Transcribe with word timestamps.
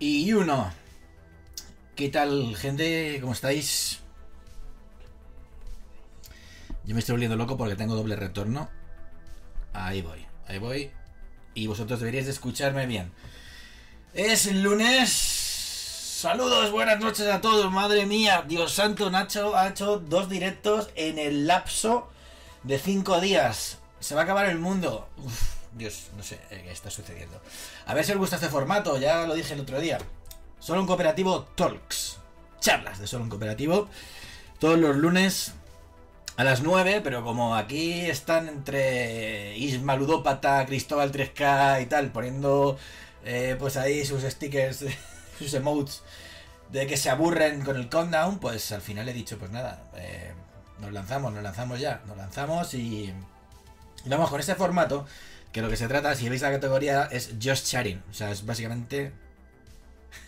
y 0.00 0.32
uno. 0.32 0.72
¿Qué 1.94 2.08
tal, 2.08 2.56
gente? 2.56 3.18
¿Cómo 3.20 3.34
estáis? 3.34 4.00
Yo 6.84 6.94
me 6.94 7.00
estoy 7.00 7.12
volviendo 7.12 7.36
loco 7.36 7.56
porque 7.56 7.76
tengo 7.76 7.94
doble 7.94 8.16
retorno. 8.16 8.70
Ahí 9.74 10.00
voy, 10.00 10.26
ahí 10.48 10.58
voy. 10.58 10.90
Y 11.54 11.66
vosotros 11.66 12.00
deberíais 12.00 12.26
de 12.26 12.32
escucharme 12.32 12.86
bien. 12.86 13.12
Es 14.14 14.52
lunes. 14.52 15.10
Saludos, 15.10 16.70
buenas 16.70 16.98
noches 16.98 17.26
a 17.28 17.40
todos. 17.40 17.70
Madre 17.70 18.06
mía, 18.06 18.44
Dios 18.48 18.72
santo, 18.72 19.10
Nacho 19.10 19.54
ha 19.54 19.68
hecho 19.68 19.98
dos 19.98 20.28
directos 20.28 20.90
en 20.96 21.18
el 21.18 21.46
lapso 21.46 22.08
de 22.62 22.78
cinco 22.78 23.20
días. 23.20 23.78
Se 24.00 24.14
va 24.14 24.22
a 24.22 24.24
acabar 24.24 24.46
el 24.46 24.58
mundo. 24.58 25.08
Dios, 25.72 26.08
no 26.16 26.22
sé 26.22 26.38
eh, 26.50 26.62
qué 26.64 26.70
está 26.70 26.90
sucediendo. 26.90 27.40
A 27.86 27.94
ver 27.94 28.04
si 28.04 28.12
os 28.12 28.18
gusta 28.18 28.36
este 28.36 28.48
formato, 28.48 28.98
ya 28.98 29.26
lo 29.26 29.34
dije 29.34 29.54
el 29.54 29.60
otro 29.60 29.80
día. 29.80 29.98
Solo 30.58 30.80
un 30.80 30.86
cooperativo 30.86 31.44
Talks. 31.54 32.18
Charlas 32.60 32.98
de 32.98 33.06
solo 33.06 33.24
un 33.24 33.30
cooperativo. 33.30 33.88
Todos 34.58 34.78
los 34.78 34.96
lunes 34.96 35.54
a 36.36 36.44
las 36.44 36.62
9, 36.62 37.00
pero 37.02 37.22
como 37.24 37.54
aquí 37.54 38.02
están 38.02 38.48
entre 38.48 39.56
Isma 39.56 39.96
Ludópata, 39.96 40.64
Cristóbal 40.66 41.12
3K 41.12 41.82
y 41.82 41.86
tal, 41.86 42.10
poniendo 42.12 42.78
eh, 43.24 43.56
pues 43.58 43.76
ahí 43.76 44.04
sus 44.04 44.22
stickers, 44.22 44.84
sus 45.38 45.54
emotes 45.54 46.02
de 46.72 46.86
que 46.86 46.96
se 46.96 47.10
aburren 47.10 47.62
con 47.62 47.76
el 47.76 47.88
countdown, 47.88 48.38
pues 48.38 48.72
al 48.72 48.80
final 48.80 49.08
he 49.08 49.12
dicho, 49.12 49.38
pues 49.38 49.50
nada, 49.50 49.82
eh, 49.96 50.32
nos 50.78 50.92
lanzamos, 50.92 51.32
nos 51.32 51.42
lanzamos 51.42 51.80
ya, 51.80 52.00
nos 52.06 52.16
lanzamos 52.16 52.74
y, 52.74 53.12
y 54.04 54.08
vamos 54.08 54.30
con 54.30 54.40
este 54.40 54.54
formato, 54.54 55.06
que 55.52 55.62
lo 55.62 55.68
que 55.68 55.76
se 55.76 55.88
trata, 55.88 56.14
si 56.14 56.28
veis 56.28 56.42
la 56.42 56.50
categoría, 56.50 57.08
es 57.10 57.34
just 57.42 57.66
chatting, 57.66 58.02
o 58.10 58.14
sea, 58.14 58.30
es 58.30 58.46
básicamente... 58.46 59.12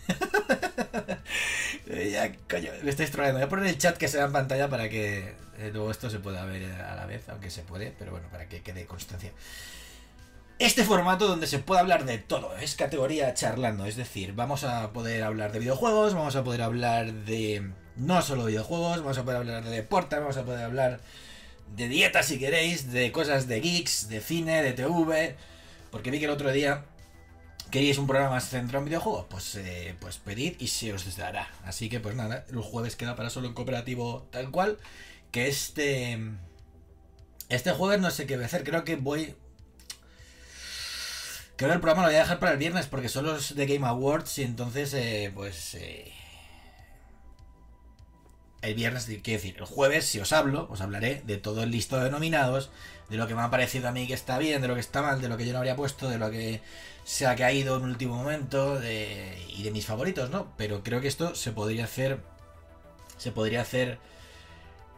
ya, 2.10 2.32
coño, 2.48 2.70
me 2.82 2.90
estáis 2.90 3.10
trolando. 3.10 3.38
Voy 3.38 3.46
a 3.46 3.48
poner 3.48 3.66
el 3.66 3.78
chat 3.78 3.96
que 3.96 4.08
se 4.08 4.20
en 4.20 4.32
pantalla 4.32 4.68
para 4.68 4.88
que 4.88 5.34
eh, 5.58 5.70
luego 5.72 5.90
esto 5.90 6.10
se 6.10 6.18
pueda 6.18 6.44
ver 6.44 6.72
a 6.72 6.96
la 6.96 7.06
vez, 7.06 7.28
aunque 7.28 7.50
se 7.50 7.62
puede, 7.62 7.92
pero 7.98 8.12
bueno, 8.12 8.28
para 8.30 8.48
que 8.48 8.62
quede 8.62 8.86
constancia. 8.86 9.32
Este 10.58 10.84
formato 10.84 11.26
donde 11.26 11.46
se 11.46 11.58
puede 11.58 11.80
hablar 11.80 12.04
de 12.04 12.18
todo, 12.18 12.56
es 12.56 12.76
categoría 12.76 13.34
charlando, 13.34 13.84
es 13.84 13.96
decir, 13.96 14.32
vamos 14.34 14.64
a 14.64 14.92
poder 14.92 15.24
hablar 15.24 15.50
de 15.50 15.58
videojuegos, 15.58 16.14
vamos 16.14 16.36
a 16.36 16.44
poder 16.44 16.62
hablar 16.62 17.12
de 17.12 17.72
no 17.96 18.22
solo 18.22 18.44
videojuegos, 18.44 19.00
vamos 19.00 19.18
a 19.18 19.24
poder 19.24 19.38
hablar 19.38 19.64
de 19.64 19.70
deporte, 19.70 20.16
vamos 20.16 20.36
a 20.36 20.44
poder 20.44 20.64
hablar 20.64 21.00
de 21.74 21.88
dieta 21.88 22.22
si 22.22 22.38
queréis, 22.38 22.92
de 22.92 23.12
cosas 23.12 23.48
de 23.48 23.60
geeks, 23.60 24.08
de 24.08 24.20
cine, 24.20 24.62
de 24.62 24.72
TV, 24.72 25.36
porque 25.90 26.10
vi 26.10 26.18
que 26.18 26.26
el 26.26 26.30
otro 26.30 26.52
día 26.52 26.84
queríais 27.70 27.98
un 27.98 28.06
programa 28.06 28.38
centrado 28.40 28.80
en 28.80 28.84
videojuegos, 28.84 29.26
pues, 29.30 29.54
eh, 29.54 29.96
pues 29.98 30.18
pedid 30.18 30.54
y 30.60 30.68
se 30.68 30.92
os 30.92 31.16
dará. 31.16 31.50
Así 31.64 31.88
que 31.88 32.00
pues 32.00 32.14
nada, 32.14 32.44
el 32.50 32.60
jueves 32.60 32.96
queda 32.96 33.16
para 33.16 33.30
solo 33.30 33.48
en 33.48 33.54
cooperativo 33.54 34.28
tal 34.30 34.50
cual, 34.50 34.78
que 35.30 35.48
este... 35.48 36.18
Este 37.48 37.72
jueves 37.72 38.00
no 38.00 38.10
sé 38.10 38.26
qué 38.26 38.36
voy 38.36 38.44
a 38.44 38.46
hacer, 38.46 38.64
creo 38.64 38.84
que 38.84 38.96
voy... 38.96 39.34
Creo 41.56 41.68
que 41.68 41.74
el 41.74 41.80
programa 41.80 42.02
lo 42.02 42.08
voy 42.08 42.16
a 42.16 42.20
dejar 42.20 42.38
para 42.38 42.52
el 42.52 42.58
viernes 42.58 42.86
porque 42.86 43.08
son 43.08 43.26
los 43.26 43.54
de 43.54 43.66
Game 43.66 43.86
Awards 43.86 44.38
y 44.38 44.42
entonces 44.42 44.92
eh, 44.94 45.32
pues... 45.34 45.74
Eh, 45.74 46.12
el 48.62 48.74
viernes, 48.74 49.06
quiero 49.06 49.42
decir, 49.42 49.56
el 49.58 49.64
jueves, 49.64 50.06
si 50.06 50.20
os 50.20 50.32
hablo, 50.32 50.68
os 50.70 50.80
hablaré 50.80 51.22
de 51.26 51.36
todo 51.36 51.62
el 51.62 51.70
listado 51.70 52.04
de 52.04 52.10
nominados, 52.10 52.70
de 53.10 53.16
lo 53.16 53.26
que 53.26 53.34
me 53.34 53.42
ha 53.42 53.50
parecido 53.50 53.88
a 53.88 53.92
mí 53.92 54.06
que 54.06 54.14
está 54.14 54.38
bien, 54.38 54.62
de 54.62 54.68
lo 54.68 54.74
que 54.74 54.80
está 54.80 55.02
mal, 55.02 55.20
de 55.20 55.28
lo 55.28 55.36
que 55.36 55.44
yo 55.44 55.52
no 55.52 55.58
habría 55.58 55.76
puesto, 55.76 56.08
de 56.08 56.18
lo 56.18 56.30
que 56.30 56.62
se 57.04 57.26
ha 57.26 57.34
caído 57.34 57.76
en 57.76 57.82
último 57.82 58.14
momento 58.16 58.78
de, 58.78 59.36
y 59.48 59.64
de 59.64 59.72
mis 59.72 59.84
favoritos, 59.84 60.30
¿no? 60.30 60.52
Pero 60.56 60.82
creo 60.82 61.00
que 61.00 61.08
esto 61.08 61.34
se 61.34 61.52
podría 61.52 61.84
hacer, 61.84 62.20
se 63.18 63.32
podría 63.32 63.62
hacer 63.62 63.98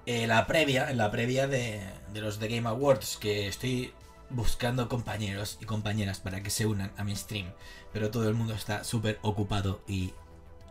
eh, 0.07 0.27
la 0.27 0.47
previa, 0.47 0.91
en 0.91 0.99
la 0.99 1.11
previa 1.11 1.49
de, 1.49 1.81
de 2.13 2.21
los 2.21 2.39
The 2.39 2.49
Game 2.49 2.69
Awards, 2.69 3.17
que 3.17 3.49
estoy 3.49 3.95
buscando 4.29 4.89
compañeros 4.89 5.59
y 5.61 5.65
compañeras 5.65 6.21
para 6.21 6.43
que 6.43 6.51
se 6.51 6.67
unan 6.67 6.93
a 6.97 7.05
mi 7.05 7.17
stream, 7.17 7.53
pero 7.93 8.11
todo 8.11 8.29
el 8.29 8.35
mundo 8.35 8.55
está 8.55 8.85
súper 8.85 9.19
ocupado 9.23 9.83
y 9.89 10.13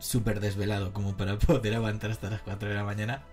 súper 0.04 0.40
desvelado 0.40 0.94
como 0.94 1.16
para 1.16 1.38
poder 1.40 1.76
aguantar 1.76 2.12
hasta 2.12 2.30
las 2.30 2.42
4 2.42 2.70
de 2.70 2.76
la 2.76 2.84
mañana. 2.84 3.24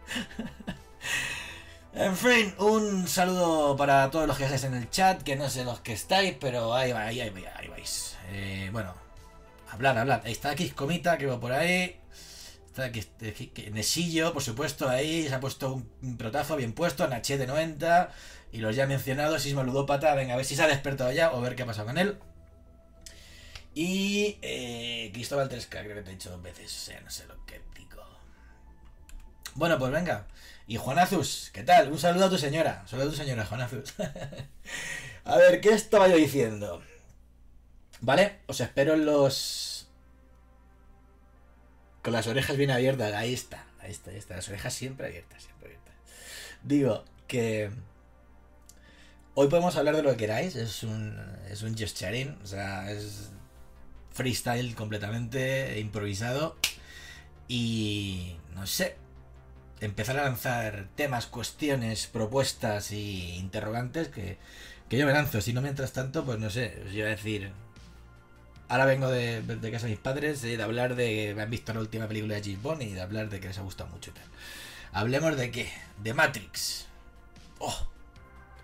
en 1.95 2.17
fin, 2.17 2.55
un 2.59 3.09
saludo 3.09 3.77
para 3.77 4.11
todos 4.11 4.27
los 4.27 4.39
que 4.39 4.45
estáis 4.45 4.65
en 4.65 4.75
el 4.75 4.89
chat, 4.89 5.23
que 5.23 5.37
no 5.37 5.51
sé 5.51 5.65
los 5.65 5.81
que 5.81 5.93
estáis, 5.93 6.37
pero 6.41 6.75
ahí, 6.75 6.93
va, 6.93 7.03
ahí, 7.03 7.21
ahí, 7.21 7.31
vais. 7.69 8.17
Eh, 8.33 8.71
bueno, 8.73 8.95
hablar, 9.71 9.99
hablar. 9.99 10.23
Ahí 10.25 10.33
está 10.33 10.51
aquí 10.51 10.71
Comita, 10.71 11.19
que 11.19 11.27
va 11.27 11.41
por 11.41 11.53
ahí. 11.53 11.97
Está 12.67 12.85
aquí 12.85 13.05
Nesillo, 13.73 14.33
por 14.33 14.43
supuesto, 14.43 14.89
ahí 14.89 15.27
se 15.29 15.35
ha 15.35 15.41
puesto 15.41 15.83
un, 16.03 16.17
protazo 16.17 16.55
bien 16.55 16.73
puesto, 16.73 17.07
Nache 17.09 17.37
de 17.37 17.47
90. 17.47 18.11
Y 18.53 18.59
los 18.59 18.75
ya 18.75 18.87
mencionados, 18.87 19.43
Sisma 19.43 19.63
venga, 19.63 20.35
a 20.35 20.37
ver 20.37 20.45
si 20.45 20.57
se 20.57 20.63
ha 20.63 20.69
despertado 20.69 21.13
ya 21.13 21.33
o 21.33 21.41
ver 21.41 21.57
qué 21.57 21.63
ha 21.63 21.67
pasado 21.67 21.87
con 21.87 21.99
él. 21.99 22.19
Y 23.75 24.39
eh, 24.43 25.11
Cristóbal 25.13 25.49
3K, 25.49 25.69
creo 25.69 25.95
que 25.95 26.03
te 26.03 26.11
he 26.11 26.15
dicho 26.15 26.31
dos 26.31 26.43
veces, 26.43 26.67
o 26.67 26.81
sea, 26.87 27.01
no 27.01 27.11
sé 27.11 27.27
lo 27.27 27.45
que 27.47 27.61
digo. 27.77 28.03
Bueno, 29.55 29.79
pues 29.79 29.93
venga. 29.93 30.27
Y 30.67 30.77
Juanazus, 30.77 31.51
¿qué 31.53 31.63
tal? 31.63 31.91
Un 31.91 31.99
saludo 31.99 32.27
a 32.27 32.31
tu 32.31 32.39
señora. 32.39 32.81
Un 32.83 32.89
saludo 32.89 33.09
a 33.09 33.11
tu 33.11 33.17
señora, 33.17 33.45
Juanazus. 33.45 33.95
a 35.25 35.37
ver, 35.37 35.61
¿qué 35.61 35.71
estaba 35.71 36.09
yo 36.09 36.17
diciendo? 36.17 36.83
Vale, 38.01 38.41
os 38.47 38.61
espero 38.61 38.95
en 38.95 39.05
los... 39.05 39.89
Con 42.03 42.13
las 42.13 42.27
orejas 42.27 42.57
bien 42.57 42.71
abiertas. 42.71 43.13
Ahí 43.15 43.35
está, 43.35 43.67
ahí 43.81 43.91
está, 43.91 44.11
ahí 44.11 44.17
está. 44.17 44.37
Las 44.37 44.49
orejas 44.49 44.75
siempre 44.75 45.07
abiertas, 45.07 45.43
siempre 45.43 45.69
abiertas. 45.69 45.95
Digo 46.63 47.05
que... 47.29 47.71
Hoy 49.35 49.49
podemos 49.49 49.77
hablar 49.77 49.97
de 49.97 50.03
lo 50.03 50.11
que 50.11 50.17
queráis. 50.17 50.57
Es 50.57 50.83
un, 50.83 51.19
es 51.49 51.63
un 51.63 51.77
just. 51.77 52.03
O 52.43 52.47
sea, 52.47 52.91
es 52.91 53.31
freestyle 54.21 54.75
completamente 54.75 55.81
improvisado 55.81 56.55
y 57.49 58.37
no 58.55 58.67
sé 58.67 58.97
empezar 59.81 60.19
a 60.19 60.25
lanzar 60.25 60.89
temas 60.95 61.25
cuestiones 61.25 62.07
propuestas 62.07 62.93
y 62.93 63.37
interrogantes 63.37 64.09
que, 64.09 64.37
que 64.91 64.99
yo 64.99 65.07
me 65.07 65.15
lanzo. 65.15 65.41
Si 65.41 65.55
no 65.55 65.63
mientras 65.63 65.95
tanto 65.95 66.27
pues 66.27 66.39
no 66.39 66.51
sé 66.51 66.83
os 66.87 66.93
iba 66.93 67.07
a 67.07 67.11
decir 67.11 67.51
ahora 68.69 68.85
vengo 68.85 69.09
de, 69.09 69.41
de 69.41 69.71
casa 69.73 69.87
de 69.87 69.93
mis 69.93 70.01
padres 70.01 70.43
de 70.43 70.63
hablar 70.63 70.97
de 70.97 71.35
han 71.41 71.49
visto 71.49 71.73
la 71.73 71.81
última 71.81 72.07
película 72.07 72.35
de 72.35 72.43
James 72.43 72.61
Bond 72.61 72.83
y 72.83 72.93
de 72.93 73.01
hablar 73.01 73.31
de 73.31 73.41
que 73.41 73.49
les 73.49 73.57
ha 73.57 73.63
gustado 73.63 73.89
mucho 73.89 74.13
hablemos 74.93 75.35
de 75.39 75.51
qué 75.51 75.73
de 76.03 76.13
Matrix. 76.13 76.89
Oh 77.59 77.89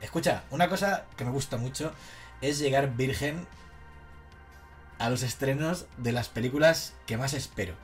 escucha 0.02 0.44
una 0.50 0.68
cosa 0.68 1.06
que 1.16 1.24
me 1.24 1.30
gusta 1.30 1.56
mucho 1.56 1.94
es 2.42 2.58
llegar 2.58 2.94
virgen 2.94 3.46
a 4.98 5.10
los 5.10 5.22
estrenos 5.22 5.86
de 5.96 6.12
las 6.12 6.28
películas 6.28 6.94
que 7.06 7.16
más 7.16 7.34
espero. 7.34 7.74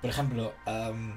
Por 0.00 0.10
ejemplo, 0.10 0.54
um, 0.66 1.14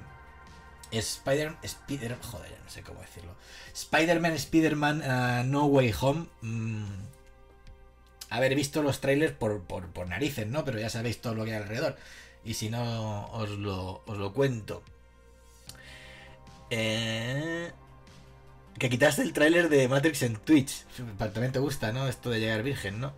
Spider, 0.92 1.56
Spider, 1.62 2.18
joder, 2.22 2.58
no 2.64 2.70
sé 2.70 2.82
cómo 2.84 3.02
decirlo. 3.02 3.36
Spider-Man, 3.74 4.34
Spider-Man, 4.34 5.02
uh, 5.02 5.44
No 5.46 5.66
Way 5.66 5.94
Home. 6.02 6.28
Mm, 6.42 6.86
haber 8.30 8.56
visto 8.56 8.82
los 8.82 9.02
trailers 9.02 9.34
por, 9.34 9.64
por, 9.64 10.08
narices, 10.08 10.48
¿no? 10.48 10.66
Pero 10.66 10.80
ya 10.80 10.90
sabéis 10.90 11.22
todo 11.22 11.36
lo 11.36 11.46
que 11.46 11.52
hay 11.52 11.62
alrededor. 11.62 11.98
Y 12.44 12.56
si 12.56 12.70
no, 12.70 13.28
os 13.32 13.50
lo, 13.50 14.04
os 14.06 14.18
lo 14.18 14.34
cuento. 14.34 14.84
Eh, 16.70 17.72
que 18.80 18.90
quitaste 18.90 19.22
el 19.22 19.34
tráiler 19.34 19.70
de 19.70 19.88
Matrix 19.88 20.24
en 20.24 20.38
Twitch. 20.38 20.86
También 21.18 21.52
te 21.52 21.60
gusta, 21.60 21.92
¿no? 21.92 22.08
Esto 22.08 22.30
de 22.30 22.40
llegar 22.40 22.64
virgen, 22.64 23.00
¿no? 23.00 23.14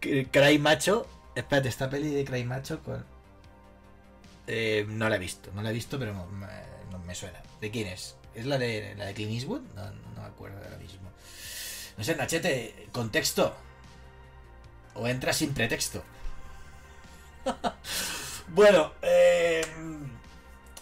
Que, 0.00 0.28
Cry 0.30 0.58
Macho. 0.58 1.06
Espérate, 1.34 1.68
esta 1.68 1.88
peli 1.88 2.10
de 2.10 2.24
Cry 2.24 2.44
Macho 2.44 2.82
con. 2.82 3.04
Eh, 4.46 4.86
no 4.88 5.08
la 5.08 5.16
he 5.16 5.18
visto, 5.18 5.50
no 5.54 5.62
la 5.62 5.70
he 5.70 5.74
visto, 5.74 5.98
pero 5.98 6.14
no, 6.14 6.26
me 7.06 7.14
suena. 7.14 7.40
¿De 7.60 7.70
quién 7.70 7.88
es? 7.88 8.16
¿Es 8.34 8.46
la 8.46 8.58
de 8.58 8.94
la 8.96 9.06
de 9.06 9.14
Clint 9.14 9.32
Eastwood? 9.32 9.60
No, 9.74 9.82
me 10.16 10.26
acuerdo 10.26 10.58
ahora 10.62 10.78
mismo. 10.78 11.10
No 11.96 12.04
sé, 12.04 12.16
Nachete, 12.16 12.88
contexto. 12.92 13.54
O 14.94 15.06
entra 15.06 15.32
sin 15.32 15.52
pretexto. 15.54 16.02
bueno, 18.48 18.92
eh, 19.02 19.62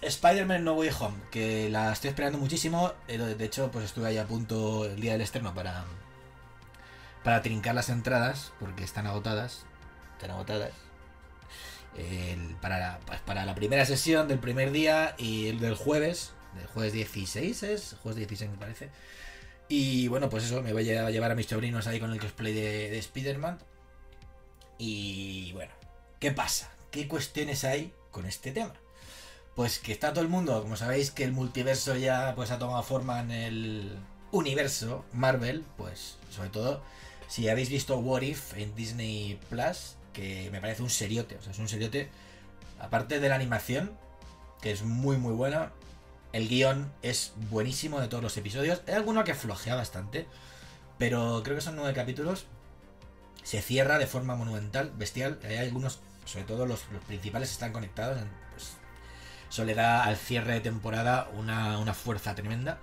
Spider-Man 0.01 0.65
No 0.65 0.75
Way 0.75 0.91
Home, 1.01 1.17
que 1.31 1.69
la 1.71 1.93
estoy 1.93 2.11
esperando 2.11 2.39
muchísimo. 2.39 2.93
De 3.07 3.45
hecho, 3.45 3.71
pues 3.71 3.87
estuve 3.87 4.09
ahí 4.09 4.19
a 4.19 4.27
punto 4.27 4.85
el 4.85 5.01
día 5.01 5.13
del 5.13 5.23
estreno 5.23 5.55
para, 5.55 5.85
para 7.27 7.43
trincar 7.43 7.75
las 7.75 7.89
entradas, 7.89 8.53
porque 8.61 8.85
están 8.85 9.09
agotadas. 9.09 9.65
Están 10.13 10.31
agotadas. 10.31 10.71
Para, 12.61 12.79
la, 12.79 13.01
pues 13.05 13.19
para 13.23 13.45
la 13.45 13.57
primera 13.57 13.85
sesión 13.85 14.29
del 14.29 14.39
primer 14.39 14.71
día 14.71 15.17
y 15.19 15.49
el 15.49 15.59
del 15.59 15.75
jueves, 15.75 16.35
del 16.55 16.69
jueves 16.69 16.93
16 16.93 17.65
es, 17.65 17.97
jueves 18.01 18.17
16 18.19 18.53
me 18.53 18.57
parece. 18.59 18.91
Y 19.69 20.07
bueno, 20.07 20.31
pues 20.31 20.45
eso, 20.45 20.63
me 20.63 20.73
voy 20.73 20.89
a 20.89 21.11
llevar 21.11 21.33
a 21.33 21.35
mis 21.35 21.47
sobrinos 21.47 21.89
ahí 21.89 21.99
con 21.99 22.13
el 22.13 22.21
cosplay 22.21 22.55
de, 22.55 22.91
de 22.91 22.99
Spider-Man. 23.01 23.59
Y 24.79 25.51
bueno, 25.51 25.73
¿qué 26.21 26.31
pasa? 26.31 26.71
¿Qué 26.93 27.09
cuestiones 27.09 27.65
hay 27.65 27.93
con 28.13 28.27
este 28.27 28.53
tema? 28.53 28.75
Pues 29.57 29.81
que 29.81 29.91
está 29.91 30.13
todo 30.13 30.23
el 30.23 30.29
mundo, 30.29 30.63
como 30.63 30.77
sabéis 30.77 31.11
que 31.11 31.25
el 31.25 31.33
multiverso 31.33 31.97
ya 31.97 32.37
pues 32.37 32.53
ha 32.53 32.61
tomado 32.61 32.85
forma 32.85 33.19
en 33.19 33.33
el 33.33 33.99
universo 34.31 35.05
Marvel, 35.13 35.65
pues 35.77 36.19
sobre 36.31 36.51
todo 36.51 36.85
si 37.29 37.49
habéis 37.49 37.69
visto 37.69 37.99
What 37.99 38.23
If 38.23 38.57
en 38.57 38.75
Disney 38.75 39.39
Plus, 39.49 39.97
que 40.13 40.49
me 40.51 40.61
parece 40.61 40.83
un 40.83 40.91
seriote, 40.91 41.37
o 41.37 41.43
sea, 41.43 41.53
es 41.53 41.59
un 41.59 41.69
seriote, 41.69 42.09
aparte 42.79 43.21
de 43.21 43.29
la 43.29 43.35
animación, 43.35 43.93
que 44.61 44.71
es 44.71 44.83
muy 44.83 45.17
muy 45.17 45.33
buena, 45.33 45.73
el 46.33 46.49
guion 46.49 46.93
es 47.03 47.33
buenísimo 47.51 48.01
de 48.01 48.09
todos 48.09 48.23
los 48.23 48.37
episodios, 48.37 48.83
hay 48.87 48.95
alguno 48.95 49.25
que 49.25 49.35
flojea 49.35 49.75
bastante, 49.75 50.27
pero 50.99 51.43
creo 51.45 51.57
que 51.57 51.63
son 51.63 51.77
nueve 51.77 51.95
capítulos, 51.95 52.47
se 53.43 53.63
cierra 53.63 53.99
de 53.99 54.07
forma 54.07 54.35
monumental, 54.35 54.93
bestial, 54.97 55.39
hay 55.45 55.57
algunos, 55.57 56.01
sobre 56.25 56.45
todo 56.45 56.67
los, 56.67 56.85
los 56.93 57.03
principales 57.05 57.51
están 57.53 57.73
conectados, 57.73 58.19
pues 58.53 58.73
eso 59.51 59.65
le 59.65 59.75
da 59.75 60.05
al 60.05 60.17
cierre 60.17 60.55
de 60.55 60.61
temporada 60.61 61.29
una, 61.35 61.79
una 61.79 61.95
fuerza 61.95 62.35
tremenda. 62.35 62.79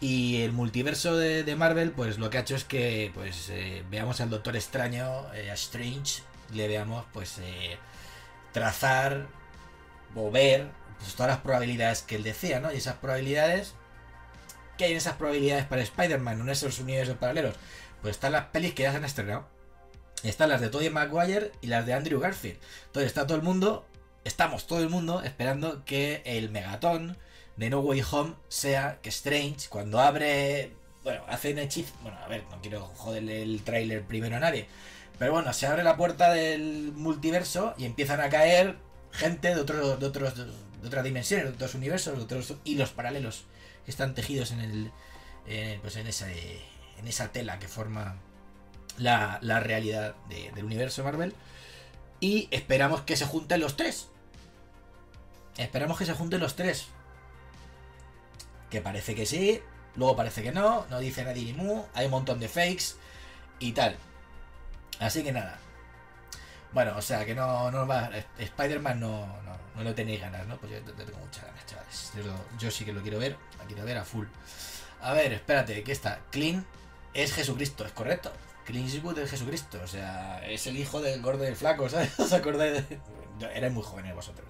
Y 0.00 0.42
el 0.42 0.52
multiverso 0.52 1.16
de, 1.16 1.42
de, 1.42 1.56
Marvel, 1.56 1.90
pues 1.90 2.18
lo 2.18 2.30
que 2.30 2.38
ha 2.38 2.42
hecho 2.42 2.54
es 2.54 2.64
que 2.64 3.10
pues 3.14 3.48
eh, 3.50 3.84
veamos 3.90 4.20
al 4.20 4.30
Doctor 4.30 4.54
Extraño, 4.54 5.32
eh, 5.34 5.50
a 5.50 5.54
Strange, 5.54 6.22
le 6.54 6.68
veamos 6.68 7.04
pues 7.12 7.38
eh, 7.38 7.78
trazar 8.52 9.26
o 10.14 10.30
ver 10.30 10.68
pues, 10.98 11.14
todas 11.14 11.30
las 11.30 11.40
probabilidades 11.40 12.02
que 12.02 12.14
él 12.14 12.22
decía, 12.22 12.60
¿no? 12.60 12.72
Y 12.72 12.76
esas 12.76 12.94
probabilidades, 12.96 13.74
¿qué 14.76 14.84
hay 14.84 14.92
en 14.92 14.98
esas 14.98 15.16
probabilidades 15.16 15.66
para 15.66 15.82
Spider-Man 15.82 16.42
en 16.42 16.48
esos 16.48 16.78
universos 16.78 17.16
paralelos? 17.16 17.56
Pues 18.00 18.14
están 18.16 18.32
las 18.32 18.46
pelis 18.46 18.74
que 18.74 18.84
ya 18.84 18.92
se 18.92 18.98
han 18.98 19.04
estrenado. 19.04 19.48
Están 20.22 20.48
las 20.48 20.60
de 20.60 20.68
Tobey 20.68 20.90
Maguire 20.90 21.52
y 21.60 21.66
las 21.66 21.86
de 21.86 21.94
Andrew 21.94 22.20
Garfield. 22.20 22.58
Entonces 22.86 23.08
está 23.08 23.26
todo 23.26 23.36
el 23.36 23.42
mundo 23.42 23.88
estamos 24.28 24.66
todo 24.66 24.80
el 24.80 24.88
mundo 24.88 25.22
esperando 25.22 25.84
que 25.84 26.22
el 26.24 26.50
megatón 26.50 27.16
de 27.58 27.70
No 27.70 27.80
Way 27.80 28.02
Home 28.12 28.34
sea 28.48 29.00
que 29.02 29.10
Strange, 29.10 29.68
cuando 29.68 30.00
abre. 30.00 30.72
Bueno, 31.02 31.22
hace 31.28 31.52
un 31.52 31.58
hechizo. 31.58 31.92
Bueno, 32.02 32.18
a 32.18 32.28
ver, 32.28 32.44
no 32.50 32.60
quiero 32.62 32.80
joderle 32.86 33.42
el 33.42 33.62
tráiler 33.62 34.04
primero 34.04 34.36
a 34.36 34.40
nadie. 34.40 34.68
Pero 35.18 35.32
bueno, 35.32 35.52
se 35.52 35.66
abre 35.66 35.82
la 35.82 35.96
puerta 35.96 36.32
del 36.32 36.92
multiverso 36.94 37.74
y 37.76 37.84
empiezan 37.84 38.20
a 38.20 38.28
caer 38.28 38.76
gente 39.10 39.48
de, 39.48 39.60
otros 39.60 39.98
de, 39.98 40.06
otros, 40.06 40.36
de 40.36 40.86
otras 40.86 41.04
dimensiones, 41.04 41.46
de 41.46 41.52
otros 41.52 41.74
universos, 41.74 42.16
de 42.16 42.22
otros 42.22 42.54
hilos 42.64 42.90
paralelos 42.90 43.44
que 43.84 43.90
están 43.90 44.14
tejidos 44.14 44.52
en 44.52 44.60
el. 44.60 44.92
Eh, 45.46 45.78
pues 45.82 45.96
en 45.96 46.06
esa, 46.06 46.30
en 46.30 47.08
esa 47.08 47.32
tela 47.32 47.58
que 47.58 47.68
forma 47.68 48.16
la, 48.98 49.38
la 49.42 49.58
realidad 49.60 50.14
de, 50.28 50.52
del 50.52 50.64
universo 50.64 51.02
Marvel. 51.02 51.34
Y 52.20 52.46
esperamos 52.52 53.02
que 53.02 53.16
se 53.16 53.26
junten 53.26 53.60
los 53.60 53.76
tres. 53.76 54.08
Esperamos 55.56 55.98
que 55.98 56.06
se 56.06 56.14
junten 56.14 56.38
los 56.38 56.54
tres. 56.54 56.88
Que 58.70 58.80
parece 58.80 59.14
que 59.14 59.26
sí, 59.26 59.60
luego 59.96 60.16
parece 60.16 60.42
que 60.42 60.52
no, 60.52 60.86
no 60.90 60.98
dice 60.98 61.24
nadie 61.24 61.44
ni 61.44 61.52
mu, 61.52 61.84
hay 61.94 62.06
un 62.06 62.12
montón 62.12 62.40
de 62.40 62.48
fakes 62.48 62.94
y 63.58 63.72
tal. 63.72 63.96
Así 65.00 65.22
que 65.22 65.32
nada. 65.32 65.58
Bueno, 66.72 66.94
o 66.96 67.02
sea 67.02 67.24
que 67.24 67.34
no, 67.34 67.70
no 67.70 67.86
va. 67.86 68.10
Spider-Man 68.38 69.00
no, 69.00 69.26
no, 69.26 69.56
no 69.74 69.82
lo 69.82 69.94
tenéis 69.94 70.20
ganas, 70.20 70.46
¿no? 70.46 70.56
Pues 70.58 70.72
yo, 70.72 70.92
tengo 70.92 71.18
muchas 71.18 71.44
ganas, 71.44 71.66
chavales. 71.66 72.12
Yo, 72.58 72.70
sí 72.70 72.84
que 72.84 72.92
lo 72.92 73.00
quiero 73.02 73.18
ver, 73.18 73.36
lo 73.58 73.64
quiero 73.66 73.84
ver 73.84 73.98
a 73.98 74.04
full. 74.04 74.26
A 75.00 75.12
ver, 75.12 75.32
espérate, 75.32 75.82
¿qué 75.82 75.92
está? 75.92 76.20
Clean 76.30 76.66
es 77.14 77.32
Jesucristo, 77.32 77.84
es 77.84 77.92
correcto. 77.92 78.32
Clint 78.64 78.92
Eastwood 78.92 79.18
es 79.18 79.30
Jesucristo, 79.30 79.80
o 79.82 79.86
sea, 79.86 80.46
es 80.46 80.66
el 80.66 80.76
hijo 80.76 81.00
del 81.00 81.22
gordo 81.22 81.42
y 81.42 81.46
del 81.46 81.56
flaco, 81.56 81.88
¿sabes? 81.88 82.10
¿Os 82.20 82.32
acordáis? 82.32 82.86
De... 82.88 83.00
Erais 83.54 83.72
muy 83.72 83.82
jóvenes 83.82 84.14
vosotros. 84.14 84.46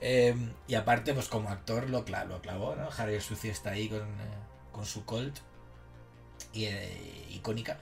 Eh, 0.00 0.34
y 0.66 0.74
aparte, 0.74 1.14
pues 1.14 1.28
como 1.28 1.50
actor 1.50 1.90
lo, 1.90 2.04
clavó, 2.04 2.76
¿no? 2.76 2.88
Harry 2.96 3.20
Sucio 3.20 3.50
está 3.50 3.70
ahí 3.70 3.88
con, 3.88 4.00
eh, 4.00 4.38
con 4.72 4.86
su 4.86 5.04
Colt, 5.04 5.38
y, 6.52 6.64
eh, 6.66 7.26
icónica. 7.30 7.78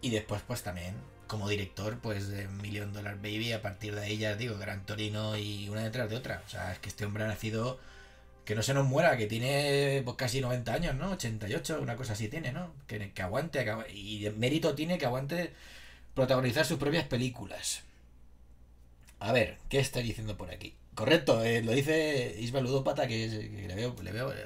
Y 0.00 0.10
después, 0.10 0.42
pues 0.46 0.62
también, 0.62 0.94
como 1.26 1.48
director, 1.48 1.98
pues 2.00 2.28
de 2.28 2.48
Million 2.48 2.92
Dollar 2.92 3.16
Baby, 3.16 3.52
a 3.52 3.62
partir 3.62 3.94
de 3.94 4.02
ahí 4.02 4.18
ya 4.18 4.36
digo, 4.36 4.58
Gran 4.58 4.84
Torino 4.86 5.36
y 5.36 5.68
una 5.68 5.82
detrás 5.84 6.10
de 6.10 6.16
otra. 6.16 6.42
O 6.46 6.48
sea, 6.50 6.72
es 6.72 6.78
que 6.78 6.88
este 6.88 7.04
hombre 7.04 7.24
ha 7.24 7.28
nacido 7.28 7.78
que 8.44 8.54
no 8.54 8.62
se 8.62 8.74
nos 8.74 8.86
muera, 8.86 9.16
que 9.16 9.26
tiene 9.26 10.02
pues, 10.04 10.16
casi 10.16 10.40
90 10.40 10.72
años, 10.72 10.94
¿no? 10.96 11.10
88, 11.12 11.80
una 11.82 11.96
cosa 11.96 12.12
así 12.14 12.28
tiene, 12.28 12.52
¿no? 12.52 12.72
Que, 12.86 13.12
que 13.12 13.22
aguante, 13.22 13.64
que, 13.64 13.92
y 13.92 14.22
de 14.22 14.30
mérito 14.32 14.74
tiene 14.74 14.98
que 14.98 15.06
aguante 15.06 15.52
protagonizar 16.14 16.64
sus 16.64 16.78
propias 16.78 17.06
películas. 17.06 17.82
A 19.18 19.32
ver, 19.32 19.58
¿qué 19.68 19.80
está 19.80 20.00
diciendo 20.00 20.36
por 20.36 20.50
aquí? 20.50 20.74
Correcto, 20.96 21.44
eh, 21.44 21.62
lo 21.62 21.72
dice 21.72 22.34
Isma 22.40 22.60
Ludópata, 22.60 23.06
que, 23.06 23.28
le 23.28 23.74
veo, 23.74 23.94
le 24.02 24.12
veo 24.12 24.32
eh, 24.32 24.44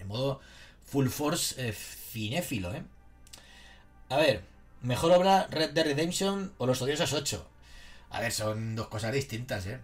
en 0.00 0.08
modo 0.08 0.40
full 0.84 1.06
force 1.06 1.68
eh, 1.68 1.72
cinéfilo, 1.72 2.74
¿eh? 2.74 2.82
A 4.08 4.16
ver, 4.16 4.42
mejor 4.82 5.12
obra 5.12 5.46
Red 5.48 5.70
Dead 5.70 5.86
Redemption 5.86 6.52
o 6.58 6.66
Los 6.66 6.82
Odiosos 6.82 7.12
8. 7.12 7.48
A 8.10 8.20
ver, 8.20 8.32
son 8.32 8.74
dos 8.74 8.88
cosas 8.88 9.12
distintas, 9.12 9.64
¿eh? 9.66 9.78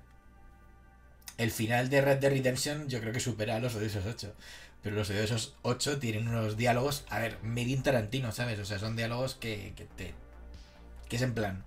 el 1.39 1.53
final 1.53 1.89
de 1.89 2.01
Red 2.01 2.19
Dead 2.19 2.33
Redemption 2.33 2.89
yo 2.89 3.01
creo 3.01 3.13
que 3.13 3.21
supera 3.21 3.55
a 3.55 3.61
los 3.61 3.77
Odiosos 3.77 4.05
8. 4.05 4.35
Pero 4.83 4.97
los 4.97 5.09
Odiosos 5.09 5.55
8 5.63 6.01
tienen 6.01 6.27
unos 6.27 6.57
diálogos, 6.57 7.05
a 7.11 7.21
ver, 7.21 7.39
Medin 7.45 7.85
Tarantino, 7.85 8.33
¿sabes? 8.33 8.59
O 8.59 8.65
sea, 8.65 8.81
son 8.81 8.97
diálogos 8.97 9.37
que, 9.37 9.73
que 9.77 9.85
te... 9.85 10.15
que 11.09 11.15
es 11.15 11.23
en 11.23 11.35
plan... 11.35 11.65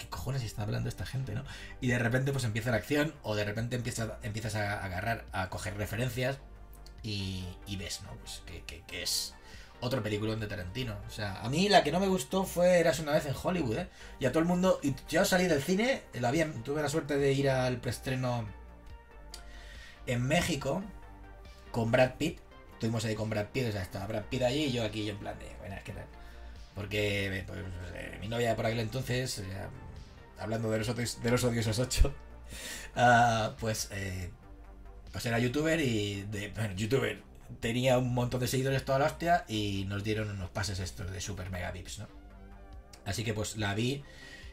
¿Qué 0.00 0.08
cojones 0.08 0.42
está 0.42 0.62
hablando 0.62 0.88
esta 0.88 1.04
gente, 1.04 1.34
no? 1.34 1.44
Y 1.82 1.88
de 1.88 1.98
repente 1.98 2.32
pues 2.32 2.44
empieza 2.44 2.70
la 2.70 2.78
acción 2.78 3.14
o 3.22 3.36
de 3.36 3.44
repente 3.44 3.76
empieza, 3.76 4.18
empiezas 4.22 4.54
a 4.54 4.82
agarrar, 4.82 5.26
a 5.32 5.50
coger 5.50 5.76
referencias 5.76 6.38
y, 7.02 7.44
ves, 7.78 8.00
¿no? 8.02 8.10
Pues 8.16 8.42
que, 8.46 8.62
que, 8.64 8.82
que 8.86 9.02
es 9.02 9.34
otro 9.80 10.02
película 10.02 10.34
de 10.36 10.46
Tarantino. 10.46 10.96
O 11.06 11.10
sea, 11.10 11.40
a 11.42 11.50
mí 11.50 11.68
la 11.68 11.82
que 11.82 11.92
no 11.92 12.00
me 12.00 12.08
gustó 12.08 12.44
fue 12.44 12.78
Eras 12.78 12.98
una 13.00 13.12
vez 13.12 13.26
en 13.26 13.34
Hollywood, 13.40 13.76
¿eh? 13.76 13.88
Y 14.18 14.26
a 14.26 14.30
todo 14.30 14.40
el 14.40 14.48
mundo. 14.48 14.80
Y 14.82 14.94
yo 15.08 15.24
salí 15.24 15.46
del 15.46 15.62
cine, 15.62 16.02
la 16.14 16.28
había, 16.28 16.50
tuve 16.64 16.82
la 16.82 16.88
suerte 16.88 17.16
de 17.16 17.32
ir 17.32 17.50
al 17.50 17.78
preestreno 17.78 18.46
en 20.06 20.22
México 20.22 20.82
con 21.72 21.90
Brad 21.90 22.14
Pitt. 22.14 22.38
Estuvimos 22.72 23.04
ahí 23.04 23.14
con 23.14 23.28
Brad 23.28 23.48
Pitt, 23.48 23.68
o 23.68 23.72
sea, 23.72 23.82
estaba 23.82 24.06
Brad 24.06 24.24
Pitt 24.24 24.42
allí 24.42 24.64
y 24.64 24.72
yo 24.72 24.84
aquí, 24.84 25.04
yo 25.04 25.12
en 25.12 25.18
plan 25.18 25.38
de, 25.38 25.54
buenas, 25.58 25.82
¿qué 25.82 25.92
tal? 25.92 26.06
Porque 26.74 27.44
pues, 27.46 27.58
eh, 27.94 28.18
mi 28.20 28.28
novia 28.28 28.56
por 28.56 28.66
aquel 28.66 28.80
entonces, 28.80 29.40
eh, 29.40 29.44
hablando 30.40 30.70
de 30.70 30.78
los, 30.78 31.22
de 31.22 31.30
los 31.30 31.44
odiosos 31.44 31.78
8, 31.78 32.14
uh, 32.96 33.56
pues, 33.60 33.88
eh, 33.92 34.30
pues 35.12 35.26
era 35.26 35.38
youtuber 35.38 35.80
y. 35.80 36.26
Bueno, 36.54 36.74
youtuber 36.74 37.22
tenía 37.60 37.98
un 37.98 38.14
montón 38.14 38.40
de 38.40 38.46
seguidores 38.46 38.84
toda 38.84 39.00
la 39.00 39.06
hostia 39.06 39.44
y 39.48 39.84
nos 39.88 40.04
dieron 40.04 40.30
unos 40.30 40.50
pases 40.50 40.78
estos 40.78 41.10
de 41.10 41.20
super 41.20 41.50
mega 41.50 41.70
vips, 41.72 41.98
¿no? 41.98 42.08
Así 43.04 43.24
que 43.24 43.34
pues 43.34 43.56
la 43.56 43.74
vi. 43.74 44.04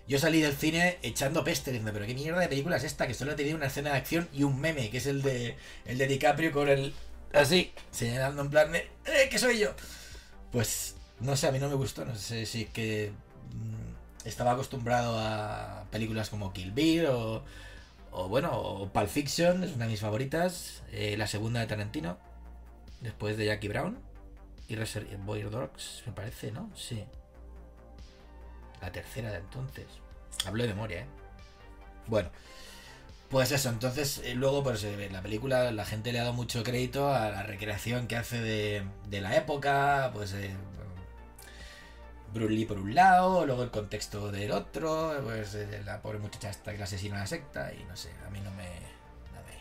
Yo 0.07 0.19
salí 0.19 0.41
del 0.41 0.55
cine 0.55 0.99
echando 1.03 1.43
peste, 1.43 1.71
diciendo, 1.71 1.91
pero 1.93 2.05
qué 2.05 2.13
mierda 2.13 2.39
de 2.39 2.47
película 2.47 2.77
es 2.77 2.85
esta, 2.85 3.07
que 3.07 3.13
solo 3.13 3.35
tenía 3.35 3.55
una 3.55 3.65
escena 3.67 3.91
de 3.91 3.97
acción 3.97 4.29
y 4.33 4.43
un 4.43 4.59
meme, 4.59 4.89
que 4.89 4.97
es 4.97 5.05
el 5.05 5.21
de 5.21 5.57
el 5.85 5.97
de 5.97 6.07
DiCaprio 6.07 6.51
con 6.53 6.69
el 6.69 6.93
así, 7.33 7.73
señalando 7.91 8.41
en 8.41 8.49
plan 8.49 8.71
de 8.71 8.89
¡Eh, 9.05 9.27
que 9.29 9.37
soy 9.37 9.59
yo! 9.59 9.75
Pues 10.51 10.95
no 11.19 11.35
sé, 11.35 11.47
a 11.47 11.51
mí 11.51 11.59
no 11.59 11.67
me 11.67 11.75
gustó, 11.75 12.05
no 12.05 12.15
sé 12.15 12.45
si 12.45 12.63
es 12.63 12.69
que 12.69 13.11
estaba 14.25 14.51
acostumbrado 14.51 15.17
a 15.19 15.85
películas 15.91 16.29
como 16.29 16.53
Kill 16.53 16.71
Bill 16.71 17.05
o, 17.07 17.43
o 18.11 18.27
bueno, 18.27 18.51
o 18.53 18.89
Pulp 18.89 19.07
Fiction, 19.07 19.63
es 19.63 19.75
una 19.75 19.85
de 19.85 19.91
mis 19.91 20.01
favoritas, 20.01 20.83
eh, 20.91 21.15
la 21.17 21.27
segunda 21.27 21.59
de 21.59 21.67
Tarantino, 21.67 22.17
Después 23.01 23.37
de 23.37 23.45
Jackie 23.45 23.67
Brown 23.67 23.99
y 24.67 24.75
Reservoir 24.75 25.49
Dogs, 25.49 26.03
me 26.07 26.13
parece, 26.13 26.51
¿no? 26.51 26.71
Sí. 26.75 27.03
La 28.81 28.91
tercera 28.91 29.31
de 29.31 29.37
entonces. 29.37 29.85
Hablo 30.45 30.63
de 30.63 30.69
memoria, 30.69 31.01
¿eh? 31.01 31.05
Bueno. 32.07 32.29
Pues 33.29 33.51
eso, 33.51 33.67
entonces 33.69 34.21
eh, 34.23 34.35
luego 34.35 34.63
pues 34.63 34.85
eh, 34.85 35.09
la 35.11 35.21
película 35.21 35.69
la 35.73 35.83
gente 35.83 36.13
le 36.13 36.19
ha 36.19 36.21
dado 36.21 36.33
mucho 36.33 36.63
crédito 36.63 37.13
a 37.13 37.29
la 37.29 37.43
recreación 37.43 38.07
que 38.07 38.15
hace 38.15 38.39
de, 38.39 38.83
de 39.09 39.19
la 39.19 39.35
época, 39.35 40.11
pues 40.13 40.31
eh, 40.31 40.55
Bruce 42.33 42.53
Lee 42.53 42.65
por 42.65 42.77
un 42.77 42.93
lado, 42.93 43.45
luego 43.45 43.63
el 43.63 43.71
contexto 43.71 44.31
del 44.31 44.51
otro, 44.51 45.19
pues 45.23 45.55
eh, 45.55 45.81
la 45.85 46.01
pobre 46.01 46.19
muchacha 46.19 46.49
hasta 46.49 46.71
que 46.71 46.77
la 46.77 46.83
asesina 46.83 47.17
a 47.17 47.19
la 47.19 47.27
secta 47.27 47.73
y 47.73 47.83
no 47.85 47.95
sé, 47.95 48.11
a 48.25 48.29
mí 48.29 48.39
no 48.41 48.51
me... 48.51 48.65
No 49.33 49.41
me, 49.45 49.53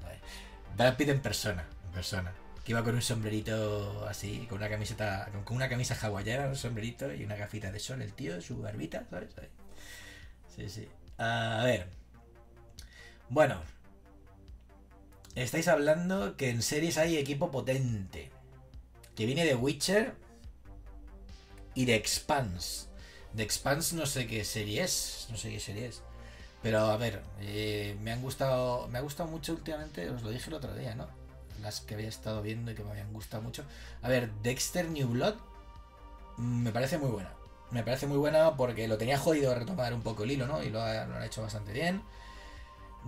no 0.00 0.08
me 0.08 0.76
Brad 0.76 1.00
en 1.00 1.20
persona, 1.20 1.66
persona. 1.92 2.32
Que 2.64 2.72
iba 2.72 2.84
con 2.84 2.94
un 2.94 3.02
sombrerito 3.02 4.06
así, 4.06 4.46
con 4.48 4.58
una 4.58 4.68
camiseta, 4.68 5.28
con 5.44 5.56
una 5.56 5.68
camisa 5.68 5.96
hawaiana, 6.00 6.46
un 6.46 6.56
sombrerito 6.56 7.12
y 7.12 7.24
una 7.24 7.34
gafita 7.34 7.72
de 7.72 7.80
sol, 7.80 8.02
el 8.02 8.12
tío, 8.12 8.40
su 8.40 8.58
barbita, 8.62 9.04
¿sabes? 9.10 9.30
Sí, 10.54 10.68
sí. 10.68 10.88
A 11.18 11.62
ver. 11.64 11.88
Bueno. 13.28 13.62
Estáis 15.34 15.66
hablando 15.66 16.36
que 16.36 16.50
en 16.50 16.62
series 16.62 16.98
hay 16.98 17.16
equipo 17.16 17.50
potente. 17.50 18.30
que 19.16 19.26
viene 19.26 19.44
de 19.44 19.54
Witcher 19.54 20.14
y 21.74 21.84
de 21.84 21.94
Expanse. 21.94 22.86
De 23.32 23.42
Expanse 23.42 23.96
no 23.96 24.06
sé 24.06 24.26
qué 24.26 24.44
serie 24.44 24.82
es, 24.82 25.26
no 25.30 25.36
sé 25.36 25.50
qué 25.50 25.60
serie 25.60 25.86
es. 25.86 26.02
Pero 26.62 26.78
a 26.80 26.96
ver, 26.96 27.22
eh, 27.40 27.96
me 28.00 28.12
han 28.12 28.22
gustado, 28.22 28.86
me 28.88 28.98
ha 28.98 29.00
gustado 29.00 29.28
mucho 29.28 29.52
últimamente, 29.52 30.08
os 30.10 30.22
lo 30.22 30.30
dije 30.30 30.48
el 30.48 30.54
otro 30.54 30.74
día, 30.74 30.94
¿no? 30.94 31.08
Las 31.60 31.80
que 31.80 31.94
había 31.94 32.08
estado 32.08 32.42
viendo 32.42 32.70
y 32.70 32.74
que 32.74 32.84
me 32.84 32.90
habían 32.90 33.12
gustado 33.12 33.42
mucho. 33.42 33.64
A 34.02 34.08
ver, 34.08 34.30
Dexter 34.42 34.88
New 34.88 35.08
Blood 35.08 35.34
me 36.36 36.70
parece 36.70 36.98
muy 36.98 37.10
buena. 37.10 37.32
Me 37.70 37.82
parece 37.82 38.06
muy 38.06 38.18
buena 38.18 38.56
porque 38.56 38.86
lo 38.86 38.98
tenía 38.98 39.18
jodido 39.18 39.54
retomar 39.54 39.94
un 39.94 40.02
poco 40.02 40.24
el 40.24 40.32
hilo, 40.32 40.46
¿no? 40.46 40.62
Y 40.62 40.70
lo, 40.70 40.78
lo 40.78 41.16
han 41.16 41.22
hecho 41.22 41.42
bastante 41.42 41.72
bien. 41.72 42.02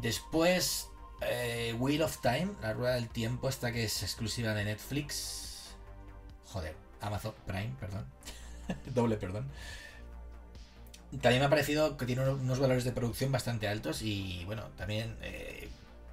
Después, 0.00 0.88
eh, 1.20 1.74
Wheel 1.79 2.03
of 2.03 2.18
Time, 2.18 2.53
la 2.61 2.72
rueda 2.72 2.94
del 2.94 3.09
tiempo, 3.09 3.48
esta 3.48 3.72
que 3.72 3.85
es 3.85 4.03
exclusiva 4.03 4.55
de 4.55 4.64
Netflix. 4.64 5.74
Joder, 6.46 6.74
Amazon 7.00 7.35
Prime, 7.46 7.74
perdón. 7.79 8.07
Doble 8.94 9.16
perdón. 9.16 9.46
También 11.20 11.40
me 11.40 11.46
ha 11.46 11.50
parecido 11.50 11.96
que 11.96 12.07
tiene 12.07 12.29
unos 12.29 12.59
valores 12.59 12.85
de 12.85 12.92
producción 12.92 13.31
bastante 13.31 13.68
altos 13.68 14.03
y 14.03 14.42
bueno, 14.46 14.64
también... 14.77 15.16
Eh, 15.22 15.68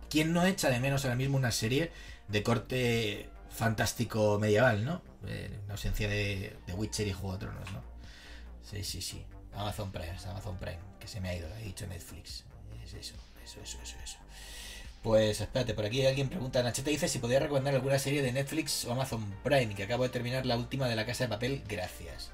¿Quién 0.10 0.34
no 0.34 0.46
echa 0.46 0.70
de 0.70 0.82
menos 0.82 1.06
ahora 1.06 1.16
mismo 1.16 1.38
una 1.38 1.52
serie 1.52 1.90
de 2.28 2.44
corte 2.44 3.30
fantástico 3.50 4.40
medieval, 4.40 4.84
¿no? 4.84 5.02
Eh, 5.28 5.50
en 5.64 5.72
ausencia 5.72 6.08
de, 6.08 6.56
Witcher 6.76 7.08
y 7.08 7.14
Juego 7.14 7.34
de 7.34 7.40
Tronos, 7.46 7.72
¿no? 7.72 7.82
Sí, 8.70 8.84
sí, 8.84 9.02
sí. 9.02 9.26
Amazon 9.54 9.92
Prime, 9.92 10.18
Amazon 10.28 10.58
Prime, 10.58 10.80
que 11.00 11.08
se 11.08 11.20
me 11.20 11.30
ha 11.30 11.36
ido, 11.36 11.48
he 11.58 11.64
dicho 11.64 11.86
Netflix. 11.88 12.44
Es 12.84 12.94
eso, 12.94 13.16
eso, 13.44 13.60
eso, 13.62 13.78
eso, 13.84 13.96
eso. 14.04 14.18
Pues 15.04 15.42
espérate, 15.42 15.74
por 15.74 15.86
aquí 15.86 16.06
alguien 16.06 16.30
pregunta, 16.30 16.62
Nachete 16.62 16.92
dice 16.92 17.08
si 17.08 17.20
podría 17.20 17.40
recomendar 17.40 17.74
alguna 17.74 17.98
serie 17.98 18.22
de 18.22 18.32
Netflix 18.32 18.86
o 18.86 18.92
Amazon 18.92 19.26
Prime, 19.44 19.74
que 19.76 19.84
acabo 19.84 20.04
de 20.04 20.10
terminar 20.10 20.46
la 20.46 20.58
última 20.58 20.88
de 20.88 20.96
la 20.96 21.06
casa 21.06 21.24
de 21.24 21.30
papel, 21.30 21.64
gracias. 21.68 22.32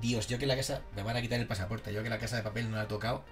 Dios, 0.00 0.26
yo 0.28 0.38
que 0.38 0.46
la 0.46 0.56
casa. 0.56 0.82
Me 0.94 1.02
van 1.02 1.16
a 1.16 1.22
quitar 1.22 1.40
el 1.40 1.46
pasaporte. 1.46 1.92
Yo 1.92 2.02
que 2.02 2.08
la 2.08 2.18
casa 2.18 2.36
de 2.36 2.42
papel 2.42 2.70
no 2.70 2.76
la 2.76 2.84
he 2.84 2.86
tocado. 2.86 3.24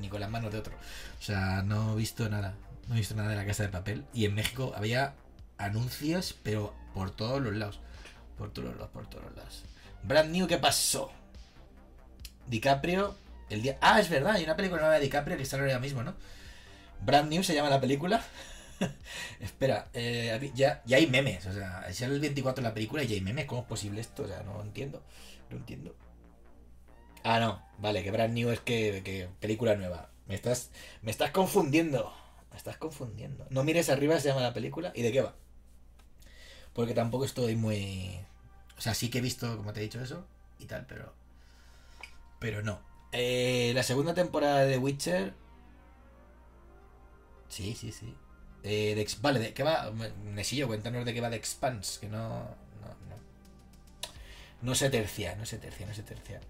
Ni 0.00 0.08
con 0.08 0.20
las 0.20 0.30
manos 0.30 0.52
de 0.52 0.58
otro. 0.58 0.74
O 1.18 1.22
sea, 1.22 1.62
no 1.62 1.92
he 1.92 1.96
visto 1.96 2.28
nada. 2.28 2.54
No 2.88 2.94
he 2.94 2.98
visto 2.98 3.14
nada 3.14 3.28
de 3.28 3.36
la 3.36 3.46
casa 3.46 3.62
de 3.62 3.68
papel. 3.68 4.04
Y 4.14 4.24
en 4.24 4.34
México 4.34 4.72
había 4.76 5.14
anuncios, 5.58 6.36
pero 6.42 6.74
por 6.94 7.10
todos 7.10 7.40
los 7.42 7.54
lados. 7.54 7.80
Por 8.36 8.52
todos 8.52 8.68
los 8.68 8.76
lados, 8.76 8.90
por 8.92 9.08
todos 9.08 9.24
los 9.24 9.36
lados. 9.36 9.64
Brand 10.02 10.30
New, 10.30 10.46
¿qué 10.46 10.58
pasó? 10.58 11.10
DiCaprio. 12.46 13.16
El 13.50 13.62
día. 13.62 13.78
Ah, 13.80 14.00
es 14.00 14.08
verdad, 14.08 14.32
hay 14.32 14.44
una 14.44 14.56
película 14.56 14.80
nueva 14.80 14.94
de 14.96 15.00
DiCaprio 15.00 15.36
que 15.36 15.42
está 15.42 15.58
ahora 15.58 15.78
mismo, 15.78 16.02
¿no? 16.02 16.14
Brand 17.00 17.30
New 17.30 17.42
se 17.42 17.54
llama 17.54 17.70
la 17.70 17.80
película. 17.80 18.22
Espera, 19.40 19.88
eh, 19.92 20.52
ya, 20.54 20.82
ya 20.84 20.96
hay 20.96 21.06
memes. 21.06 21.46
O 21.46 21.52
sea, 21.52 21.84
es 21.88 22.00
el 22.02 22.20
24 22.20 22.62
la 22.62 22.74
película 22.74 23.02
y 23.02 23.08
ya 23.08 23.14
hay 23.14 23.20
memes. 23.20 23.46
¿Cómo 23.46 23.62
es 23.62 23.66
posible 23.66 24.00
esto? 24.00 24.24
O 24.24 24.28
sea, 24.28 24.42
no 24.42 24.60
entiendo. 24.62 25.02
No 25.50 25.56
entiendo. 25.56 25.94
Ah, 27.24 27.40
no. 27.40 27.62
Vale, 27.78 28.02
que 28.02 28.10
Brand 28.10 28.34
New 28.34 28.50
es 28.50 28.60
que, 28.60 29.28
película 29.40 29.76
nueva. 29.76 30.10
Me 30.26 30.34
estás, 30.34 30.70
me 31.02 31.10
estás 31.10 31.30
confundiendo. 31.30 32.12
Me 32.50 32.56
estás 32.56 32.76
confundiendo. 32.76 33.46
No 33.50 33.64
mires 33.64 33.90
arriba, 33.90 34.18
se 34.20 34.28
llama 34.28 34.40
la 34.40 34.54
película. 34.54 34.92
¿Y 34.94 35.02
de 35.02 35.12
qué 35.12 35.20
va? 35.22 35.34
Porque 36.72 36.94
tampoco 36.94 37.24
estoy 37.24 37.56
muy... 37.56 38.20
O 38.76 38.80
sea, 38.80 38.94
sí 38.94 39.10
que 39.10 39.18
he 39.18 39.22
visto, 39.22 39.56
como 39.56 39.72
te 39.72 39.80
he 39.80 39.84
dicho 39.84 40.00
eso 40.00 40.26
y 40.58 40.66
tal, 40.66 40.86
pero... 40.86 41.12
Pero 42.38 42.62
no. 42.62 42.80
Eh, 43.12 43.72
la 43.74 43.82
segunda 43.82 44.14
temporada 44.14 44.64
de 44.64 44.78
Witcher... 44.78 45.34
Sí, 47.48 47.74
sí, 47.74 47.92
sí. 47.92 48.14
Eh, 48.62 48.94
de, 48.94 49.08
vale, 49.20 49.40
¿de 49.40 49.54
qué 49.54 49.62
va? 49.62 49.90
Nesillo, 50.24 50.66
cuéntanos 50.66 51.04
de 51.04 51.14
qué 51.14 51.20
va 51.20 51.30
de 51.30 51.36
Expanse, 51.36 52.00
que 52.00 52.08
no, 52.08 52.54
no, 54.62 54.74
se 54.74 54.90
tercia, 54.90 55.36
no 55.36 55.46
se 55.46 55.58
tercia, 55.58 55.86
no 55.86 55.94
se 55.94 56.02
tercia. 56.02 56.40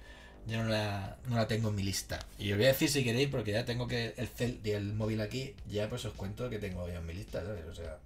Yo 0.46 0.62
no 0.62 0.68
la, 0.68 1.18
no 1.26 1.36
la 1.36 1.46
tengo 1.46 1.68
en 1.68 1.74
mi 1.74 1.82
lista. 1.82 2.18
Y 2.38 2.52
os 2.52 2.58
voy 2.58 2.66
a 2.66 2.68
decir 2.68 2.88
si 2.88 3.04
queréis, 3.04 3.28
porque 3.28 3.52
ya 3.52 3.64
tengo 3.64 3.86
que 3.86 4.14
el, 4.16 4.28
cel, 4.28 4.60
el 4.64 4.94
móvil 4.94 5.20
aquí, 5.20 5.54
ya 5.68 5.88
pues 5.88 6.04
os 6.04 6.14
cuento 6.14 6.48
que 6.48 6.58
tengo 6.58 6.88
yo 6.88 6.94
en 6.94 7.06
mi 7.06 7.12
lista, 7.12 7.42
¿sabes? 7.44 7.66
O 7.66 7.74
sea, 7.74 7.98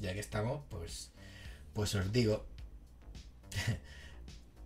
ya 0.00 0.12
que 0.12 0.20
estamos, 0.20 0.62
pues, 0.68 1.10
pues 1.74 1.94
os 1.94 2.12
digo. 2.12 2.46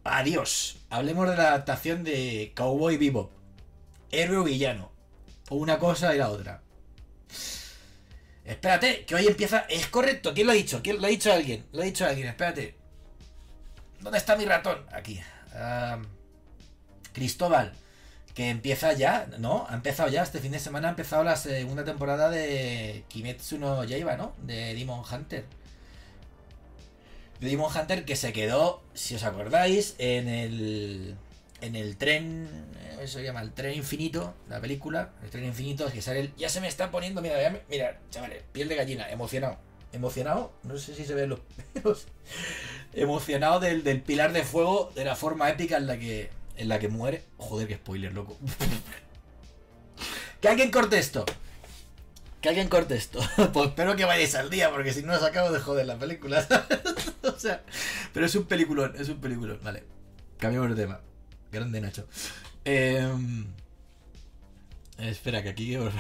Adiós. 0.05 0.79
Hablemos 0.91 1.29
de 1.29 1.37
la 1.37 1.49
adaptación 1.49 2.05
de 2.05 2.53
Cowboy 2.55 2.97
Bebop. 2.97 3.33
Héroe 4.11 4.39
o 4.39 4.45
villano. 4.45 4.93
O 5.49 5.57
una 5.57 5.79
cosa 5.79 6.15
y 6.15 6.19
la 6.19 6.31
otra. 6.31 6.63
Espérate, 8.45 9.05
que 9.05 9.15
hoy 9.15 9.27
empieza. 9.27 9.67
Es 9.69 9.89
correcto, 9.89 10.33
¿quién 10.33 10.47
lo 10.47 10.53
ha 10.53 10.57
dicho? 10.57 10.81
¿Quién 10.83 11.01
lo 11.01 11.07
ha 11.07 11.11
dicho 11.11 11.33
alguien? 11.33 11.67
Lo 11.73 11.83
ha 11.83 11.85
dicho 11.85 12.07
alguien, 12.07 12.29
espérate. 12.29 12.77
¿Dónde 14.07 14.19
está 14.19 14.37
mi 14.37 14.45
ratón? 14.45 14.87
Aquí. 14.93 15.21
Cristóbal, 17.13 17.73
que 18.37 18.51
empieza 18.51 18.93
ya, 18.93 19.27
¿no? 19.41 19.67
Ha 19.69 19.75
empezado 19.75 20.09
ya, 20.09 20.23
este 20.23 20.39
fin 20.39 20.53
de 20.53 20.61
semana 20.61 20.87
ha 20.87 20.91
empezado 20.91 21.25
la 21.25 21.35
segunda 21.35 21.85
temporada 21.85 22.31
de 22.31 23.03
Kimetsu 23.09 23.59
no 23.59 23.83
Yaiba, 23.83 24.17
¿no? 24.17 24.33
De 24.45 24.75
Demon 24.75 25.03
Hunter. 25.13 25.45
De 27.41 27.49
Demon 27.49 27.77
Hunter 27.77 28.05
que 28.05 28.15
se 28.15 28.33
quedó, 28.33 28.81
si 28.95 29.17
os 29.17 29.25
acordáis, 29.25 29.97
en 29.99 30.29
el 30.29 31.17
en 31.61 31.75
el 31.75 31.97
tren, 31.97 32.49
eh, 32.79 32.99
eso 33.03 33.19
se 33.19 33.25
llama 33.25 33.41
el 33.41 33.51
tren 33.55 33.75
infinito, 33.75 34.35
la 34.49 34.61
película, 34.61 35.15
el 35.25 35.31
tren 35.31 35.47
infinito, 35.47 35.91
que 35.91 36.01
sale 36.01 36.21
el, 36.21 36.37
ya 36.37 36.49
se 36.49 36.61
me 36.61 36.69
está 36.69 36.93
poniendo, 36.93 37.23
mira, 37.23 37.61
mira, 37.69 37.99
chavales, 38.11 38.45
piel 38.53 38.69
de 38.69 38.77
gallina, 38.77 39.11
emocionado, 39.11 39.59
emocionado, 39.93 40.53
no 40.63 40.77
sé 40.79 40.95
si 40.95 41.05
se 41.05 41.15
ven 41.15 41.31
los 41.31 41.41
pelos, 41.73 42.07
emocionado 42.93 43.61
del, 43.61 43.85
del, 43.85 44.03
pilar 44.03 44.33
de 44.33 44.45
fuego, 44.45 44.93
de 44.95 45.05
la 45.05 45.17
forma 45.17 45.49
épica 45.51 45.77
en 45.77 45.87
la 45.87 45.99
que, 45.99 46.31
en 46.57 46.69
la 46.69 46.79
que 46.79 46.89
muere, 46.89 47.25
joder, 47.37 47.69
qué 47.69 47.77
spoiler, 47.77 48.13
loco. 48.13 48.39
que 50.41 50.49
alguien 50.49 50.71
corte 50.71 50.99
esto. 50.99 51.25
Que 52.41 52.51
alguien 52.51 52.69
corte 52.69 52.95
esto. 52.95 53.21
pues 53.53 53.69
espero 53.69 53.97
que 53.97 54.05
vayáis 54.05 54.35
al 54.35 54.51
día, 54.51 54.71
porque 54.71 54.93
si 54.93 55.03
no 55.03 55.15
os 55.15 55.23
acabo 55.23 55.51
de 55.51 55.61
joder 55.61 55.87
la 55.87 55.99
película. 55.99 56.47
o 57.23 57.39
sea, 57.39 57.63
pero 58.13 58.27
es 58.27 58.35
un 58.35 58.45
peliculón, 58.45 58.95
es 58.99 59.09
un 59.09 59.21
peliculón. 59.21 59.61
Vale, 59.63 59.85
cambiamos 60.39 60.71
de 60.71 60.83
tema. 60.83 61.01
Grande 61.51 61.81
Nacho. 61.81 62.07
Em, 62.65 63.47
espera, 64.99 65.43
que 65.43 65.51
aquí 65.51 65.77
os. 65.77 65.93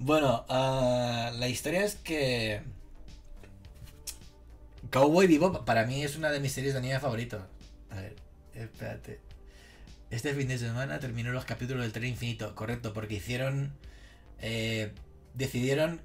Bueno, 0.00 0.46
uh, 0.48 1.38
la 1.38 1.48
historia 1.48 1.84
es 1.84 1.94
que. 1.94 2.62
Cowboy 4.90 5.26
Vivo 5.26 5.64
para 5.66 5.84
mí 5.84 6.02
es 6.02 6.16
una 6.16 6.30
de 6.30 6.40
mis 6.40 6.52
series 6.52 6.72
de 6.72 6.78
anime 6.78 6.98
favoritos. 6.98 7.42
A 7.90 7.96
ver, 7.96 8.16
espérate. 8.54 9.20
Este 10.10 10.32
fin 10.34 10.48
de 10.48 10.58
semana 10.58 10.98
terminó 11.00 11.32
los 11.32 11.44
capítulos 11.44 11.82
del 11.82 11.92
Tren 11.92 12.06
Infinito, 12.06 12.54
correcto, 12.54 12.94
porque 12.94 13.16
hicieron. 13.16 13.74
Eh, 14.40 14.92
decidieron 15.34 16.00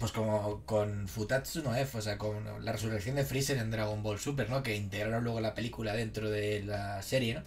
pues 0.00 0.12
como 0.12 0.62
con 0.64 1.06
Futatsu 1.06 1.62
no 1.62 1.74
F, 1.74 1.98
o 1.98 2.00
sea, 2.00 2.16
con 2.16 2.64
la 2.64 2.72
resurrección 2.72 3.16
de 3.16 3.24
Freezer 3.24 3.58
en 3.58 3.70
Dragon 3.70 4.02
Ball 4.02 4.18
Super, 4.18 4.48
¿no? 4.48 4.62
Que 4.62 4.74
integraron 4.74 5.22
luego 5.22 5.40
la 5.40 5.54
película 5.54 5.92
dentro 5.92 6.30
de 6.30 6.62
la 6.62 7.02
serie, 7.02 7.34
¿no? 7.34 7.42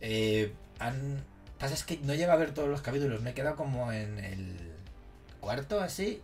Eh. 0.00 0.52
Pasa 1.58 1.74
es 1.74 1.82
que 1.82 1.98
no 2.04 2.14
lleva 2.14 2.34
a 2.34 2.36
ver 2.36 2.54
todos 2.54 2.68
los 2.68 2.82
capítulos, 2.82 3.20
me 3.20 3.30
he 3.30 3.34
quedado 3.34 3.56
como 3.56 3.92
en 3.92 4.20
el 4.20 4.67
cuarto 5.48 5.80
así. 5.80 6.20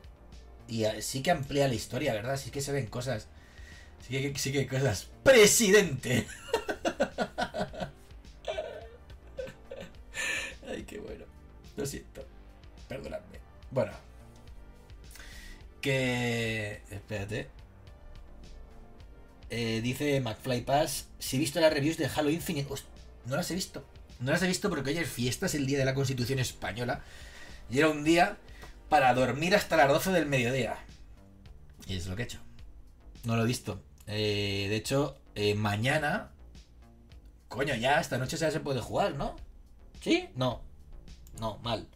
Y 0.69 0.85
sí 1.01 1.23
que 1.23 1.31
amplía 1.31 1.67
la 1.67 1.73
historia, 1.73 2.13
¿verdad? 2.13 2.37
Sí 2.37 2.51
que 2.51 2.61
se 2.61 2.73
ven 2.73 2.89
cosas. 2.89 3.27
Sí 4.07 4.21
que, 4.21 4.39
sí 4.39 4.53
que 4.53 4.59
hay 4.59 4.67
cosas. 4.67 5.09
¡Presidente! 5.23 6.27
Ay, 10.69 10.83
qué 10.83 10.99
bueno. 10.99 11.25
Lo 11.75 11.87
siento. 11.87 12.27
Perdonadme. 12.87 13.39
Bueno, 13.71 13.93
que... 15.81 16.83
Espérate. 16.91 17.49
Eh, 19.49 19.81
dice 19.83 20.21
McFly 20.21 20.67
Pass, 20.67 21.07
si 21.19 21.37
he 21.37 21.41
visto 21.41 21.61
las 21.61 21.73
reviews 21.73 21.97
de 21.97 22.11
Halo 22.15 22.29
Infinite... 22.29 22.69
no 23.25 23.37
las 23.37 23.51
he 23.51 23.55
visto. 23.55 23.87
No 24.21 24.33
las 24.33 24.43
he 24.43 24.47
visto 24.47 24.69
porque 24.69 24.91
hoy 24.91 24.99
es 24.99 25.09
fiesta, 25.09 25.47
es 25.47 25.55
el 25.55 25.67
día 25.67 25.79
de 25.79 25.87
la 25.87 25.95
Constitución 25.95 26.41
Española. 26.41 27.03
Y 27.71 27.79
era 27.79 27.89
un 27.89 28.05
día 28.05 28.37
para 28.89 29.15
dormir 29.15 29.55
hasta 29.55 29.77
las 29.77 29.89
12 29.89 30.13
del 30.13 30.27
mediodía. 30.27 30.77
Y 31.87 31.97
es 31.97 32.07
lo 32.07 32.17
que 32.17 32.23
he 32.23 32.25
hecho. 32.25 32.41
No 33.25 33.37
lo 33.37 33.45
he 33.45 33.47
visto. 33.47 33.81
Eh, 34.07 34.67
de 34.69 34.77
hecho, 34.77 35.17
eh, 35.35 35.55
mañana... 35.55 36.31
Coño, 37.49 37.75
ya 37.75 38.01
esta 38.01 38.19
noche 38.19 38.37
ya 38.37 38.51
se 38.51 38.61
puede 38.61 38.81
jugar, 38.81 39.15
¿no? 39.15 39.37
¿Sí? 40.01 40.29
No. 40.35 40.61
No, 41.41 41.59
mal. 41.59 41.87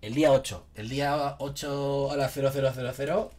El 0.00 0.14
día 0.14 0.32
8. 0.32 0.66
El 0.74 0.88
día 0.88 1.36
8 1.38 2.12
a 2.12 2.16
las 2.16 2.32
0000 2.32 3.30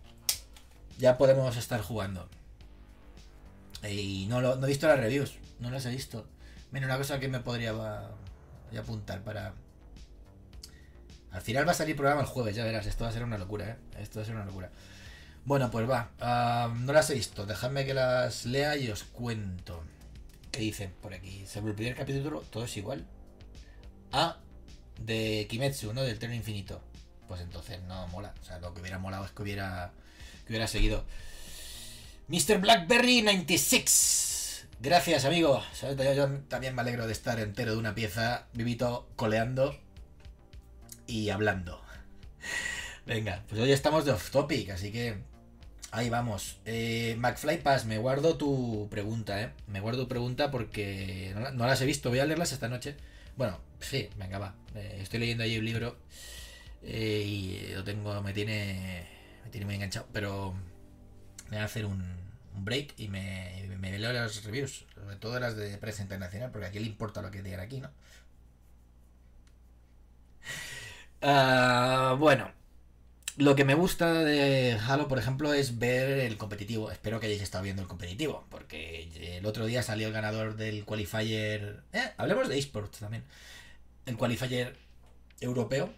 ya 0.97 1.17
podemos 1.17 1.57
estar 1.57 1.81
jugando. 1.81 2.29
Y 3.89 4.27
no, 4.29 4.41
lo, 4.41 4.55
no 4.57 4.65
he 4.65 4.69
visto 4.69 4.87
las 4.87 4.99
reviews. 4.99 5.33
No 5.59 5.71
las 5.71 5.85
he 5.85 5.89
visto. 5.89 6.27
Menos 6.71 6.87
una 6.87 6.97
cosa 6.97 7.19
que 7.19 7.27
me 7.27 7.39
podría 7.39 7.73
apuntar 8.77 9.23
para... 9.23 9.53
Al 11.31 11.41
final 11.41 11.65
va 11.67 11.71
a 11.71 11.75
salir 11.75 11.95
programa 11.95 12.21
el 12.21 12.27
jueves, 12.27 12.55
ya 12.55 12.63
verás. 12.65 12.85
Esto 12.85 13.05
va 13.05 13.09
a 13.09 13.13
ser 13.13 13.23
una 13.23 13.37
locura, 13.37 13.69
¿eh? 13.69 13.75
Esto 13.99 14.19
va 14.19 14.23
a 14.23 14.25
ser 14.25 14.35
una 14.35 14.45
locura. 14.45 14.69
Bueno, 15.45 15.71
pues 15.71 15.89
va. 15.89 16.11
no 16.75 16.93
las 16.93 17.09
he 17.09 17.13
visto. 17.13 17.45
Dejadme 17.45 17.85
que 17.85 17.93
las 17.93 18.45
lea 18.45 18.75
y 18.75 18.89
os 18.89 19.03
cuento. 19.03 19.83
¿Qué 20.51 20.59
dicen 20.59 20.93
por 21.01 21.13
aquí? 21.13 21.45
Sobre 21.47 21.69
el 21.69 21.75
primer 21.75 21.95
capítulo, 21.95 22.43
todo 22.49 22.65
es 22.65 22.75
igual. 22.75 23.05
Ah, 24.11 24.37
de 24.99 25.47
Kimetsu, 25.49 25.93
¿no? 25.93 26.03
Del 26.03 26.19
tren 26.19 26.33
infinito. 26.33 26.81
Pues 27.29 27.39
entonces 27.41 27.81
no 27.83 28.07
mola. 28.09 28.33
O 28.41 28.45
sea, 28.45 28.59
lo 28.59 28.73
que 28.73 28.81
hubiera 28.81 28.99
molado 28.99 29.23
es 29.23 29.31
que 29.31 29.41
hubiera, 29.41 29.91
que 30.45 30.51
hubiera 30.51 30.67
seguido. 30.67 31.05
Mr. 32.27 32.59
Blackberry 32.59 33.21
96. 33.21 34.67
Gracias, 34.81 35.23
amigo. 35.23 35.63
Yo 35.81 36.27
también 36.49 36.75
me 36.75 36.81
alegro 36.81 37.07
de 37.07 37.13
estar 37.13 37.39
entero 37.39 37.71
de 37.71 37.77
una 37.77 37.95
pieza, 37.95 38.47
vivito 38.53 39.07
coleando 39.15 39.79
y 41.11 41.29
hablando. 41.29 41.83
Venga, 43.05 43.43
pues 43.49 43.59
hoy 43.59 43.71
estamos 43.71 44.05
de 44.05 44.11
off 44.11 44.31
topic, 44.31 44.69
así 44.69 44.91
que 44.91 45.17
ahí 45.91 46.09
vamos. 46.09 46.57
Eh, 46.65 47.15
McFly 47.19 47.61
Pass, 47.61 47.85
me 47.85 47.97
guardo 47.97 48.37
tu 48.37 48.87
pregunta, 48.89 49.41
¿eh? 49.41 49.51
Me 49.67 49.81
guardo 49.81 50.03
tu 50.03 50.07
pregunta 50.07 50.51
porque 50.51 51.33
no, 51.35 51.51
no 51.51 51.67
las 51.67 51.81
he 51.81 51.85
visto, 51.85 52.09
voy 52.09 52.19
a 52.19 52.25
leerlas 52.25 52.53
esta 52.53 52.69
noche. 52.69 52.95
Bueno, 53.35 53.59
sí, 53.81 54.09
venga, 54.17 54.39
va. 54.39 54.55
Eh, 54.75 54.99
estoy 55.01 55.19
leyendo 55.19 55.43
ahí 55.43 55.57
un 55.57 55.65
libro 55.65 55.97
eh, 56.83 57.23
y 57.25 57.73
lo 57.73 57.83
tengo, 57.83 58.21
me 58.21 58.31
tiene, 58.31 59.05
me 59.43 59.49
tiene 59.49 59.65
muy 59.65 59.75
enganchado, 59.75 60.07
pero 60.13 60.53
me 61.49 61.57
voy 61.57 61.59
a 61.59 61.65
hacer 61.65 61.85
un, 61.85 62.01
un 62.55 62.65
break 62.65 62.93
y 62.97 63.09
me, 63.09 63.67
me 63.79 63.99
leo 63.99 64.13
las 64.13 64.45
reviews, 64.45 64.85
sobre 64.95 65.17
todo 65.17 65.39
las 65.41 65.57
de 65.57 65.77
prensa 65.77 66.03
internacional, 66.03 66.51
porque 66.51 66.67
aquí 66.67 66.79
le 66.79 66.85
importa 66.85 67.21
lo 67.21 67.31
que 67.31 67.41
digan 67.41 67.59
aquí, 67.59 67.81
¿no? 67.81 67.91
Ah, 71.21 72.15
bueno, 72.19 72.51
lo 73.37 73.55
que 73.55 73.65
me 73.65 73.75
gusta 73.75 74.13
de 74.23 74.77
Halo, 74.87 75.07
por 75.07 75.19
ejemplo, 75.19 75.53
es 75.53 75.79
ver 75.79 76.19
el 76.19 76.37
competitivo. 76.37 76.91
Espero 76.91 77.19
que 77.19 77.27
hayáis 77.27 77.41
estado 77.41 77.63
viendo 77.63 77.81
el 77.81 77.87
competitivo, 77.87 78.45
porque 78.49 79.37
el 79.37 79.45
otro 79.45 79.65
día 79.65 79.83
salió 79.83 80.07
el 80.07 80.13
ganador 80.13 80.55
del 80.55 80.85
qualifier. 80.85 81.83
Eh, 81.93 82.11
hablemos 82.17 82.49
de 82.49 82.57
esports 82.57 82.99
también. 82.99 83.23
El 84.05 84.17
qualifier 84.17 84.77
europeo. 85.41 85.93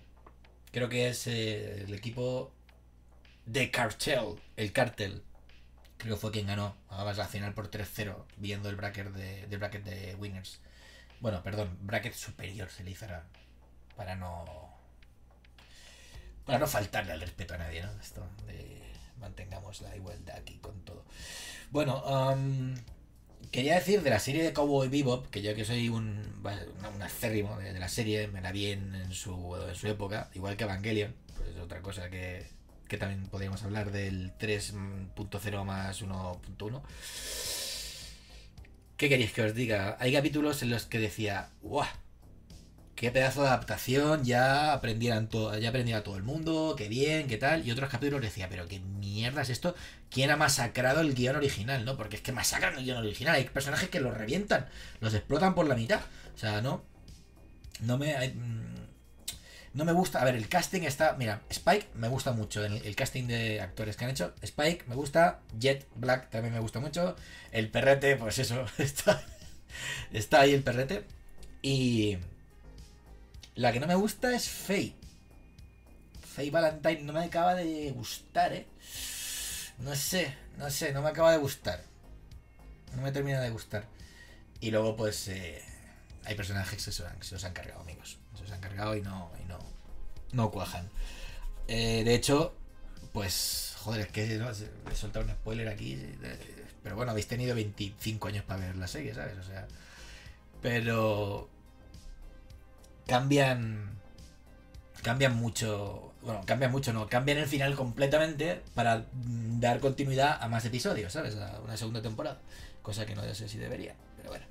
Creo 0.72 0.90
que 0.90 1.10
es 1.10 1.28
eh, 1.28 1.84
el 1.84 1.94
equipo 1.94 2.52
de 3.46 3.72
Cartel, 3.72 4.40
el 4.58 4.72
Cartel. 4.74 5.24
Creo 5.98 6.16
que 6.16 6.22
fue 6.22 6.32
quien 6.32 6.48
ganó. 6.48 6.76
Además 6.90 7.18
la 7.18 7.28
final 7.28 7.54
por 7.54 7.70
3-0, 7.72 8.26
viendo 8.38 8.70
el 8.70 8.76
bracket 8.76 9.08
de, 9.14 9.48
del 9.48 9.60
bracket 9.60 9.84
de 9.86 10.16
winners. 10.16 10.60
Bueno, 11.22 11.44
perdón, 11.44 11.78
bracket 11.82 12.14
superior 12.14 12.70
se 12.70 12.84
le 12.84 12.92
hizo 12.92 13.06
para 13.96 14.16
no 14.16 14.73
para 16.46 16.60
no 16.60 16.68
faltarle 16.68 17.14
al 17.14 17.22
respeto 17.22 17.54
a 17.54 17.58
nadie, 17.58 17.82
¿no? 17.84 17.92
Esto 18.02 18.28
de 18.48 18.82
mantengamos 19.20 19.82
la 19.82 19.96
igualdad 19.96 20.36
aquí 20.38 20.58
con 20.58 20.84
todo. 20.84 21.06
Bueno, 21.72 22.04
quería 23.52 23.76
decir 23.76 24.02
de 24.04 24.10
la 24.10 24.20
serie 24.20 24.44
de 24.44 24.54
Cowboy 24.54 24.90
Bebop, 24.90 25.28
que 25.28 25.42
yo 25.42 25.56
que 25.56 25.66
soy 25.66 25.90
un, 25.90 26.44
un 26.44 27.02
acérrimo 27.02 27.58
de, 27.58 27.80
la 27.80 27.90
serie, 27.90 28.28
me 28.28 28.42
la 28.42 28.52
vi 28.52 28.68
en, 28.68 29.12
su, 29.14 29.56
en 29.56 29.76
su 29.76 29.88
época, 29.88 30.30
igual 30.34 30.58
que 30.58 30.66
Evangelion, 30.66 31.16
pues 31.36 31.50
es 31.50 31.60
otra 31.62 31.82
cosa 31.82 32.10
que, 32.10 32.48
que 32.88 32.98
también 32.98 33.28
podríamos 33.28 33.64
hablar 33.64 33.92
del 33.92 34.38
3.0 34.38 35.64
más 35.64 36.04
1.1. 36.04 36.82
¿Qué 38.98 39.10
queréis 39.10 39.34
que 39.34 39.42
os 39.42 39.56
diga? 39.56 39.98
Hay 40.00 40.14
capítulos 40.14 40.62
en 40.62 40.70
los 40.70 40.86
que 40.86 41.00
decía, 41.00 41.50
¡guau! 41.62 41.88
Qué 42.96 43.12
pedazo 43.12 43.42
de 43.42 43.48
adaptación, 43.48 44.24
ya 44.24 44.74
aprendieran 44.74 45.28
todo, 45.28 45.58
ya 45.58 45.70
aprendía 45.70 46.04
todo 46.04 46.16
el 46.16 46.24
mundo, 46.24 46.76
qué 46.78 46.88
bien, 46.88 47.28
qué 47.28 47.38
tal, 47.38 47.66
y 47.68 47.72
otros 47.72 47.90
capítulos 47.90 48.22
decía, 48.22 48.50
pero 48.50 48.68
qué 48.68 48.80
mierda 48.80 49.42
es 49.42 49.50
esto, 49.50 49.76
quién 50.12 50.30
ha 50.30 50.38
masacrado 50.38 51.02
el 51.02 51.14
guion 51.16 51.36
original, 51.36 51.86
¿no? 51.86 51.98
Porque 51.98 52.18
es 52.18 52.22
que 52.22 52.32
masacran 52.32 52.78
el 52.78 52.84
guion 52.84 52.98
original, 52.98 53.36
hay 53.36 53.46
personajes 53.46 53.90
que 53.90 54.00
los 54.00 54.16
revientan, 54.16 54.68
los 55.00 55.14
explotan 55.14 55.56
por 55.56 55.68
la 55.68 55.76
mitad, 55.76 56.02
o 56.36 56.38
sea, 56.38 56.62
no, 56.62 56.84
no 57.82 57.98
me, 57.98 58.30
mm, 58.30 58.76
no 59.74 59.86
me 59.86 59.92
gusta, 59.92 60.22
a 60.22 60.26
ver, 60.26 60.36
el 60.36 60.48
casting 60.48 60.84
está, 60.84 61.16
mira, 61.18 61.42
Spike 61.50 61.88
me 61.96 62.08
gusta 62.10 62.32
mucho, 62.32 62.64
el, 62.64 62.86
el 62.86 62.96
casting 62.96 63.26
de 63.26 63.60
actores 63.60 63.98
que 63.98 64.06
han 64.06 64.12
hecho, 64.12 64.36
Spike 64.44 64.86
me 64.88 64.96
gusta, 64.96 65.40
Jet 65.60 65.88
Black 65.96 66.30
también 66.30 66.54
me 66.54 66.60
gusta 66.60 66.80
mucho, 66.80 67.16
el 67.52 67.70
perrete, 67.70 68.18
pues 68.18 68.38
eso, 68.38 68.66
está, 68.78 69.24
está 70.12 70.42
ahí 70.42 70.54
el 70.54 70.62
perrete, 70.62 71.06
y... 71.64 72.18
La 73.56 73.72
que 73.72 73.80
no 73.80 73.88
me 73.88 73.96
gusta 73.96 74.34
es 74.36 74.50
Faye. 74.50 74.94
Faye 76.36 76.50
Valentine 76.52 77.04
no 77.04 77.14
me 77.14 77.24
acaba 77.26 77.54
de 77.56 77.92
gustar, 77.92 78.54
¿eh? 78.54 78.66
No 79.80 79.96
sé, 79.96 80.34
no 80.58 80.70
sé, 80.70 80.92
no 80.94 81.02
me 81.02 81.10
acaba 81.10 81.32
de 81.32 81.38
gustar. 81.38 81.84
No 82.96 83.02
me 83.02 83.12
termina 83.12 83.42
de 83.42 83.50
gustar. 83.50 83.86
Y 84.60 84.72
luego, 84.72 84.96
pues, 84.96 85.28
eh, 85.28 85.62
hay 86.26 86.36
personajes 86.36 86.84
que 86.84 86.92
se, 86.92 87.06
han, 87.06 87.16
los 87.32 87.44
han 87.44 87.54
cargado, 87.54 87.82
amigos. 87.82 88.18
Se 88.36 88.42
los 88.44 88.52
han 88.52 88.62
cargado 88.62 88.96
y 88.96 89.02
no, 89.02 89.32
y 89.44 89.48
no, 89.48 89.60
no 90.32 90.52
cuajan. 90.52 90.90
Eh, 91.68 92.04
de 92.04 92.16
hecho, 92.16 92.54
pues, 93.12 93.76
joder, 93.80 94.02
es 94.02 94.08
que 94.08 94.26
¿no? 94.38 94.50
he 94.50 94.96
soltado 94.96 95.26
un 95.26 95.32
spoiler 95.32 95.68
aquí. 95.68 95.94
eh, 95.94 96.66
Pero 96.82 96.96
bueno, 96.96 97.12
habéis 97.12 97.28
tenido 97.28 97.54
25 97.56 98.28
años 98.30 98.44
para 98.46 98.66
ver 98.66 98.76
la 98.78 98.88
serie, 98.88 99.14
¿sabes? 99.14 99.38
O 99.38 99.44
sea, 99.44 99.68
pero 100.62 101.50
cambian 103.08 104.00
cambian 105.02 105.36
mucho 105.36 106.14
bueno 106.22 106.42
cambian 106.46 106.72
mucho 106.72 106.94
no 106.94 107.08
cambian 107.08 107.38
el 107.38 107.48
final 107.48 107.76
completamente 107.76 108.62
para 108.74 109.06
dar 109.14 109.80
continuidad 109.80 110.42
a 110.42 110.48
más 110.48 110.66
episodios 110.66 111.12
sabes 111.14 111.36
a 111.36 111.60
una 111.60 111.76
segunda 111.78 112.02
temporada 112.02 112.40
cosa 112.82 113.06
que 113.06 113.16
no 113.16 113.24
sé 113.34 113.48
si 113.48 113.58
debería 113.58 113.96
pero 114.18 114.30
bueno. 114.30 114.46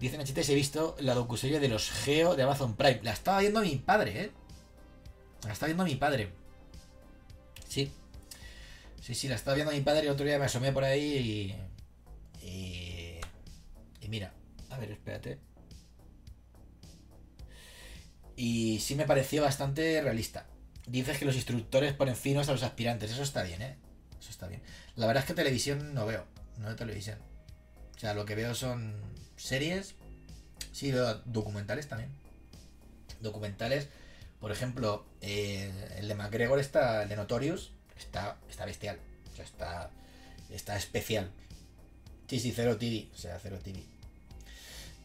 Dicen 0.00 0.20
HT 0.20 0.42
si 0.42 0.52
he 0.52 0.54
visto 0.56 0.96
la 0.98 1.14
docuserie 1.14 1.60
de 1.60 1.68
los 1.68 1.90
Geo 1.90 2.36
de 2.36 2.42
Amazon 2.42 2.74
Prime 2.74 3.00
la 3.02 3.12
estaba 3.12 3.40
viendo 3.40 3.60
mi 3.60 3.76
padre 3.76 4.20
eh 4.24 4.30
la 5.46 5.52
estaba 5.52 5.68
viendo 5.68 5.84
mi 5.84 5.96
padre. 5.96 6.30
Sí. 7.68 7.92
Sí 9.00 9.14
sí 9.14 9.28
la 9.28 9.34
estaba 9.34 9.54
viendo 9.54 9.72
mi 9.72 9.80
padre 9.80 10.02
el 10.02 10.10
otro 10.10 10.26
día 10.26 10.38
me 10.38 10.46
asomé 10.46 10.72
por 10.72 10.84
ahí 10.84 11.54
y 12.42 12.46
y, 12.46 13.20
y 14.00 14.08
mira 14.08 14.32
a 14.70 14.78
ver 14.78 14.90
espérate 14.90 15.38
y 18.36 18.80
sí 18.80 18.94
me 18.94 19.06
pareció 19.06 19.42
bastante 19.42 20.00
realista. 20.02 20.46
Dices 20.86 21.18
que 21.18 21.24
los 21.24 21.36
instructores 21.36 21.94
ponen 21.94 22.16
finos 22.16 22.48
a 22.48 22.52
los 22.52 22.62
aspirantes. 22.62 23.10
Eso 23.10 23.22
está 23.22 23.42
bien, 23.42 23.62
¿eh? 23.62 23.76
Eso 24.20 24.30
está 24.30 24.48
bien. 24.48 24.62
La 24.96 25.06
verdad 25.06 25.22
es 25.22 25.28
que 25.28 25.34
televisión 25.34 25.94
no 25.94 26.06
veo. 26.06 26.24
No 26.58 26.68
de 26.68 26.74
televisión. 26.74 27.18
O 27.96 27.98
sea, 27.98 28.14
lo 28.14 28.24
que 28.24 28.34
veo 28.34 28.54
son 28.54 28.94
series. 29.36 29.94
Sí, 30.72 30.92
veo 30.92 31.22
documentales 31.24 31.88
también. 31.88 32.10
Documentales. 33.20 33.88
Por 34.40 34.52
ejemplo, 34.52 35.06
eh, 35.20 35.72
el 35.96 36.08
de 36.08 36.14
McGregor 36.14 36.58
está, 36.58 37.02
el 37.04 37.08
de 37.08 37.16
Notorious, 37.16 37.72
está, 37.96 38.36
está 38.50 38.66
bestial. 38.66 38.98
O 39.32 39.36
sea, 39.36 39.44
está, 39.44 39.90
está 40.50 40.76
especial. 40.76 41.30
Sí, 42.28 42.40
sí, 42.40 42.52
cero 42.54 42.76
TV. 42.76 43.08
O 43.14 43.16
sea, 43.16 43.38
cero 43.42 43.58
TV. 43.62 43.84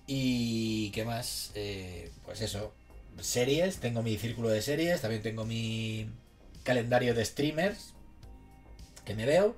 Y 0.08 0.92
qué 0.92 1.06
más, 1.06 1.52
Eh, 1.56 2.12
pues 2.26 2.42
eso, 2.42 2.74
series, 3.22 3.78
tengo 3.78 4.02
mi 4.02 4.18
círculo 4.18 4.50
de 4.50 4.62
series, 4.62 5.02
también 5.02 5.22
tengo 5.22 5.46
mi 5.46 6.10
calendario 6.64 7.14
de 7.14 7.26
streamers 7.26 7.94
que 9.06 9.16
me 9.16 9.26
veo. 9.26 9.56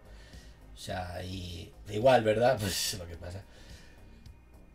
O 0.74 0.78
sea, 0.78 1.24
y 1.24 1.72
igual, 1.90 2.24
¿verdad? 2.24 2.58
Pues 2.60 2.96
lo 2.98 3.08
que 3.08 3.16
pasa. 3.16 3.44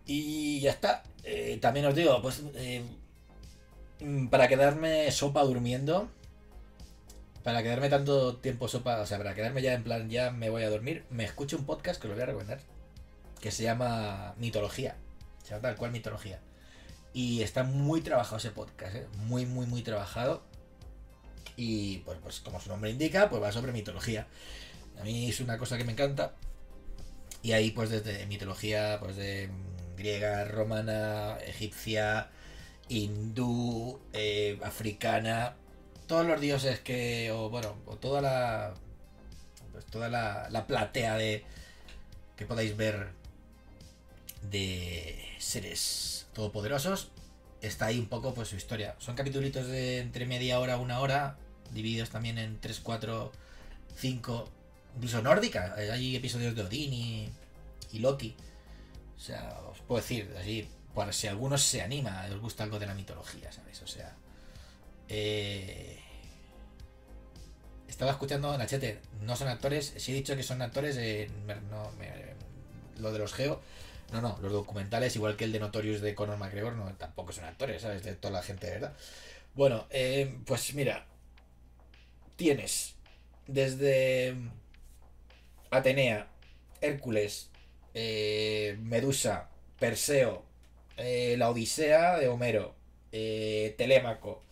Y 0.07 0.61
ya 0.61 0.71
está. 0.71 1.03
Eh, 1.25 1.59
también 1.61 1.87
os 1.87 1.95
digo, 1.95 2.23
pues 2.23 2.43
eh, 2.55 2.83
mm, 4.01 4.29
para 4.29 4.49
quedarme 4.49 5.11
sopa 5.11 5.43
durmiendo, 5.43 6.09
para 7.43 7.63
quedarme 7.63 7.89
tanto 7.89 8.37
tiempo 8.37 8.69
sopa, 8.69 9.01
o 9.01 9.07
sea, 9.07 9.19
para 9.19 9.35
quedarme 9.35 9.63
ya 9.63 9.75
en 9.75 9.83
plan, 9.83 10.09
ya 10.09 10.31
me 10.31 10.51
voy 10.51 10.63
a 10.63 10.71
dormir, 10.71 11.05
me 11.11 11.25
escucho 11.25 11.57
un 11.57 11.65
podcast 11.67 12.01
que 12.01 12.09
lo 12.09 12.15
voy 12.15 12.23
a 12.23 12.27
recomendar, 12.27 12.61
que 13.41 13.51
se 13.51 13.65
llama 13.65 14.35
Mitología. 14.39 14.97
Se 15.43 15.51
llama 15.51 15.63
tal 15.63 15.77
cual 15.77 15.93
Mitología. 15.93 16.41
Y 17.17 17.41
está 17.43 17.63
muy 17.63 18.03
trabajado 18.03 18.37
ese 18.37 18.51
podcast, 18.51 18.95
¿eh? 18.95 19.07
muy, 19.21 19.47
muy, 19.47 19.65
muy 19.65 19.81
trabajado. 19.81 20.43
Y 21.57 22.01
pues, 22.01 22.19
pues 22.23 22.41
como 22.41 22.61
su 22.61 22.69
nombre 22.69 22.91
indica, 22.91 23.31
pues 23.31 23.43
va 23.43 23.51
sobre 23.53 23.73
mitología. 23.73 24.27
A 25.01 25.03
mí 25.03 25.31
es 25.31 25.41
una 25.41 25.57
cosa 25.57 25.79
que 25.79 25.85
me 25.85 25.93
encanta. 25.93 26.35
Y 27.43 27.53
ahí 27.53 27.71
pues 27.71 27.89
desde 27.89 28.27
mitología, 28.27 28.99
pues 29.01 29.17
de 29.17 29.49
mm, 29.49 29.97
griega, 29.97 30.45
romana, 30.45 31.39
egipcia, 31.47 32.29
hindú, 32.91 33.99
eh, 34.13 34.61
africana, 34.63 35.57
todos 36.07 36.27
los 36.27 36.39
dioses 36.39 36.81
que, 36.81 37.31
o 37.33 37.49
bueno, 37.49 37.77
o 37.87 37.97
toda 37.97 38.21
la, 38.21 38.75
pues 39.73 39.87
toda 39.87 40.11
la, 40.11 40.51
la 40.51 40.67
platea 40.67 41.17
de 41.17 41.47
que 42.37 42.45
podáis 42.45 42.77
ver 42.77 43.09
de 44.43 45.19
seres 45.39 46.16
todopoderosos, 46.37 47.09
está 47.63 47.87
ahí 47.87 47.99
un 47.99 48.09
poco 48.09 48.35
pues 48.35 48.49
su 48.49 48.57
historia. 48.57 48.95
Son 48.99 49.17
capítulos 49.17 49.67
de 49.67 50.01
entre 50.01 50.27
media 50.27 50.61
hora 50.61 50.75
a 50.75 50.77
una 50.77 51.01
hora, 51.01 51.39
divididos 51.73 52.11
también 52.11 52.37
en 52.37 52.61
3, 52.61 52.79
4, 52.81 53.33
5 53.97 54.51
incluso 54.97 55.23
nórdica. 55.23 55.75
Hay 55.77 56.15
episodios 56.15 56.55
de 56.55 56.63
Odín 56.63 56.93
y, 56.93 57.33
y 57.93 58.01
Loki. 58.01 58.37
O 59.17 59.21
sea, 59.21 59.59
os 59.71 59.79
puedo 59.81 60.03
decir, 60.03 60.31
así, 60.39 60.69
por 60.95 61.13
si 61.15 61.27
alguno 61.27 61.57
se 61.57 61.81
anima, 61.81 62.27
os 62.31 62.39
gusta 62.39 62.65
algo 62.65 62.79
de 62.79 62.87
la 62.87 62.95
mitología, 62.95 63.51
¿sabes? 63.51 63.81
O 63.81 63.87
sea, 63.87 64.15
eh, 65.09 65.99
estaba 67.89 68.11
escuchando 68.11 68.57
Nachete, 68.59 69.01
no 69.23 69.37
son 69.37 69.49
actores, 69.49 69.95
si 69.97 70.13
he 70.13 70.15
dicho 70.15 70.37
que 70.37 70.43
son 70.43 70.61
actores, 70.61 70.99
eh, 70.99 71.31
no, 71.71 71.91
lo 72.99 73.11
de 73.11 73.19
los 73.19 73.33
Geo, 73.33 73.63
no, 74.13 74.21
no, 74.21 74.39
los 74.41 74.53
documentales, 74.53 75.17
igual 75.17 75.37
que 75.37 75.45
el 75.45 75.53
de 75.53 75.61
Notorious 75.61 76.01
de 76.01 76.15
Conor 76.15 76.39
McGregor, 76.39 76.75
no, 76.75 76.93
tampoco 76.97 77.33
son 77.33 77.45
actores, 77.45 77.83
¿sabes? 77.83 78.03
De 78.05 78.15
toda 78.15 78.35
la 78.35 78.43
gente, 78.43 78.71
¿verdad? 78.71 78.95
Bueno, 79.55 79.87
eh, 79.91 80.39
pues 80.47 80.75
mira, 80.75 81.07
tienes 82.37 82.95
desde 83.47 84.35
Atenea, 85.71 86.29
Hércules, 86.81 87.51
eh, 87.95 88.77
Medusa, 88.83 89.49
Perseo, 89.79 90.45
eh, 90.97 91.37
la 91.39 91.51
Odisea 91.51 92.19
de 92.19 92.29
Homero, 92.29 92.75
Telémaco. 93.77 94.43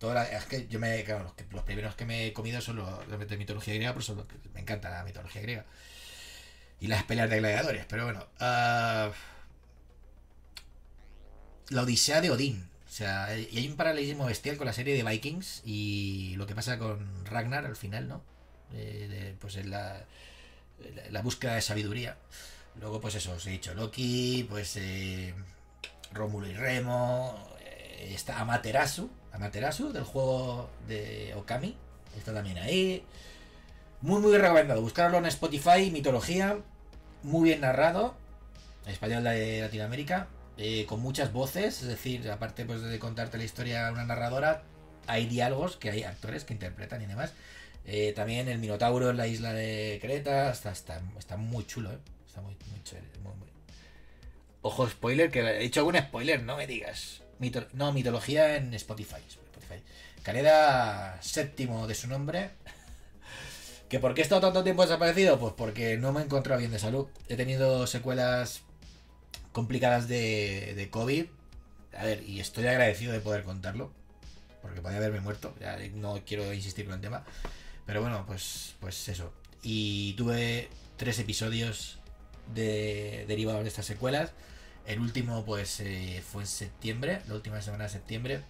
La- 0.00 0.24
es 0.24 0.46
que 0.46 0.66
yo 0.68 0.80
me. 0.80 1.04
Claro, 1.04 1.32
los, 1.52 1.62
primeros 1.64 1.94
que 1.94 2.04
me 2.04 2.26
he 2.26 2.32
comido 2.32 2.60
son 2.60 2.76
los, 2.76 3.28
de 3.28 3.36
mitología 3.36 3.74
griega, 3.74 3.92
por 3.92 4.02
eso 4.02 4.26
me 4.52 4.60
encanta 4.60 4.90
la 4.90 5.04
mitología 5.04 5.42
griega. 5.42 5.64
Y 6.82 6.88
las 6.88 7.04
peleas 7.04 7.30
de 7.30 7.38
gladiadores, 7.38 7.86
pero 7.88 8.04
bueno. 8.06 8.26
ah, 8.40 9.12
la 11.68 11.82
Odisea 11.82 12.20
de 12.20 12.30
Odín. 12.30 12.68
O 12.88 12.90
sea, 12.90 13.28
y 13.38 13.56
hay 13.56 13.68
un 13.68 13.76
paralelismo 13.76 14.26
bestial 14.26 14.56
con 14.56 14.66
la 14.66 14.72
serie 14.72 14.96
de 14.96 15.08
Vikings 15.08 15.62
y 15.64 16.34
lo 16.36 16.46
que 16.48 16.56
pasa 16.56 16.78
con 16.78 17.24
Ragnar 17.24 17.66
al 17.66 17.76
final, 17.76 18.08
¿no? 18.08 18.20
Eh, 18.74 19.36
pues 19.40 19.54
en 19.56 19.70
la, 19.70 20.04
la, 20.94 21.02
la 21.10 21.22
búsqueda 21.22 21.54
de 21.54 21.62
sabiduría. 21.62 22.16
Luego, 22.80 23.00
pues 23.00 23.14
eso, 23.14 23.32
os 23.32 23.46
he 23.46 23.50
dicho 23.50 23.74
Loki, 23.74 24.44
pues 24.50 24.76
eh, 24.76 25.34
Rómulo 26.12 26.48
y 26.48 26.54
Remo, 26.54 27.48
eh, 27.60 28.10
está 28.12 28.40
Amaterasu, 28.40 29.08
Amaterasu 29.32 29.92
del 29.92 30.04
juego 30.04 30.68
de 30.88 31.32
Okami, 31.36 31.76
está 32.18 32.34
también 32.34 32.58
ahí. 32.58 33.04
Muy, 34.00 34.20
muy 34.20 34.36
recomendado. 34.36 34.82
Buscarlo 34.82 35.18
en 35.18 35.26
Spotify, 35.26 35.90
mitología, 35.92 36.58
muy 37.22 37.50
bien 37.50 37.60
narrado, 37.60 38.14
español 38.86 39.24
de 39.24 39.60
Latinoamérica, 39.60 40.28
eh, 40.56 40.86
con 40.86 41.00
muchas 41.00 41.32
voces, 41.32 41.82
es 41.82 41.88
decir, 41.88 42.30
aparte 42.30 42.64
pues, 42.64 42.82
de 42.82 42.98
contarte 42.98 43.38
la 43.38 43.44
historia 43.44 43.88
a 43.88 43.92
una 43.92 44.04
narradora, 44.04 44.62
hay 45.06 45.26
diálogos 45.26 45.76
que 45.76 45.90
hay 45.90 46.02
actores 46.04 46.44
que 46.44 46.52
interpretan 46.52 47.02
y 47.02 47.06
demás. 47.06 47.32
Eh, 47.84 48.12
también 48.14 48.48
el 48.48 48.58
Minotauro 48.58 49.10
en 49.10 49.16
la 49.16 49.26
isla 49.26 49.52
de 49.52 49.98
Creta, 50.00 50.50
está, 50.50 50.70
está, 50.70 51.02
está 51.18 51.36
muy 51.36 51.66
chulo, 51.66 51.90
¿eh? 51.90 51.98
está 52.26 52.40
muy, 52.40 52.56
chévere. 52.84 53.06
muy, 53.22 53.32
Ojo, 54.62 54.88
spoiler, 54.88 55.30
que 55.30 55.40
he 55.40 55.58
dicho 55.58 55.80
algún 55.80 55.96
spoiler, 55.96 56.42
no 56.42 56.56
me 56.56 56.66
digas. 56.66 57.22
No, 57.72 57.92
mitología 57.92 58.56
en 58.56 58.72
Spotify. 58.74 59.16
Spotify. 59.28 59.82
Séptimo 61.20 61.88
de 61.88 61.94
su 61.96 62.06
nombre. 62.06 62.50
¿Que 63.92 64.00
por 64.00 64.14
qué 64.14 64.22
he 64.22 64.24
estado 64.24 64.40
tanto 64.40 64.64
tiempo 64.64 64.80
desaparecido? 64.80 65.38
Pues 65.38 65.52
porque 65.52 65.98
no 65.98 66.14
me 66.14 66.22
he 66.22 66.24
encontrado 66.24 66.58
bien 66.58 66.72
de 66.72 66.78
salud. 66.78 67.08
He 67.28 67.36
tenido 67.36 67.86
secuelas 67.86 68.62
complicadas 69.52 70.08
de, 70.08 70.88
COVID. 70.90 71.26
A 71.98 72.04
ver, 72.06 72.22
y 72.26 72.40
estoy 72.40 72.66
agradecido 72.68 73.12
de 73.12 73.20
poder 73.20 73.44
contarlo. 73.44 73.92
Porque 74.62 74.80
podía 74.80 74.96
haberme 74.96 75.20
muerto. 75.20 75.54
Ya 75.60 75.76
no 75.92 76.18
quiero 76.24 76.54
insistir 76.54 76.86
con 76.86 76.94
el 76.94 77.00
tema. 77.02 77.26
Pero 77.84 78.00
bueno, 78.00 78.24
pues, 78.26 78.76
pues 78.80 79.10
eso. 79.10 79.30
Y 79.62 80.14
tuve 80.14 80.70
tres 80.96 81.18
episodios 81.18 81.98
de 82.54 83.26
derivados 83.28 83.60
de 83.62 83.68
estas 83.68 83.84
secuelas. 83.84 84.32
El 84.86 85.00
último, 85.00 85.44
pues, 85.44 85.80
eh, 85.80 86.24
fue 86.26 86.44
en 86.44 86.48
septiembre, 86.48 87.20
la 87.28 87.34
última 87.34 87.60
semana 87.60 87.84
de 87.84 87.90
septiembre. 87.90 88.40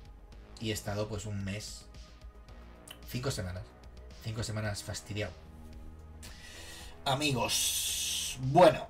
Y 0.60 0.70
he 0.70 0.72
estado, 0.72 1.08
pues, 1.08 1.26
un 1.26 1.42
mes. 1.42 1.86
Cinco 3.10 3.32
semanas. 3.32 3.71
Cinco 4.22 4.42
semanas 4.42 4.82
fastidiado. 4.82 5.32
Amigos. 7.04 8.38
Bueno. 8.40 8.86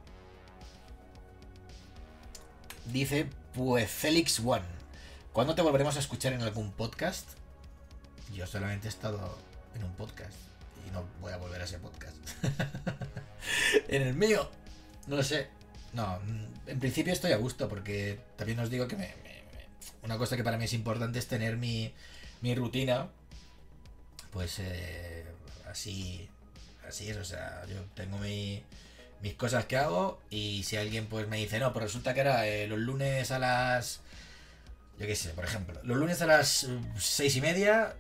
Dice, 2.87 3.29
pues, 3.55 3.91
Félix 3.91 4.41
One. 4.41 4.65
¿Cuándo 5.33 5.55
te 5.55 5.63
volveremos 5.63 5.97
a 5.97 6.01
escuchar 6.01 6.33
en 6.35 6.43
algún 6.43 6.73
podcast? 6.73 7.27
Yo 8.35 8.47
solamente 8.47 8.89
he 8.89 8.91
estado 8.91 9.39
en 9.75 9.85
un 9.85 9.93
podcast. 9.95 10.35
Y 10.87 10.91
no 10.91 11.05
voy 11.21 11.33
a 11.33 11.37
volver 11.39 11.61
a 11.61 11.65
ese 11.65 11.79
podcast. 11.79 12.17
en 13.89 14.03
el 14.03 14.15
mío. 14.15 14.51
No 15.07 15.23
sé. 15.23 15.49
No, 15.95 16.19
en 16.67 16.79
principio 16.81 17.13
estoy 17.13 17.33
a 17.33 17.37
gusto 17.37 17.69
porque 17.69 18.21
también 18.37 18.59
os 18.61 18.71
digo 18.71 18.89
que 18.89 18.97
me- 18.97 19.15
me- 19.23 19.43
una 20.03 20.17
cosa 20.19 20.37
que 20.37 20.45
para 20.45 20.57
mí 20.57 20.65
es 20.65 20.73
importante 20.73 21.19
es 21.19 21.27
tener 21.29 21.57
mi, 21.57 21.93
mi 22.41 22.55
rutina. 22.55 23.09
Pues 24.33 24.59
eh, 24.61 25.25
así, 25.71 26.29
así 26.89 27.11
es, 27.11 27.17
o 27.19 27.25
sea, 27.25 27.65
yo 27.69 27.77
tengo 27.95 28.19
mi, 28.19 28.63
mis 29.23 29.35
cosas 29.35 29.67
que 29.67 29.77
hago 29.77 30.21
y 30.31 30.63
si 30.65 30.77
alguien 30.77 31.07
pues 31.07 31.29
me 31.29 31.37
dice, 31.39 31.59
no, 31.59 31.73
pues 31.73 31.85
resulta 31.85 32.15
que 32.15 32.21
era 32.21 32.47
eh, 32.47 32.67
los 32.67 32.79
lunes 32.79 33.31
a 33.31 33.39
las, 33.39 34.01
yo 34.99 35.07
qué 35.07 35.17
sé, 35.17 35.31
por 35.31 35.45
ejemplo, 35.45 35.81
los 35.85 35.97
lunes 35.97 36.23
a 36.23 36.27
las 36.27 36.65
eh, 36.65 36.79
seis 36.99 37.37
y 37.37 37.41
media 37.41 37.95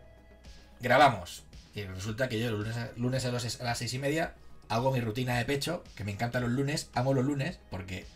grabamos. 0.80 1.45
Y 1.74 1.85
resulta 1.85 2.28
que 2.28 2.39
yo 2.41 2.51
los 2.51 2.61
lunes, 2.61 2.76
a- 2.76 2.91
lunes 2.97 3.24
a, 3.26 3.28
a 3.30 3.64
las 3.64 3.78
seis 3.78 3.95
y 3.95 3.99
media 3.99 4.35
hago 4.68 4.93
mi 4.93 5.01
rutina 5.01 5.39
de 5.39 5.45
pecho, 5.47 5.85
que 5.97 6.05
me 6.05 6.12
encantan 6.12 6.43
los 6.43 6.53
lunes, 6.53 6.91
amo 6.95 7.14
los 7.14 7.24
lunes 7.24 7.59
porque 7.70 8.07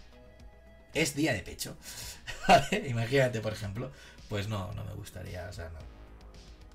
es 0.94 1.14
día 1.14 1.32
de 1.32 1.40
pecho. 1.40 1.76
Imagínate, 2.88 3.40
por 3.40 3.52
ejemplo, 3.52 3.90
pues 4.28 4.48
no, 4.48 4.72
no 4.72 4.84
me 4.84 4.94
gustaría, 4.94 5.46
o 5.48 5.52
sea, 5.52 5.68
no. 5.70 5.95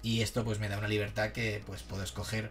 Y 0.03 0.21
esto 0.21 0.43
pues 0.43 0.59
me 0.59 0.69
da 0.69 0.77
una 0.77 0.87
libertad 0.87 1.31
que 1.31 1.61
pues 1.65 1.83
puedo 1.83 2.03
escoger 2.03 2.49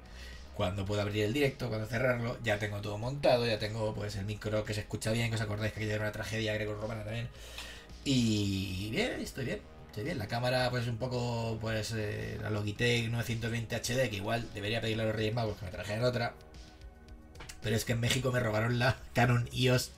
cuando 0.55 0.85
puedo 0.85 1.01
abrir 1.01 1.25
el 1.25 1.33
directo, 1.33 1.69
cuando 1.69 1.87
cerrarlo, 1.87 2.37
ya 2.45 2.59
tengo 2.59 2.81
todo 2.81 2.99
montado, 2.99 3.47
ya 3.47 3.59
tengo 3.59 3.95
pues 3.95 4.17
el 4.17 4.27
micro 4.27 4.63
que 4.65 4.75
se 4.75 4.81
escucha 4.81 5.11
bien, 5.11 5.31
que 5.31 5.37
os 5.37 5.41
acordáis 5.41 5.73
que 5.73 5.81
aquella 5.81 5.95
era 5.95 6.05
una 6.05 6.13
tragedia 6.13 6.53
greco-romana 6.55 7.03
también. 7.03 7.29
Y 8.05 8.91
bien, 8.91 9.21
estoy 9.21 9.47
bien, 9.47 9.61
estoy 9.87 10.05
bien. 10.05 10.19
La 10.19 10.27
cámara 10.27 10.69
pues 10.71 10.87
un 10.87 10.99
poco 10.99 11.59
pues 11.61 11.93
eh, 11.97 12.39
la 12.43 12.51
Logitech 12.51 13.09
920 13.11 13.75
HD, 13.77 14.11
que 14.11 14.17
igual 14.17 14.47
debería 14.53 14.81
pedirle 14.81 15.05
a 15.05 15.07
los 15.07 15.17
Reyes 15.17 15.35
Magos 15.35 15.57
que 15.57 15.65
me 15.65 15.71
trajeran 15.71 16.05
otra. 16.05 16.35
Pero 17.63 17.77
es 17.77 17.85
que 17.85 17.93
en 17.93 18.01
México 18.01 18.31
me 18.33 18.41
robaron 18.41 18.79
la 18.79 18.99
Canon 19.15 19.49
EOS. 19.55 19.93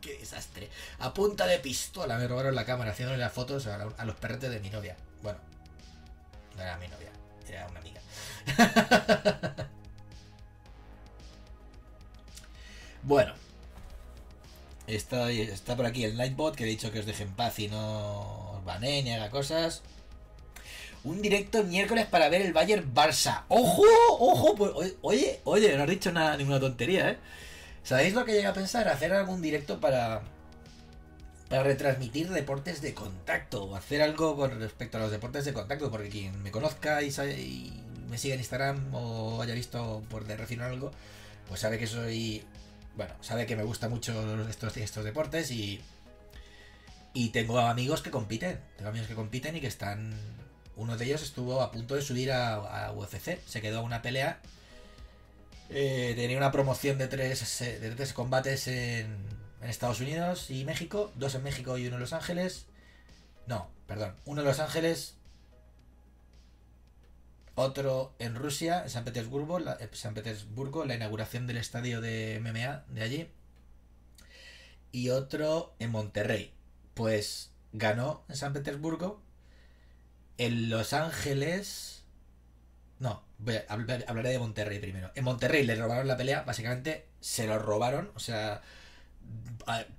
¡Qué 0.00 0.18
desastre! 0.18 0.68
A 0.98 1.14
punta 1.14 1.46
de 1.46 1.58
pistola 1.58 2.18
me 2.18 2.28
robaron 2.28 2.54
la 2.54 2.64
cámara 2.64 2.92
haciéndole 2.92 3.18
las 3.18 3.32
fotos 3.32 3.66
a, 3.66 3.76
a 3.82 4.04
los 4.04 4.16
perretes 4.16 4.50
de 4.50 4.60
mi 4.60 4.70
novia. 4.70 4.96
Bueno, 5.22 5.38
no 6.56 6.62
era 6.62 6.76
mi 6.78 6.88
novia, 6.88 7.10
era 7.48 7.66
una 7.68 7.80
amiga. 7.80 8.00
bueno, 13.02 13.34
está, 14.86 15.30
está 15.30 15.76
por 15.76 15.86
aquí 15.86 16.04
el 16.04 16.16
Nightbot 16.16 16.54
que 16.56 16.64
he 16.64 16.66
dicho 16.66 16.90
que 16.90 17.00
os 17.00 17.06
deje 17.06 17.24
en 17.24 17.34
paz 17.34 17.58
y 17.58 17.68
no 17.68 18.52
os 18.52 18.64
banee 18.64 19.02
ni 19.02 19.12
haga 19.12 19.30
cosas. 19.30 19.82
Un 21.04 21.20
directo 21.20 21.64
miércoles 21.64 22.06
para 22.06 22.28
ver 22.28 22.42
el 22.42 22.52
Bayern 22.52 22.94
Barça. 22.94 23.42
¡Ojo! 23.48 23.82
¡Ojo! 24.20 24.54
Pues, 24.54 24.94
oye, 25.02 25.40
oye, 25.44 25.76
no 25.76 25.82
has 25.82 25.88
dicho 25.88 26.12
nada, 26.12 26.36
ninguna 26.36 26.60
tontería, 26.60 27.10
¿eh? 27.10 27.18
¿Sabéis 27.82 28.14
lo 28.14 28.24
que 28.24 28.32
llega 28.32 28.50
a 28.50 28.54
pensar? 28.54 28.88
Hacer 28.88 29.12
algún 29.12 29.42
directo 29.42 29.80
para. 29.80 30.22
Para 31.52 31.64
retransmitir 31.64 32.30
deportes 32.30 32.80
de 32.80 32.94
contacto. 32.94 33.64
O 33.64 33.76
hacer 33.76 34.00
algo 34.00 34.36
con 34.36 34.58
respecto 34.58 34.96
a 34.96 35.00
los 35.00 35.10
deportes 35.10 35.44
de 35.44 35.52
contacto. 35.52 35.90
Porque 35.90 36.08
quien 36.08 36.42
me 36.42 36.50
conozca 36.50 37.02
y, 37.02 37.12
me 38.08 38.16
siga 38.16 38.32
en 38.32 38.40
Instagram 38.40 38.94
o 38.94 39.42
haya 39.42 39.52
visto 39.52 40.02
por 40.08 40.24
de 40.24 40.38
refinar 40.38 40.70
algo, 40.70 40.92
pues 41.48 41.60
sabe 41.60 41.78
que 41.78 41.86
soy. 41.86 42.42
Bueno, 42.96 43.12
sabe 43.20 43.44
que 43.44 43.54
me 43.54 43.64
gusta 43.64 43.90
mucho 43.90 44.48
estos, 44.48 44.78
estos 44.78 45.04
deportes 45.04 45.50
y. 45.50 45.82
Y 47.12 47.28
tengo 47.28 47.58
amigos 47.58 48.00
que 48.00 48.10
compiten. 48.10 48.58
Tengo 48.78 48.88
amigos 48.88 49.08
que 49.08 49.14
compiten 49.14 49.54
y 49.54 49.60
que 49.60 49.66
están. 49.66 50.14
Uno 50.76 50.96
de 50.96 51.04
ellos 51.04 51.22
estuvo 51.22 51.60
a 51.60 51.70
punto 51.70 51.96
de 51.96 52.00
subir 52.00 52.32
a, 52.32 52.54
a 52.86 52.92
UFC. 52.92 53.38
Se 53.46 53.60
quedó 53.60 53.80
a 53.80 53.82
una 53.82 54.00
pelea. 54.00 54.40
Eh, 55.68 56.14
tenía 56.16 56.38
una 56.38 56.50
promoción 56.50 56.96
de 56.96 57.08
tres, 57.08 57.60
eh, 57.60 57.78
de 57.78 57.90
tres 57.90 58.14
combates 58.14 58.68
en, 58.68 59.16
en 59.62 59.70
Estados 59.70 60.00
Unidos 60.00 60.50
y 60.50 60.64
México. 60.64 61.12
Dos 61.14 61.34
en 61.34 61.44
México 61.44 61.78
y 61.78 61.86
uno 61.86 61.96
en 61.96 62.00
Los 62.00 62.12
Ángeles. 62.12 62.66
No, 63.46 63.70
perdón. 63.86 64.16
Uno 64.24 64.40
en 64.42 64.46
Los 64.46 64.60
Ángeles. 64.60 65.16
Otro 67.54 68.14
en 68.18 68.34
Rusia, 68.34 68.82
en 68.82 68.90
San 68.90 69.04
Petersburgo, 69.04 69.58
la, 69.58 69.74
eh, 69.74 69.88
San 69.92 70.14
Petersburgo, 70.14 70.84
la 70.84 70.94
inauguración 70.94 71.46
del 71.46 71.58
estadio 71.58 72.00
de 72.00 72.40
MMA 72.40 72.84
de 72.88 73.02
allí. 73.02 73.28
Y 74.90 75.10
otro 75.10 75.74
en 75.78 75.90
Monterrey. 75.90 76.54
Pues 76.94 77.52
ganó 77.72 78.24
en 78.28 78.36
San 78.36 78.52
Petersburgo. 78.52 79.22
En 80.38 80.70
Los 80.70 80.92
Ángeles. 80.92 82.04
No, 82.98 83.22
hablaré 83.68 84.30
de 84.30 84.38
Monterrey 84.38 84.78
primero. 84.78 85.12
En 85.14 85.24
Monterrey 85.24 85.64
le 85.64 85.76
robaron 85.76 86.08
la 86.08 86.16
pelea, 86.16 86.42
básicamente 86.42 87.08
se 87.20 87.46
lo 87.46 87.58
robaron, 87.58 88.12
o 88.14 88.20
sea, 88.20 88.62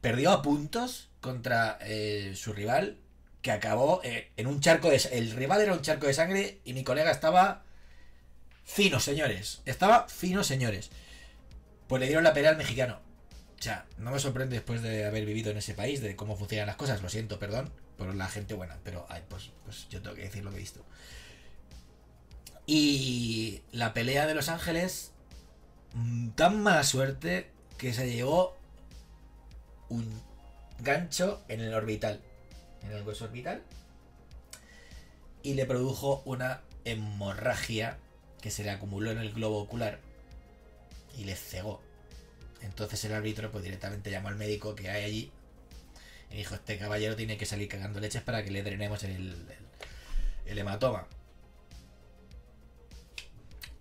perdió 0.02 0.32
a 0.32 0.42
puntos 0.42 1.10
contra 1.22 1.78
eh, 1.82 2.34
su 2.36 2.54
rival, 2.54 2.98
que 3.42 3.52
acabó 3.52 4.02
eh, 4.04 4.32
en 4.38 4.48
un 4.48 4.60
charco 4.62 4.90
de... 4.90 5.02
El 5.12 5.32
rival 5.32 5.62
era 5.62 5.74
un 5.74 5.82
charco 5.82 6.08
de 6.08 6.14
sangre 6.14 6.60
y 6.64 6.74
mi 6.74 6.84
colega 6.84 7.12
estaba 7.12 7.64
fino, 8.64 9.00
señores. 9.00 9.62
Estaba 9.66 10.08
fino, 10.08 10.44
señores. 10.44 10.92
Pues 11.88 12.00
le 12.00 12.08
dieron 12.08 12.24
la 12.24 12.34
pelea 12.34 12.52
al 12.52 12.58
mexicano. 12.58 13.00
O 13.60 13.62
sea, 13.62 13.86
no 13.98 14.12
me 14.12 14.20
sorprende 14.20 14.56
después 14.56 14.82
de 14.82 15.06
haber 15.06 15.26
vivido 15.26 15.52
en 15.52 15.58
ese 15.58 15.74
país, 15.74 16.02
de 16.02 16.16
cómo 16.16 16.36
funcionan 16.36 16.68
las 16.68 16.76
cosas. 16.76 17.02
Lo 17.02 17.10
siento, 17.10 17.40
perdón, 17.40 17.72
por 17.98 18.14
la 18.14 18.28
gente 18.28 18.54
buena. 18.54 18.78
Pero, 18.84 19.08
pues, 19.30 19.52
pues 19.64 19.88
yo 19.90 20.02
tengo 20.02 20.16
que 20.16 20.24
decir 20.24 20.44
lo 20.44 20.52
que 20.52 20.58
he 20.58 20.60
visto. 20.60 20.86
Y 22.66 23.62
la 23.72 23.94
pelea 23.94 24.26
de 24.26 24.36
Los 24.36 24.50
Ángeles, 24.50 25.12
mm, 25.94 26.30
tan 26.30 26.62
mala 26.64 26.84
suerte 26.84 27.50
que 27.78 27.94
se 27.94 28.10
llevó 28.10 28.58
un 29.94 30.22
gancho 30.80 31.44
en 31.48 31.62
el 31.62 31.74
orbital, 31.74 32.20
en 32.84 32.92
el 32.92 33.04
hueso 33.04 33.26
orbital, 33.26 33.62
y 35.44 35.54
le 35.54 35.66
produjo 35.66 36.22
una 36.26 36.62
hemorragia 36.86 37.98
que 38.42 38.52
se 38.52 38.64
le 38.64 38.72
acumuló 38.72 39.12
en 39.12 39.20
el 39.20 39.34
globo 39.34 39.60
ocular 39.60 40.00
y 41.18 41.26
le 41.26 41.36
cegó. 41.36 41.82
Entonces 42.62 43.04
el 43.06 43.14
árbitro 43.14 43.52
pues 43.52 43.64
directamente 43.64 44.10
llamó 44.10 44.30
al 44.30 44.36
médico 44.36 44.76
que 44.76 44.90
hay 44.90 45.04
allí 45.04 45.32
y 46.32 46.38
dijo, 46.38 46.56
este 46.56 46.78
caballero 46.78 47.16
tiene 47.16 47.38
que 47.38 47.46
salir 47.46 47.68
cagando 47.68 48.00
leches 48.00 48.24
para 48.24 48.44
que 48.44 48.52
le 48.52 48.64
drenemos 48.64 49.04
el, 49.04 49.48
hematoma 50.46 51.08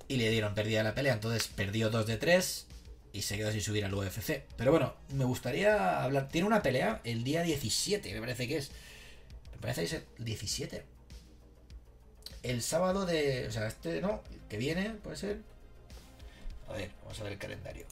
y 0.09 0.17
le 0.17 0.31
dieron 0.31 0.55
pérdida 0.55 0.83
la 0.83 0.95
pelea. 0.95 1.15
Entonces 1.15 1.49
perdió 1.49 1.91
2 1.91 2.07
de 2.07 2.17
3 2.19 2.67
y 3.13 3.23
se 3.23 3.37
quedó 3.37 3.53
sin 3.53 3.61
subir 3.61 3.85
al 3.85 3.95
UFC. 3.95 4.43
Pero 4.57 4.71
bueno, 4.71 4.95
me 5.11 5.25
gustaría 5.25 6.03
hablar. 6.03 6.29
Tiene 6.29 6.47
una 6.47 6.63
pelea 6.63 7.01
el 7.05 7.25
día 7.25 7.43
17, 7.43 8.13
me 8.15 8.21
parece 8.21 8.49
que 8.49 8.57
es. 8.57 8.71
Me 9.53 9.59
parece 9.59 9.83
que 9.83 9.87
es 9.87 9.93
el 9.93 10.25
17. 10.25 10.85
El 12.43 12.63
sábado 12.63 13.05
de. 13.05 13.47
O 13.49 13.53
sea, 13.53 13.67
este 13.67 14.01
no, 14.01 14.23
que 14.49 14.57
viene, 14.57 14.91
puede 15.03 15.17
ser. 15.17 15.41
A 16.69 16.73
ver, 16.73 16.91
vamos 17.03 17.21
a 17.21 17.25
ver 17.25 17.33
el 17.33 17.39
calendario. 17.39 17.87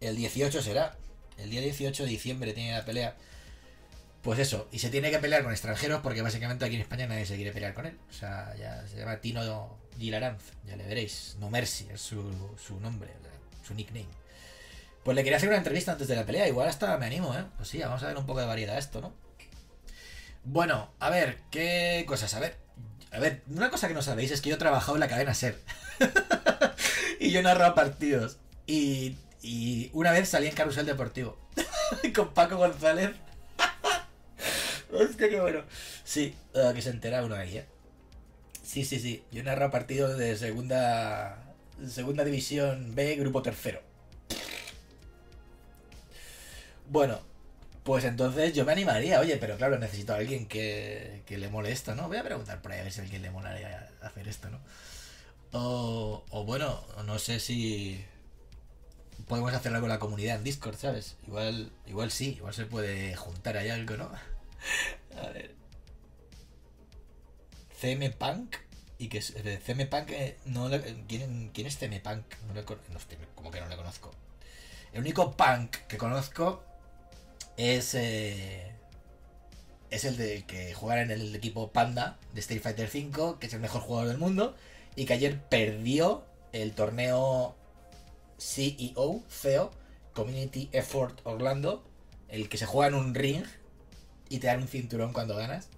El 0.00 0.16
18 0.16 0.60
será. 0.62 0.96
El 1.38 1.50
día 1.50 1.60
18 1.60 2.02
de 2.04 2.08
diciembre 2.08 2.52
tiene 2.52 2.72
la 2.72 2.84
pelea. 2.84 3.16
Pues 4.22 4.38
eso, 4.38 4.68
y 4.72 4.78
se 4.78 4.88
tiene 4.88 5.10
que 5.10 5.18
pelear 5.18 5.42
con 5.42 5.52
extranjeros 5.52 6.00
porque 6.00 6.22
básicamente 6.22 6.64
aquí 6.64 6.76
en 6.76 6.80
España 6.80 7.06
nadie 7.06 7.26
se 7.26 7.36
quiere 7.36 7.52
pelear 7.52 7.74
con 7.74 7.86
él. 7.86 7.98
O 8.08 8.12
sea, 8.12 8.54
ya 8.56 8.86
se 8.86 8.96
llama 8.96 9.20
Tino 9.20 9.78
Gilaranz, 9.98 10.42
ya 10.66 10.76
le 10.76 10.84
veréis. 10.84 11.36
No 11.40 11.50
Mercy 11.50 11.88
es 11.92 12.00
su, 12.00 12.22
nombre, 12.80 13.10
su 13.66 13.74
nickname. 13.74 14.08
Pues 15.02 15.14
le 15.14 15.22
quería 15.22 15.36
hacer 15.36 15.48
una 15.48 15.58
entrevista 15.58 15.92
antes 15.92 16.08
de 16.08 16.16
la 16.16 16.24
pelea, 16.24 16.48
igual 16.48 16.68
hasta 16.68 16.96
me 16.96 17.06
animo, 17.06 17.34
¿eh? 17.34 17.44
Pues 17.56 17.68
sí, 17.68 17.78
vamos 17.78 18.02
a 18.02 18.08
ver 18.08 18.16
un 18.16 18.26
poco 18.26 18.40
de 18.40 18.46
variedad 18.46 18.78
esto, 18.78 19.00
¿no? 19.00 19.12
Bueno, 20.44 20.90
a 20.98 21.10
ver, 21.10 21.38
¿qué 21.50 22.04
cosas? 22.06 22.32
A 22.34 22.40
ver, 22.40 22.56
a 23.10 23.18
ver, 23.18 23.42
una 23.48 23.70
cosa 23.70 23.88
que 23.88 23.94
no 23.94 24.02
sabéis 24.02 24.30
es 24.30 24.40
que 24.40 24.48
yo 24.50 24.56
he 24.56 24.58
trabajado 24.58 24.96
en 24.96 25.00
la 25.00 25.08
cadena 25.08 25.34
SER. 25.34 25.58
y 27.20 27.30
yo 27.30 27.40
he 27.40 27.42
narrado 27.42 27.74
partidos. 27.74 28.38
Y, 28.66 29.16
y 29.42 29.90
una 29.92 30.10
vez 30.12 30.28
salí 30.28 30.48
en 30.48 30.54
Carrusel 30.54 30.86
Deportivo 30.86 31.38
con 32.14 32.32
Paco 32.32 32.56
González 32.56 33.10
Hostia, 34.92 35.28
qué 35.28 35.40
bueno. 35.40 35.62
Sí, 36.04 36.34
uh, 36.54 36.72
que 36.72 36.82
se 36.82 36.90
entera 36.90 37.24
uno 37.24 37.34
ahí, 37.34 37.58
¿eh? 37.58 37.66
Sí, 38.64 38.84
sí, 38.84 38.98
sí. 38.98 39.24
Yo 39.30 39.42
narro 39.44 39.70
partidos 39.70 40.18
de 40.18 40.36
segunda. 40.36 41.54
Segunda 41.86 42.24
división 42.24 42.94
B, 42.94 43.16
grupo 43.16 43.42
tercero. 43.42 43.82
Bueno, 46.88 47.20
pues 47.82 48.04
entonces 48.04 48.54
yo 48.54 48.64
me 48.64 48.72
animaría, 48.72 49.20
oye, 49.20 49.36
pero 49.36 49.56
claro, 49.56 49.78
necesito 49.78 50.14
a 50.14 50.16
alguien 50.16 50.46
que, 50.46 51.22
que 51.26 51.38
le 51.38 51.48
mole 51.48 51.72
esto, 51.72 51.94
¿no? 51.94 52.08
Voy 52.08 52.16
a 52.16 52.24
preguntar 52.24 52.62
por 52.62 52.72
ahí 52.72 52.80
a 52.80 52.84
ver 52.84 52.92
si 52.92 53.00
a 53.00 53.04
alguien 53.04 53.22
le 53.22 53.30
molaría 53.30 53.90
hacer 54.02 54.28
esto, 54.28 54.48
¿no? 54.50 54.60
O, 55.52 56.24
o 56.30 56.44
bueno, 56.44 56.84
no 57.06 57.18
sé 57.18 57.40
si 57.40 58.04
podemos 59.28 59.52
hacer 59.52 59.72
algo 59.72 59.82
con 59.82 59.90
la 59.90 59.98
comunidad 59.98 60.36
en 60.36 60.44
Discord, 60.44 60.76
¿sabes? 60.76 61.16
Igual, 61.26 61.70
igual 61.86 62.10
sí, 62.10 62.34
igual 62.36 62.54
se 62.54 62.66
puede 62.66 63.14
juntar 63.16 63.56
ahí 63.56 63.70
algo, 63.70 63.96
¿no? 63.96 64.10
A 65.22 65.28
ver. 65.30 65.63
CM 67.84 68.10
Punk. 68.10 68.56
Y 68.98 69.08
que 69.08 69.20
CM 69.20 69.86
Punk. 69.86 70.10
Eh, 70.10 70.38
no 70.46 70.70
¿quién, 71.06 71.50
¿quién, 71.52 71.66
es 71.66 71.76
CM 71.76 72.00
Punk? 72.00 72.24
Como 73.34 73.50
que 73.50 73.60
no 73.60 73.68
le 73.68 73.76
conozco. 73.76 74.10
El 74.92 75.00
único 75.00 75.36
punk 75.36 75.76
que 75.88 75.98
conozco 75.98 76.64
es. 77.56 77.94
Eh, 77.94 78.70
es 79.90 80.04
el 80.04 80.16
de 80.16 80.44
que 80.44 80.72
juega 80.72 81.02
en 81.02 81.10
el 81.10 81.34
equipo 81.36 81.70
Panda 81.70 82.18
de 82.32 82.40
Street 82.40 82.62
Fighter 82.62 82.90
V, 82.92 83.38
que 83.38 83.46
es 83.46 83.52
el 83.52 83.60
mejor 83.60 83.82
jugador 83.82 84.08
del 84.08 84.18
mundo. 84.18 84.56
Y 84.96 85.04
que 85.04 85.12
ayer 85.12 85.38
perdió 85.42 86.24
el 86.52 86.72
torneo 86.72 87.54
CEO, 88.38 89.22
CEO, 89.28 89.70
Community 90.14 90.70
Effort 90.72 91.20
Orlando. 91.24 91.84
El 92.28 92.48
que 92.48 92.56
se 92.56 92.64
juega 92.64 92.88
en 92.88 92.94
un 92.94 93.14
ring 93.14 93.44
y 94.30 94.38
te 94.38 94.46
dan 94.46 94.62
un 94.62 94.68
cinturón 94.68 95.12
cuando 95.12 95.36
ganas. 95.36 95.68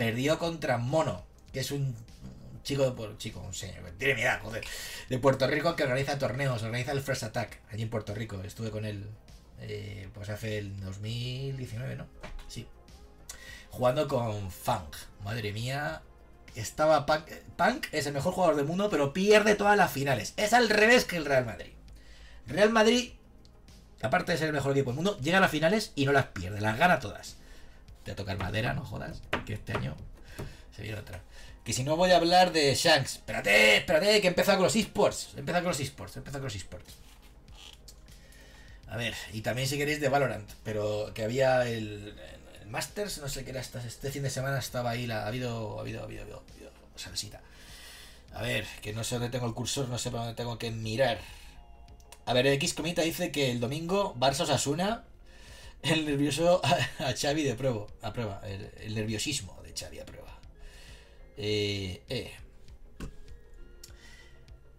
Perdió 0.00 0.38
contra 0.38 0.78
Mono, 0.78 1.26
que 1.52 1.60
es 1.60 1.70
un 1.70 1.94
chico 2.62 2.90
de 2.90 3.18
chico, 3.18 3.40
un 3.40 3.52
señor, 3.52 3.84
tiene 3.98 4.14
mi 4.14 4.22
edad, 4.22 4.40
joder, 4.40 4.64
de 5.10 5.18
Puerto 5.18 5.46
Rico 5.46 5.76
que 5.76 5.82
organiza 5.82 6.18
torneos, 6.18 6.62
organiza 6.62 6.92
el 6.92 7.02
First 7.02 7.24
Attack 7.24 7.60
allí 7.70 7.82
en 7.82 7.90
Puerto 7.90 8.14
Rico. 8.14 8.40
Estuve 8.42 8.70
con 8.70 8.86
él 8.86 9.04
eh, 9.60 10.08
pues 10.14 10.30
hace 10.30 10.56
el 10.56 10.80
2019, 10.80 11.96
¿no? 11.96 12.06
Sí. 12.48 12.66
Jugando 13.68 14.08
con 14.08 14.50
Funk. 14.50 14.96
Madre 15.22 15.52
mía. 15.52 16.00
Estaba 16.54 17.04
Punk. 17.04 17.26
Punk 17.58 17.88
es 17.92 18.06
el 18.06 18.14
mejor 18.14 18.32
jugador 18.32 18.56
del 18.56 18.64
mundo, 18.64 18.88
pero 18.88 19.12
pierde 19.12 19.54
todas 19.54 19.76
las 19.76 19.92
finales. 19.92 20.32
Es 20.38 20.54
al 20.54 20.70
revés 20.70 21.04
que 21.04 21.18
el 21.18 21.26
Real 21.26 21.44
Madrid. 21.44 21.74
Real 22.46 22.70
Madrid, 22.70 23.12
aparte 24.00 24.32
de 24.32 24.38
ser 24.38 24.46
el 24.46 24.54
mejor 24.54 24.72
equipo 24.72 24.92
del 24.92 24.96
mundo, 24.96 25.18
llega 25.18 25.36
a 25.36 25.42
las 25.42 25.50
finales 25.50 25.92
y 25.94 26.06
no 26.06 26.12
las 26.12 26.28
pierde, 26.28 26.62
las 26.62 26.78
gana 26.78 27.00
todas 27.00 27.36
a 28.08 28.14
tocar 28.14 28.38
madera, 28.38 28.74
no 28.74 28.84
jodas, 28.84 29.22
que 29.46 29.54
este 29.54 29.72
año 29.72 29.96
se 30.74 30.82
viene 30.82 30.98
otra. 30.98 31.20
Que 31.64 31.72
si 31.72 31.84
no 31.84 31.96
voy 31.96 32.10
a 32.10 32.16
hablar 32.16 32.52
de 32.52 32.74
Shanks, 32.74 33.16
espérate, 33.16 33.76
espérate, 33.76 34.20
que 34.20 34.28
empieza 34.28 34.54
con 34.54 34.64
los 34.64 34.76
esports, 34.76 35.34
empieza 35.36 35.60
con 35.60 35.68
los 35.68 35.80
esports, 35.80 36.16
empieza 36.16 36.38
con 36.38 36.44
los 36.44 36.54
esports. 36.54 36.94
A 38.88 38.96
ver, 38.96 39.14
y 39.32 39.42
también 39.42 39.68
si 39.68 39.78
queréis 39.78 40.00
de 40.00 40.08
Valorant, 40.08 40.50
pero 40.64 41.12
que 41.14 41.22
había 41.22 41.68
el, 41.68 42.14
Masters, 42.66 43.18
no 43.18 43.28
sé 43.28 43.44
qué 43.44 43.50
era, 43.50 43.60
este 43.60 44.10
fin 44.10 44.22
de 44.22 44.30
semana 44.30 44.58
estaba 44.58 44.90
ahí, 44.90 45.06
la, 45.06 45.24
ha 45.24 45.26
habido, 45.26 45.78
ha 45.78 45.82
habido, 45.82 46.00
ha 46.00 46.04
habido, 46.04 46.22
ha 46.22 46.24
habido, 46.24 46.42
salsita. 46.96 47.40
A 48.32 48.42
ver, 48.42 48.64
que 48.80 48.92
no 48.92 49.04
sé 49.04 49.16
dónde 49.16 49.30
tengo 49.30 49.46
el 49.46 49.54
cursor, 49.54 49.88
no 49.88 49.98
sé 49.98 50.10
por 50.10 50.20
dónde 50.20 50.34
tengo 50.34 50.58
que 50.58 50.70
mirar. 50.70 51.18
A 52.26 52.32
ver, 52.32 52.46
X 52.46 52.74
Comita 52.74 53.02
dice 53.02 53.32
que 53.32 53.50
el 53.50 53.60
domingo 53.60 54.14
Barça 54.18 54.42
Osasuna 54.42 55.04
el 55.82 56.04
nervioso 56.04 56.60
a, 56.64 57.12
Xavi 57.14 57.42
de 57.42 57.54
prueba, 57.54 57.86
a 58.02 58.12
prueba 58.12 58.42
el, 58.44 58.94
nerviosismo 58.94 59.60
de 59.62 59.72
Xavi 59.72 59.98
a 59.98 60.06
prueba. 60.06 60.38
Eh, 61.36 62.02
eh. 62.08 62.32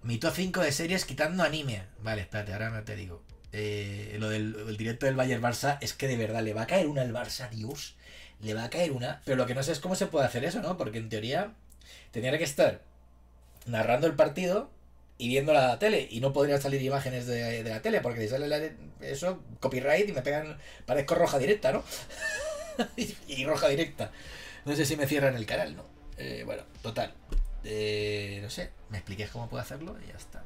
Mi 0.04 0.18
top 0.18 0.34
5 0.36 0.62
de 0.62 0.72
series 0.72 1.06
quitando 1.06 1.44
anime. 1.44 1.84
Vale, 2.00 2.22
espérate, 2.22 2.54
ahora 2.54 2.70
no 2.70 2.84
te 2.84 2.96
digo. 2.96 3.24
Eh, 3.54 4.16
lo 4.20 4.30
del 4.30 4.78
directo 4.78 5.06
del 5.06 5.16
Bayern 5.16 5.44
Barça 5.44 5.78
es 5.82 5.94
que 5.94 6.08
de 6.08 6.18
verdad 6.18 6.42
le 6.42 6.54
va 6.54 6.64
a 6.64 6.68
caer 6.68 6.88
una 6.88 7.02
al 7.02 7.14
Barça, 7.14 7.50
Dios. 7.50 7.96
Le 8.42 8.54
va 8.54 8.64
a 8.64 8.70
caer 8.70 8.92
una. 8.92 9.22
Pero 9.26 9.38
lo 9.38 9.46
que 9.46 9.56
no 9.56 9.64
sé 9.64 9.72
es 9.72 9.80
cómo 9.80 9.96
se 9.96 10.08
puede 10.08 10.26
hacer 10.26 10.44
eso, 10.44 10.62
¿no? 10.62 10.78
Porque 10.78 10.98
en 10.98 11.10
teoría 11.10 11.54
tendría 12.12 12.38
que 12.38 12.44
estar 12.44 12.82
narrando 13.66 14.08
el 14.08 14.16
partido 14.16 14.72
y 15.22 15.28
viendo 15.28 15.54
la 15.54 15.78
tele 15.78 16.08
y 16.10 16.20
no 16.20 16.34
podrían 16.34 16.60
salir 16.60 16.82
imágenes 16.82 17.28
de, 17.28 17.64
la 17.64 17.80
tele 17.84 18.02
porque 18.02 18.22
si 18.22 18.28
sale 18.28 18.74
eso, 19.02 19.44
copyright 19.60 20.10
y 20.10 20.14
me 20.14 20.24
pegan, 20.24 20.58
parezco 20.88 21.14
roja 21.14 21.38
directa, 21.38 21.72
¿no? 21.72 21.84
y, 23.28 23.46
roja 23.46 23.68
directa. 23.68 24.12
No 24.66 24.76
sé 24.76 24.84
si 24.84 24.96
me 24.98 25.06
cierran 25.06 25.36
el 25.36 25.46
canal, 25.46 25.76
¿no? 25.76 25.86
Eh, 26.18 26.42
bueno, 26.44 26.64
total. 26.82 27.14
Eh, 27.64 28.40
no 28.42 28.50
sé, 28.50 28.72
me 28.90 28.98
expliqué 28.98 29.28
cómo 29.28 29.48
puedo 29.48 29.62
hacerlo 29.62 29.96
y 30.04 30.08
ya 30.08 30.18
está. 30.18 30.44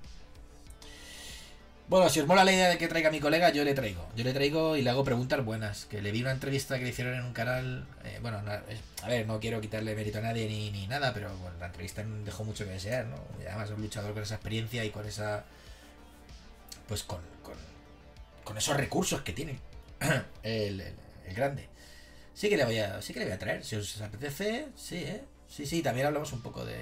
Bueno, 1.88 2.09
si 2.09 2.19
os 2.19 2.25
mola 2.25 2.43
la 2.43 2.51
idea 2.51 2.69
de 2.69 2.79
que 2.79 2.88
traiga 2.88 3.09
a 3.09 3.11
mi 3.11 3.19
colega, 3.19 3.51
yo 3.51 3.63
le 3.63 3.75
traigo. 3.75 4.07
Yo 4.15 4.23
le 4.23 4.33
traigo 4.33 4.75
y 4.75 4.81
le 4.81 4.89
hago 4.89 5.03
preguntas 5.03 5.45
buenas. 5.45 5.86
Que 5.86 6.01
le 6.01 6.11
vi 6.11 6.21
una 6.21 6.31
entrevista 6.31 6.79
que 6.79 6.83
le 6.83 6.89
hicieron 6.89 7.13
en 7.13 7.23
un 7.23 7.33
canal. 7.33 7.86
Eh, 8.03 8.17
bueno, 8.23 8.41
a 9.03 9.07
ver, 9.07 9.27
no 9.27 9.39
quiero 9.39 9.61
quitarle 9.61 9.93
mérito 9.93 10.17
a 10.17 10.21
nadie 10.21 10.47
ni, 10.47 10.71
ni 10.71 10.88
nada, 10.88 11.13
pero 11.13 11.29
bueno, 11.38 11.55
la 11.59 11.67
entrevista 11.67 12.03
dejó 12.23 12.43
mucho 12.43 12.65
que 12.65 12.71
desear, 12.71 13.05
¿no? 13.05 13.17
Y 13.39 13.45
además 13.45 13.69
un 13.69 13.83
luchador 13.83 14.13
con 14.13 14.23
esa 14.23 14.33
experiencia 14.36 14.83
y 14.83 14.89
con 14.89 15.05
esa. 15.05 15.45
Pues 16.88 17.03
con, 17.03 17.21
con, 18.43 18.57
esos 18.57 18.77
recursos 18.77 19.21
que 19.21 19.33
tiene 19.33 19.59
el, 20.43 20.81
el, 20.81 21.36
grande. 21.36 21.69
Sí 22.33 22.49
que 22.49 22.57
le 22.57 22.65
voy 22.65 22.79
a, 22.79 23.01
sí 23.03 23.13
que 23.13 23.19
le 23.19 23.25
voy 23.25 23.36
a 23.36 23.39
traer. 23.39 23.63
Si 23.63 23.75
os 23.75 24.01
apetece, 24.01 24.69
sí, 24.75 24.97
¿eh? 24.97 25.23
Sí, 25.47 25.67
sí, 25.67 25.83
también 25.83 26.07
hablamos 26.07 26.33
un 26.33 26.41
poco 26.41 26.65
de 26.65 26.79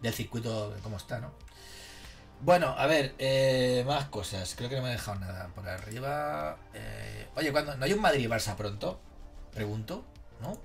del 0.00 0.12
circuito, 0.12 0.70
de 0.70 0.80
cómo 0.80 0.96
está, 0.96 1.18
¿no? 1.18 1.32
Bueno, 2.44 2.74
a 2.76 2.86
ver, 2.86 3.14
eh, 3.18 3.84
más 3.86 4.04
cosas. 4.10 4.54
Creo 4.54 4.68
que 4.68 4.76
no 4.76 4.82
me 4.82 4.88
he 4.88 4.92
dejado 4.92 5.18
nada 5.18 5.48
por 5.54 5.66
arriba. 5.66 6.58
Eh, 6.74 7.26
oye, 7.36 7.50
cuando 7.52 7.74
¿no 7.74 7.82
hay 7.86 7.94
un 7.94 8.02
Madrid-Barça 8.02 8.54
pronto? 8.54 9.00
Pregunto, 9.54 10.04
¿no? 10.42 10.58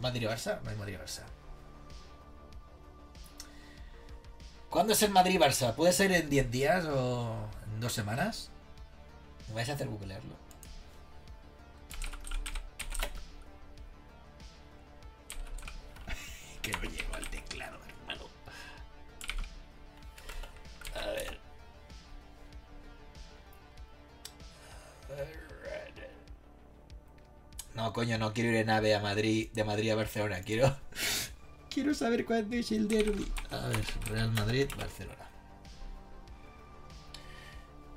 ¿Madrid-Barça? 0.00 0.60
No 0.62 0.70
hay 0.70 0.76
Madrid-Barça. 0.76 1.22
¿Cuándo 4.68 4.94
es 4.94 5.02
el 5.02 5.12
Madrid-Barça? 5.12 5.76
¿Puede 5.76 5.92
ser 5.92 6.10
en 6.10 6.28
10 6.28 6.50
días 6.50 6.84
o 6.86 7.36
en 7.72 7.80
dos 7.80 7.92
semanas? 7.92 8.50
¿Me 9.46 9.54
vais 9.54 9.68
a 9.68 9.74
hacer 9.74 9.86
googlearlo? 9.86 10.34
que 16.62 16.72
no 16.72 16.82
llego 16.82 17.16
No, 27.76 27.92
coño, 27.92 28.16
no 28.16 28.32
quiero 28.32 28.48
ir 28.50 28.56
en 28.56 28.70
AVE 28.70 28.94
a 28.94 29.00
Madrid, 29.00 29.50
de 29.52 29.62
Madrid 29.62 29.90
a 29.90 29.96
Barcelona. 29.96 30.40
Quiero, 30.40 30.74
quiero 31.70 31.92
saber 31.92 32.24
cuándo 32.24 32.56
es 32.56 32.72
el 32.72 32.88
derby. 32.88 33.30
A 33.50 33.68
ver, 33.68 33.84
Real 34.06 34.32
Madrid, 34.32 34.66
Barcelona. 34.78 35.28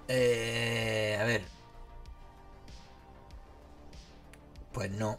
Eh, 0.10 1.18
a 1.18 1.24
ver. 1.24 1.44
Pues 4.74 4.92
no. 4.92 5.16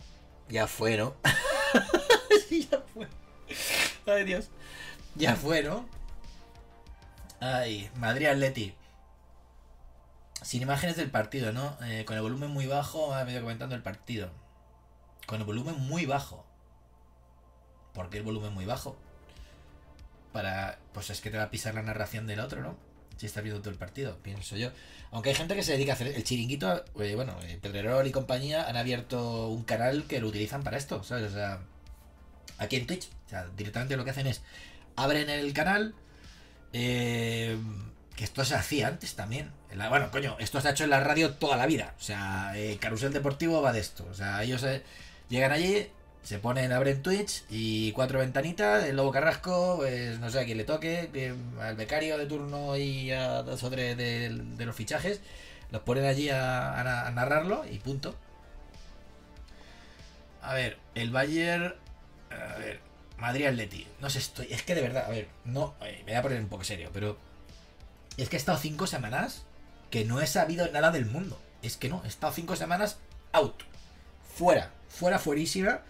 Ya 0.51 0.67
fue, 0.67 0.99
¿no? 0.99 1.15
ya 2.51 2.83
fue. 2.93 3.09
Ay, 4.07 4.25
Dios. 4.25 4.51
Ya 5.15 5.37
fue, 5.37 5.63
¿no? 5.63 5.89
Ay, 7.41 7.91
Madrid 7.97 8.27
Atleti. 8.27 8.75
Sin 10.43 10.61
imágenes 10.61 10.97
del 10.97 11.11
partido, 11.11 11.53
¿no? 11.53 11.79
Eh, 11.83 12.05
con 12.05 12.17
el 12.17 12.23
volumen 12.23 12.51
muy 12.51 12.67
bajo, 12.67 13.11
venido 13.25 13.41
comentando 13.41 13.75
el 13.75 13.83
partido. 13.83 14.31
Con 15.31 15.39
el 15.39 15.47
volumen 15.47 15.77
muy 15.79 16.07
bajo. 16.07 16.45
¿Por 17.95 18.11
qué 18.11 18.19
el 18.19 18.25
volumen 18.25 18.53
muy 18.53 18.65
bajo? 18.65 18.99
Para. 20.33 20.81
Pues 20.93 21.09
es 21.11 21.21
que 21.21 21.31
te 21.31 21.37
va 21.37 21.45
a 21.45 21.51
pisar 21.53 21.73
la 21.73 21.83
narración 21.83 22.27
del 22.27 22.41
otro, 22.41 22.63
¿no? 22.63 22.77
Si 23.17 23.27
estás 23.27 23.45
viendo 23.45 23.61
todo 23.61 23.71
el 23.71 23.79
partido, 23.79 24.19
pienso 24.25 24.57
yo. 24.57 24.73
Aunque 25.13 25.29
hay 25.29 25.37
gente 25.37 25.55
que 25.55 25.63
se 25.63 25.71
dedica 25.71 25.93
a 25.93 25.95
hacer 25.95 26.09
el 26.09 26.25
chiringuito, 26.25 26.85
eh, 27.01 27.15
bueno, 27.15 27.37
eh, 27.45 27.61
Pedrerol 27.63 28.05
y 28.09 28.11
compañía 28.11 28.69
han 28.69 28.77
abierto 28.77 29.47
un 29.47 29.63
canal 29.63 30.03
que 30.09 30.21
lo 30.21 30.27
utilizan 30.27 30.65
para 30.65 30.77
esto, 30.77 31.05
¿sabes? 31.05 31.31
O 31.31 31.35
sea, 31.35 31.61
aquí 32.59 32.75
en 32.75 32.89
Twitch, 32.89 33.09
o 33.27 33.29
sea, 33.29 33.47
directamente 33.57 33.97
lo 33.97 34.03
que 34.03 34.11
hacen 34.11 34.27
es 34.27 34.43
abren 34.97 35.31
el 35.31 35.53
canal, 35.53 35.95
eh, 36.73 37.57
que 38.17 38.25
esto 38.25 38.45
se 38.45 38.57
hacía 38.57 38.89
antes 38.89 39.15
también. 39.15 39.53
Bueno, 39.91 40.11
coño, 40.11 40.37
esto 40.41 40.61
se 40.61 40.67
ha 40.67 40.71
hecho 40.73 40.83
en 40.83 40.91
la 40.91 40.99
radio 40.99 41.35
toda 41.35 41.57
la 41.57 41.67
vida. 41.67 41.95
O 42.01 42.03
sea, 42.03 42.51
eh, 42.57 42.79
Carusel 42.81 43.13
Deportivo 43.13 43.63
va 43.63 43.73
de 43.73 43.79
esto. 43.79 44.09
O 44.11 44.15
sea, 44.15 44.43
ellos 44.43 44.65
eh, 44.65 44.83
llegan 45.31 45.53
allí, 45.53 45.89
se 46.23 46.39
ponen, 46.39 46.73
abren 46.73 47.03
Twitch 47.03 47.45
y 47.49 47.93
cuatro 47.93 48.19
ventanitas, 48.19 48.85
el 48.85 48.97
Lobo 48.97 49.11
Carrasco, 49.11 49.77
pues 49.79 50.19
no 50.21 50.31
sé 50.31 50.41
a 50.41 50.45
quién 50.45 50.59
le 50.59 50.65
toque, 50.65 51.09
que 51.13 51.35
al 51.61 51.77
becario 51.77 52.19
de 52.19 52.27
turno 52.27 52.77
y 52.77 53.11
a 53.11 53.43
dos 53.43 53.63
o 53.63 53.71
tres 53.71 53.97
de, 53.97 54.29
los 54.59 54.77
fichajes, 54.77 55.23
los 55.71 55.81
ponen 55.81 56.05
allí 56.05 56.29
a 56.29 57.11
narrarlo 57.15 57.65
y 57.71 57.79
punto. 57.79 58.15
A 60.43 60.55
ver, 60.55 60.79
el 60.95 61.11
Bayern. 61.11 61.75
A 62.31 62.59
ver, 62.59 62.81
Madrid 63.19 63.47
Atleti. 63.47 63.87
No 64.01 64.11
sé, 64.11 64.19
estoy. 64.19 64.49
Es 64.51 64.63
que 64.63 64.75
de 64.75 64.83
verdad, 64.83 65.07
a 65.07 65.11
ver, 65.11 65.29
no. 65.45 65.75
eh, 65.83 66.03
me 66.07 66.13
voy 66.13 66.19
a 66.19 66.23
poner 66.23 66.41
un 66.41 66.49
poco 66.49 66.65
serio, 66.65 66.91
pero. 66.93 67.19
Es 68.17 68.29
que 68.29 68.37
he 68.37 68.39
estado 68.39 68.59
cinco 68.59 68.87
semanas 68.87 69.45
que 69.91 70.05
no 70.05 70.21
he 70.21 70.27
sabido 70.27 70.71
nada 70.71 70.91
del 70.91 71.07
mundo. 71.07 71.41
Es 71.63 71.77
que 71.77 71.89
no, 71.89 72.03
he 72.05 72.09
estado 72.09 72.33
cinco 72.33 72.57
semanas 72.57 72.99
out. 73.33 73.63
Fuera, 74.35 74.71
fuera, 74.91 75.19
fuerísima. 75.19 75.81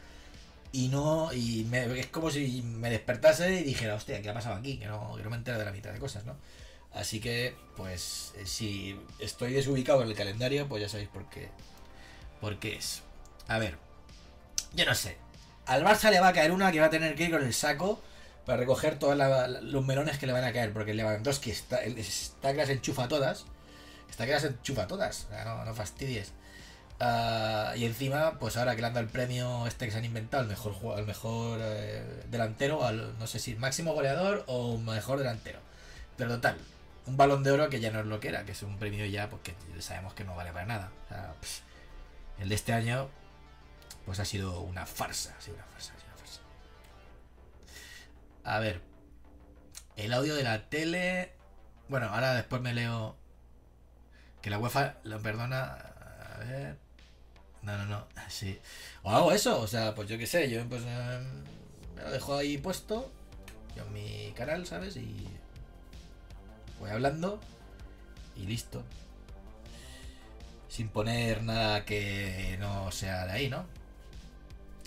Y 0.72 0.88
no. 0.88 1.32
Y 1.32 1.64
me- 1.70 1.98
es 2.00 2.06
como 2.08 2.30
si 2.30 2.62
me 2.62 2.90
despertase 2.90 3.60
y 3.60 3.64
dijera, 3.64 3.94
hostia, 3.96 4.22
¿qué 4.22 4.30
ha 4.30 4.34
pasado 4.34 4.56
aquí? 4.56 4.78
Que 4.78 4.86
no, 4.86 5.16
que 5.16 5.22
no 5.24 5.30
me 5.30 5.36
entero 5.36 5.58
de 5.58 5.64
la 5.64 5.72
mitad 5.72 5.92
de 5.92 5.98
cosas, 6.00 6.24
¿no? 6.26 6.36
Así 6.92 7.20
que, 7.20 7.54
pues, 7.76 8.32
eh, 8.38 8.46
si 8.46 8.98
estoy 9.20 9.52
desubicado 9.52 10.02
en 10.02 10.08
el 10.10 10.14
calendario, 10.16 10.68
pues 10.68 10.82
ya 10.82 10.88
sabéis 10.88 11.08
por 11.08 11.28
qué. 11.30 11.48
Por 12.40 12.58
qué 12.58 12.76
es. 12.76 13.02
A 13.48 13.58
ver, 13.58 13.76
yo 14.74 14.84
no 14.86 14.94
sé. 14.94 15.16
Al 15.66 15.84
Barça 15.84 16.10
le 16.10 16.20
va 16.20 16.28
a 16.28 16.32
caer 16.32 16.52
una 16.52 16.72
que 16.72 16.80
va 16.80 16.86
a 16.86 16.90
tener 16.90 17.14
que 17.14 17.24
ir 17.24 17.30
con 17.30 17.42
el 17.44 17.54
saco 17.54 18.00
para 18.46 18.58
recoger 18.58 18.98
todos 18.98 19.16
los 19.62 19.84
melones 19.86 20.18
que 20.18 20.26
le 20.26 20.32
van 20.32 20.44
a 20.44 20.52
caer. 20.52 20.72
Porque 20.72 20.94
Lewandowski 20.94 21.50
está, 21.50 21.82
está 21.84 22.52
que 22.52 22.58
las 22.58 22.70
enchufa 22.70 23.08
todas. 23.08 23.44
Está 24.10 24.26
que 24.26 24.32
las 24.32 24.44
enchufa 24.44 24.86
todas. 24.86 25.28
No, 25.44 25.64
no 25.64 25.74
fastidies. 25.74 26.32
Ah, 27.02 27.72
y 27.76 27.86
encima, 27.86 28.38
pues 28.38 28.58
ahora 28.58 28.74
que 28.76 28.82
le 28.82 28.88
han 28.88 28.92
dado 28.94 29.06
el 29.06 29.10
premio 29.10 29.66
este 29.66 29.86
que 29.86 29.92
se 29.92 29.98
han 29.98 30.04
inventado, 30.04 30.42
el 30.42 30.48
mejor, 30.50 30.98
el 30.98 31.06
mejor 31.06 31.58
eh, 31.62 32.24
delantero, 32.30 32.84
al, 32.84 33.18
no 33.18 33.26
sé 33.26 33.38
si 33.38 33.54
máximo 33.54 33.94
goleador 33.94 34.44
o 34.46 34.76
mejor 34.76 35.18
delantero. 35.18 35.60
Pero 36.18 36.34
total, 36.34 36.58
un 37.06 37.16
balón 37.16 37.42
de 37.42 37.52
oro 37.52 37.70
que 37.70 37.80
ya 37.80 37.90
no 37.90 38.00
es 38.00 38.06
lo 38.06 38.20
que 38.20 38.28
era, 38.28 38.44
que 38.44 38.52
es 38.52 38.62
un 38.62 38.78
premio 38.78 39.06
ya 39.06 39.30
porque 39.30 39.54
sabemos 39.78 40.12
que 40.14 40.24
no 40.24 40.36
vale 40.36 40.52
para 40.52 40.66
nada. 40.66 40.90
O 41.06 41.08
sea, 41.08 41.34
el 42.38 42.48
de 42.50 42.54
este 42.54 42.74
año, 42.74 43.08
pues 44.04 44.20
ha 44.20 44.24
sido 44.26 44.60
una 44.60 44.84
farsa. 44.84 45.34
Ha 45.38 45.40
sido 45.40 45.56
una 45.56 45.64
farsa, 45.66 45.94
ha 45.94 45.96
sido 45.96 46.08
una 46.08 46.18
farsa. 46.18 46.40
A 48.44 48.58
ver, 48.58 48.82
el 49.96 50.12
audio 50.12 50.34
de 50.34 50.42
la 50.44 50.68
tele. 50.68 51.32
Bueno, 51.88 52.08
ahora 52.08 52.34
después 52.34 52.60
me 52.60 52.74
leo. 52.74 53.16
Que 54.42 54.50
la 54.50 54.58
UEFA 54.58 54.96
lo 55.04 55.20
perdona. 55.20 55.64
A 56.34 56.38
ver. 56.40 56.89
No, 57.62 57.76
no, 57.76 57.84
no. 57.86 58.06
Sí. 58.28 58.58
O 59.02 59.10
hago 59.10 59.32
eso, 59.32 59.60
o 59.60 59.66
sea, 59.66 59.94
pues 59.94 60.08
yo 60.08 60.18
qué 60.18 60.26
sé, 60.26 60.50
yo 60.50 60.66
pues 60.68 60.82
eh, 60.86 61.20
me 61.96 62.02
lo 62.02 62.10
dejo 62.10 62.36
ahí 62.36 62.58
puesto. 62.58 63.10
Yo 63.76 63.84
en 63.84 63.92
mi 63.92 64.32
canal, 64.36 64.66
¿sabes? 64.66 64.96
Y 64.96 65.28
voy 66.78 66.90
hablando. 66.90 67.40
Y 68.36 68.46
listo. 68.46 68.82
Sin 70.68 70.88
poner 70.88 71.42
nada 71.42 71.84
que 71.84 72.56
no 72.60 72.90
sea 72.92 73.26
de 73.26 73.32
ahí, 73.32 73.48
¿no? 73.48 73.66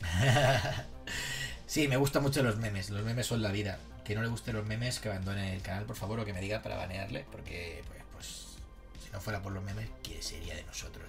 sí, 1.67 1.87
me 1.87 1.97
gustan 1.97 2.23
mucho 2.23 2.41
los 2.41 2.57
memes. 2.57 2.89
Los 2.89 3.03
memes 3.03 3.27
son 3.27 3.41
la 3.41 3.51
vida. 3.51 3.77
Que 4.03 4.15
no 4.15 4.21
le 4.21 4.27
gusten 4.27 4.55
los 4.55 4.65
memes, 4.65 4.99
que 4.99 5.09
abandone 5.09 5.55
el 5.55 5.61
canal, 5.61 5.85
por 5.85 5.95
favor, 5.95 6.19
o 6.19 6.25
que 6.25 6.33
me 6.33 6.41
diga 6.41 6.61
para 6.61 6.77
banearle. 6.77 7.25
Porque, 7.31 7.83
pues, 7.87 8.03
pues 8.13 8.27
si 9.03 9.11
no 9.11 9.21
fuera 9.21 9.41
por 9.41 9.51
los 9.53 9.63
memes, 9.63 9.89
¿qué 10.01 10.21
sería 10.21 10.55
de 10.55 10.63
nosotros? 10.63 11.05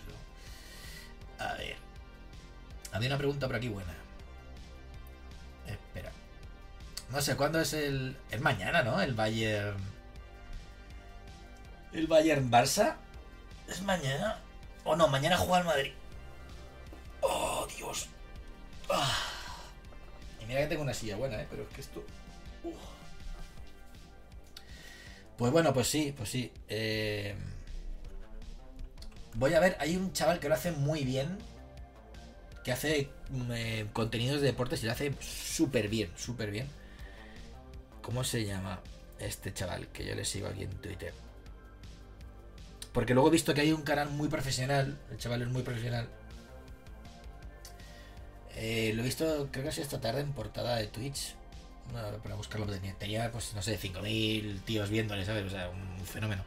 A 1.45 1.55
ver. 1.55 1.77
Había 2.93 3.09
una 3.09 3.19
pregunta 3.19 3.47
por 3.47 3.57
aquí 3.57 3.69
buena. 3.69 3.95
Espera. 5.67 6.11
No 7.11 7.21
sé, 7.21 7.37
¿cuándo 7.37 7.61
es 7.61 7.73
el...? 7.75 8.17
Es 8.31 8.41
mañana, 8.41 8.83
¿no? 8.83 9.01
El 9.01 9.15
Bayern... 9.15 9.77
¿El 11.93 12.07
Bayern 12.07 12.51
Barça? 12.51 12.97
¿Es 13.69 13.83
mañana? 13.83 14.39
O 14.85 14.97
no, 14.97 15.09
mañana 15.09 15.37
juega 15.37 15.59
el 15.59 15.65
Madrid. 15.65 15.93
Oh, 17.21 17.67
Dios. 17.77 18.09
Ah. 18.91 19.17
Y 20.41 20.47
mira 20.47 20.61
que 20.61 20.67
tengo 20.67 20.83
una 20.83 20.95
silla 20.95 21.17
buena, 21.17 21.41
¿eh? 21.41 21.47
Pero 21.51 21.63
es 21.63 21.69
que 21.69 21.81
esto... 21.81 22.05
Uf. 22.65 22.75
Pues 25.37 25.53
bueno, 25.53 25.73
pues 25.73 25.89
sí, 25.89 26.15
pues 26.17 26.29
sí. 26.29 26.53
Eh, 26.69 27.35
Voy 29.35 29.55
a 29.55 29.61
ver, 29.61 29.77
hay 29.81 29.97
un 29.97 30.13
chaval 30.13 30.39
que 30.39 30.49
lo 30.49 30.55
hace 30.55 30.73
muy 30.73 31.05
bien. 31.05 31.39
Que 32.63 32.73
hace 32.73 33.11
mm, 33.31 33.53
eh, 33.53 33.87
contenidos 33.93 34.41
de 34.41 34.47
deportes 34.47 34.83
y 34.83 34.87
lo 34.87 34.93
hace 34.93 35.13
súper 35.21 35.89
bien, 35.89 36.11
súper 36.17 36.51
bien. 36.51 36.69
¿Cómo 38.01 38.25
se 38.25 38.45
llama 38.45 38.81
este 39.19 39.53
chaval? 39.53 39.89
Que 39.89 40.05
yo 40.05 40.15
le 40.15 40.25
sigo 40.25 40.49
aquí 40.49 40.63
en 40.63 40.71
Twitter. 40.71 41.13
Porque 42.93 43.13
luego 43.13 43.29
he 43.29 43.33
visto 43.33 43.53
que 43.55 43.63
hay 43.63 43.73
un 43.73 43.83
canal 43.83 44.09
muy 44.11 44.29
profesional. 44.29 44.99
El 45.11 45.19
chaval 45.19 45.43
es 45.43 45.49
muy 45.49 45.63
profesional. 45.63 46.09
Eh, 48.57 48.93
lo 48.95 49.03
he 49.03 49.05
visto, 49.05 49.49
creo 49.51 49.65
que 49.65 49.71
ha 49.71 49.83
esta 49.83 50.01
tarde 50.01 50.21
en 50.21 50.33
portada 50.33 50.77
de 50.77 50.87
Twitch. 50.87 51.35
Para 51.93 52.37
buscarlo 52.37 52.67
tenía, 52.67 52.95
tenía, 52.95 53.31
pues 53.31 53.53
no 53.55 53.63
sé, 53.63 53.79
5.000 53.79 54.61
tíos 54.65 54.89
viéndole, 54.89 55.25
¿sabes? 55.27 55.45
O 55.45 55.51
sea, 55.51 55.69
un 55.69 56.07
fenómeno. 56.07 56.45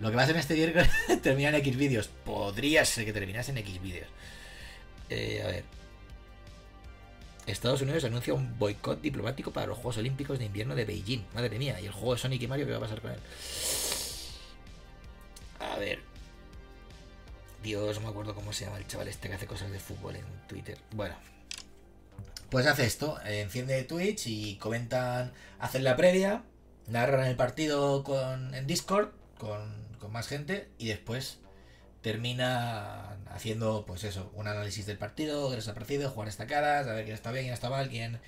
Lo 0.00 0.10
que 0.10 0.16
pasa 0.16 0.32
en 0.32 0.36
este 0.36 0.54
viernes 0.54 0.88
termina 1.22 1.48
en 1.50 1.54
X 1.56 1.76
vídeos. 1.76 2.08
Podría 2.08 2.84
ser 2.84 3.04
que 3.04 3.12
terminase 3.12 3.50
en 3.50 3.58
X 3.58 3.80
vídeos. 3.80 4.08
Eh, 5.08 5.42
a 5.42 5.46
ver. 5.46 5.64
Estados 7.46 7.80
Unidos 7.80 8.04
anuncia 8.04 8.34
un 8.34 8.58
boicot 8.58 9.00
diplomático 9.00 9.52
para 9.52 9.68
los 9.68 9.76
Juegos 9.76 9.98
Olímpicos 9.98 10.38
de 10.38 10.46
Invierno 10.46 10.74
de 10.74 10.84
Beijing. 10.84 11.24
Madre 11.32 11.58
mía, 11.58 11.80
y 11.80 11.86
el 11.86 11.92
juego 11.92 12.14
de 12.14 12.20
Sonic 12.20 12.42
y 12.42 12.48
Mario, 12.48 12.66
¿qué 12.66 12.72
va 12.72 12.78
a 12.78 12.80
pasar 12.80 13.00
con 13.00 13.12
él? 13.12 13.18
A 15.60 15.78
ver. 15.78 16.00
Dios, 17.62 17.96
no 17.96 18.02
me 18.02 18.08
acuerdo 18.08 18.34
cómo 18.34 18.52
se 18.52 18.64
llama 18.64 18.78
el 18.78 18.86
chaval 18.86 19.08
este 19.08 19.28
que 19.28 19.34
hace 19.34 19.46
cosas 19.46 19.70
de 19.70 19.78
fútbol 19.78 20.16
en 20.16 20.24
Twitter. 20.48 20.78
Bueno. 20.92 21.14
pues 22.50 22.66
hace 22.66 22.84
esto, 22.84 23.18
enciende 23.24 23.82
Twitch 23.84 24.26
y 24.26 24.56
comentan, 24.56 25.32
hacen 25.58 25.84
la 25.84 25.96
previa, 25.96 26.42
narran 26.88 27.26
el 27.26 27.36
partido 27.36 28.02
con, 28.04 28.54
en 28.54 28.66
Discord 28.66 29.10
con, 29.38 29.85
más 30.08 30.28
gente 30.28 30.68
y 30.78 30.88
después 30.88 31.38
termina 32.02 33.16
haciendo, 33.30 33.84
pues 33.86 34.04
eso, 34.04 34.30
un 34.34 34.46
análisis 34.46 34.86
del 34.86 34.98
partido, 34.98 35.54
les 35.54 35.66
ha 35.66 35.74
parecido, 35.74 36.10
jugar 36.10 36.28
estacadas, 36.28 36.86
a 36.86 36.92
ver 36.92 37.04
quién 37.04 37.14
está 37.14 37.32
bien, 37.32 37.46
quién 37.46 37.54
está 37.54 37.68
mal, 37.68 37.88
quién... 37.88 38.20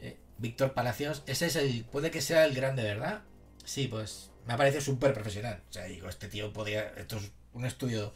eh, 0.00 0.16
Víctor 0.38 0.72
Palacios, 0.72 1.24
ese 1.26 1.46
es 1.46 1.56
el... 1.56 1.84
Puede 1.84 2.10
que 2.12 2.20
sea 2.20 2.44
el 2.44 2.54
grande, 2.54 2.84
¿verdad? 2.84 3.22
Sí, 3.64 3.88
pues 3.88 4.30
me 4.46 4.52
ha 4.52 4.56
parecido 4.56 4.80
súper 4.82 5.12
profesional. 5.14 5.62
O 5.68 5.72
sea, 5.72 5.84
digo, 5.84 6.08
este 6.08 6.28
tío 6.28 6.52
podría... 6.52 6.90
Esto 6.96 7.16
es 7.16 7.32
un 7.52 7.66
estudio 7.66 8.14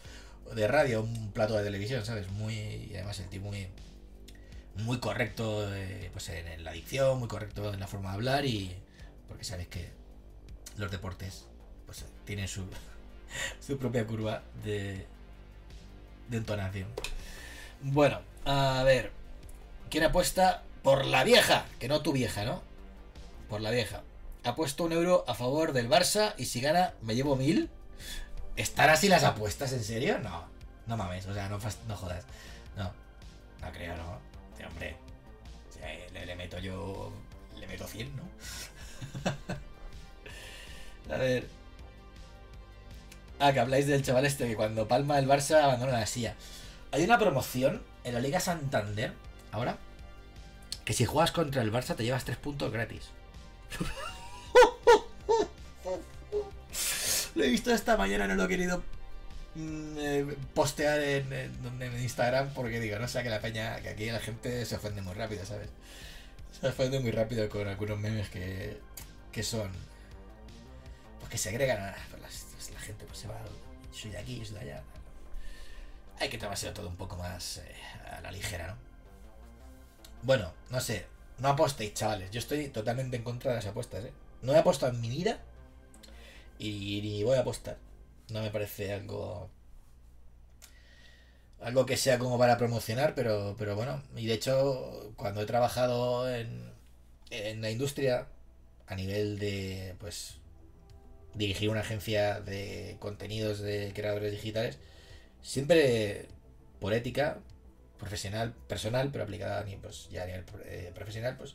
de 0.54 0.68
radio, 0.68 1.02
un 1.02 1.32
plato 1.32 1.56
de 1.56 1.64
televisión, 1.64 2.04
¿sabes? 2.04 2.28
Muy... 2.30 2.54
Y 2.54 2.92
además 2.94 3.18
el 3.18 3.28
tío 3.28 3.40
muy... 3.40 3.68
Muy 4.76 5.00
correcto 5.00 5.74
eh, 5.74 6.10
pues 6.12 6.28
en, 6.28 6.46
en 6.46 6.64
la 6.64 6.72
dicción, 6.72 7.18
muy 7.18 7.28
correcto 7.28 7.74
en 7.74 7.80
la 7.80 7.88
forma 7.88 8.10
de 8.10 8.14
hablar 8.14 8.46
y... 8.46 8.76
Porque 9.26 9.44
sabéis 9.44 9.68
que 9.68 9.90
los 10.76 10.90
deportes 10.90 11.46
pues 11.86 12.04
tienen 12.24 12.48
su, 12.48 12.64
su 13.60 13.78
propia 13.78 14.06
curva 14.06 14.42
de, 14.64 15.06
de 16.28 16.36
entonación. 16.36 16.88
Bueno, 17.82 18.20
a 18.44 18.82
ver. 18.84 19.12
¿Quién 19.90 20.04
apuesta 20.04 20.62
por 20.82 21.04
la 21.04 21.24
vieja? 21.24 21.66
Que 21.78 21.88
no 21.88 22.00
tu 22.00 22.12
vieja, 22.12 22.44
¿no? 22.44 22.62
Por 23.48 23.60
la 23.60 23.70
vieja. 23.70 24.02
Ha 24.44 24.54
puesto 24.54 24.84
un 24.84 24.92
euro 24.92 25.24
a 25.28 25.34
favor 25.34 25.72
del 25.72 25.88
Barça 25.88 26.34
y 26.38 26.46
si 26.46 26.60
gana 26.60 26.94
me 27.02 27.14
llevo 27.14 27.36
mil. 27.36 27.68
¿Estar 28.56 28.90
así 28.90 29.08
las 29.08 29.24
apuestas? 29.24 29.72
¿En 29.72 29.84
serio? 29.84 30.18
No. 30.18 30.46
No 30.86 30.96
mames, 30.96 31.26
o 31.26 31.34
sea, 31.34 31.48
no, 31.48 31.58
no 31.88 31.96
jodas. 31.96 32.24
No. 32.76 32.90
No 33.60 33.72
creo, 33.72 33.96
¿no? 33.96 34.18
Sí, 34.56 34.64
hombre. 34.64 34.96
Le 36.12 36.36
meto 36.36 36.58
yo... 36.58 37.12
Le 37.58 37.66
meto 37.66 37.86
100, 37.86 38.16
¿no? 38.16 38.22
a 41.14 41.18
ver. 41.18 41.46
Ah, 43.44 43.52
que 43.52 43.58
habláis 43.58 43.88
del 43.88 44.04
chaval 44.04 44.24
este 44.24 44.46
que 44.46 44.54
cuando 44.54 44.86
palma 44.86 45.18
el 45.18 45.26
Barça 45.26 45.64
abandona 45.64 45.98
la 45.98 46.06
silla. 46.06 46.36
Hay 46.92 47.02
una 47.02 47.18
promoción 47.18 47.82
en 48.04 48.14
la 48.14 48.20
Liga 48.20 48.38
Santander, 48.38 49.14
ahora, 49.50 49.78
que 50.84 50.92
si 50.92 51.06
juegas 51.06 51.32
contra 51.32 51.60
el 51.62 51.72
Barça 51.72 51.96
te 51.96 52.04
llevas 52.04 52.24
3 52.24 52.36
puntos 52.38 52.70
gratis. 52.70 53.10
lo 57.34 57.42
he 57.42 57.48
visto 57.48 57.74
esta 57.74 57.96
mañana, 57.96 58.28
no 58.28 58.36
lo 58.36 58.44
he 58.44 58.48
querido 58.48 58.84
mm, 59.56 59.96
eh, 59.98 60.36
postear 60.54 61.00
en, 61.00 61.26
Instagram 62.00 62.54
porque 62.54 62.78
digo, 62.78 62.96
no 63.00 63.08
sé, 63.08 63.24
que 63.24 63.28
la 63.28 63.40
peña, 63.40 63.80
que 63.80 63.88
aquí 63.88 64.08
la 64.08 64.20
gente 64.20 64.64
se 64.66 64.76
ofende 64.76 65.02
muy 65.02 65.14
rápido, 65.14 65.44
¿sabes? 65.44 65.68
Se 66.60 66.68
ofende 66.68 67.00
muy 67.00 67.10
rápido 67.10 67.48
con 67.48 67.66
algunos 67.66 67.98
memes 67.98 68.28
que, 68.28 68.78
que 69.32 69.42
son 69.42 69.68
pues 71.18 71.28
que 71.30 71.38
segregan 71.38 71.82
a 71.82 71.90
las- 71.90 72.20
la 72.20 72.28
gente 72.82 73.04
pues 73.06 73.18
se 73.18 73.28
va 73.28 73.40
soy 73.92 74.10
de 74.10 74.18
aquí, 74.18 74.44
soy 74.44 74.56
de 74.56 74.60
allá 74.60 74.82
hay 76.18 76.28
que 76.28 76.38
tomárselo 76.38 76.72
todo 76.72 76.88
un 76.88 76.96
poco 76.96 77.16
más 77.16 77.58
eh, 77.58 77.74
a 78.10 78.20
la 78.20 78.30
ligera 78.32 78.68
¿no? 78.68 78.76
bueno, 80.22 80.52
no 80.70 80.80
sé 80.80 81.06
no 81.38 81.48
apostéis 81.48 81.94
chavales, 81.94 82.30
yo 82.30 82.38
estoy 82.38 82.68
totalmente 82.68 83.16
en 83.16 83.24
contra 83.24 83.52
de 83.52 83.56
las 83.56 83.66
apuestas 83.66 84.04
¿eh? 84.04 84.12
no 84.42 84.52
he 84.52 84.58
apostado 84.58 84.92
en 84.92 85.00
mi 85.00 85.08
vida 85.08 85.40
y 86.58 87.00
ni 87.02 87.24
voy 87.24 87.36
a 87.36 87.40
apostar 87.40 87.78
no 88.28 88.40
me 88.42 88.50
parece 88.50 88.92
algo 88.92 89.50
algo 91.60 91.86
que 91.86 91.96
sea 91.96 92.18
como 92.18 92.38
para 92.38 92.58
promocionar 92.58 93.14
pero, 93.14 93.54
pero 93.58 93.76
bueno 93.76 94.02
y 94.16 94.26
de 94.26 94.34
hecho 94.34 95.12
cuando 95.16 95.42
he 95.42 95.46
trabajado 95.46 96.32
en, 96.32 96.72
en 97.30 97.60
la 97.62 97.70
industria 97.70 98.26
a 98.86 98.94
nivel 98.94 99.38
de 99.38 99.94
pues 99.98 100.41
dirigir 101.34 101.70
una 101.70 101.80
agencia 101.80 102.40
de 102.40 102.96
contenidos 103.00 103.60
de 103.60 103.92
creadores 103.94 104.32
digitales, 104.32 104.78
siempre 105.42 106.28
por 106.80 106.92
ética 106.92 107.38
profesional, 107.98 108.52
personal, 108.68 109.10
pero 109.12 109.24
aplicada 109.24 109.64
pues, 109.80 110.08
ya 110.10 110.24
a 110.24 110.26
nivel 110.26 110.44
eh, 110.64 110.90
profesional, 110.94 111.36
pues 111.36 111.54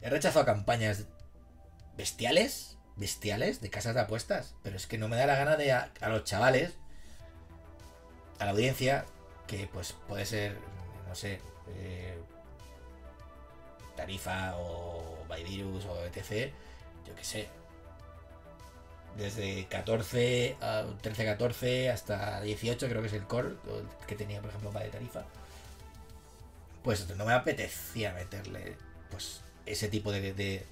he 0.00 0.10
rechazado 0.10 0.44
campañas 0.44 1.06
bestiales, 1.96 2.76
bestiales 2.96 3.60
de 3.60 3.70
casas 3.70 3.94
de 3.94 4.02
apuestas, 4.02 4.54
pero 4.62 4.76
es 4.76 4.86
que 4.86 4.98
no 4.98 5.08
me 5.08 5.16
da 5.16 5.26
la 5.26 5.36
gana 5.36 5.56
de 5.56 5.72
a, 5.72 5.90
a 6.00 6.08
los 6.08 6.24
chavales, 6.24 6.74
a 8.38 8.44
la 8.44 8.50
audiencia, 8.50 9.06
que 9.46 9.68
pues 9.72 9.94
puede 10.08 10.26
ser, 10.26 10.56
no 11.08 11.14
sé, 11.14 11.40
eh, 11.76 12.18
Tarifa 13.96 14.56
o 14.56 15.24
Byvirus 15.28 15.84
o 15.86 16.04
etc. 16.04 16.52
Yo 17.06 17.14
qué 17.14 17.24
sé. 17.24 17.48
Desde 19.16 19.66
14 19.66 20.56
a 20.60 20.84
13, 21.00 21.24
14 21.24 21.90
hasta 21.90 22.40
18 22.40 22.88
creo 22.88 23.02
que 23.02 23.08
es 23.08 23.12
el 23.12 23.24
core 23.24 23.56
que 24.06 24.14
tenía 24.14 24.40
por 24.40 24.50
ejemplo 24.50 24.70
para 24.70 24.86
de 24.86 24.90
Tarifa. 24.90 25.24
Pues 26.82 27.08
no 27.16 27.24
me 27.24 27.32
apetecía 27.32 28.12
meterle 28.12 28.76
pues 29.10 29.42
ese 29.66 29.88
tipo 29.88 30.10
de, 30.12 30.64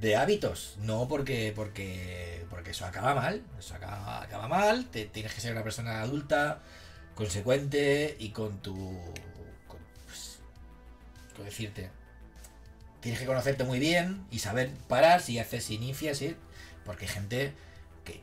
de, 0.00 0.16
hábitos. 0.16 0.76
No 0.78 1.06
porque, 1.08 1.52
porque, 1.54 2.44
porque 2.50 2.70
eso 2.70 2.86
acaba 2.86 3.14
mal. 3.14 3.42
Eso 3.58 3.74
acaba, 3.74 4.22
acaba 4.22 4.48
mal. 4.48 4.86
Te, 4.86 5.04
tienes 5.04 5.34
que 5.34 5.40
ser 5.40 5.52
una 5.52 5.62
persona 5.62 6.00
adulta, 6.02 6.60
consecuente 7.14 8.16
y 8.18 8.30
con 8.30 8.60
tu... 8.62 8.74
Con, 9.66 9.78
pues, 10.06 10.38
¿cómo 11.34 11.44
decirte? 11.44 11.90
Tienes 13.00 13.20
que 13.20 13.26
conocerte 13.26 13.64
muy 13.64 13.78
bien 13.78 14.26
y 14.30 14.40
saber 14.40 14.70
parar 14.88 15.20
si 15.20 15.38
haces, 15.38 15.64
si 15.64 15.74
inicias. 15.74 16.22
Porque 16.88 17.04
hay 17.04 17.12
gente 17.12 17.52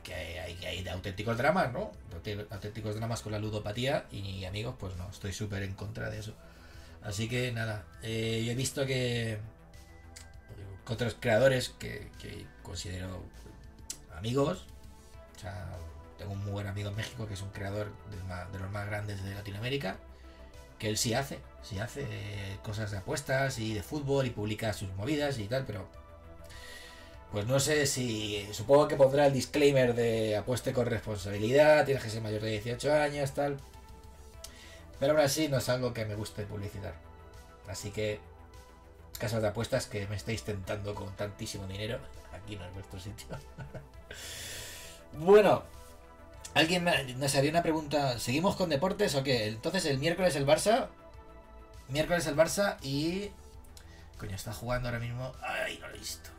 que, 0.02 0.40
hay, 0.40 0.82
de 0.82 0.90
auténticos 0.90 1.38
dramas, 1.38 1.72
¿no? 1.72 1.92
Auté- 2.12 2.48
Auténticos 2.50 2.96
dramas 2.96 3.22
con 3.22 3.30
la 3.30 3.38
ludopatía 3.38 4.06
y 4.10 4.44
amigos, 4.44 4.74
pues 4.76 4.96
no, 4.96 5.08
estoy 5.08 5.32
súper 5.32 5.62
en 5.62 5.74
contra 5.74 6.10
de 6.10 6.18
eso. 6.18 6.34
Así 7.00 7.28
que 7.28 7.52
nada, 7.52 7.84
eh, 8.02 8.42
yo 8.44 8.50
he 8.50 8.56
visto 8.56 8.84
que 8.84 9.38
otros 10.88 11.16
creadores 11.20 11.68
que, 11.68 12.10
considero 12.64 13.22
amigos, 14.16 14.66
o 15.36 15.38
sea, 15.38 15.76
tengo 16.18 16.32
un 16.32 16.42
muy 16.42 16.50
buen 16.50 16.66
amigo 16.66 16.90
en 16.90 16.96
México 16.96 17.28
que 17.28 17.34
es 17.34 17.42
un 17.42 17.50
creador 17.50 17.92
de, 18.10 18.58
los 18.58 18.70
más 18.72 18.86
grandes 18.86 19.22
de 19.22 19.32
Latinoamérica, 19.32 19.96
que 20.80 20.88
él 20.88 20.98
sí 20.98 21.14
hace, 21.14 21.38
sí 21.62 21.78
hace 21.78 22.04
cosas 22.64 22.90
de 22.90 22.96
apuestas 22.96 23.60
y 23.60 23.74
de 23.74 23.84
fútbol 23.84 24.26
y 24.26 24.30
publica 24.30 24.72
sus 24.72 24.92
movidas 24.94 25.38
y 25.38 25.46
tal, 25.46 25.64
pero 25.66 25.86
pues 27.36 27.46
no 27.46 27.60
sé 27.60 27.84
si. 27.84 28.48
Supongo 28.54 28.88
que 28.88 28.96
pondrá 28.96 29.26
el 29.26 29.34
disclaimer 29.34 29.94
de 29.94 30.38
apueste 30.38 30.72
con 30.72 30.86
responsabilidad, 30.86 31.84
tienes 31.84 32.02
que 32.02 32.08
ser 32.08 32.22
mayor 32.22 32.40
de 32.40 32.52
18 32.52 32.94
años, 32.94 33.30
tal. 33.32 33.58
Pero 34.98 35.12
aún 35.12 35.20
así 35.20 35.46
no 35.48 35.58
es 35.58 35.68
algo 35.68 35.92
que 35.92 36.06
me 36.06 36.14
guste 36.14 36.46
publicitar. 36.46 36.94
Así 37.68 37.90
que. 37.90 38.20
Casas 39.18 39.42
de 39.42 39.48
apuestas 39.48 39.84
que 39.84 40.06
me 40.06 40.16
estáis 40.16 40.44
tentando 40.44 40.94
con 40.94 41.14
tantísimo 41.14 41.66
dinero. 41.66 41.98
Aquí 42.32 42.56
no 42.56 42.64
es 42.64 42.72
vuestro 42.72 43.00
sitio. 43.00 43.26
bueno. 45.18 45.62
Alguien 46.54 46.88
nos 47.18 47.34
haría 47.34 47.50
una 47.50 47.62
pregunta. 47.62 48.18
¿Seguimos 48.18 48.56
con 48.56 48.70
deportes 48.70 49.14
o 49.14 49.22
qué? 49.22 49.48
Entonces 49.48 49.84
el 49.84 49.98
miércoles 49.98 50.36
el 50.36 50.46
Barça. 50.46 50.88
Miércoles 51.88 52.26
el 52.28 52.34
Barça 52.34 52.78
y. 52.80 53.30
Coño, 54.16 54.34
está 54.34 54.54
jugando 54.54 54.88
ahora 54.88 55.00
mismo. 55.00 55.34
Ay, 55.42 55.78
no 55.82 55.88
lo 55.88 55.96
he 55.96 55.98
visto. 55.98 56.30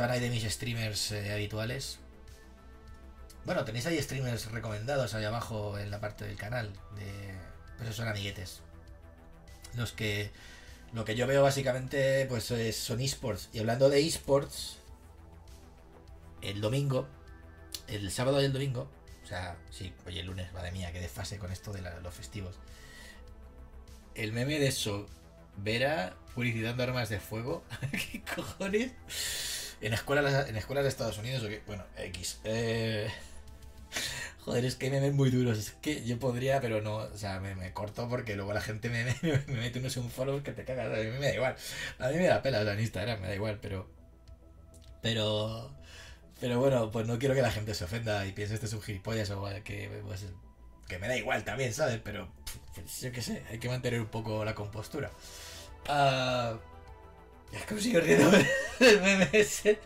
Estaban 0.00 0.14
ahí 0.16 0.20
de 0.26 0.30
mis 0.30 0.50
streamers 0.50 1.12
eh, 1.12 1.30
habituales. 1.30 1.98
Bueno, 3.44 3.66
tenéis 3.66 3.84
ahí 3.84 4.00
streamers 4.00 4.50
recomendados 4.50 5.12
ahí 5.12 5.26
abajo 5.26 5.78
en 5.78 5.90
la 5.90 6.00
parte 6.00 6.24
del 6.24 6.38
canal. 6.38 6.72
De... 6.96 7.34
Pues 7.76 7.94
son 7.94 8.08
amiguetes. 8.08 8.62
Los 9.76 9.92
que. 9.92 10.30
Lo 10.94 11.04
que 11.04 11.16
yo 11.16 11.26
veo 11.26 11.42
básicamente 11.42 12.24
pues 12.30 12.50
es- 12.50 12.78
son 12.78 13.02
esports. 13.02 13.50
Y 13.52 13.58
hablando 13.58 13.90
de 13.90 14.00
esports. 14.00 14.78
El 16.40 16.62
domingo. 16.62 17.06
El 17.86 18.10
sábado 18.10 18.40
y 18.40 18.46
el 18.46 18.54
domingo. 18.54 18.90
O 19.22 19.26
sea, 19.26 19.58
sí, 19.70 19.92
oye, 20.06 20.20
el 20.20 20.28
lunes, 20.28 20.50
madre 20.54 20.72
mía, 20.72 20.92
qué 20.92 21.00
desfase 21.00 21.36
con 21.36 21.52
esto 21.52 21.74
de 21.74 21.82
los 21.82 22.14
festivos. 22.14 22.56
El 24.14 24.32
meme 24.32 24.58
de 24.58 24.68
eso. 24.68 25.06
Vera 25.58 26.16
publicitando 26.34 26.84
armas 26.84 27.10
de 27.10 27.20
fuego. 27.20 27.62
¿Qué 27.90 28.22
cojones? 28.34 28.92
En 29.80 29.94
escuelas, 29.94 30.48
en 30.48 30.56
escuelas 30.56 30.84
de 30.84 30.90
Estados 30.90 31.18
Unidos 31.18 31.42
o 31.42 31.48
qué? 31.48 31.62
Bueno, 31.66 31.84
X. 31.96 32.40
Eh, 32.44 33.10
Joder, 34.44 34.64
es 34.64 34.76
que 34.76 34.86
hay 34.86 34.92
memes 34.92 35.14
muy 35.14 35.30
duros. 35.30 35.58
Es 35.58 35.72
que 35.72 36.04
yo 36.04 36.18
podría, 36.18 36.60
pero 36.60 36.80
no. 36.80 36.96
O 36.96 37.16
sea, 37.16 37.40
me, 37.40 37.54
me 37.54 37.72
corto 37.72 38.08
porque 38.08 38.36
luego 38.36 38.52
la 38.52 38.60
gente 38.60 38.88
me, 38.88 39.04
me, 39.22 39.38
me 39.46 39.60
mete 39.60 39.78
unos 39.78 39.96
un 39.96 40.10
follow 40.10 40.42
que 40.42 40.52
te 40.52 40.64
cagas. 40.64 40.86
A 40.86 41.02
mí 41.02 41.10
me 41.18 41.26
da 41.26 41.34
igual. 41.34 41.56
A 41.98 42.08
mí 42.08 42.16
me 42.16 42.26
da 42.26 42.42
pela 42.42 42.60
en 42.60 42.80
Instagram, 42.80 43.20
me 43.20 43.28
da 43.28 43.34
igual, 43.34 43.58
pero. 43.60 43.88
Pero. 45.02 45.70
Pero 46.40 46.58
bueno, 46.58 46.90
pues 46.90 47.06
no 47.06 47.18
quiero 47.18 47.34
que 47.34 47.42
la 47.42 47.50
gente 47.50 47.74
se 47.74 47.84
ofenda 47.84 48.24
y 48.26 48.32
piense 48.32 48.54
este 48.54 48.66
es 48.66 48.72
un 48.72 48.82
gilipollas 48.82 49.30
o 49.30 49.46
que. 49.64 50.02
Pues, 50.06 50.26
que 50.88 50.98
me 50.98 51.06
da 51.06 51.16
igual 51.16 51.44
también, 51.44 51.72
¿sabes? 51.72 52.00
Pero. 52.02 52.32
pues, 52.74 53.00
yo 53.00 53.12
qué 53.12 53.22
sé, 53.22 53.42
hay 53.50 53.58
que 53.58 53.68
mantener 53.68 54.00
un 54.00 54.08
poco 54.08 54.44
la 54.44 54.54
compostura. 54.54 55.10
Ah, 57.52 57.56
es 57.56 57.66
que 57.66 57.74
me 57.74 57.80
sigo 57.80 58.00
riendo 58.00 58.30
del 58.30 59.00
meme 59.00 59.28
ese. 59.32 59.80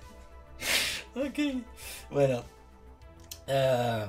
Ok. 1.15 1.65
Bueno. 2.11 2.45
Ah, 3.49 4.09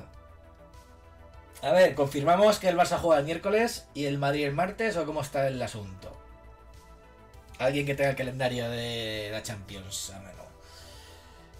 a 1.62 1.72
ver, 1.72 1.94
confirmamos 1.94 2.58
que 2.58 2.68
el 2.68 2.76
Barça 2.76 2.98
juega 2.98 3.18
el 3.18 3.24
miércoles 3.24 3.86
y 3.94 4.04
el 4.04 4.18
Madrid 4.18 4.44
el 4.44 4.54
martes 4.54 4.96
o 4.96 5.06
cómo 5.06 5.22
está 5.22 5.48
el 5.48 5.60
asunto. 5.62 6.16
Alguien 7.58 7.86
que 7.86 7.94
tenga 7.94 8.10
el 8.10 8.16
calendario 8.16 8.68
de 8.70 9.30
la 9.32 9.42
Champions 9.42 10.10
a 10.10 10.20
mano. 10.20 10.44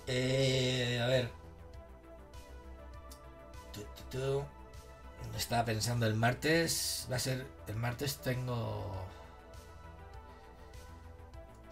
Eh, 0.06 1.00
a 1.02 1.06
ver. 1.06 1.30
Tu, 3.72 3.80
tu, 3.80 4.18
tu. 4.18 4.44
Estaba 5.36 5.64
pensando 5.64 6.06
el 6.06 6.14
martes. 6.14 7.08
Va 7.10 7.16
a 7.16 7.18
ser. 7.18 7.46
El 7.66 7.76
martes 7.76 8.18
tengo. 8.18 8.94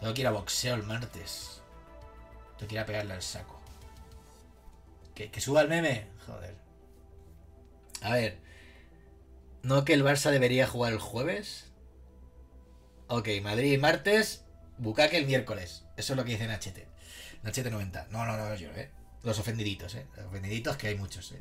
Tengo 0.04 0.12
que 0.12 0.20
ir 0.20 0.26
a 0.26 0.32
boxeo 0.32 0.74
el 0.74 0.82
martes. 0.82 1.62
Tengo 2.58 2.68
que 2.68 2.74
ir 2.74 2.78
a 2.78 2.84
pegarle 2.84 3.14
al 3.14 3.22
saco. 3.22 3.58
Que, 5.14 5.30
que 5.30 5.40
suba 5.40 5.62
el 5.62 5.68
meme. 5.68 6.08
Joder. 6.26 6.54
A 8.02 8.12
ver. 8.12 8.38
¿No 9.62 9.86
que 9.86 9.94
el 9.94 10.04
Barça 10.04 10.30
debería 10.30 10.66
jugar 10.66 10.92
el 10.92 10.98
jueves? 10.98 11.72
Ok, 13.08 13.30
Madrid 13.42 13.80
martes, 13.80 14.44
Bucaque 14.76 15.16
el 15.16 15.24
miércoles. 15.24 15.86
Eso 15.96 16.12
es 16.12 16.16
lo 16.18 16.24
que 16.26 16.32
dice 16.32 16.48
Nachete. 16.48 16.86
Nachete 17.42 17.70
90. 17.70 18.08
No, 18.10 18.26
no, 18.26 18.36
no, 18.36 18.54
yo, 18.56 18.68
eh. 18.72 18.90
Los 19.22 19.38
ofendiditos, 19.38 19.94
eh. 19.94 20.06
Los 20.16 20.26
ofendiditos 20.26 20.76
que 20.76 20.88
hay 20.88 20.96
muchos, 20.96 21.32
eh. 21.32 21.40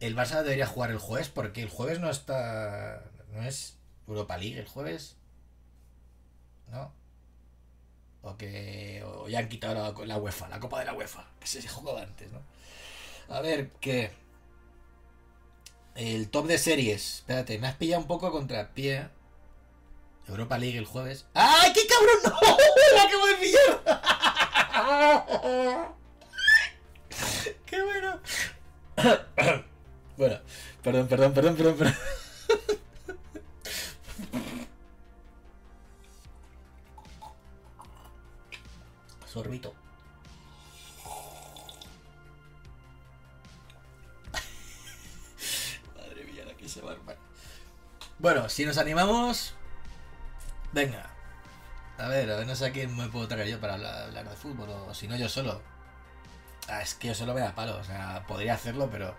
El 0.00 0.14
Barça 0.14 0.42
debería 0.42 0.66
jugar 0.66 0.90
el 0.90 0.98
jueves 0.98 1.30
porque 1.30 1.62
el 1.62 1.70
jueves 1.70 1.98
no 1.98 2.10
está. 2.10 3.04
No 3.32 3.42
es 3.42 3.78
Europa 4.06 4.36
League 4.36 4.58
el 4.58 4.66
jueves. 4.66 5.16
¿No? 6.66 6.97
O 8.22 8.36
que. 8.36 9.02
O 9.06 9.28
ya 9.28 9.38
han 9.40 9.48
quitado 9.48 10.04
la, 10.04 10.18
UEFA, 10.18 10.48
la 10.48 10.60
Copa 10.60 10.78
de 10.80 10.86
la 10.86 10.94
UEFA. 10.94 11.26
Que 11.40 11.46
se 11.46 11.66
jugaba 11.66 12.02
antes, 12.02 12.30
¿no? 12.32 12.42
A 13.28 13.40
ver, 13.40 13.70
¿qué? 13.80 14.12
El 15.94 16.28
top 16.30 16.46
de 16.46 16.58
series. 16.58 17.16
Espérate, 17.16 17.58
me 17.58 17.66
has 17.68 17.76
pillado 17.76 18.02
un 18.02 18.08
poco 18.08 18.30
contra 18.30 18.74
pie. 18.74 19.08
Europa 20.28 20.58
League 20.58 20.78
el 20.78 20.84
jueves. 20.84 21.26
¡Ay, 21.34 21.72
qué 21.72 21.86
cabrón! 21.86 22.18
¡No! 22.24 22.38
¡La 22.96 23.04
acabo 23.04 23.26
de 23.26 23.34
pillar! 23.36 23.82
¡Qué 27.66 27.82
bueno! 27.82 28.20
bueno, 30.16 30.40
perdón, 30.82 31.08
perdón, 31.08 31.34
perdón, 31.34 31.56
perdón, 31.56 31.76
perdón. 31.76 31.96
Sorbito. 39.38 39.74
Madre 45.96 46.24
mía, 46.24 46.44
la 46.46 46.54
que 46.54 46.68
se 46.68 46.80
va 46.80 46.90
a 46.90 46.94
armar. 46.94 47.16
Bueno, 48.18 48.48
si 48.48 48.64
nos 48.64 48.78
animamos, 48.78 49.54
venga. 50.72 51.10
A 51.98 52.08
ver, 52.08 52.30
a 52.30 52.36
ver, 52.36 52.46
no 52.46 52.54
sé 52.56 52.66
a 52.66 52.72
quién 52.72 52.96
me 52.96 53.08
puedo 53.08 53.28
traer 53.28 53.48
yo 53.48 53.60
para 53.60 53.74
hablar, 53.74 54.02
hablar 54.04 54.28
de 54.28 54.36
fútbol, 54.36 54.68
o 54.70 54.94
si 54.94 55.08
no 55.08 55.16
yo 55.16 55.28
solo. 55.28 55.60
Ah, 56.68 56.82
es 56.82 56.94
que 56.94 57.08
yo 57.08 57.14
solo 57.14 57.34
me 57.34 57.40
da 57.40 57.54
palo, 57.54 57.76
o 57.78 57.84
sea, 57.84 58.24
podría 58.28 58.54
hacerlo, 58.54 58.88
pero... 58.90 59.14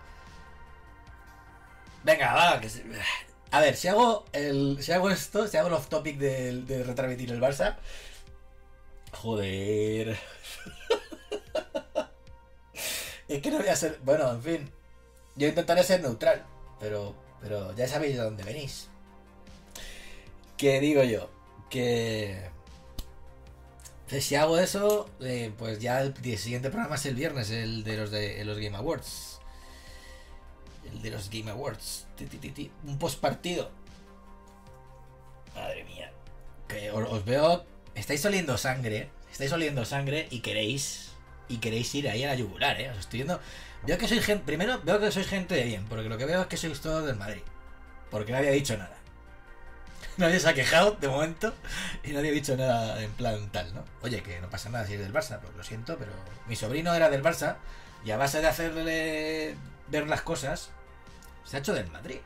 Venga, 2.02 2.32
va, 2.34 2.60
que 2.60 2.68
se- 2.68 2.84
A 3.50 3.60
ver, 3.60 3.76
si 3.76 3.88
hago 3.88 4.24
el, 4.32 4.78
si 4.82 4.92
hago 4.92 5.10
esto, 5.10 5.46
si 5.48 5.56
hago 5.56 5.68
el 5.68 5.74
off 5.74 5.88
topic 5.88 6.18
del- 6.18 6.66
de, 6.66 6.84
retransmitir 6.84 7.30
el 7.32 7.40
Barça. 7.40 7.76
Joder. 9.12 10.18
es 13.28 13.42
que 13.42 13.50
no 13.50 13.58
voy 13.58 13.68
a 13.68 13.76
ser. 13.76 13.98
Bueno, 14.04 14.30
en 14.30 14.42
fin. 14.42 14.70
Yo 15.36 15.48
intentaré 15.48 15.82
ser 15.82 16.00
neutral. 16.02 16.44
Pero. 16.78 17.14
Pero 17.40 17.74
ya 17.74 17.88
sabéis 17.88 18.16
de 18.16 18.22
dónde 18.22 18.44
venís. 18.44 18.88
Que 20.56 20.80
digo 20.80 21.02
yo. 21.02 21.30
Que. 21.70 22.50
si 24.08 24.34
hago 24.34 24.58
eso, 24.58 25.08
eh, 25.20 25.52
pues 25.58 25.78
ya 25.78 26.02
el 26.02 26.14
siguiente 26.38 26.70
programa 26.70 26.96
es 26.96 27.06
el 27.06 27.14
viernes, 27.14 27.50
el 27.50 27.84
de 27.84 27.96
los 27.96 28.10
de 28.10 28.44
los 28.44 28.58
Game 28.58 28.76
Awards. 28.76 29.40
El 30.90 31.00
de 31.02 31.10
los 31.10 31.30
Game 31.30 31.50
Awards. 31.50 32.06
Ti, 32.16 32.26
ti. 32.26 32.70
Un 32.84 32.98
post 32.98 33.20
partido. 33.20 33.70
Madre 35.54 35.84
mía. 35.84 36.12
Que 36.68 36.90
os 36.90 37.24
veo. 37.24 37.64
Estáis 38.00 38.24
oliendo 38.24 38.56
sangre. 38.56 39.10
Estáis 39.30 39.52
oliendo 39.52 39.84
sangre 39.84 40.26
y 40.30 40.40
queréis. 40.40 41.10
Y 41.48 41.58
queréis 41.58 41.94
ir 41.94 42.08
ahí 42.08 42.24
a 42.24 42.28
la 42.28 42.34
yugular, 42.34 42.80
eh. 42.80 42.90
Os 42.90 42.98
estoy 42.98 43.18
viendo. 43.18 43.38
Veo 43.86 43.98
que 43.98 44.08
sois 44.08 44.24
gente. 44.24 44.44
Primero, 44.44 44.80
veo 44.82 44.98
que 44.98 45.12
sois 45.12 45.28
gente 45.28 45.54
de 45.54 45.64
bien. 45.64 45.84
Porque 45.84 46.08
lo 46.08 46.16
que 46.16 46.24
veo 46.24 46.40
es 46.40 46.46
que 46.46 46.56
sois 46.56 46.80
todos 46.80 47.04
del 47.06 47.16
Madrid. 47.16 47.42
Porque 48.10 48.32
nadie 48.32 48.48
ha 48.48 48.52
dicho 48.52 48.76
nada. 48.76 48.96
Nadie 50.16 50.40
se 50.40 50.48
ha 50.48 50.54
quejado 50.54 50.92
de 50.92 51.08
momento. 51.08 51.54
Y 52.02 52.12
nadie 52.12 52.30
ha 52.30 52.32
dicho 52.32 52.56
nada 52.56 53.02
en 53.02 53.10
plan 53.12 53.48
tal, 53.52 53.72
¿no? 53.74 53.84
Oye, 54.02 54.22
que 54.22 54.40
no 54.40 54.50
pasa 54.50 54.70
nada 54.70 54.86
si 54.86 54.94
es 54.94 55.00
del 55.00 55.12
Barça. 55.12 55.38
Pues 55.40 55.54
lo 55.54 55.62
siento, 55.62 55.96
pero. 55.98 56.12
Mi 56.48 56.56
sobrino 56.56 56.94
era 56.94 57.10
del 57.10 57.22
Barça. 57.22 57.56
Y 58.04 58.10
a 58.12 58.16
base 58.16 58.40
de 58.40 58.48
hacerle 58.48 59.56
ver 59.88 60.08
las 60.08 60.22
cosas. 60.22 60.70
Se 61.44 61.56
ha 61.56 61.60
hecho 61.60 61.74
del 61.74 61.90
Madrid. 61.90 62.20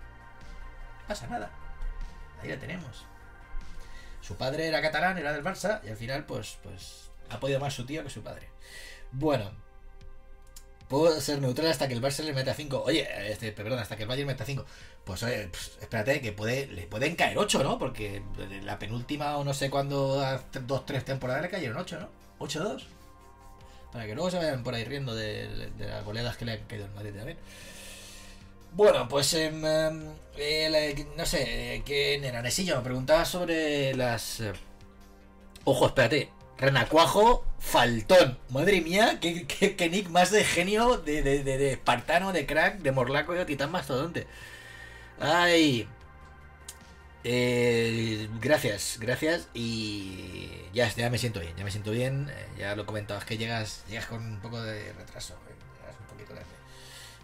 No 1.03 1.09
pasa 1.09 1.27
nada. 1.27 1.51
Ahí 2.41 2.49
la 2.49 2.59
tenemos. 2.59 3.05
Su 4.27 4.37
padre 4.37 4.66
era 4.66 4.81
catalán, 4.81 5.18
era 5.18 5.33
del 5.33 5.45
Barça, 5.45 5.81
y 5.85 5.91
al 5.91 5.97
final, 5.97 6.25
pues, 6.25 6.57
pues, 6.62 7.11
ha 7.29 7.39
podido 7.39 7.61
más 7.61 7.75
su 7.75 7.85
tío 7.85 8.03
que 8.03 8.09
su 8.09 8.22
padre. 8.22 8.49
Bueno, 9.12 9.53
puedo 10.89 11.20
ser 11.20 11.41
neutral 11.41 11.70
hasta 11.70 11.89
que 11.89 11.95
el 11.95 12.01
Barça 12.01 12.25
le 12.25 12.33
meta 12.33 12.55
5. 12.55 12.85
Oye, 12.87 13.07
este, 13.31 13.53
perdón, 13.53 13.79
hasta 13.79 13.97
que 13.97 14.05
el 14.05 14.09
Bayern 14.09 14.27
meta 14.27 14.47
5. 14.47 14.64
Pues, 15.05 15.20
pues, 15.20 15.79
espérate, 15.81 16.22
que 16.22 16.33
puede, 16.33 16.66
le 16.68 16.87
pueden 16.87 17.16
caer 17.16 17.37
8, 17.37 17.62
¿no? 17.62 17.79
Porque 17.79 18.22
la 18.62 18.79
penúltima 18.79 19.37
o 19.37 19.45
no 19.45 19.53
sé 19.53 19.68
cuándo, 19.68 20.20
hace 20.20 20.61
dos, 20.61 20.87
tres 20.87 21.05
temporadas 21.05 21.43
le 21.43 21.51
cayeron 21.51 21.77
8, 21.77 22.01
¿no? 22.01 22.09
8-2. 22.39 22.85
Para 23.93 24.07
que 24.07 24.14
luego 24.14 24.31
se 24.31 24.39
vayan 24.39 24.64
por 24.64 24.75
ahí 24.75 24.85
riendo 24.85 25.14
de, 25.14 25.70
de 25.77 25.87
las 25.87 26.03
goleadas 26.05 26.37
que 26.39 26.47
le 26.47 26.53
han 26.53 26.64
caído 26.64 26.87
al 26.87 26.95
Madrid 26.95 27.12
también. 27.14 27.39
Bueno, 28.75 29.09
pues 29.09 29.33
em, 29.35 29.64
em, 29.64 30.14
eh, 30.37 31.07
no 31.16 31.25
sé, 31.27 31.77
eh, 31.77 31.83
¿quién 31.85 32.25
era? 32.25 32.43
Nesillo 32.43 32.77
me 32.77 32.83
preguntaba 32.83 33.25
sobre 33.25 33.95
las... 33.95 34.41
eh, 34.41 34.53
Ojo, 35.64 35.87
espérate. 35.87 36.31
Renacuajo, 36.59 37.45
Faltón. 37.59 38.39
Madre 38.51 38.81
mía, 38.81 39.18
qué, 39.20 39.47
qué- 39.47 39.77
qué 39.77 39.89
nick 39.91 40.09
más 40.11 40.31
de 40.31 40.45
genio, 40.45 40.99
de, 40.99 41.22
de, 41.22 41.43
de, 41.43 41.59
de 41.59 41.72
espartano, 41.72 42.33
de 42.33 42.47
crack, 42.47 42.79
de 42.81 42.93
morlaco 42.93 43.35
y 43.35 43.39
de 43.39 43.45
titán 43.47 43.70
mastodonte. 43.72 44.27
Ay. 45.20 45.89
Eh, 47.25 48.29
gracias, 48.41 48.99
gracias. 49.01 49.49
Y 49.55 50.49
ya, 50.75 50.89
ya 50.95 51.09
me 51.11 51.18
siento 51.18 51.41
bien, 51.41 51.57
ya 51.57 51.64
me 51.64 51.70
siento 51.70 51.91
bien. 51.91 52.29
eh, 52.31 52.47
ya 52.59 52.77
lo 52.77 52.87
comentabas 52.87 53.25
que 53.25 53.39
llegas, 53.39 53.85
llegas 53.89 54.07
con 54.07 54.22
un 54.25 54.41
poco 54.41 54.61
de 54.62 54.93
retraso. 54.93 55.35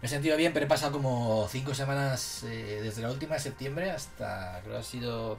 Me 0.00 0.06
he 0.06 0.08
sentido 0.08 0.36
bien, 0.36 0.52
pero 0.52 0.64
he 0.64 0.68
pasado 0.68 0.92
como 0.92 1.46
5 1.48 1.74
semanas 1.74 2.42
eh, 2.44 2.80
desde 2.82 3.02
la 3.02 3.10
última 3.10 3.34
de 3.34 3.40
septiembre 3.40 3.90
hasta, 3.90 4.60
creo 4.62 4.74
que 4.74 4.80
ha 4.80 4.82
sido, 4.82 5.38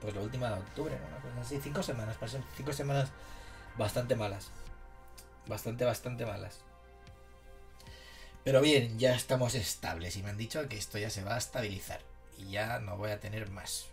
pues 0.00 0.14
la 0.14 0.20
última 0.20 0.48
de 0.48 0.54
octubre, 0.60 0.96
¿no? 0.96 1.30
Una 1.32 1.42
así, 1.42 1.58
5 1.60 1.82
semanas, 1.82 2.16
pasan 2.16 2.44
5 2.56 2.72
semanas 2.72 3.10
bastante 3.76 4.14
malas. 4.14 4.50
Bastante, 5.46 5.84
bastante 5.84 6.24
malas. 6.26 6.60
Pero 8.44 8.60
bien, 8.60 8.98
ya 8.98 9.14
estamos 9.14 9.54
estables 9.54 10.16
y 10.16 10.22
me 10.22 10.30
han 10.30 10.38
dicho 10.38 10.68
que 10.68 10.78
esto 10.78 10.98
ya 10.98 11.10
se 11.10 11.24
va 11.24 11.34
a 11.34 11.38
estabilizar. 11.38 12.00
Y 12.38 12.52
ya 12.52 12.78
no 12.78 12.96
voy 12.96 13.10
a 13.10 13.20
tener 13.20 13.50
más 13.50 13.86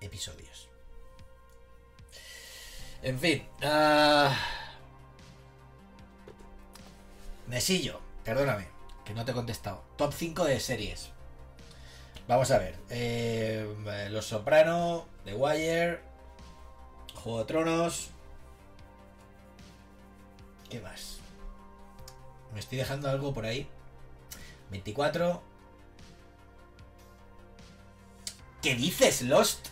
episodios. 0.00 0.68
En 3.02 3.18
fin. 3.18 3.46
ah, 3.62 4.36
Mesillo, 7.48 8.00
perdóname, 8.24 8.66
que 9.04 9.14
no 9.14 9.24
te 9.24 9.32
he 9.32 9.34
contestado. 9.34 9.82
Top 9.96 10.12
5 10.12 10.44
de 10.44 10.60
series. 10.60 11.10
Vamos 12.28 12.50
a 12.50 12.58
ver. 12.58 12.76
eh, 12.90 14.08
Los 14.10 14.26
Soprano, 14.26 15.06
The 15.24 15.34
Wire, 15.34 16.00
Juego 17.22 17.40
de 17.40 17.44
Tronos. 17.46 18.10
¿Qué 20.70 20.80
más? 20.80 21.18
Me 22.54 22.60
estoy 22.60 22.78
dejando 22.78 23.08
algo 23.10 23.34
por 23.34 23.44
ahí. 23.44 23.68
24. 24.70 25.42
¿Qué 28.62 28.74
dices, 28.76 29.22
Lost? 29.22 29.68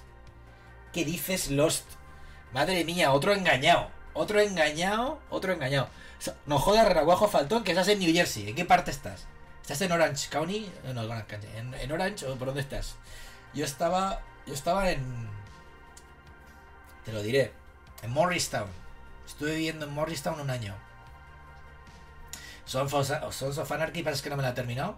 ¿Qué 0.92 1.04
dices, 1.04 1.50
Lost? 1.50 1.84
Madre 2.52 2.84
mía, 2.84 3.12
otro 3.12 3.32
engañado. 3.32 3.88
Otro 4.12 4.40
engañado, 4.40 5.20
otro 5.30 5.52
engañado. 5.52 5.88
No 6.46 6.58
jodas, 6.58 6.86
Renaguajo 6.86 7.28
Faltón, 7.28 7.64
que 7.64 7.72
estás 7.72 7.88
en 7.88 7.98
New 7.98 8.12
Jersey. 8.12 8.48
¿En 8.48 8.54
qué 8.54 8.64
parte 8.64 8.90
estás? 8.90 9.26
¿Estás 9.62 9.80
en 9.82 9.92
Orange 9.92 10.28
County? 10.28 10.70
Eh, 10.84 10.92
No. 10.94 11.02
¿En, 11.02 11.74
en 11.74 11.92
Orange 11.92 12.26
o 12.26 12.36
por 12.36 12.46
dónde 12.48 12.60
estás? 12.60 12.96
Yo 13.54 13.64
estaba. 13.64 14.20
Yo 14.46 14.54
estaba 14.54 14.90
en. 14.90 15.28
Te 17.04 17.12
lo 17.12 17.22
diré. 17.22 17.52
En 18.02 18.10
Morristown. 18.10 18.68
Estuve 19.26 19.54
viviendo 19.54 19.86
en 19.86 19.92
Morristown 19.92 20.40
un 20.40 20.50
año. 20.50 20.74
Sons 22.64 22.92
of, 22.92 23.34
Sons 23.34 23.58
of 23.58 23.72
Anarchy, 23.72 24.04
que 24.04 24.30
no 24.30 24.36
me 24.36 24.42
la 24.42 24.50
he 24.50 24.52
terminado. 24.52 24.96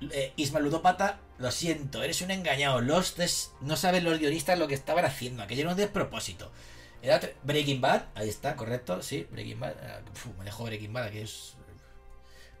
Eh, 0.00 0.32
Isma 0.36 0.60
Ludopata, 0.60 1.18
lo 1.38 1.50
siento, 1.50 2.02
eres 2.02 2.22
un 2.22 2.30
engañado. 2.30 2.80
Los 2.80 3.16
no 3.60 3.76
saben 3.76 4.04
los 4.04 4.18
guionistas 4.18 4.58
lo 4.58 4.68
que 4.68 4.74
estaban 4.74 5.04
haciendo. 5.04 5.42
Aquello 5.42 5.62
era 5.62 5.70
un 5.70 5.76
despropósito. 5.76 6.52
Breaking 7.42 7.80
Bad, 7.80 8.06
ahí 8.14 8.28
está, 8.28 8.56
correcto, 8.56 9.02
sí, 9.02 9.26
Breaking 9.30 9.60
Bad. 9.60 9.72
Eh, 9.72 10.02
me 10.38 10.44
dejó 10.44 10.64
Breaking 10.64 10.92
Bad, 10.92 11.10
que 11.10 11.22
es. 11.22 11.54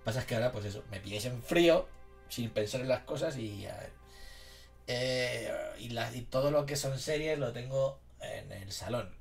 Pasa 0.04 0.26
que 0.26 0.34
ahora, 0.34 0.52
pues 0.52 0.64
eso, 0.64 0.84
me 0.90 1.00
pilláis 1.00 1.24
en 1.26 1.42
frío, 1.42 1.88
sin 2.28 2.50
pensar 2.50 2.80
en 2.80 2.88
las 2.88 3.00
cosas 3.00 3.36
y. 3.36 3.66
Eh, 4.86 5.52
y, 5.78 5.98
y 5.98 6.22
todo 6.22 6.50
lo 6.50 6.64
que 6.64 6.76
son 6.76 6.98
series 6.98 7.38
lo 7.38 7.52
tengo 7.52 8.00
en 8.20 8.52
el 8.52 8.72
salón. 8.72 9.18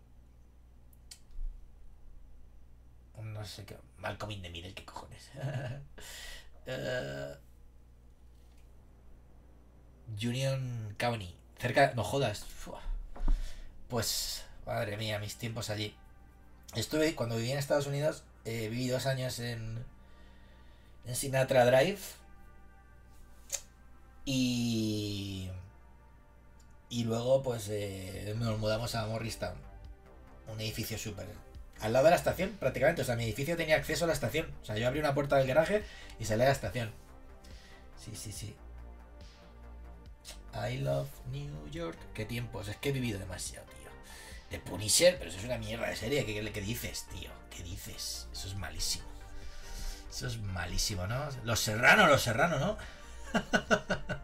No 3.22 3.45
sé 3.45 3.65
qué. 3.65 3.78
Malcolm 3.97 4.32
in 4.32 4.41
the 4.41 4.49
Middle, 4.49 4.74
qué 4.74 4.86
cojones. 4.86 5.30
uh, 6.68 7.36
Union 10.22 10.95
County. 10.97 11.36
Cerca. 11.59 11.93
No 11.95 12.03
jodas. 12.03 12.45
Pues. 13.89 14.47
Madre 14.68 14.97
mía, 14.97 15.18
mis 15.18 15.38
tiempos 15.38 15.70
allí. 15.72 15.95
Estuve. 16.76 17.15
Cuando 17.15 17.38
viví 17.38 17.51
en 17.51 17.57
Estados 17.57 17.88
Unidos. 17.88 18.24
Eh, 18.45 18.68
viví 18.70 18.88
dos 18.89 19.07
años 19.07 19.39
en. 19.39 19.84
En 21.05 21.15
Sinatra 21.15 21.65
Drive. 21.65 21.99
Y. 24.26 25.49
Y 26.89 27.03
luego, 27.05 27.41
pues. 27.41 27.68
Eh, 27.70 28.36
nos 28.38 28.59
mudamos 28.59 28.93
a 28.93 29.07
Morristown. 29.07 29.55
Un 30.47 30.61
edificio 30.61 30.97
súper 30.97 31.28
al 31.82 31.93
lado 31.93 32.05
de 32.05 32.11
la 32.11 32.18
estación, 32.18 32.51
prácticamente. 32.59 33.01
O 33.01 33.05
sea, 33.05 33.15
mi 33.15 33.24
edificio 33.24 33.55
tenía 33.55 33.76
acceso 33.76 34.05
a 34.05 34.07
la 34.07 34.13
estación. 34.13 34.47
O 34.61 34.65
sea, 34.65 34.78
yo 34.78 34.88
abrí 34.88 34.99
una 34.99 35.13
puerta 35.13 35.38
del 35.38 35.47
garaje 35.47 35.84
y 36.20 36.26
salí 36.26 36.43
a 36.43 36.45
la 36.45 36.51
estación. 36.51 36.91
Sí, 38.03 38.15
sí, 38.15 38.32
sí. 38.32 38.55
I 40.53 40.78
love 40.78 41.09
New 41.32 41.70
York. 41.72 41.97
Qué 42.13 42.26
tiempos, 42.26 42.68
es 42.68 42.78
que 42.78 42.89
he 42.89 42.91
vivido 42.91 43.20
demasiado. 43.20 43.65
De 44.50 44.60
Punisher, 44.60 45.18
pero 45.18 45.30
eso 45.30 45.39
es 45.39 45.45
una 45.45 45.58
mierda 45.58 45.89
de 45.89 45.95
serie. 45.95 46.26
¿Qué, 46.26 46.52
qué 46.52 46.62
dices, 46.62 47.06
tío? 47.12 47.30
¿Qué 47.50 47.64
dices? 47.64 48.28
Eso 48.32 48.48
es 48.48 48.56
malísimo. 48.56 49.06
Eso 50.10 50.28
es 50.28 50.39
malísimo, 50.39 51.06
¿no? 51.06 51.28
Los 51.43 51.60
serranos, 51.60 52.10
los 52.10 52.22
serranos, 52.22 52.60
¿no? 52.60 52.78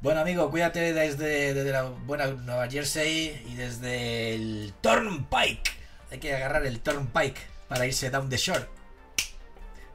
bueno, 0.00 0.20
amigo, 0.20 0.50
cuídate 0.50 0.92
desde, 0.92 1.54
desde 1.54 1.72
la 1.72 1.84
buena 1.84 2.26
Nueva 2.26 2.68
Jersey 2.68 3.44
y 3.48 3.54
desde 3.54 4.34
el 4.34 4.74
Turnpike. 4.80 5.72
Hay 6.10 6.18
que 6.18 6.34
agarrar 6.34 6.66
el 6.66 6.80
Turnpike 6.80 7.40
para 7.68 7.86
irse 7.86 8.10
down 8.10 8.28
the 8.28 8.36
shore. 8.36 8.66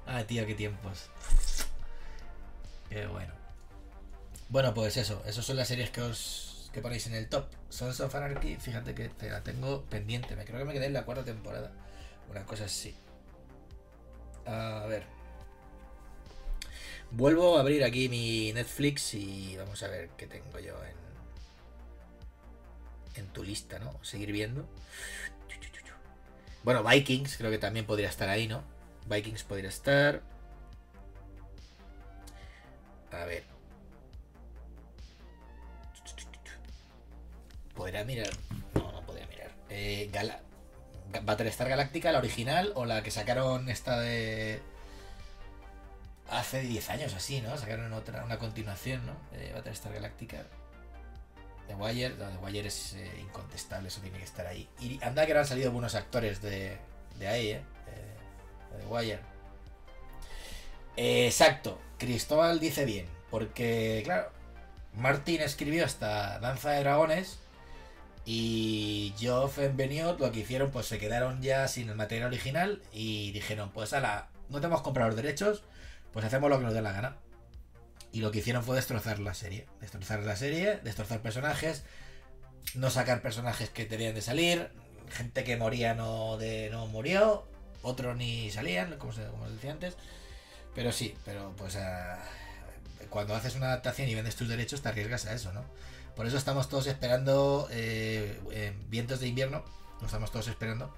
Ah, 0.08 0.24
tío, 0.24 0.46
qué 0.48 0.56
tiempos. 0.56 1.10
Qué 2.90 3.06
bueno. 3.06 3.34
Bueno, 4.50 4.74
pues 4.74 4.98
eso. 4.98 5.22
Esas 5.26 5.46
son 5.46 5.58
las 5.58 5.68
series 5.68 5.90
que 5.90 6.02
os 6.02 6.47
que 6.72 6.82
ponéis 6.82 7.08
en 7.08 7.16
el 7.16 7.30
top. 7.30 7.46
Sons 7.70 8.00
of 8.00 8.14
Anarchy, 8.14 8.56
fíjate 8.58 8.94
que 8.94 9.10
te 9.10 9.30
la 9.30 9.44
tengo 9.44 9.84
pendiente. 9.86 10.36
Me 10.36 10.46
creo 10.46 10.60
que 10.60 10.66
me 10.66 10.74
quedé 10.74 10.88
en 10.88 10.94
la 10.94 11.06
cuarta 11.06 11.24
temporada. 11.24 11.72
Una 12.30 12.46
cosa 12.46 12.66
así. 12.66 12.96
A 14.46 14.86
ver. 14.88 15.04
Vuelvo 17.12 17.58
a 17.58 17.62
abrir 17.62 17.84
aquí 17.84 18.10
mi 18.10 18.52
Netflix 18.54 19.14
y 19.14 19.56
vamos 19.58 19.82
a 19.84 19.88
ver 19.88 20.10
qué 20.18 20.28
tengo 20.28 20.60
yo 20.60 20.76
en 20.84 21.08
en 23.18 23.28
tu 23.28 23.44
lista, 23.44 23.80
¿no? 23.80 23.94
Seguir 24.04 24.32
viendo. 24.32 24.68
Bueno, 26.64 26.84
Vikings 26.84 27.38
creo 27.38 27.50
que 27.50 27.58
también 27.58 27.86
podría 27.86 28.10
estar 28.10 28.30
ahí, 28.30 28.48
¿no? 28.48 28.64
Vikings 29.10 29.44
podría 29.44 29.70
estar. 29.70 30.22
A 33.12 33.26
ver. 33.26 33.44
¿Podría 37.78 38.04
mirar? 38.04 38.32
No, 38.74 38.92
no 38.92 39.02
podría 39.06 39.28
mirar. 39.28 39.52
Eh, 39.70 40.10
Gala... 40.12 40.42
Battlestar 41.24 41.70
Galáctica, 41.70 42.12
la 42.12 42.18
original, 42.18 42.74
o 42.76 42.86
la 42.86 43.02
que 43.02 43.12
sacaron 43.12 43.70
esta 43.70 44.00
de. 44.00 44.60
Hace 46.30 46.62
10 46.62 46.90
años 46.90 47.14
así, 47.14 47.40
¿no? 47.40 47.58
Sacaron 47.58 47.94
otra, 47.94 48.26
una 48.26 48.38
continuación, 48.38 49.06
¿no? 49.06 49.16
De 49.32 49.54
Battlestar 49.54 49.94
Galáctica. 49.94 50.46
The 51.68 51.76
Wire, 51.76 52.16
no, 52.18 52.30
The 52.30 52.38
Wire 52.38 52.68
es 52.68 52.94
eh, 52.94 53.20
incontestable, 53.22 53.88
eso 53.88 54.02
tiene 54.02 54.18
que 54.18 54.26
estar 54.26 54.46
ahí. 54.48 54.68
Y 54.80 55.02
anda 55.04 55.26
que 55.26 55.38
han 55.38 55.46
salido 55.46 55.72
buenos 55.72 55.96
actores 55.96 56.42
de, 56.42 56.78
de 57.20 57.28
ahí, 57.28 57.50
¿eh? 57.52 57.62
De, 57.86 58.80
The 58.80 58.86
Wire. 58.88 59.20
exacto, 60.98 61.80
Cristóbal 61.98 62.60
dice 62.60 62.84
bien, 62.84 63.06
porque, 63.30 64.02
claro, 64.04 64.30
Martín 64.94 65.42
escribió 65.42 65.86
hasta 65.86 66.40
Danza 66.40 66.72
de 66.72 66.82
Dragones 66.82 67.40
y 68.30 69.14
Geoff 69.18 69.58
en 69.60 69.78
Beniot 69.78 70.20
lo 70.20 70.34
que 70.34 70.42
hicieron, 70.42 70.70
pues 70.70 70.86
se 70.86 71.00
quedaron 71.00 71.42
ya 71.42 71.66
sin 71.70 71.88
el 71.88 71.96
material 71.96 72.28
original 72.28 72.82
y 72.92 73.32
dijeron, 73.32 73.72
pues 73.74 73.94
ala, 73.94 74.28
no 74.50 74.60
tenemos 74.60 74.82
que 74.82 74.84
comprar 74.84 75.08
los 75.08 75.16
derechos, 75.16 75.64
pues 76.12 76.26
hacemos 76.26 76.50
lo 76.50 76.58
que 76.58 76.66
nos 76.66 76.74
dé 76.74 76.82
la 76.82 76.92
gana. 76.92 77.16
Y 78.12 78.20
lo 78.20 78.30
que 78.32 78.40
hicieron 78.40 78.66
fue 78.66 78.76
destrozar 78.76 79.20
la 79.20 79.34
serie. 79.34 79.66
Destrozar 79.80 80.20
la 80.24 80.36
serie, 80.36 80.76
destrozar 80.84 81.22
personajes, 81.22 81.84
no 82.76 82.90
sacar 82.90 83.22
personajes 83.22 83.70
que 83.70 83.86
debían 83.86 84.14
de 84.14 84.22
salir, 84.22 84.72
gente 85.10 85.46
que 85.46 85.56
moría 85.56 85.94
no, 85.94 86.36
de, 86.36 86.70
no 86.70 86.86
murió, 86.86 87.48
otros 87.82 88.18
ni 88.18 88.52
salían, 88.52 88.98
como, 88.98 89.12
os 89.12 89.54
decía 89.54 89.72
antes. 89.72 89.96
Pero 90.76 90.92
sí, 90.92 91.16
pero 91.24 91.54
pues 91.56 91.78
ah, 91.78 92.22
cuando 93.10 93.36
haces 93.36 93.56
una 93.56 93.68
adaptación 93.68 94.10
y 94.10 94.16
vendes 94.16 94.36
tus 94.36 94.50
derechos 94.50 94.82
te 94.82 94.90
arriesgas 94.90 95.28
a 95.28 95.34
eso, 95.34 95.54
¿no? 95.54 95.64
Por 96.18 96.28
eso 96.28 96.36
estamos 96.38 96.68
todos 96.68 96.88
esperando 96.88 97.70
eh, 97.72 98.76
Vientos 98.90 99.22
de 99.22 99.30
invierno, 99.30 99.64
lo 100.02 100.06
estamos 100.06 100.32
todos 100.32 100.50
esperando. 100.50 100.94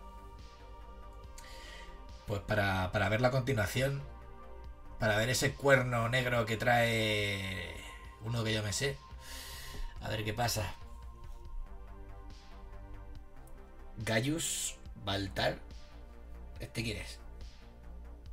Pues 2.26 2.42
para, 2.42 2.92
para 2.92 3.10
ver 3.10 3.22
la 3.22 3.30
continuación 3.30 4.02
para 5.00 5.18
ver 5.18 5.30
ese 5.30 5.54
cuerno 5.54 6.10
negro 6.10 6.46
que 6.46 6.58
trae 6.58 7.74
uno 8.22 8.44
que 8.44 8.54
yo 8.54 8.62
me 8.62 8.74
sé. 8.74 8.98
A 10.02 10.10
ver 10.10 10.24
qué 10.24 10.34
pasa. 10.34 10.76
Gaius 13.98 14.76
Baltar. 15.06 15.58
¿Este 16.60 16.84
quién 16.84 16.98
es? 16.98 17.20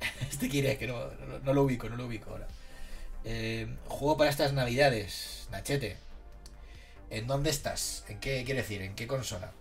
¿Este 0.29 0.49
quién 0.49 0.65
es? 0.65 0.77
Que 0.77 0.87
no, 0.87 1.53
lo 1.53 1.63
ubico, 1.63 1.89
no 1.89 1.95
lo 1.95 2.05
ubico 2.05 2.31
ahora. 2.31 2.47
Eh, 3.23 3.73
juego 3.87 4.17
para 4.17 4.29
estas 4.29 4.51
navidades, 4.51 5.47
Nachete. 5.51 5.97
¿En 7.09 7.27
dónde 7.27 7.49
estás? 7.49 8.03
¿En 8.09 8.19
qué 8.19 8.43
quiere 8.43 8.61
decir? 8.61 8.81
¿En 8.81 8.95
qué 8.95 9.07
consola? 9.07 9.51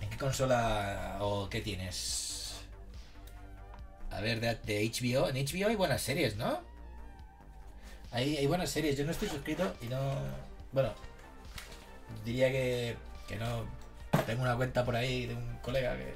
¿En 0.00 0.08
qué 0.08 0.16
consola 0.16 1.18
o 1.20 1.48
qué 1.50 1.60
tienes? 1.60 2.60
A 4.10 4.20
ver, 4.20 4.40
de, 4.40 4.56
HBO. 4.56 5.28
En 5.28 5.36
HBO 5.36 5.68
hay 5.68 5.76
buenas 5.76 6.00
series, 6.00 6.36
¿no? 6.36 6.60
Hay, 8.10 8.36
hay 8.36 8.46
buenas 8.46 8.70
series. 8.70 8.96
Yo 8.96 9.04
no 9.04 9.12
estoy 9.12 9.28
suscrito 9.28 9.74
y 9.82 9.86
no. 9.86 10.14
Bueno, 10.72 10.94
diría 12.24 12.50
que, 12.50 12.96
que 13.28 13.36
no. 13.36 13.66
Tengo 14.26 14.42
una 14.42 14.56
cuenta 14.56 14.84
por 14.84 14.96
ahí 14.96 15.26
de 15.26 15.34
un 15.34 15.58
colega 15.58 15.96
que. 15.96 16.14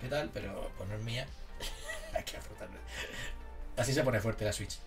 ¿Qué 0.00 0.08
tal? 0.08 0.30
Pero 0.32 0.70
pues 0.76 0.88
no 0.88 0.94
es 0.96 1.02
mía. 1.02 1.26
hay 2.14 2.24
que 2.24 2.36
afrontarlo. 2.36 2.78
Así 3.76 3.92
se 3.92 4.02
pone 4.02 4.20
fuerte 4.20 4.44
la 4.44 4.52
Switch. 4.52 4.78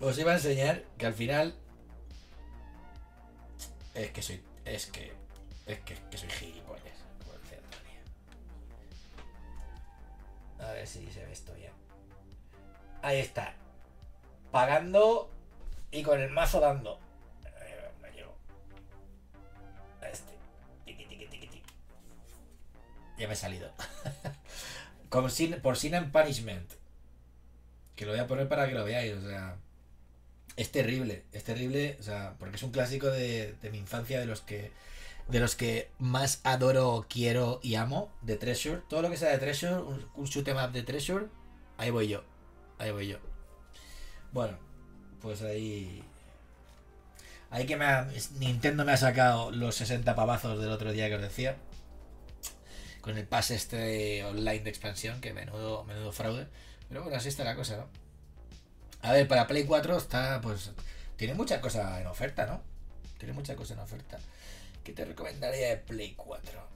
Os 0.00 0.18
iba 0.18 0.32
a 0.32 0.34
enseñar 0.34 0.82
que 0.98 1.06
al 1.06 1.14
final. 1.14 1.54
Es 3.94 4.10
que 4.10 4.22
soy. 4.22 4.42
Es 4.64 4.86
que. 4.86 5.12
Es 5.66 5.78
que, 5.80 5.96
soy 6.16 6.28
gilipollas. 6.28 6.82
A 10.60 10.72
ver 10.72 10.86
si 10.86 11.06
se 11.10 11.24
ve 11.24 11.32
esto 11.32 11.54
bien. 11.54 11.72
Ahí 13.02 13.18
está. 13.18 13.54
Pagando 14.50 15.30
y 15.90 16.02
con 16.02 16.20
el 16.20 16.30
mazo 16.30 16.60
dando. 16.60 16.98
Este. 20.02 20.38
Ya 23.16 23.28
me 23.28 23.34
he 23.34 23.36
salido. 23.36 23.70
por 25.62 25.76
Sin 25.76 25.94
and 25.94 26.10
Punishment. 26.10 26.72
Que 27.94 28.06
lo 28.06 28.12
voy 28.12 28.20
a 28.20 28.26
poner 28.26 28.48
para 28.48 28.66
que 28.66 28.74
lo 28.74 28.84
veáis. 28.84 29.14
O 29.14 29.20
sea. 29.20 29.56
Es 30.56 30.70
terrible. 30.70 31.24
Es 31.32 31.44
terrible. 31.44 31.96
O 32.00 32.02
sea, 32.02 32.34
porque 32.38 32.56
es 32.56 32.62
un 32.62 32.70
clásico 32.70 33.08
de, 33.08 33.54
de 33.62 33.70
mi 33.70 33.78
infancia 33.78 34.20
de 34.20 34.26
los 34.26 34.40
que 34.40 34.70
de 35.28 35.40
los 35.40 35.56
que 35.56 35.88
más 35.98 36.40
adoro, 36.44 37.06
quiero 37.08 37.58
y 37.62 37.76
amo 37.76 38.12
de 38.22 38.36
Treasure. 38.36 38.82
Todo 38.90 39.00
lo 39.02 39.10
que 39.10 39.16
sea 39.16 39.30
de 39.30 39.38
Treasure, 39.38 39.76
un, 39.76 40.06
un 40.14 40.24
shoot 40.26 40.46
em 40.48 40.56
up 40.58 40.70
de 40.72 40.82
Treasure, 40.82 41.26
ahí 41.78 41.90
voy 41.90 42.08
yo. 42.08 42.22
Ahí 42.78 42.90
voy 42.92 43.08
yo. 43.08 43.18
Bueno, 44.32 44.58
pues 45.22 45.40
ahí. 45.42 46.02
Ahí 47.50 47.66
que 47.66 47.76
me 47.76 47.84
ha- 47.86 48.08
Nintendo 48.38 48.84
me 48.84 48.92
ha 48.92 48.96
sacado 48.96 49.50
los 49.50 49.74
60 49.76 50.14
pavazos 50.14 50.60
del 50.60 50.70
otro 50.70 50.92
día 50.92 51.08
que 51.08 51.14
os 51.16 51.22
decía. 51.22 51.56
Con 53.00 53.16
el 53.18 53.26
pase 53.26 53.54
este 53.54 54.24
online 54.24 54.60
de 54.60 54.70
expansión, 54.70 55.20
que 55.20 55.32
menudo, 55.32 55.84
menudo 55.84 56.10
fraude. 56.12 56.46
Pero 56.88 57.02
bueno, 57.02 57.16
así 57.16 57.28
está 57.28 57.44
la 57.44 57.54
cosa, 57.56 57.76
¿no? 57.76 57.88
A 59.04 59.12
ver, 59.12 59.28
para 59.28 59.46
Play 59.46 59.64
4 59.64 59.98
está, 59.98 60.40
pues. 60.40 60.70
Tiene 61.16 61.34
mucha 61.34 61.60
cosa 61.60 62.00
en 62.00 62.06
oferta, 62.06 62.46
¿no? 62.46 62.62
Tiene 63.18 63.34
mucha 63.34 63.54
cosa 63.54 63.74
en 63.74 63.80
oferta. 63.80 64.18
¿Qué 64.82 64.92
te 64.92 65.04
recomendaría 65.04 65.68
de 65.68 65.76
Play 65.76 66.14
4? 66.16 66.66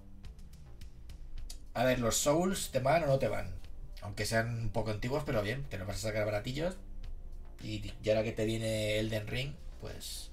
A 1.72 1.84
ver, 1.84 2.00
los 2.00 2.18
Souls, 2.18 2.70
¿te 2.70 2.80
van 2.80 3.04
o 3.04 3.06
no 3.06 3.18
te 3.18 3.28
van? 3.28 3.54
Aunque 4.02 4.26
sean 4.26 4.60
un 4.60 4.68
poco 4.68 4.90
antiguos, 4.90 5.22
pero 5.24 5.42
bien, 5.42 5.64
te 5.70 5.78
los 5.78 5.86
vas 5.86 5.96
a 5.96 6.08
sacar 6.08 6.26
baratillos. 6.26 6.76
Y, 7.62 7.94
y 8.02 8.08
ahora 8.10 8.22
que 8.22 8.32
te 8.32 8.44
viene 8.44 8.98
Elden 8.98 9.26
Ring, 9.26 9.54
pues. 9.80 10.30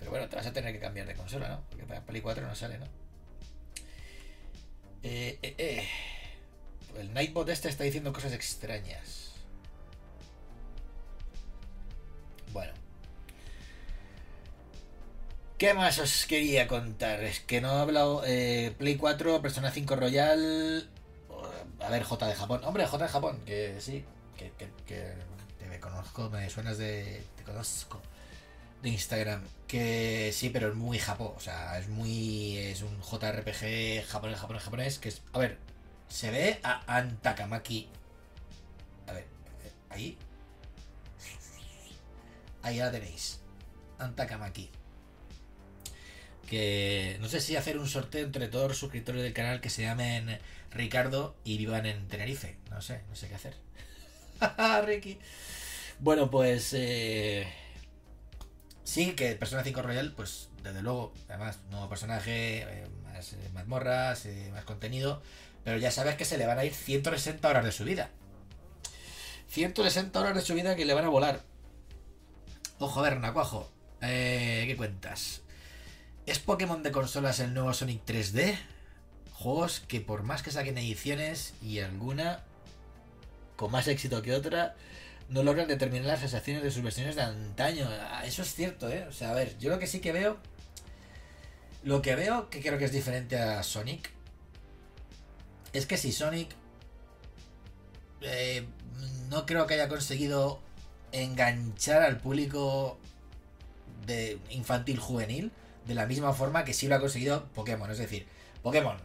Pero 0.00 0.10
bueno, 0.10 0.28
te 0.28 0.34
vas 0.34 0.46
a 0.46 0.52
tener 0.52 0.72
que 0.72 0.80
cambiar 0.80 1.06
de 1.06 1.14
consola, 1.14 1.48
¿no? 1.48 1.62
Porque 1.70 1.84
para 1.84 2.04
Play 2.04 2.22
4 2.22 2.44
no 2.44 2.56
sale, 2.56 2.78
¿no? 2.78 2.86
Eh, 5.04 5.38
eh, 5.42 5.54
eh. 5.58 5.88
El 6.98 7.14
Nightbot 7.14 7.48
este 7.50 7.68
está 7.68 7.84
diciendo 7.84 8.12
cosas 8.12 8.32
extrañas. 8.32 9.29
Bueno. 12.52 12.72
¿Qué 15.58 15.74
más 15.74 15.98
os 15.98 16.24
quería 16.26 16.66
contar? 16.66 17.22
Es 17.22 17.40
que 17.40 17.60
no 17.60 17.76
he 17.78 17.80
hablado. 17.80 18.22
eh, 18.26 18.74
Play 18.78 18.96
4, 18.96 19.42
Persona 19.42 19.70
5 19.70 19.96
Royal. 19.96 20.88
A 21.80 21.88
ver, 21.90 22.02
J 22.02 22.26
de 22.26 22.34
Japón. 22.34 22.60
Hombre, 22.64 22.86
J 22.86 23.04
de 23.04 23.10
Japón, 23.10 23.40
que 23.44 23.76
sí. 23.80 24.04
Que, 24.36 24.52
que, 24.58 24.68
que 24.86 25.14
te 25.58 25.66
me 25.66 25.78
conozco, 25.80 26.30
me 26.30 26.48
suenas 26.48 26.78
de. 26.78 27.22
Te 27.36 27.42
conozco. 27.44 28.00
De 28.82 28.88
Instagram. 28.88 29.42
Que 29.68 30.30
sí, 30.32 30.48
pero 30.50 30.68
es 30.70 30.74
muy 30.74 30.98
Japón. 30.98 31.32
O 31.36 31.40
sea, 31.40 31.78
es 31.78 31.88
muy. 31.88 32.56
Es 32.58 32.82
un 32.82 32.98
JRPG 33.02 34.06
japonés, 34.06 34.38
japonés, 34.38 34.62
japonés. 34.62 34.98
Que 34.98 35.10
es. 35.10 35.22
A 35.32 35.38
ver, 35.38 35.58
se 36.08 36.30
ve 36.30 36.60
a 36.62 36.82
Antakamaki. 36.96 37.88
A 39.06 39.12
ver, 39.12 39.24
eh, 39.64 39.72
ahí. 39.90 40.18
Ahí 42.62 42.78
la 42.78 42.90
tenéis. 42.90 43.40
Antakamaki. 43.98 44.70
Que 46.46 47.16
no 47.20 47.28
sé 47.28 47.40
si 47.40 47.56
hacer 47.56 47.78
un 47.78 47.88
sorteo 47.88 48.24
entre 48.24 48.48
todos 48.48 48.68
los 48.68 48.78
suscriptores 48.78 49.22
del 49.22 49.32
canal 49.32 49.60
que 49.60 49.70
se 49.70 49.82
llamen 49.82 50.38
Ricardo 50.70 51.36
y 51.44 51.58
vivan 51.58 51.86
en 51.86 52.08
Tenerife. 52.08 52.56
No 52.70 52.82
sé, 52.82 53.02
no 53.08 53.14
sé 53.14 53.28
qué 53.28 53.34
hacer. 53.34 53.54
Ricky. 54.86 55.18
Bueno, 56.00 56.30
pues. 56.30 56.72
Eh, 56.72 57.46
sí, 58.84 59.12
que 59.12 59.34
Persona 59.34 59.62
5 59.62 59.82
Royal, 59.82 60.12
pues 60.12 60.50
desde 60.62 60.82
luego, 60.82 61.12
además, 61.28 61.58
nuevo 61.70 61.88
personaje, 61.88 62.62
eh, 62.62 62.86
más 63.04 63.32
eh, 63.32 63.50
mazmorras, 63.52 64.26
eh, 64.26 64.50
más 64.52 64.64
contenido. 64.64 65.22
Pero 65.64 65.78
ya 65.78 65.90
sabes 65.90 66.16
que 66.16 66.24
se 66.24 66.38
le 66.38 66.46
van 66.46 66.58
a 66.58 66.64
ir 66.64 66.74
160 66.74 67.48
horas 67.48 67.64
de 67.64 67.72
su 67.72 67.84
vida. 67.84 68.10
160 69.48 70.18
horas 70.18 70.34
de 70.34 70.42
su 70.42 70.54
vida 70.54 70.76
que 70.76 70.84
le 70.84 70.94
van 70.94 71.04
a 71.04 71.08
volar. 71.08 71.42
Ojo, 72.82 73.00
a 73.00 73.02
ver, 73.02 73.20
Nacuajo. 73.20 73.70
Eh, 74.00 74.64
¿Qué 74.66 74.74
cuentas? 74.74 75.42
¿Es 76.24 76.38
Pokémon 76.38 76.82
de 76.82 76.90
consolas 76.90 77.38
el 77.40 77.52
nuevo 77.52 77.74
Sonic 77.74 78.06
3D? 78.06 78.58
Juegos 79.34 79.80
que 79.80 80.00
por 80.00 80.22
más 80.22 80.42
que 80.42 80.50
saquen 80.50 80.78
ediciones 80.78 81.52
y 81.60 81.80
alguna 81.80 82.42
con 83.56 83.70
más 83.70 83.86
éxito 83.86 84.22
que 84.22 84.32
otra, 84.32 84.76
no 85.28 85.42
logran 85.42 85.68
determinar 85.68 86.06
las 86.06 86.20
sensaciones 86.20 86.62
de 86.62 86.70
sus 86.70 86.82
versiones 86.82 87.16
de 87.16 87.20
antaño. 87.22 87.86
Ah, 87.86 88.24
Eso 88.24 88.40
es 88.40 88.54
cierto, 88.54 88.88
¿eh? 88.88 89.06
O 89.06 89.12
sea, 89.12 89.32
a 89.32 89.34
ver, 89.34 89.58
yo 89.58 89.68
lo 89.68 89.78
que 89.78 89.86
sí 89.86 90.00
que 90.00 90.12
veo... 90.12 90.38
Lo 91.82 92.00
que 92.00 92.14
veo 92.14 92.48
que 92.48 92.62
creo 92.62 92.78
que 92.78 92.86
es 92.86 92.92
diferente 92.92 93.38
a 93.38 93.62
Sonic 93.62 94.10
es 95.74 95.84
que 95.84 95.98
si 95.98 96.12
Sonic 96.12 96.48
eh, 98.22 98.66
no 99.28 99.44
creo 99.44 99.66
que 99.66 99.74
haya 99.74 99.88
conseguido 99.88 100.60
enganchar 101.12 102.02
al 102.02 102.18
público 102.18 102.98
de 104.06 104.38
infantil 104.50 104.98
juvenil 104.98 105.52
de 105.86 105.94
la 105.94 106.06
misma 106.06 106.32
forma 106.32 106.64
que 106.64 106.74
sí 106.74 106.88
lo 106.88 106.96
ha 106.96 107.00
conseguido 107.00 107.46
Pokémon. 107.54 107.90
Es 107.90 107.98
decir, 107.98 108.26
Pokémon. 108.62 108.96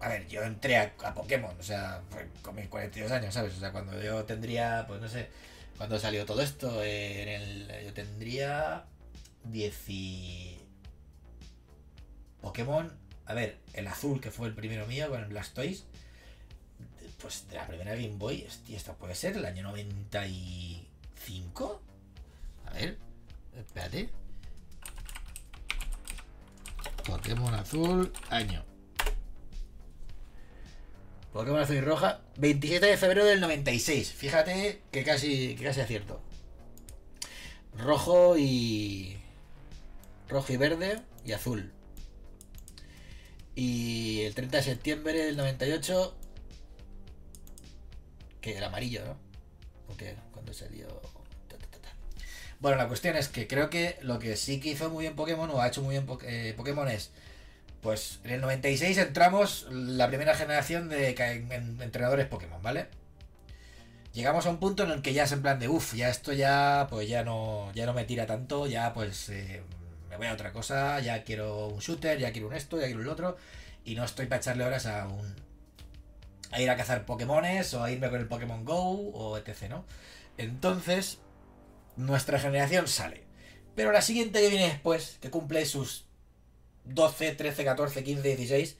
A 0.00 0.08
ver, 0.08 0.26
yo 0.28 0.42
entré 0.42 0.76
a, 0.76 1.14
Pokémon, 1.14 1.56
o 1.58 1.62
sea, 1.62 2.02
con 2.42 2.54
mis 2.54 2.68
42 2.68 3.10
años, 3.10 3.32
¿sabes? 3.32 3.54
O 3.56 3.60
sea, 3.60 3.72
cuando 3.72 4.00
yo 4.02 4.24
tendría, 4.24 4.84
pues 4.86 5.00
no 5.00 5.08
sé, 5.08 5.30
cuando 5.78 5.98
salió 5.98 6.26
todo 6.26 6.42
esto, 6.42 6.68
yo 6.84 7.92
tendría 7.94 8.84
10 9.44 9.88
y... 9.88 10.58
Pokémon, 12.42 12.92
a 13.24 13.34
ver, 13.34 13.58
el 13.72 13.86
azul 13.88 14.20
que 14.20 14.30
fue 14.30 14.48
el 14.48 14.54
primero 14.54 14.86
mío 14.86 15.08
con 15.08 15.20
el 15.20 15.26
Blastoise, 15.26 15.84
pues 17.20 17.48
de 17.48 17.56
la 17.56 17.66
primera 17.66 17.94
Game 17.94 18.16
Boy, 18.16 18.44
hostia, 18.46 18.76
esto 18.76 18.94
puede 18.94 19.14
ser 19.14 19.36
el 19.36 19.44
año 19.44 19.64
95. 21.26 21.82
A 22.66 22.70
ver, 22.72 22.98
espérate. 23.56 24.08
Pokémon 27.06 27.54
azul, 27.54 28.12
año. 28.30 28.64
Pokémon 31.32 31.60
azul 31.60 31.76
y 31.76 31.80
roja, 31.80 32.22
27 32.38 32.86
de 32.86 32.96
febrero 32.96 33.26
del 33.26 33.40
96. 33.40 34.12
Fíjate 34.12 34.82
que 34.90 35.04
casi, 35.04 35.54
que 35.54 35.64
casi 35.64 35.80
acierto. 35.80 36.20
Rojo 37.76 38.36
y. 38.38 39.18
Rojo 40.28 40.52
y 40.52 40.56
verde 40.56 41.02
y 41.24 41.32
azul. 41.32 41.72
Y 43.54 44.22
el 44.22 44.34
30 44.34 44.58
de 44.58 44.62
septiembre 44.62 45.24
del 45.24 45.36
98. 45.36 46.16
Que 48.40 48.58
el 48.58 48.64
amarillo, 48.64 49.04
¿no? 49.04 49.16
Porque 49.86 50.16
cuando 50.32 50.52
salió. 50.52 51.15
Bueno, 52.60 52.78
la 52.78 52.88
cuestión 52.88 53.16
es 53.16 53.28
que 53.28 53.46
creo 53.46 53.70
que 53.70 53.98
lo 54.02 54.18
que 54.18 54.36
sí 54.36 54.60
que 54.60 54.70
hizo 54.70 54.88
muy 54.90 55.02
bien 55.04 55.14
Pokémon 55.16 55.50
o 55.50 55.60
ha 55.60 55.68
hecho 55.68 55.82
muy 55.82 55.92
bien 55.94 56.06
Po- 56.06 56.18
eh, 56.22 56.54
Pokémon 56.56 56.88
es. 56.88 57.10
Pues 57.82 58.20
en 58.24 58.32
el 58.32 58.40
96 58.40 58.98
entramos 58.98 59.66
la 59.70 60.08
primera 60.08 60.34
generación 60.34 60.88
de 60.88 61.10
entrenadores 61.80 62.26
Pokémon, 62.26 62.62
¿vale? 62.62 62.88
Llegamos 64.14 64.46
a 64.46 64.50
un 64.50 64.58
punto 64.58 64.84
en 64.84 64.90
el 64.90 65.02
que 65.02 65.12
ya 65.12 65.24
es 65.24 65.32
en 65.32 65.42
plan 65.42 65.58
de 65.58 65.68
uff, 65.68 65.94
ya 65.94 66.08
esto 66.08 66.32
ya 66.32 66.86
pues 66.88 67.06
ya 67.08 67.22
no 67.22 67.70
ya 67.74 67.84
no 67.84 67.92
me 67.92 68.04
tira 68.04 68.26
tanto, 68.26 68.66
ya 68.66 68.94
pues 68.94 69.28
eh, 69.28 69.62
me 70.08 70.16
voy 70.16 70.26
a 70.28 70.32
otra 70.32 70.52
cosa, 70.52 70.98
ya 71.00 71.22
quiero 71.22 71.68
un 71.68 71.80
shooter, 71.80 72.18
ya 72.18 72.32
quiero 72.32 72.48
un 72.48 72.54
esto, 72.54 72.80
ya 72.80 72.86
quiero 72.86 73.02
el 73.02 73.08
otro 73.08 73.36
y 73.84 73.94
no 73.94 74.04
estoy 74.04 74.26
para 74.26 74.40
echarle 74.40 74.64
horas 74.64 74.86
a 74.86 75.06
un 75.06 75.34
a 76.52 76.60
ir 76.60 76.70
a 76.70 76.76
cazar 76.76 77.04
Pokémones 77.04 77.74
o 77.74 77.82
a 77.84 77.90
irme 77.90 78.08
con 78.08 78.20
el 78.20 78.26
Pokémon 78.28 78.64
Go 78.64 79.10
o 79.12 79.36
etc, 79.36 79.68
¿no? 79.68 79.84
Entonces, 80.38 81.18
nuestra 81.96 82.38
generación 82.38 82.88
sale. 82.88 83.24
Pero 83.74 83.92
la 83.92 84.02
siguiente 84.02 84.40
que 84.40 84.48
viene 84.48 84.68
después, 84.68 85.18
que 85.20 85.30
cumple 85.30 85.64
sus 85.66 86.06
12, 86.84 87.32
13, 87.32 87.64
14, 87.64 88.04
15, 88.04 88.22
16, 88.22 88.76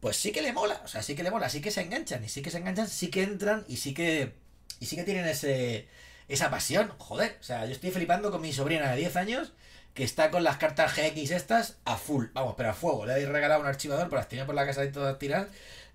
pues 0.00 0.16
sí 0.16 0.32
que 0.32 0.42
le 0.42 0.52
mola, 0.52 0.80
o 0.84 0.88
sea, 0.88 1.02
sí 1.02 1.14
que 1.14 1.22
le 1.22 1.30
mola, 1.30 1.48
sí 1.48 1.60
que 1.60 1.70
se 1.70 1.82
enganchan, 1.82 2.24
y 2.24 2.28
sí 2.28 2.42
que 2.42 2.50
se 2.50 2.58
enganchan, 2.58 2.88
sí 2.88 3.08
que 3.08 3.22
entran 3.22 3.64
y 3.68 3.76
sí 3.76 3.94
que 3.94 4.34
y 4.80 4.86
sí 4.86 4.96
que 4.96 5.04
tienen 5.04 5.26
ese 5.26 5.86
esa 6.28 6.50
pasión, 6.50 6.92
joder, 6.98 7.36
o 7.40 7.42
sea, 7.44 7.66
yo 7.66 7.72
estoy 7.72 7.90
flipando 7.90 8.30
con 8.32 8.40
mi 8.40 8.52
sobrina 8.52 8.90
de 8.90 8.96
10 8.96 9.16
años 9.16 9.52
que 9.94 10.02
está 10.04 10.30
con 10.30 10.42
las 10.42 10.56
cartas 10.56 10.96
GX 10.96 11.30
estas 11.30 11.76
a 11.84 11.96
full, 11.96 12.26
vamos, 12.32 12.54
pero 12.56 12.70
a 12.70 12.74
fuego, 12.74 13.06
le 13.06 13.12
he 13.12 13.26
regalado 13.26 13.60
un 13.60 13.66
archivador, 13.66 14.08
pues 14.08 14.18
las 14.18 14.28
tenía 14.28 14.46
por 14.46 14.54
la 14.54 14.66
casa 14.66 14.80
de 14.80 14.88
todas 14.88 15.18
tiradas 15.18 15.48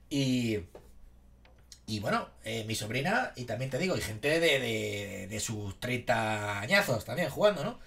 y 0.09 0.59
y 1.87 1.99
bueno, 2.01 2.29
eh, 2.43 2.65
mi 2.65 2.75
sobrina, 2.75 3.33
y 3.37 3.45
también 3.45 3.71
te 3.71 3.79
digo, 3.79 3.97
y 3.97 4.01
gente 4.01 4.39
de, 4.41 4.59
de, 4.59 5.27
de 5.29 5.39
sus 5.39 5.79
30 5.79 6.59
añazos 6.61 7.05
también 7.05 7.29
jugando, 7.29 7.63
¿no? 7.63 7.79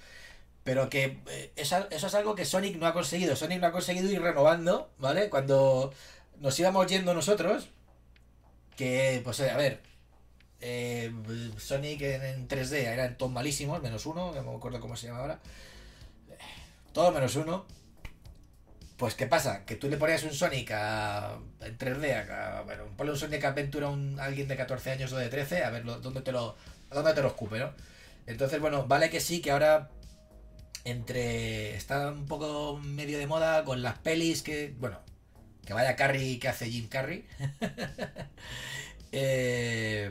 Pero 0.65 0.91
que 0.91 1.19
eh, 1.29 1.53
eso 1.57 1.89
es 1.91 2.15
algo 2.15 2.35
que 2.35 2.45
Sonic 2.47 2.77
no 2.79 2.87
ha 2.87 2.95
conseguido. 2.95 3.37
Sonic 3.37 3.61
no 3.61 3.69
ha 3.69 3.73
conseguido 3.73 4.11
ir 4.11 4.23
renovando, 4.23 4.91
¿vale? 4.99 5.31
Cuando 5.31 5.93
nos 6.41 6.59
íbamos 6.61 6.87
yendo 6.89 7.15
nosotros, 7.15 7.71
que, 8.77 9.21
pues, 9.25 9.41
eh, 9.41 9.51
a 9.51 9.57
ver, 9.57 9.81
Sonic 11.59 12.01
en, 12.03 12.23
en 12.25 12.49
3D 12.49 12.87
eran 12.87 13.17
todos 13.17 13.33
malísimos, 13.33 13.83
menos 13.83 14.07
uno, 14.07 14.33
no 14.35 14.43
me 14.43 14.57
acuerdo 14.57 14.81
cómo 14.81 14.97
se 14.97 15.07
llama 15.07 15.21
ahora. 15.21 15.41
Todo 16.93 17.13
menos 17.13 17.37
uno. 17.37 17.65
Pues, 19.01 19.15
¿qué 19.15 19.27
pasa? 19.27 19.65
Que 19.65 19.77
tú 19.77 19.89
le 19.89 19.97
ponías 19.97 20.25
un 20.25 20.35
Sonic 20.35 20.73
a, 20.73 21.39
en 21.63 21.79
3D, 21.79 22.13
a, 22.31 22.59
a- 22.59 22.63
bueno, 22.63 22.85
ponle 22.99 23.13
un 23.13 23.19
Sonic 23.19 23.43
Adventure 23.45 23.87
a, 23.87 23.89
un, 23.89 24.21
alguien 24.21 24.47
de 24.47 24.57
14 24.57 24.91
años 24.91 25.11
o 25.13 25.17
de 25.17 25.29
13, 25.31 25.65
a 25.65 25.71
ver 25.71 25.85
dónde 25.85 26.21
te 26.21 26.33
lo, 26.33 26.57
dónde 26.91 27.15
te 27.15 27.23
lo 27.23 27.29
escupe, 27.29 27.59
¿no? 27.59 27.73
Entonces, 28.27 28.61
bueno, 28.61 28.87
vale 28.87 29.09
que 29.11 29.21
sí, 29.21 29.41
que 29.41 29.53
ahora 29.53 29.91
entre 30.85 31.77
está 31.77 32.11
un 32.13 32.27
poco 32.27 32.79
medio 32.83 33.19
de 33.19 33.27
moda 33.27 33.65
con 33.65 33.83
las 33.83 33.99
pelis 33.99 34.43
que 34.43 34.75
bueno 34.81 34.99
que 35.67 35.75
vaya 35.75 35.97
Carrie 35.97 36.39
que 36.41 36.49
hace 36.49 36.71
Jim 36.71 36.89
Carrey 36.89 37.27
Eh, 39.13 40.11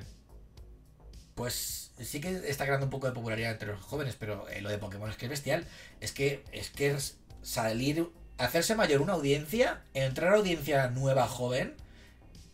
pues 1.35 1.91
sí 1.99 2.19
que 2.21 2.49
está 2.49 2.65
creando 2.65 2.85
un 2.85 2.89
poco 2.89 3.07
de 3.07 3.13
popularidad 3.13 3.51
entre 3.51 3.69
los 3.69 3.81
jóvenes, 3.81 4.15
pero 4.19 4.47
eh, 4.49 4.61
lo 4.61 4.69
de 4.69 4.77
Pokémon 4.77 5.09
es 5.09 5.15
que 5.17 5.25
es 5.25 5.29
bestial. 5.29 5.65
Es 6.01 6.11
que 6.11 6.43
es 6.51 6.69
que 6.69 6.95
salir, 7.41 8.07
hacerse 8.39 8.75
mayor 8.75 9.01
una 9.01 9.13
audiencia, 9.13 9.81
entrar 9.93 10.33
a 10.33 10.37
audiencia 10.37 10.87
nueva, 10.89 11.27
joven, 11.27 11.75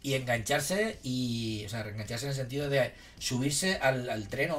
y 0.05 0.13
engancharse 0.13 0.99
y, 1.01 1.63
o 1.65 1.69
sea, 1.69 1.81
engancharse 1.81 2.25
en 2.25 2.29
el 2.29 2.35
sentido 2.35 2.69
de 2.69 2.93
subirse 3.17 3.77
al, 3.77 4.07
al 4.07 4.27
tren 4.27 4.51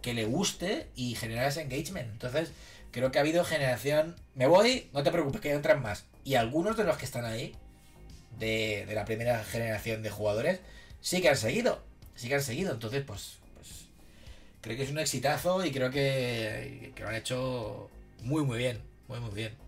que 0.00 0.14
le 0.14 0.24
guste 0.24 0.88
y 0.96 1.14
generar 1.14 1.48
ese 1.48 1.60
engagement. 1.60 2.10
Entonces, 2.10 2.52
creo 2.90 3.12
que 3.12 3.18
ha 3.18 3.20
habido 3.20 3.44
generación. 3.44 4.16
Me 4.34 4.46
voy, 4.46 4.88
no 4.94 5.02
te 5.02 5.10
preocupes, 5.10 5.42
que 5.42 5.50
entran 5.50 5.82
más. 5.82 6.06
Y 6.24 6.36
algunos 6.36 6.78
de 6.78 6.84
los 6.84 6.96
que 6.96 7.04
están 7.04 7.26
ahí, 7.26 7.54
de, 8.38 8.86
de 8.86 8.94
la 8.94 9.04
primera 9.04 9.44
generación 9.44 10.02
de 10.02 10.08
jugadores, 10.08 10.60
sí 11.02 11.20
que 11.20 11.28
han 11.28 11.36
seguido. 11.36 11.82
Sí 12.14 12.28
que 12.28 12.36
han 12.36 12.42
seguido. 12.42 12.72
Entonces, 12.72 13.04
pues, 13.06 13.40
pues 13.56 13.68
creo 14.62 14.74
que 14.74 14.84
es 14.84 14.90
un 14.90 15.00
exitazo 15.00 15.66
y 15.66 15.70
creo 15.70 15.90
que, 15.90 16.92
que 16.94 17.02
lo 17.02 17.10
han 17.10 17.14
hecho 17.16 17.90
muy, 18.22 18.42
muy 18.42 18.56
bien. 18.56 18.80
Muy, 19.06 19.20
muy 19.20 19.34
bien. 19.34 19.67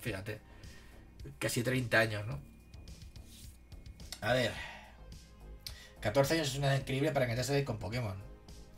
Fíjate, 0.00 0.40
casi 1.38 1.62
30 1.62 1.98
años, 1.98 2.26
¿no? 2.26 2.38
A 4.20 4.32
ver. 4.32 4.52
14 6.00 6.34
años 6.34 6.48
es 6.48 6.56
una 6.56 6.68
edad 6.68 6.80
increíble 6.80 7.12
para 7.12 7.24
engancharse 7.24 7.64
con 7.64 7.78
Pokémon. 7.78 8.16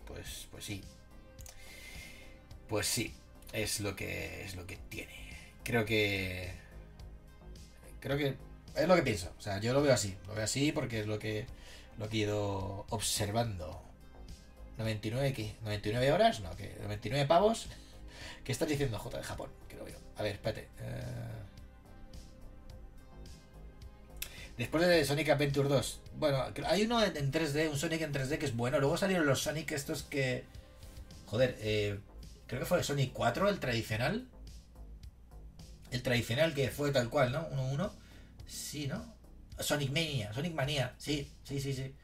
Pues, 0.07 0.49
pues 0.51 0.65
sí. 0.65 0.82
Pues 2.69 2.86
sí. 2.86 3.15
Es 3.53 3.81
lo 3.81 3.97
que 3.97 4.45
es 4.45 4.57
lo 4.57 4.66
que 4.66 4.77
tiene. 4.77 5.15
Creo 5.65 5.85
que. 5.85 6.53
Creo 8.01 8.16
que. 8.16 8.36
Es 8.77 8.89
lo 8.89 8.95
que 8.95 9.03
pienso. 9.03 9.32
O 9.39 9.40
sea, 9.40 9.61
yo 9.61 9.73
lo 9.73 9.82
veo 9.82 9.93
así. 9.93 10.16
Lo 10.27 10.35
veo 10.35 10.45
así 10.45 10.73
porque 10.73 11.01
es 11.01 11.07
lo 11.07 11.19
que. 11.19 11.47
Lo 11.99 12.09
que 12.09 12.19
he 12.19 12.20
ido 12.20 12.86
observando. 12.90 13.82
99 14.78 15.32
qué? 15.32 15.57
99 15.62 16.12
horas, 16.12 16.40
no, 16.40 16.55
que 16.57 16.77
99 16.82 17.27
pavos. 17.27 17.66
¿Qué 18.45 18.53
estás 18.53 18.69
diciendo, 18.69 18.99
J 18.99 19.19
de 19.19 19.24
Japón? 19.24 19.51
A 20.19 20.23
ver, 20.23 20.32
espérate. 20.32 20.69
Eh, 20.81 21.28
Después 24.59 24.85
de 24.85 25.05
Sonic 25.05 25.28
Adventure 25.28 25.69
2. 25.69 26.01
Bueno, 26.16 26.45
hay 26.66 26.82
uno 26.82 27.03
en 27.05 27.32
3D, 27.32 27.70
un 27.70 27.78
Sonic 27.78 28.03
en 28.03 28.12
3D 28.12 28.39
que 28.39 28.47
es 28.47 28.57
bueno. 28.57 28.81
Luego 28.81 28.97
salieron 28.97 29.24
los 29.24 29.40
Sonic 29.40 29.70
estos 29.70 30.03
que... 30.03 30.45
Joder, 31.27 31.57
eh, 31.61 32.01
creo 32.49 32.59
que 32.59 32.66
fue 32.66 32.78
el 32.78 32.85
Sonic 32.85 33.12
4, 33.12 33.49
el 33.49 33.61
tradicional. 33.61 34.27
El 35.93 36.03
tradicional 36.03 36.55
que 36.55 36.70
fue 36.70 36.90
tal 36.90 37.09
cual, 37.09 37.31
¿no? 37.31 37.49
1-1. 37.51 37.93
Sí, 38.49 38.89
¿no? 38.89 39.15
Sonic 39.61 39.90
Mania, 39.90 40.32
Sonic 40.32 40.55
Mania. 40.55 40.93
Sí, 40.99 41.31
sí, 41.45 41.61
sí, 41.61 41.73
sí. 41.73 41.95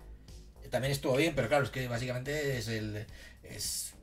También 0.70 0.92
estuvo 0.92 1.16
bien, 1.16 1.34
pero 1.34 1.48
claro, 1.48 1.64
es 1.64 1.70
que 1.70 1.88
básicamente 1.88 2.56
es 2.56 2.68
el... 2.68 3.04
Es 3.42 3.94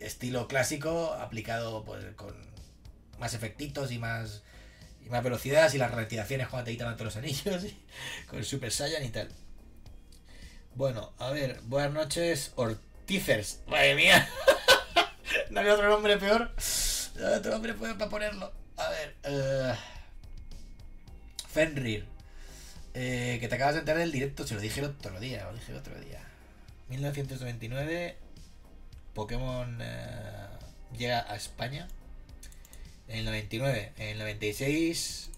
estilo 0.00 0.48
clásico 0.48 1.12
aplicado 1.12 1.84
pues 1.84 2.02
con 2.16 2.34
más 3.20 3.34
efectitos 3.34 3.92
y 3.92 3.98
más 3.98 4.42
y 5.04 5.08
más 5.08 5.22
velocidad 5.22 5.72
y 5.72 5.78
las 5.78 5.92
retiraciones 5.92 6.48
cuando 6.48 6.66
te 6.66 6.72
quitan 6.72 6.94
todos 6.94 7.14
los 7.14 7.16
anillos 7.16 7.64
y, 7.64 7.78
con 8.26 8.42
Super 8.44 8.72
Saiyan 8.72 9.04
y 9.04 9.10
tal. 9.10 9.28
Bueno, 10.74 11.12
a 11.18 11.30
ver, 11.30 11.60
buenas 11.64 11.92
noches, 11.92 12.52
Orticers. 12.56 13.60
Madre 13.66 13.94
mía, 13.94 14.28
no 15.50 15.60
había 15.60 15.74
otro 15.74 15.88
nombre 15.88 16.16
peor. 16.16 16.50
No 17.16 17.26
había 17.26 17.38
otro 17.38 17.52
nombre 17.52 17.74
peor 17.74 17.98
para 17.98 18.10
ponerlo. 18.10 18.52
A 18.76 18.88
ver, 18.88 19.16
uh, 19.28 19.74
Fenrir. 21.48 22.06
Eh, 22.94 23.38
que 23.40 23.46
te 23.46 23.54
acabas 23.54 23.74
de 23.74 23.80
enterar 23.80 24.00
del 24.00 24.10
directo, 24.10 24.44
se 24.44 24.54
lo 24.54 24.60
dije 24.60 24.80
el 24.80 24.86
otro 24.86 25.20
día, 25.20 25.44
lo 25.44 25.54
dije 25.54 25.70
el 25.70 25.78
otro 25.78 25.98
día. 26.00 26.20
1999, 26.88 28.16
Pokémon 29.14 29.78
eh, 29.80 30.48
llega 30.96 31.24
a 31.30 31.36
España 31.36 31.88
en 33.10 33.18
el 33.18 33.24
99. 33.24 33.92
En 33.98 34.08
el 34.08 34.18
96. 34.18 35.30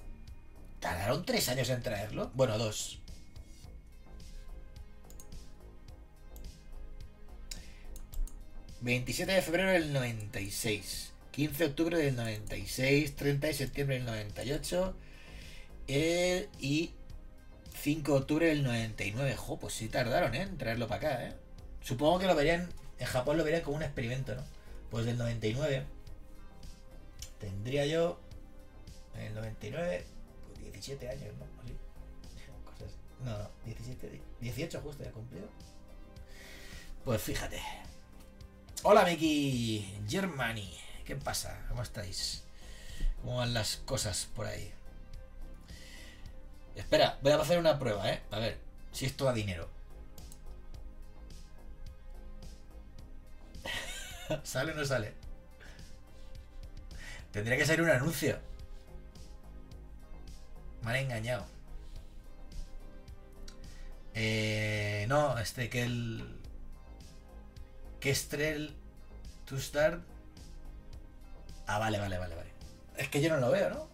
¿Tardaron 0.80 1.24
tres 1.24 1.48
años 1.48 1.68
en 1.70 1.82
traerlo? 1.82 2.30
Bueno, 2.34 2.58
dos. 2.58 2.98
...27 8.82 9.26
de 9.26 9.42
febrero 9.42 9.70
del 9.70 9.92
96... 9.92 11.12
...15 11.32 11.50
de 11.52 11.64
octubre 11.66 11.98
del 11.98 12.16
96... 12.16 13.16
...30 13.16 13.38
de 13.38 13.54
septiembre 13.54 13.96
del 13.96 14.06
98... 14.06 14.96
Eh, 15.86 16.48
...y... 16.58 16.90
...5 17.80 18.02
de 18.02 18.12
octubre 18.12 18.46
del 18.48 18.64
99... 18.64 19.36
...jo, 19.36 19.56
pues 19.60 19.74
sí 19.74 19.88
tardaron, 19.88 20.34
¿eh? 20.34 20.42
En 20.42 20.58
traerlo 20.58 20.88
para 20.88 21.10
acá, 21.10 21.24
¿eh? 21.24 21.32
Supongo 21.80 22.18
que 22.18 22.26
lo 22.26 22.34
verían... 22.34 22.70
...en 22.98 23.06
Japón 23.06 23.38
lo 23.38 23.44
verían 23.44 23.62
como 23.62 23.76
un 23.76 23.84
experimento, 23.84 24.34
¿no? 24.34 24.42
Pues 24.90 25.06
del 25.06 25.16
99... 25.16 25.86
Tendría 27.43 27.85
yo 27.86 28.20
en 29.16 29.23
el 29.23 29.35
99, 29.35 30.06
17 30.60 31.05
pues, 31.05 31.20
años, 31.20 31.35
¿no? 31.35 31.44
Así. 31.60 31.77
No, 33.24 33.36
no, 33.36 33.51
17, 33.64 34.20
18 34.40 34.81
justo 34.81 35.02
ya 35.02 35.10
cumplido. 35.10 35.48
Pues 37.05 37.20
fíjate. 37.20 37.60
Hola 38.85 39.05
Miki 39.05 39.93
Germany. 40.09 40.73
¿Qué 41.05 41.16
pasa? 41.16 41.66
¿Cómo 41.69 41.82
estáis? 41.82 42.44
¿Cómo 43.20 43.39
van 43.39 43.55
las 43.55 43.78
cosas 43.78 44.28
por 44.36 44.47
ahí? 44.47 44.73
Espera, 46.77 47.19
voy 47.23 47.32
a 47.32 47.40
hacer 47.40 47.59
una 47.59 47.77
prueba, 47.77 48.09
¿eh? 48.09 48.23
A 48.31 48.39
ver, 48.39 48.56
si 48.93 49.05
esto 49.05 49.24
da 49.24 49.32
dinero. 49.32 49.69
¿Sale 54.44 54.70
o 54.70 54.77
no 54.77 54.85
sale? 54.85 55.21
Tendría 57.32 57.56
que 57.56 57.66
ser 57.66 57.80
un 57.80 57.88
anuncio. 57.90 58.38
Me 60.82 60.90
han 60.90 60.96
engañado. 60.96 61.46
Eh, 64.14 65.06
no, 65.09 65.38
este 65.38 65.68
que 65.70 65.82
el. 65.82 66.38
Que 68.00 68.10
Estrel 68.10 68.74
to 69.46 69.59
start. 69.59 70.02
Ah, 71.66 71.78
vale, 71.78 71.98
vale, 71.98 72.18
vale, 72.18 72.34
vale. 72.34 72.50
Es 72.96 73.09
que 73.09 73.20
yo 73.22 73.30
no 73.30 73.38
lo 73.40 73.50
veo, 73.50 73.70
¿no? 73.70 73.88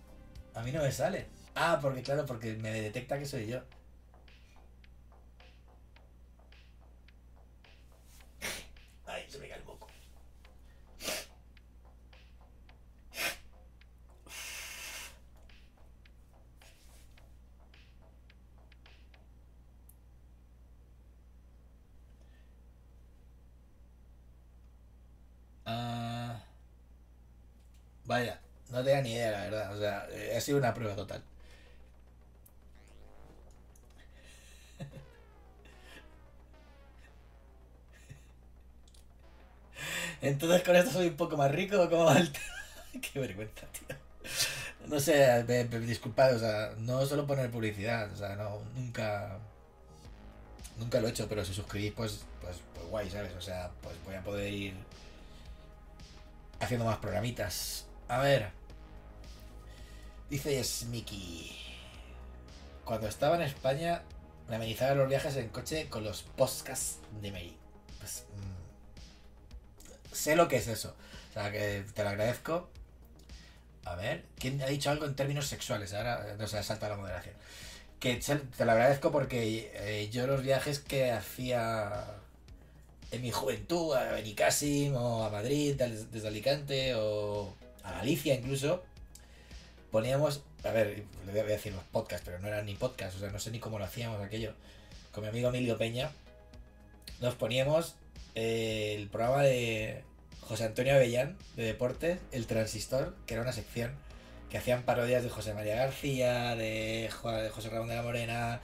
A 0.55 0.63
mí 0.63 0.73
no 0.73 0.83
me 0.83 0.91
sale. 0.93 1.27
Ah, 1.55 1.79
porque 1.81 2.03
claro, 2.03 2.27
porque 2.27 2.55
me 2.55 2.71
detecta 2.73 3.19
que 3.19 3.27
soy 3.27 3.47
yo. 3.47 3.61
Ay, 9.07 9.25
se 9.29 9.39
me 9.39 9.49
cae 9.49 9.59
el 9.59 9.65
moco. 9.65 9.87
Ah, 25.67 26.41
vaya, 28.05 28.41
no 28.71 28.83
tenía 28.85 29.03
ni 29.03 29.13
idea, 29.13 29.31
la 29.31 29.39
verdad. 29.45 29.77
O 29.77 29.79
sea, 29.79 30.07
eh, 30.11 30.33
ha 30.35 30.38
sido 30.49 30.59
una 30.59 30.73
prueba 30.73 30.97
total. 30.97 31.23
Entonces 40.23 40.63
con 40.63 40.75
esto 40.75 40.91
soy 40.91 41.09
un 41.09 41.17
poco 41.17 41.37
más 41.37 41.53
rico, 41.53 41.89
como 41.91 42.05
va 42.07 42.19
el? 42.19 42.33
Qué 43.01 43.21
vergüenza, 43.21 43.67
tío. 43.67 43.97
No 44.87 44.99
sé, 44.99 45.45
disculpad, 45.81 46.35
o 46.35 46.39
sea, 46.39 46.73
no 46.79 47.05
solo 47.05 47.27
poner 47.27 47.51
publicidad, 47.51 48.11
o 48.11 48.17
sea, 48.17 48.37
no, 48.37 48.59
nunca. 48.75 49.39
Nunca 50.79 51.01
lo 51.01 51.09
he 51.09 51.11
hecho, 51.11 51.29
pero 51.29 51.45
si 51.45 51.53
suscribís, 51.53 51.93
pues, 51.93 52.25
pues, 52.41 52.57
pues 52.75 52.87
guay, 52.87 53.11
¿sabes? 53.11 53.35
O 53.35 53.41
sea, 53.41 53.71
pues 53.83 53.97
voy 54.07 54.15
a 54.15 54.23
poder 54.23 54.53
ir 54.53 54.75
haciendo 56.61 56.87
más 56.87 56.99
programitas. 56.99 57.87
A 58.09 58.21
ver. 58.21 58.58
Dice 60.31 60.63
Smiki. 60.63 61.57
Cuando 62.85 63.09
estaba 63.09 63.37
en 63.37 63.43
España, 63.43 64.03
me 64.49 64.57
amenizaba 64.57 64.95
los 64.95 65.09
viajes 65.09 65.37
en 65.37 65.49
coche 65.49 65.89
con 65.89 66.05
los 66.05 66.23
podcasts 66.23 66.99
de 67.21 67.31
Mary. 67.33 67.57
Pues. 67.99 68.25
mm, 68.37 70.15
sé 70.15 70.37
lo 70.37 70.49
que 70.49 70.57
es 70.57 70.69
eso. 70.69 70.95
O 71.31 71.33
sea, 71.35 71.51
que 71.53 71.85
te 71.95 72.03
lo 72.03 72.11
agradezco. 72.11 72.69
A 73.85 73.95
ver, 73.95 74.25
¿quién 74.39 74.61
ha 74.63 74.67
dicho 74.67 74.91
algo 74.91 75.07
en 75.07 75.17
términos 75.17 75.47
sexuales? 75.47 75.95
Ahora, 75.95 76.37
no 76.39 76.47
sé, 76.47 76.63
salta 76.63 76.89
la 76.91 76.97
moderación. 76.97 77.35
Que 78.01 78.21
se- 78.21 78.37
te 78.37 78.65
lo 78.65 78.73
agradezco 78.73 79.11
porque 79.11 79.71
eh, 79.75 80.09
yo 80.11 80.27
los 80.27 80.43
viajes 80.43 80.79
que 80.79 81.11
hacía 81.11 82.05
en 83.11 83.23
mi 83.23 83.31
juventud 83.33 83.95
a 83.95 84.13
Benicassim 84.13 84.95
o 84.95 85.25
a 85.25 85.31
Madrid 85.31 85.75
desde 85.81 86.29
Alicante 86.29 86.95
o 86.95 87.55
a 87.83 87.93
Galicia 87.93 88.35
incluso 88.35 88.85
poníamos 89.91 90.43
a 90.65 90.71
ver 90.71 91.05
le 91.27 91.33
voy 91.33 91.41
a 91.41 91.45
decir 91.45 91.73
los 91.73 91.85
podcasts 91.85 92.25
pero 92.25 92.39
no 92.41 92.49
eran 92.49 92.67
ni 92.67 92.75
podcasts 92.75 93.17
o 93.17 93.21
sea 93.21 93.31
no 93.31 93.39
sé 93.39 93.51
ni 93.51 93.59
cómo 93.61 93.79
lo 93.79 93.85
hacíamos 93.85 94.21
aquello. 94.23 94.55
Con 95.13 95.23
mi 95.23 95.29
amigo 95.31 95.49
Emilio 95.49 95.79
Peña 95.79 96.11
nos 97.21 97.35
poníamos 97.35 97.97
eh, 98.35 98.95
el 98.97 99.09
programa 99.09 99.43
de 99.43 100.03
José 100.41 100.65
Antonio 100.65 100.95
Avellán, 100.95 101.37
de 101.57 101.65
deportes, 101.65 102.21
El 102.33 102.47
Transistor, 102.47 103.15
que 103.27 103.35
era 103.35 103.43
una 103.43 103.53
sección 103.53 103.93
que 104.51 104.59
hacían 104.59 104.83
parodias 104.83 105.23
de 105.23 105.29
José 105.29 105.53
María 105.55 105.75
García, 105.77 106.55
de, 106.57 107.11
Jo- 107.21 107.33
de 107.33 107.51
José 107.51 107.69
Ramón 107.71 107.89
de 107.89 107.97
la 107.97 108.03
Morena, 108.03 108.61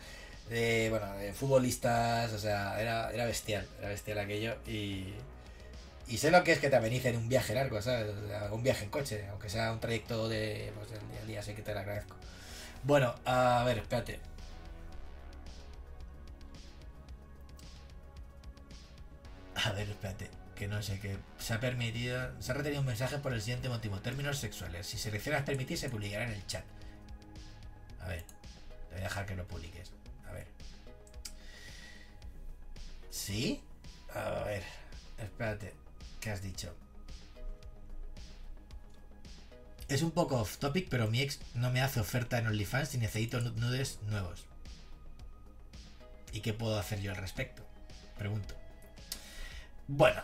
de, 0.48 0.88
bueno, 0.90 1.12
de 1.16 1.32
futbolistas, 1.32 2.32
o 2.32 2.38
sea, 2.38 2.80
era, 2.80 3.10
era 3.12 3.26
bestial, 3.26 3.66
era 3.80 3.88
bestial 3.88 4.18
aquello 4.18 4.56
y... 4.66 5.12
Y 6.06 6.18
sé 6.18 6.30
lo 6.30 6.44
que 6.44 6.52
es 6.52 6.58
que 6.58 6.68
te 6.68 6.76
amenicen 6.76 7.16
un 7.16 7.28
viaje 7.28 7.54
largo, 7.54 7.80
¿sabes? 7.80 8.14
O 8.14 8.28
sea, 8.28 8.52
un 8.52 8.62
viaje 8.62 8.84
en 8.84 8.90
coche, 8.90 9.26
aunque 9.30 9.48
sea 9.48 9.72
un 9.72 9.80
trayecto 9.80 10.28
de, 10.28 10.72
pues, 10.76 10.90
del 10.90 11.26
día 11.26 11.40
a 11.40 11.42
sé 11.42 11.54
que 11.54 11.62
te 11.62 11.72
lo 11.72 11.80
agradezco. 11.80 12.16
Bueno, 12.82 13.14
a 13.24 13.64
ver, 13.64 13.78
espérate. 13.78 14.20
A 19.54 19.72
ver, 19.72 19.88
espérate, 19.88 20.28
que 20.54 20.68
no 20.68 20.82
sé, 20.82 21.00
que 21.00 21.16
se 21.38 21.54
ha 21.54 21.60
permitido, 21.60 22.30
se 22.40 22.52
ha 22.52 22.54
retenido 22.54 22.80
un 22.80 22.86
mensaje 22.86 23.18
por 23.18 23.32
el 23.32 23.40
siguiente 23.40 23.68
motivo, 23.70 23.98
términos 24.00 24.38
sexuales. 24.38 24.86
Si 24.86 24.98
seleccionas 24.98 25.42
permitir, 25.44 25.78
se 25.78 25.88
publicará 25.88 26.24
en 26.24 26.32
el 26.32 26.46
chat. 26.46 26.64
A 28.00 28.08
ver, 28.08 28.22
te 28.22 28.94
voy 28.94 29.00
a 29.00 29.04
dejar 29.04 29.24
que 29.24 29.36
lo 29.36 29.48
publiques. 29.48 29.92
A 30.28 30.32
ver. 30.32 30.46
¿Sí? 33.10 33.62
A 34.12 34.44
ver, 34.44 34.62
espérate, 35.18 35.72
¿qué 36.24 36.30
has 36.30 36.42
dicho? 36.42 36.74
Es 39.88 40.00
un 40.00 40.10
poco 40.10 40.38
off 40.40 40.56
topic, 40.56 40.88
pero 40.88 41.06
mi 41.08 41.20
ex 41.20 41.38
no 41.54 41.70
me 41.70 41.82
hace 41.82 42.00
oferta 42.00 42.38
en 42.38 42.46
OnlyFans 42.46 42.94
y 42.94 42.98
necesito 42.98 43.40
nu- 43.42 43.52
nudes 43.52 43.98
nuevos. 44.08 44.44
¿Y 46.32 46.40
qué 46.40 46.54
puedo 46.54 46.78
hacer 46.78 47.02
yo 47.02 47.10
al 47.10 47.18
respecto? 47.18 47.62
Pregunto. 48.16 48.54
Bueno. 49.86 50.22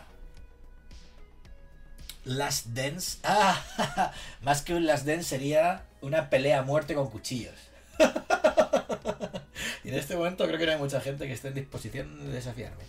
Last 2.25 2.67
Dance. 2.67 3.19
Ah, 3.23 4.11
más 4.41 4.63
que 4.63 4.73
un 4.73 4.87
Last 4.87 5.05
Dance 5.05 5.23
sería 5.25 5.83
una 6.01 6.31
pelea 6.31 6.59
a 6.59 6.63
muerte 6.63 6.95
con 6.95 7.11
cuchillos. 7.11 7.55
y 9.83 9.89
en 9.89 9.95
este 9.95 10.15
momento 10.15 10.47
creo 10.47 10.57
que 10.57 10.65
no 10.65 10.71
hay 10.71 10.77
mucha 10.79 10.99
gente 10.99 11.27
que 11.27 11.33
esté 11.33 11.49
en 11.49 11.53
disposición 11.53 12.25
de 12.25 12.31
desafiarme. 12.31 12.83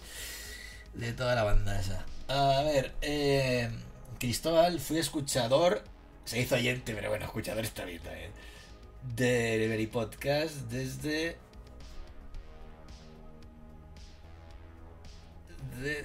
De 0.95 1.13
toda 1.13 1.35
la 1.35 1.43
banda 1.45 1.79
esa. 1.79 2.07
A 2.29 2.63
ver, 2.63 2.93
eh, 3.01 3.71
Cristóbal, 4.19 4.81
fui 4.81 4.99
escuchador. 4.99 5.83
Se 6.25 6.41
hizo 6.41 6.55
oyente, 6.55 6.95
pero 6.95 7.09
bueno, 7.11 7.25
escuchador 7.25 7.65
está 7.65 7.85
bien 7.85 8.01
también. 8.03 8.31
De 9.17 9.27
Delivery 9.59 9.89
Podcast 9.89 10.55
desde 10.71 11.37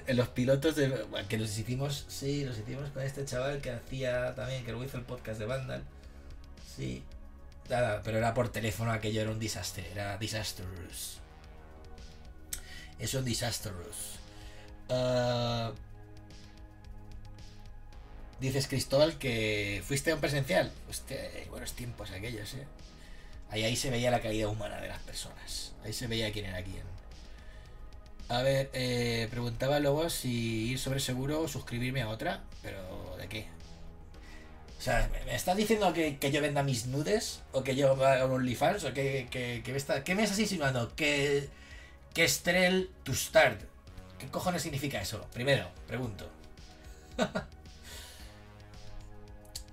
los 0.08 0.28
pilotos 0.28 0.74
de 0.74 0.88
bueno, 1.04 1.28
que 1.28 1.38
los 1.38 1.56
hicimos 1.56 2.04
sí 2.08 2.44
los 2.44 2.58
hicimos 2.58 2.90
con 2.90 3.02
este 3.02 3.24
chaval 3.24 3.60
que 3.60 3.70
hacía 3.70 4.34
también 4.34 4.64
que 4.64 4.72
luego 4.72 4.84
hizo 4.84 4.96
el 4.96 5.04
podcast 5.04 5.38
de 5.38 5.46
Vandal 5.46 5.84
sí 6.76 7.04
nada 7.68 8.00
pero 8.02 8.18
era 8.18 8.34
por 8.34 8.48
teléfono 8.48 8.90
aquello 8.90 9.20
era 9.20 9.30
un 9.30 9.38
desastre 9.38 9.88
era 9.92 10.18
disastrous 10.18 11.18
es 12.98 13.14
un 13.14 13.24
disastrous 13.24 14.18
Ah, 14.90 15.72
dices 18.40 18.66
Cristóbal 18.68 19.18
que 19.18 19.82
fuiste 19.86 20.10
a 20.10 20.14
un 20.14 20.20
presencial 20.20 20.72
Hostia, 20.88 21.18
buenos 21.50 21.72
tiempos 21.72 22.10
aquellos 22.10 22.54
eh 22.54 22.66
ahí 23.50 23.76
se 23.76 23.90
veía 23.90 24.10
la 24.10 24.20
calidad 24.20 24.48
humana 24.48 24.80
de 24.80 24.88
las 24.88 25.00
personas 25.00 25.72
ahí 25.84 25.92
se 25.92 26.06
veía 26.06 26.32
quién 26.32 26.46
era 26.46 26.62
quién 26.62 26.98
a 28.28 28.42
ver, 28.42 28.68
eh, 28.74 29.26
preguntaba 29.30 29.80
luego 29.80 30.10
si 30.10 30.72
ir 30.72 30.78
sobre 30.78 31.00
seguro 31.00 31.40
o 31.40 31.48
suscribirme 31.48 32.02
a 32.02 32.08
otra, 32.08 32.42
pero 32.62 33.16
¿de 33.18 33.26
qué? 33.26 33.46
O 34.78 34.82
sea, 34.82 35.10
¿me 35.24 35.34
estás 35.34 35.56
diciendo 35.56 35.92
que, 35.94 36.18
que 36.18 36.30
yo 36.30 36.42
venda 36.42 36.62
mis 36.62 36.86
nudes? 36.86 37.40
¿O 37.52 37.64
que 37.64 37.74
yo 37.74 37.92
haga 37.92 38.26
un 38.26 38.32
OnlyFans? 38.32 38.84
¿O 38.84 38.92
que, 38.92 39.28
que, 39.30 39.62
que 39.64 39.72
me, 39.72 40.04
¿Qué 40.04 40.14
me 40.14 40.22
estás 40.22 40.38
insinuando? 40.38 40.94
¿Que, 40.94 41.48
que 42.14 42.24
Estrel 42.24 42.90
to 43.02 43.14
start? 43.14 43.62
¿Qué 44.18 44.28
cojones 44.28 44.62
significa 44.62 45.00
eso? 45.00 45.26
Primero, 45.32 45.68
pregunto. 45.86 46.28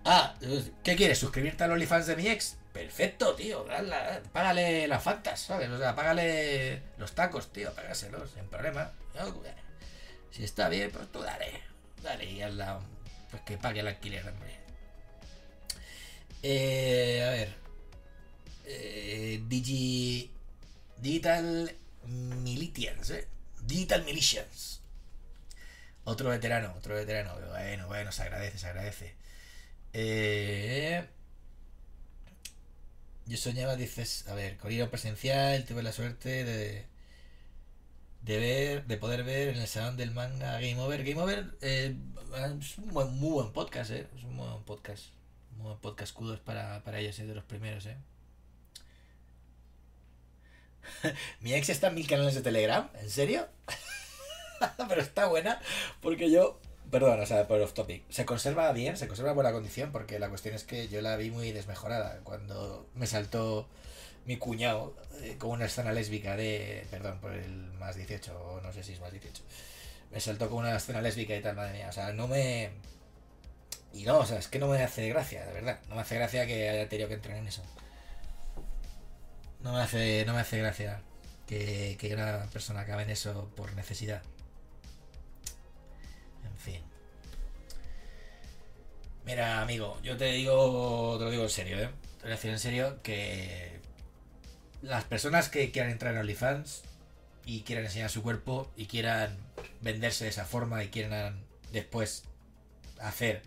ah, 0.05 0.35
¿qué 0.83 0.95
quieres? 0.95 1.19
¿Suscribirte 1.19 1.63
al 1.63 1.71
OnlyFans 1.71 2.07
de 2.07 2.15
mi 2.15 2.27
ex? 2.27 2.57
Perfecto, 2.73 3.35
tío. 3.35 3.65
págale 4.33 4.87
las 4.87 5.01
fantas, 5.01 5.39
¿sabes? 5.39 5.69
O 5.69 5.77
sea, 5.77 5.95
págale 5.95 6.81
los 6.97 7.13
tacos, 7.13 7.53
tío. 7.53 7.73
Págaselos, 7.73 8.31
sin 8.31 8.45
problema. 8.47 8.91
Si 10.31 10.43
está 10.43 10.67
bien, 10.67 10.91
pues 10.91 11.09
tú 11.11 11.21
dale. 11.21 11.61
Dale 12.03 12.25
y 12.25 12.41
hazla. 12.41 12.81
Pues 13.31 13.43
que 13.43 13.57
pague 13.57 13.79
el 13.79 13.87
alquiler, 13.87 14.27
hombre. 14.27 14.57
Eh, 16.43 17.23
a 17.25 17.29
ver. 17.31 17.55
Eh, 18.65 19.41
Digi. 19.47 20.31
Digital 20.97 21.73
Militians, 22.07 23.09
¿eh? 23.11 23.27
Digital 23.61 24.03
Militians. 24.03 24.81
Otro 26.03 26.29
veterano, 26.29 26.73
otro 26.77 26.95
veterano. 26.95 27.35
Bueno, 27.51 27.87
bueno, 27.87 28.11
se 28.11 28.23
agradece, 28.23 28.57
se 28.57 28.67
agradece. 28.67 29.15
Eh. 29.97 31.05
Yo 33.27 33.37
soñaba, 33.37 33.77
dices, 33.77 34.27
a 34.27 34.35
ver, 34.35 34.57
con 34.57 34.71
ir 34.71 34.87
presencial, 34.89 35.63
tuve 35.65 35.81
la 35.83 35.93
suerte 35.93 36.43
de, 36.43 36.85
de 38.21 38.37
ver, 38.39 38.85
de 38.85 38.97
poder 38.97 39.23
ver 39.23 39.49
en 39.49 39.57
el 39.57 39.67
salón 39.67 39.95
del 39.95 40.11
manga 40.11 40.59
Game 40.59 40.79
Over. 40.79 41.03
Game 41.05 41.21
Over 41.21 41.55
eh, 41.61 41.95
es 42.59 42.77
un 42.77 42.89
muy 43.19 43.31
buen 43.31 43.53
podcast, 43.53 43.91
eh. 43.91 44.05
Es 44.17 44.23
un 44.25 44.35
buen 44.35 44.63
podcast. 44.63 45.05
Muy 45.57 45.67
buen 45.67 45.79
podcast 45.79 46.13
kudos 46.13 46.41
para, 46.41 46.83
para 46.83 46.99
ellos, 46.99 47.17
eh, 47.19 47.25
de 47.25 47.33
los 47.33 47.45
primeros, 47.45 47.85
eh. 47.85 47.95
Mi 51.39 51.53
ex 51.53 51.69
está 51.69 51.87
en 51.87 51.95
mil 51.95 52.07
canales 52.07 52.35
de 52.35 52.41
Telegram, 52.41 52.89
¿en 53.01 53.09
serio? 53.09 53.47
Pero 54.89 55.01
está 55.01 55.27
buena 55.27 55.61
porque 56.01 56.29
yo 56.29 56.59
Perdón, 56.91 57.19
o 57.19 57.25
sea, 57.25 57.47
por 57.47 57.59
off 57.61 57.73
topic. 57.73 58.03
Se 58.09 58.25
conserva 58.25 58.71
bien, 58.71 58.95
se 58.97 59.07
conserva 59.07 59.31
en 59.31 59.35
buena 59.35 59.51
condición, 59.51 59.91
porque 59.91 60.19
la 60.19 60.29
cuestión 60.29 60.55
es 60.55 60.63
que 60.63 60.87
yo 60.87 61.01
la 61.01 61.15
vi 61.17 61.31
muy 61.31 61.51
desmejorada 61.51 62.19
cuando 62.23 62.87
me 62.95 63.07
saltó 63.07 63.67
mi 64.25 64.37
cuñado 64.37 64.95
eh, 65.21 65.35
con 65.37 65.51
una 65.51 65.65
escena 65.65 65.91
lésbica 65.91 66.35
de. 66.35 66.85
Perdón, 66.91 67.19
por 67.19 67.33
el 67.33 67.73
más 67.79 67.95
18, 67.95 68.39
o 68.39 68.61
no 68.61 68.73
sé 68.73 68.83
si 68.83 68.93
es 68.93 68.99
más 68.99 69.11
18. 69.11 69.43
Me 70.11 70.19
saltó 70.19 70.49
con 70.49 70.59
una 70.59 70.75
escena 70.75 71.01
lésbica 71.01 71.35
y 71.35 71.41
tal, 71.41 71.55
madre 71.55 71.73
mía. 71.73 71.89
O 71.89 71.91
sea, 71.93 72.11
no 72.13 72.27
me. 72.27 72.71
Y 73.93 74.03
no, 74.03 74.19
o 74.19 74.25
sea, 74.25 74.39
es 74.39 74.47
que 74.47 74.59
no 74.59 74.67
me 74.67 74.81
hace 74.83 75.09
gracia, 75.09 75.45
de 75.45 75.53
verdad. 75.53 75.79
No 75.89 75.95
me 75.95 76.01
hace 76.01 76.15
gracia 76.15 76.45
que 76.45 76.69
haya 76.69 76.89
tenido 76.89 77.07
que 77.07 77.15
entrar 77.15 77.37
en 77.37 77.47
eso. 77.47 77.63
No 79.61 79.73
me 79.73 79.81
hace, 79.81 80.25
no 80.25 80.33
me 80.33 80.41
hace 80.41 80.59
gracia 80.59 81.01
que, 81.47 81.97
que 81.99 82.13
una 82.13 82.45
persona 82.51 82.81
acabe 82.81 83.03
en 83.03 83.09
eso 83.09 83.49
por 83.55 83.73
necesidad. 83.73 84.21
Mira, 89.25 89.61
amigo, 89.61 89.99
yo 90.03 90.17
te 90.17 90.31
digo, 90.31 91.15
te 91.17 91.23
lo 91.25 91.31
digo 91.31 91.43
en 91.43 91.49
serio, 91.49 91.79
¿eh? 91.79 91.89
Te 92.17 92.23
voy 92.23 92.31
a 92.31 92.35
decir 92.35 92.51
en 92.51 92.59
serio 92.59 93.01
que 93.01 93.79
las 94.83 95.03
personas 95.03 95.49
que 95.49 95.71
quieran 95.71 95.91
entrar 95.91 96.13
en 96.13 96.19
OnlyFans 96.19 96.83
y 97.43 97.61
quieran 97.61 97.85
enseñar 97.85 98.11
su 98.11 98.21
cuerpo 98.21 98.71
y 98.77 98.85
quieran 98.85 99.35
venderse 99.81 100.25
de 100.25 100.29
esa 100.29 100.45
forma 100.45 100.83
y 100.83 100.89
quieran 100.89 101.43
después 101.71 102.23
hacer 102.99 103.41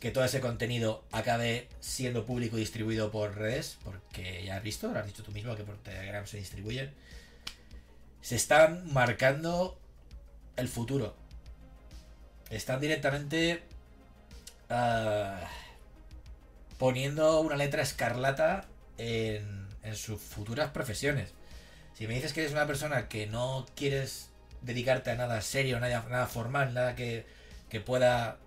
que 0.00 0.10
todo 0.10 0.24
ese 0.24 0.40
contenido 0.40 1.04
acabe 1.12 1.68
siendo 1.80 2.24
público 2.24 2.56
y 2.56 2.60
distribuido 2.60 3.10
por 3.10 3.36
redes, 3.36 3.78
porque 3.84 4.42
ya 4.44 4.56
has 4.56 4.62
visto, 4.62 4.90
lo 4.92 4.98
has 4.98 5.06
dicho 5.06 5.22
tú 5.22 5.30
mismo 5.30 5.54
que 5.56 5.62
por 5.62 5.76
Telegram 5.76 6.26
se 6.26 6.38
distribuyen, 6.38 6.92
se 8.22 8.36
están 8.36 8.90
marcando 8.92 9.78
el 10.56 10.68
futuro 10.68 11.14
están 12.52 12.80
directamente 12.80 13.62
ah, 14.72 15.40
poniendo 16.78 17.40
una 17.40 17.56
letra 17.56 17.82
escarlata 17.82 18.64
en, 18.98 19.68
en 19.82 19.96
sus 19.96 20.20
futuras 20.20 20.70
profesiones. 20.70 21.30
Si 21.94 22.06
me 22.06 22.14
dices 22.14 22.32
que 22.32 22.40
eres 22.40 22.52
una 22.52 22.66
persona 22.66 23.08
que 23.08 23.26
no 23.26 23.66
quieres 23.76 24.30
dedicarte 24.62 25.10
a 25.10 25.16
nada 25.16 25.40
serio, 25.40 25.78
nada, 25.80 26.04
nada 26.08 26.26
formal, 26.26 26.72
nada 26.74 26.94
que, 26.94 27.26
que 27.68 27.80
pueda 27.80 28.38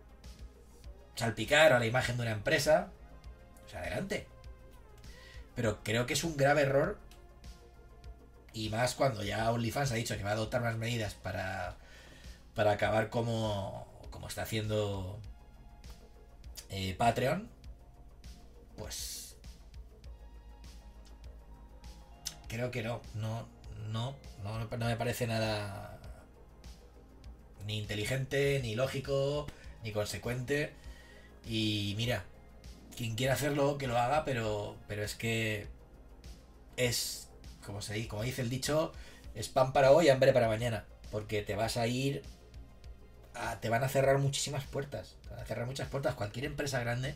salpicar 1.15 1.73
a 1.73 1.79
la 1.79 1.85
imagen 1.85 2.17
de 2.17 2.23
una 2.23 2.31
empresa, 2.31 2.89
pues 3.63 3.75
adelante. 3.75 4.27
Pero 5.55 5.83
creo 5.83 6.05
que 6.05 6.13
es 6.13 6.23
un 6.23 6.35
grave 6.37 6.63
error. 6.63 6.99
Y 8.53 8.69
más 8.69 8.95
cuando 8.95 9.23
ya 9.23 9.51
OnlyFans 9.51 9.91
ha 9.91 9.95
dicho 9.95 10.17
que 10.17 10.23
va 10.23 10.31
a 10.31 10.33
adoptar 10.33 10.61
unas 10.61 10.77
medidas 10.77 11.13
para, 11.13 11.75
para 12.55 12.71
acabar 12.71 13.09
como, 13.09 13.87
como 14.11 14.27
está 14.27 14.43
haciendo 14.43 15.19
eh, 16.69 16.95
Patreon, 16.97 17.49
pues 18.77 19.37
creo 22.47 22.71
que 22.71 22.83
no, 22.83 23.01
no, 23.15 23.47
no, 23.91 24.15
no, 24.43 24.59
no 24.77 24.85
me 24.85 24.95
parece 24.95 25.27
nada 25.27 25.99
ni 27.65 27.77
inteligente, 27.77 28.59
ni 28.61 28.75
lógico, 28.75 29.47
ni 29.83 29.91
consecuente. 29.91 30.71
Y 31.45 31.93
mira, 31.97 32.23
quien 32.95 33.15
quiera 33.15 33.33
hacerlo, 33.33 33.77
que 33.77 33.87
lo 33.87 33.97
haga, 33.97 34.25
pero, 34.25 34.75
pero 34.87 35.03
es 35.03 35.15
que 35.15 35.67
es, 36.77 37.29
como, 37.65 37.81
se, 37.81 38.07
como 38.07 38.23
dice 38.23 38.41
el 38.41 38.49
dicho, 38.49 38.93
es 39.33 39.49
pan 39.49 39.73
para 39.73 39.91
hoy, 39.91 40.09
hambre 40.09 40.33
para 40.33 40.47
mañana. 40.47 40.85
Porque 41.11 41.41
te 41.41 41.55
vas 41.55 41.77
a 41.77 41.87
ir, 41.87 42.23
te 43.61 43.69
van 43.69 43.83
a 43.83 43.89
cerrar 43.89 44.17
muchísimas 44.17 44.63
puertas. 44.65 45.15
A 45.39 45.45
cerrar 45.45 45.65
muchas 45.65 45.87
puertas. 45.89 46.15
Cualquier 46.15 46.45
empresa 46.45 46.79
grande 46.79 47.15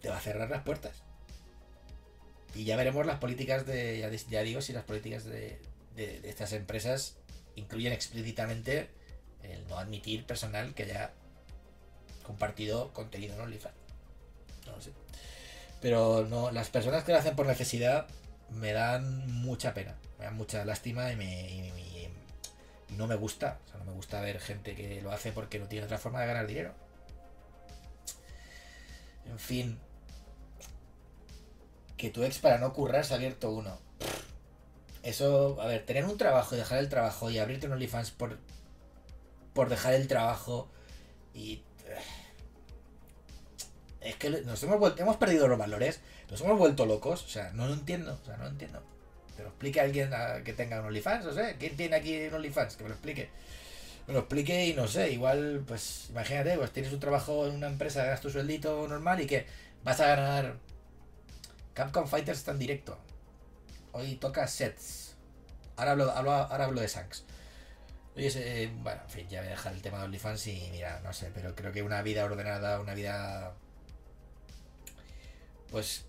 te 0.00 0.08
va 0.08 0.16
a 0.16 0.20
cerrar 0.20 0.50
las 0.50 0.62
puertas. 0.62 0.92
Y 2.54 2.64
ya 2.64 2.76
veremos 2.76 3.06
las 3.06 3.18
políticas 3.18 3.66
de, 3.66 4.00
ya 4.28 4.42
digo, 4.42 4.60
si 4.60 4.72
las 4.72 4.84
políticas 4.84 5.24
de, 5.24 5.60
de, 5.94 6.20
estas 6.28 6.52
empresas 6.52 7.16
incluyen 7.54 7.92
explícitamente 7.92 8.90
el 9.42 9.66
no 9.68 9.78
admitir 9.78 10.24
personal 10.24 10.74
que 10.74 10.84
haya 10.84 11.12
compartido 12.24 12.92
contenido 12.92 13.34
en 13.34 13.40
OnlyFans. 13.40 13.74
No 14.66 14.72
lo 14.72 14.82
sé. 14.82 14.92
Pero 15.80 16.26
no, 16.28 16.50
las 16.50 16.68
personas 16.68 17.04
que 17.04 17.12
lo 17.12 17.18
hacen 17.18 17.36
por 17.36 17.46
necesidad 17.46 18.06
me 18.50 18.72
dan 18.72 19.32
mucha 19.32 19.74
pena, 19.74 19.94
me 20.18 20.24
dan 20.26 20.36
mucha 20.36 20.64
lástima 20.64 21.12
y, 21.12 21.16
me, 21.16 21.72
no 22.96 23.06
me 23.06 23.14
gusta. 23.14 23.58
O 23.66 23.70
sea, 23.70 23.78
no 23.78 23.86
me 23.86 23.92
gusta 23.92 24.20
ver 24.20 24.40
gente 24.40 24.74
que 24.74 25.00
lo 25.02 25.12
hace 25.12 25.32
porque 25.32 25.58
no 25.58 25.66
tiene 25.66 25.84
otra 25.84 25.98
forma 25.98 26.20
de 26.20 26.26
ganar 26.26 26.46
dinero. 26.46 26.74
En 29.28 29.38
fin. 29.38 29.78
Que 31.96 32.10
tu 32.10 32.24
ex 32.24 32.38
para 32.38 32.58
no 32.58 32.72
currar 32.72 33.04
se 33.04 33.14
ha 33.14 33.16
abierto 33.16 33.50
uno. 33.50 33.78
Eso, 35.02 35.60
a 35.60 35.66
ver, 35.66 35.86
tener 35.86 36.04
un 36.04 36.18
trabajo 36.18 36.54
y 36.54 36.58
dejar 36.58 36.78
el 36.78 36.88
trabajo 36.88 37.30
y 37.30 37.38
abrirte 37.38 37.66
un 37.66 37.72
OnlyFans 37.72 38.10
por, 38.10 38.38
por 39.54 39.68
dejar 39.68 39.94
el 39.94 40.08
trabajo 40.08 40.70
y... 41.34 41.62
Es 44.00 44.16
que 44.16 44.30
nos 44.30 44.62
hemos, 44.62 44.78
vuelto, 44.78 45.02
hemos 45.02 45.16
perdido 45.16 45.46
los 45.46 45.58
valores, 45.58 46.00
nos 46.30 46.40
hemos 46.40 46.58
vuelto 46.58 46.86
locos, 46.86 47.22
o 47.22 47.28
sea, 47.28 47.52
no 47.52 47.66
lo 47.66 47.74
entiendo, 47.74 48.18
o 48.20 48.24
sea, 48.24 48.38
no 48.38 48.44
lo 48.44 48.50
entiendo. 48.50 48.82
Que 49.40 49.44
lo 49.44 49.48
explique 49.48 49.80
a 49.80 49.84
alguien 49.84 50.10
que 50.44 50.52
tenga 50.52 50.80
un 50.80 50.86
OnlyFans, 50.88 51.24
no 51.24 51.32
sé, 51.32 51.56
¿quién 51.58 51.74
tiene 51.74 51.96
aquí 51.96 52.26
un 52.26 52.34
OnlyFans? 52.34 52.76
Que 52.76 52.82
me 52.82 52.90
lo 52.90 52.94
explique. 52.94 53.30
Me 54.06 54.12
lo 54.12 54.20
explique 54.20 54.66
y 54.66 54.74
no 54.74 54.86
sé, 54.86 55.10
igual, 55.12 55.64
pues 55.66 56.08
imagínate, 56.10 56.58
pues 56.58 56.70
tienes 56.72 56.92
un 56.92 57.00
trabajo 57.00 57.46
en 57.46 57.54
una 57.54 57.68
empresa, 57.68 58.04
ganas 58.04 58.20
tu 58.20 58.28
sueldito 58.28 58.86
normal 58.86 59.20
y 59.22 59.26
que 59.26 59.46
vas 59.82 59.98
a 60.00 60.08
ganar... 60.08 60.56
Capcom 61.72 62.06
Fighters 62.06 62.38
está 62.38 62.50
en 62.50 62.58
directo, 62.58 62.98
Hoy 63.92 64.16
toca 64.16 64.46
sets. 64.46 65.16
Ahora 65.76 65.92
hablo, 65.92 66.10
ahora 66.10 66.64
hablo 66.64 66.80
de 66.82 66.88
Sanks. 66.88 67.24
Eh, 68.16 68.70
bueno, 68.82 69.00
en 69.04 69.10
fin, 69.10 69.28
ya 69.30 69.40
voy 69.40 69.48
a 69.48 69.52
dejar 69.52 69.72
el 69.72 69.80
tema 69.80 69.98
de 69.98 70.04
OnlyFans 70.04 70.46
y 70.48 70.68
mira, 70.72 71.00
no 71.00 71.12
sé, 71.14 71.30
pero 71.34 71.54
creo 71.54 71.72
que 71.72 71.82
una 71.82 72.02
vida 72.02 72.26
ordenada, 72.26 72.80
una 72.80 72.92
vida. 72.92 73.54
Pues. 75.70 76.04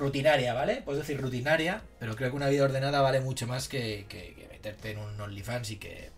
Rutinaria, 0.00 0.54
¿vale? 0.54 0.82
Puedo 0.82 0.98
decir 0.98 1.20
rutinaria, 1.20 1.82
pero 1.98 2.16
creo 2.16 2.30
que 2.30 2.36
una 2.36 2.48
vida 2.48 2.64
ordenada 2.64 3.00
vale 3.00 3.20
mucho 3.20 3.46
más 3.46 3.68
que, 3.68 4.06
meterte 4.50 4.90
en 4.90 4.98
un 4.98 5.20
OnlyFans 5.20 5.70
y 5.70 5.76
que. 5.76 6.10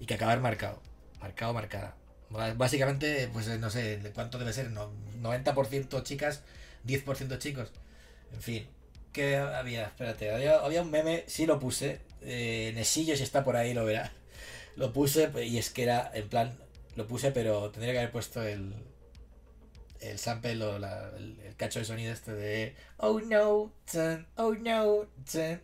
y 0.00 0.06
que 0.06 0.14
acabar 0.14 0.40
marcado. 0.40 0.82
Marcado, 1.20 1.54
marcada. 1.54 1.96
Básicamente, 2.56 3.28
pues 3.32 3.46
no 3.60 3.70
sé, 3.70 4.00
¿cuánto 4.14 4.38
debe 4.38 4.52
ser? 4.52 4.70
90% 4.72 6.02
chicas, 6.02 6.42
10% 6.86 7.38
chicos. 7.38 7.70
En 8.32 8.42
fin, 8.42 8.66
que 9.12 9.36
había? 9.36 9.86
Espérate, 9.86 10.30
había, 10.30 10.82
un 10.82 10.90
meme, 10.90 11.24
sí 11.26 11.46
lo 11.46 11.58
puse. 11.58 12.00
Eh, 12.22 12.72
Nesillo, 12.74 13.16
si 13.16 13.22
está 13.22 13.44
por 13.44 13.56
ahí, 13.56 13.74
lo 13.74 13.84
verá. 13.84 14.12
Lo 14.76 14.92
puse 14.92 15.30
y 15.44 15.58
es 15.58 15.70
que 15.70 15.84
era, 15.84 16.10
en 16.14 16.28
plan, 16.28 16.58
lo 16.96 17.06
puse, 17.06 17.30
pero 17.32 17.70
tendría 17.70 17.92
que 17.92 17.98
haber 18.00 18.12
puesto 18.12 18.42
el. 18.42 18.74
El 20.00 20.18
sample 20.18 20.62
o 20.64 20.76
el, 20.76 21.54
cacho 21.56 21.78
de 21.78 21.84
sonido 21.84 22.12
este 22.12 22.32
de. 22.32 22.76
Oh 22.98 23.20
no, 23.20 23.72
oh 24.36 24.54
no, 24.54 25.06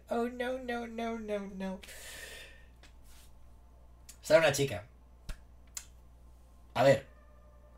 oh 0.08 0.28
no, 0.28 0.58
no, 0.58 0.86
no, 0.86 1.18
no, 1.18 1.38
no. 1.56 1.80
Sale 4.22 4.40
una 4.40 4.52
chica. 4.52 4.84
A 6.74 6.82
ver, 6.84 7.06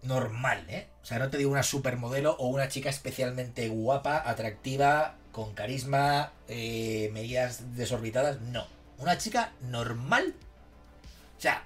normal, 0.02 0.64
¿eh? 0.68 0.86
O 1.02 1.06
sea, 1.06 1.18
no 1.18 1.30
te 1.30 1.38
digo 1.38 1.50
una 1.50 1.62
supermodelo 1.62 2.36
o 2.38 2.48
una 2.48 2.68
chica 2.68 2.90
especialmente 2.90 3.68
guapa, 3.68 4.22
atractiva, 4.28 5.16
con 5.32 5.54
carisma, 5.54 6.32
eh, 6.48 7.10
medidas 7.12 7.76
desorbitadas, 7.76 8.40
no. 8.40 8.66
Una 8.98 9.18
chica 9.18 9.52
normal. 9.62 10.34
O 11.36 11.40
sea, 11.40 11.64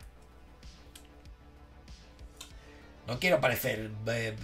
no 3.07 3.19
quiero 3.19 3.41
parecer... 3.41 3.91
Eh, 4.07 4.37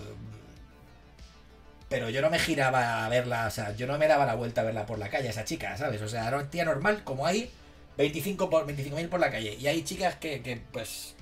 pero 1.89 2.11
yo 2.11 2.23
no 2.23 2.31
me 2.31 2.39
giraba 2.39 3.05
a 3.05 3.09
verla, 3.09 3.47
o 3.47 3.51
sea, 3.51 3.75
yo 3.77 3.87
no 3.87 3.99
me 3.99 4.09
daba 4.09 4.27
la 4.27 4.35
vuelta 4.35 4.63
a 4.63 4.65
verla 4.65 4.87
por 4.87 4.99
la 4.99 5.09
calle, 5.11 5.29
esa 5.29 5.45
chica, 5.45 5.77
¿sabes? 5.77 6.01
O 6.03 6.09
sea, 6.09 6.27
era 6.27 6.39
una 6.39 6.51
tía 6.51 6.65
normal, 6.65 7.05
como 7.05 7.27
hay 7.27 7.51
25 7.97 8.51
por 8.51 8.67
25.000 8.67 9.09
por 9.09 9.21
la 9.21 9.31
calle. 9.31 9.55
Y 9.55 9.67
hay 9.67 9.83
chicas 9.85 10.17
que, 10.17 10.43
que, 10.43 10.57
pues... 10.73 11.15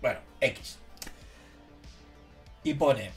Bueno, 0.00 0.20
X. 0.40 0.78
Y 2.62 2.74
pone... 2.74 3.10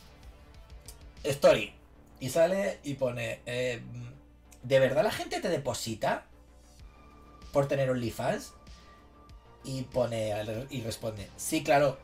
Story. 1.23 1.73
Y 2.19 2.29
sale 2.29 2.79
y 2.83 2.95
pone, 2.95 3.41
eh, 3.45 3.81
¿de 4.63 4.79
verdad 4.79 5.03
la 5.03 5.11
gente 5.11 5.39
te 5.39 5.49
deposita 5.49 6.25
por 7.51 7.67
tener 7.67 7.89
OnlyFans? 7.89 8.53
Y 9.63 9.83
pone 9.83 10.33
y 10.69 10.81
responde, 10.81 11.29
sí, 11.35 11.63
claro, 11.63 11.99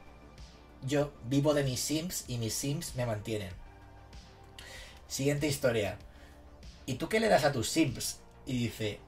yo 0.86 1.12
vivo 1.26 1.54
de 1.54 1.64
mis 1.64 1.80
Sims 1.80 2.26
y 2.28 2.38
mis 2.38 2.54
Sims 2.54 2.96
me 2.96 3.06
mantienen. 3.06 3.52
Siguiente 5.08 5.48
historia. 5.48 5.98
¿Y 6.86 6.96
tú 6.96 7.10
qué 7.10 7.20
le 7.20 7.30
das 7.30 7.44
a 7.44 7.52
tus 7.52 7.70
Sims? 7.70 8.20
Y 8.46 8.58
dice, 8.58 9.00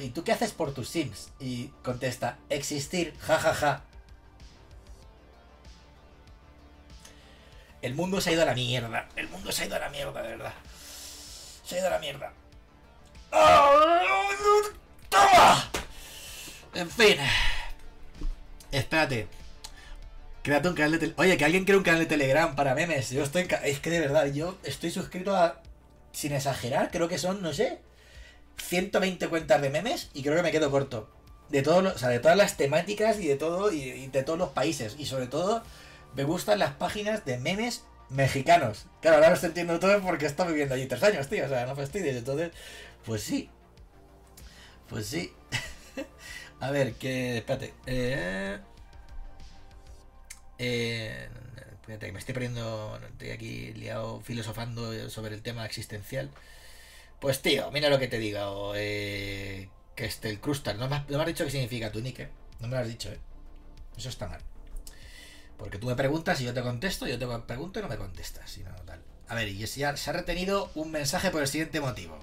¿y 0.00 0.10
tú 0.10 0.24
qué 0.24 0.32
haces 0.32 0.52
por 0.52 0.74
tus 0.74 0.88
Sims? 0.88 1.30
Y 1.40 1.68
contesta, 1.82 2.38
existir, 2.48 3.16
jajaja. 3.18 3.54
Ja, 3.54 3.54
ja. 3.54 3.84
El 7.82 7.94
mundo 7.94 8.20
se 8.20 8.30
ha 8.30 8.32
ido 8.34 8.42
a 8.42 8.46
la 8.46 8.54
mierda. 8.54 9.08
El 9.16 9.28
mundo 9.28 9.50
se 9.52 9.62
ha 9.62 9.66
ido 9.66 9.76
a 9.76 9.78
la 9.78 9.88
mierda, 9.88 10.22
de 10.22 10.28
verdad. 10.28 10.52
Se 11.64 11.76
ha 11.76 11.78
ido 11.78 11.86
a 11.86 11.90
la 11.90 11.98
mierda. 11.98 12.32
¡Toma! 15.08 15.70
En 16.74 16.90
fin. 16.90 17.16
Espérate. 18.70 19.28
Créate 20.42 20.68
un 20.68 20.74
canal 20.74 20.98
de 20.98 21.12
Oye, 21.16 21.36
que 21.36 21.44
alguien 21.44 21.64
cree 21.64 21.76
un 21.76 21.82
canal 21.82 22.00
de 22.00 22.06
Telegram 22.06 22.54
para 22.56 22.74
memes. 22.74 23.10
Yo 23.10 23.22
estoy. 23.22 23.46
Es 23.64 23.80
que 23.80 23.90
de 23.90 24.00
verdad, 24.00 24.26
yo 24.26 24.58
estoy 24.62 24.90
suscrito 24.90 25.36
a. 25.36 25.62
Sin 26.12 26.32
exagerar, 26.32 26.90
creo 26.90 27.08
que 27.08 27.18
son, 27.18 27.42
no 27.42 27.52
sé. 27.52 27.78
120 28.56 29.28
cuentas 29.28 29.62
de 29.62 29.70
memes 29.70 30.10
y 30.12 30.22
creo 30.22 30.36
que 30.36 30.42
me 30.42 30.50
quedo 30.50 30.70
corto. 30.70 31.08
De 31.50 31.62
todo, 31.62 31.92
o 31.94 31.98
sea, 31.98 32.08
de 32.08 32.20
todas 32.20 32.36
las 32.36 32.56
temáticas 32.56 33.18
y 33.20 33.26
de 33.26 33.36
todo, 33.36 33.72
y 33.72 34.06
de 34.06 34.22
todos 34.22 34.38
los 34.38 34.50
países. 34.50 34.96
Y 34.98 35.06
sobre 35.06 35.26
todo 35.26 35.62
me 36.14 36.24
gustan 36.24 36.58
las 36.58 36.72
páginas 36.72 37.24
de 37.24 37.38
memes 37.38 37.84
mexicanos. 38.08 38.86
Claro, 39.00 39.16
ahora 39.16 39.28
lo 39.28 39.34
estoy 39.34 39.48
entiendo 39.48 39.78
todo 39.78 40.00
porque 40.00 40.26
he 40.26 40.44
viviendo 40.46 40.74
allí 40.74 40.86
tres 40.86 41.02
años, 41.02 41.28
tío. 41.28 41.44
O 41.44 41.48
sea, 41.48 41.66
no 41.66 41.76
fastidies. 41.76 42.16
Entonces, 42.16 42.50
pues 43.04 43.22
sí. 43.22 43.48
Pues 44.88 45.06
sí. 45.06 45.32
A 46.60 46.70
ver, 46.70 46.94
que. 46.94 47.38
Espérate. 47.38 47.72
Eh, 47.86 48.58
eh, 50.60 51.28
me 51.86 52.18
estoy 52.18 52.34
perdiendo. 52.34 53.00
Estoy 53.12 53.30
aquí 53.30 53.72
liado 53.72 54.20
filosofando 54.20 55.10
sobre 55.10 55.34
el 55.34 55.42
tema 55.42 55.64
existencial. 55.64 56.30
Pues 57.18 57.42
tío, 57.42 57.70
mira 57.70 57.88
lo 57.88 57.98
que 57.98 58.08
te 58.08 58.18
digo. 58.18 58.74
Eh, 58.76 59.68
que 59.96 60.04
este, 60.04 60.30
el 60.30 60.40
crustal. 60.40 60.78
No 60.78 60.88
me, 60.88 60.96
has 60.96 61.26
dicho 61.26 61.44
qué 61.44 61.50
significa 61.50 61.90
tu 61.90 62.00
nick, 62.00 62.28
No 62.60 62.68
me 62.68 62.76
lo 62.76 62.82
has 62.82 62.88
dicho, 62.88 63.10
eh. 63.10 63.18
Eso 63.96 64.08
está 64.08 64.28
mal. 64.28 64.40
Porque 65.56 65.78
tú 65.78 65.86
me 65.86 65.96
preguntas 65.96 66.40
y 66.40 66.44
yo 66.44 66.54
te 66.54 66.62
contesto, 66.62 67.06
yo 67.06 67.18
te 67.18 67.26
pregunto 67.46 67.78
y 67.78 67.82
no 67.82 67.88
me 67.88 67.96
contestas. 67.96 68.58
A 69.28 69.34
ver, 69.34 69.48
y 69.48 69.66
se 69.66 69.84
ha 69.84 70.12
retenido 70.12 70.70
un 70.74 70.90
mensaje 70.90 71.30
por 71.30 71.42
el 71.42 71.48
siguiente 71.48 71.80
motivo. 71.80 72.18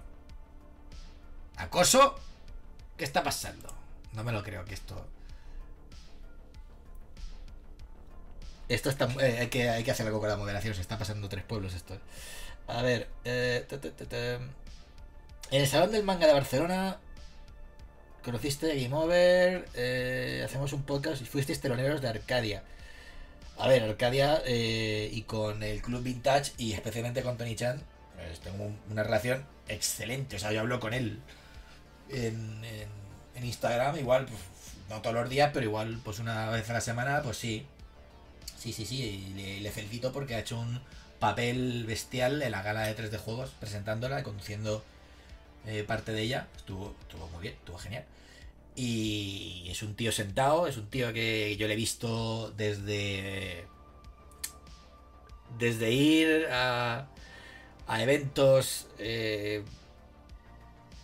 ¿Acoso? 1.56 2.16
¿Qué 2.98 3.04
está 3.04 3.24
pasando? 3.24 3.76
No 4.14 4.24
me 4.24 4.32
lo 4.32 4.44
creo 4.44 4.66
que 4.66 4.74
esto... 4.74 5.08
Esto 8.70 8.90
está... 8.90 9.06
Eh, 9.22 9.38
hay, 9.40 9.48
que, 9.48 9.70
hay 9.70 9.84
que 9.84 9.92
hacer 9.92 10.06
algo 10.06 10.20
con 10.20 10.30
la 10.30 10.38
moderación. 10.38 10.74
Se 10.76 10.82
está 10.82 10.98
pasando 10.98 11.30
tres 11.30 11.44
pueblos 11.44 11.74
esto. 11.74 11.98
A 12.68 12.82
ver. 12.82 13.08
Eh, 13.24 13.66
en 15.52 15.62
el 15.62 15.68
Salón 15.68 15.92
del 15.92 16.04
Manga 16.04 16.28
de 16.28 16.34
Barcelona 16.34 16.98
conociste 18.24 18.76
Game 18.82 18.94
Over. 18.94 19.70
Eh, 19.74 20.42
hacemos 20.44 20.74
un 20.74 20.84
podcast 20.84 21.22
y 21.22 21.26
fuisteis 21.26 21.62
teloneros 21.62 22.02
de 22.02 22.10
Arcadia. 22.10 22.64
A 23.58 23.70
ver, 23.70 23.84
Arcadia 23.84 24.42
eh, 24.46 25.10
y 25.12 25.22
con 25.22 25.64
el 25.64 25.82
Club 25.82 26.04
Vintage 26.04 26.52
y 26.58 26.74
especialmente 26.74 27.24
con 27.24 27.38
Tony 27.38 27.56
Chan, 27.56 27.82
pues 28.16 28.42
tengo 28.42 28.70
una 28.92 29.04
relación 29.04 29.46
excelente. 29.70 30.36
O 30.36 30.40
sea, 30.40 30.52
yo 30.52 30.60
hablo 30.60 30.80
con 30.82 30.94
él 30.94 31.22
en, 32.10 32.62
en 33.34 33.46
Instagram, 33.46 33.98
igual, 33.98 34.26
pues, 34.26 34.42
no 34.90 35.02
todos 35.02 35.16
los 35.16 35.30
días, 35.30 35.52
pero 35.54 35.66
igual, 35.66 36.00
pues 36.04 36.20
una 36.20 36.50
vez 36.50 36.70
a 36.70 36.74
la 36.74 36.82
semana, 36.82 37.22
pues 37.24 37.38
sí. 37.38 37.66
Sí, 38.58 38.74
sí, 38.74 38.86
sí, 38.86 39.34
le, 39.36 39.62
le 39.62 39.72
felicito 39.72 40.12
porque 40.12 40.36
ha 40.36 40.40
hecho 40.40 40.60
un 40.60 40.82
papel 41.20 41.86
bestial 41.86 42.42
en 42.42 42.52
la 42.52 42.62
gala 42.64 42.82
de 42.82 42.94
3 42.94 43.12
de 43.12 43.18
juegos, 43.18 43.52
presentándola 43.60 44.20
y 44.20 44.24
conduciendo 44.24 44.84
eh, 45.66 45.84
parte 45.84 46.12
de 46.12 46.22
ella. 46.22 46.48
Estuvo, 46.56 46.96
estuvo 47.02 47.28
muy 47.30 47.42
bien, 47.42 47.54
estuvo 47.56 47.78
genial. 47.78 48.06
Y 48.76 49.66
es 49.70 49.82
un 49.84 49.96
tío 49.96 50.12
sentado, 50.12 50.68
es 50.68 50.78
un 50.78 50.88
tío 50.90 51.12
que 51.14 51.56
yo 51.58 51.68
le 51.68 51.74
he 51.74 51.78
visto 51.78 52.52
desde. 52.52 53.66
Desde 55.58 55.92
ir 55.92 56.48
a, 56.52 57.08
a 57.88 58.04
eventos 58.04 58.88
eh, 59.00 59.64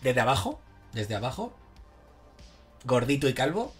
desde 0.02 0.20
abajo, 0.20 0.60
desde 0.92 1.14
abajo, 1.14 1.56
gordito 2.84 3.28
y 3.28 3.34
calvo, 3.34 3.72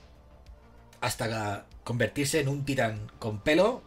hasta 1.00 1.66
convertirse 1.84 2.40
en 2.40 2.48
un 2.48 2.64
titán 2.64 3.12
con 3.18 3.40
pelo 3.40 3.82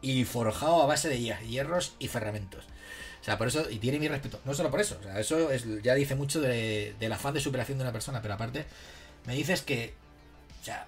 y 0.00 0.24
forjado 0.24 0.82
a 0.82 0.86
base 0.86 1.08
de 1.08 1.20
hierros 1.20 1.94
y 1.98 2.08
ferramentos. 2.08 2.64
O 3.20 3.24
sea, 3.24 3.36
por 3.36 3.48
eso, 3.48 3.68
y 3.68 3.78
tiene 3.78 3.98
mi 3.98 4.08
respeto. 4.08 4.40
No 4.44 4.54
solo 4.54 4.70
por 4.70 4.80
eso, 4.80 4.96
o 4.98 5.02
sea, 5.02 5.20
eso 5.20 5.50
es, 5.50 5.66
ya 5.82 5.94
dice 5.94 6.14
mucho 6.14 6.40
de, 6.40 6.94
del 6.98 7.12
afán 7.12 7.34
de 7.34 7.40
superación 7.40 7.76
de 7.76 7.84
una 7.84 7.92
persona, 7.92 8.22
pero 8.22 8.34
aparte, 8.34 8.64
me 9.26 9.34
dices 9.34 9.60
que, 9.60 9.92
o 10.62 10.64
sea, 10.64 10.86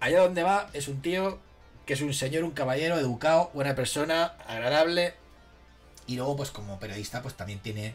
allá 0.00 0.20
donde 0.20 0.42
va 0.42 0.70
es 0.72 0.88
un 0.88 1.02
tío 1.02 1.40
que 1.84 1.94
es 1.94 2.00
un 2.00 2.14
señor, 2.14 2.44
un 2.44 2.52
caballero, 2.52 2.98
educado, 2.98 3.50
buena 3.54 3.74
persona, 3.74 4.36
agradable, 4.46 5.14
y 6.06 6.16
luego, 6.16 6.36
pues 6.36 6.50
como 6.50 6.78
periodista, 6.78 7.22
pues 7.22 7.34
también 7.34 7.60
tiene, 7.60 7.94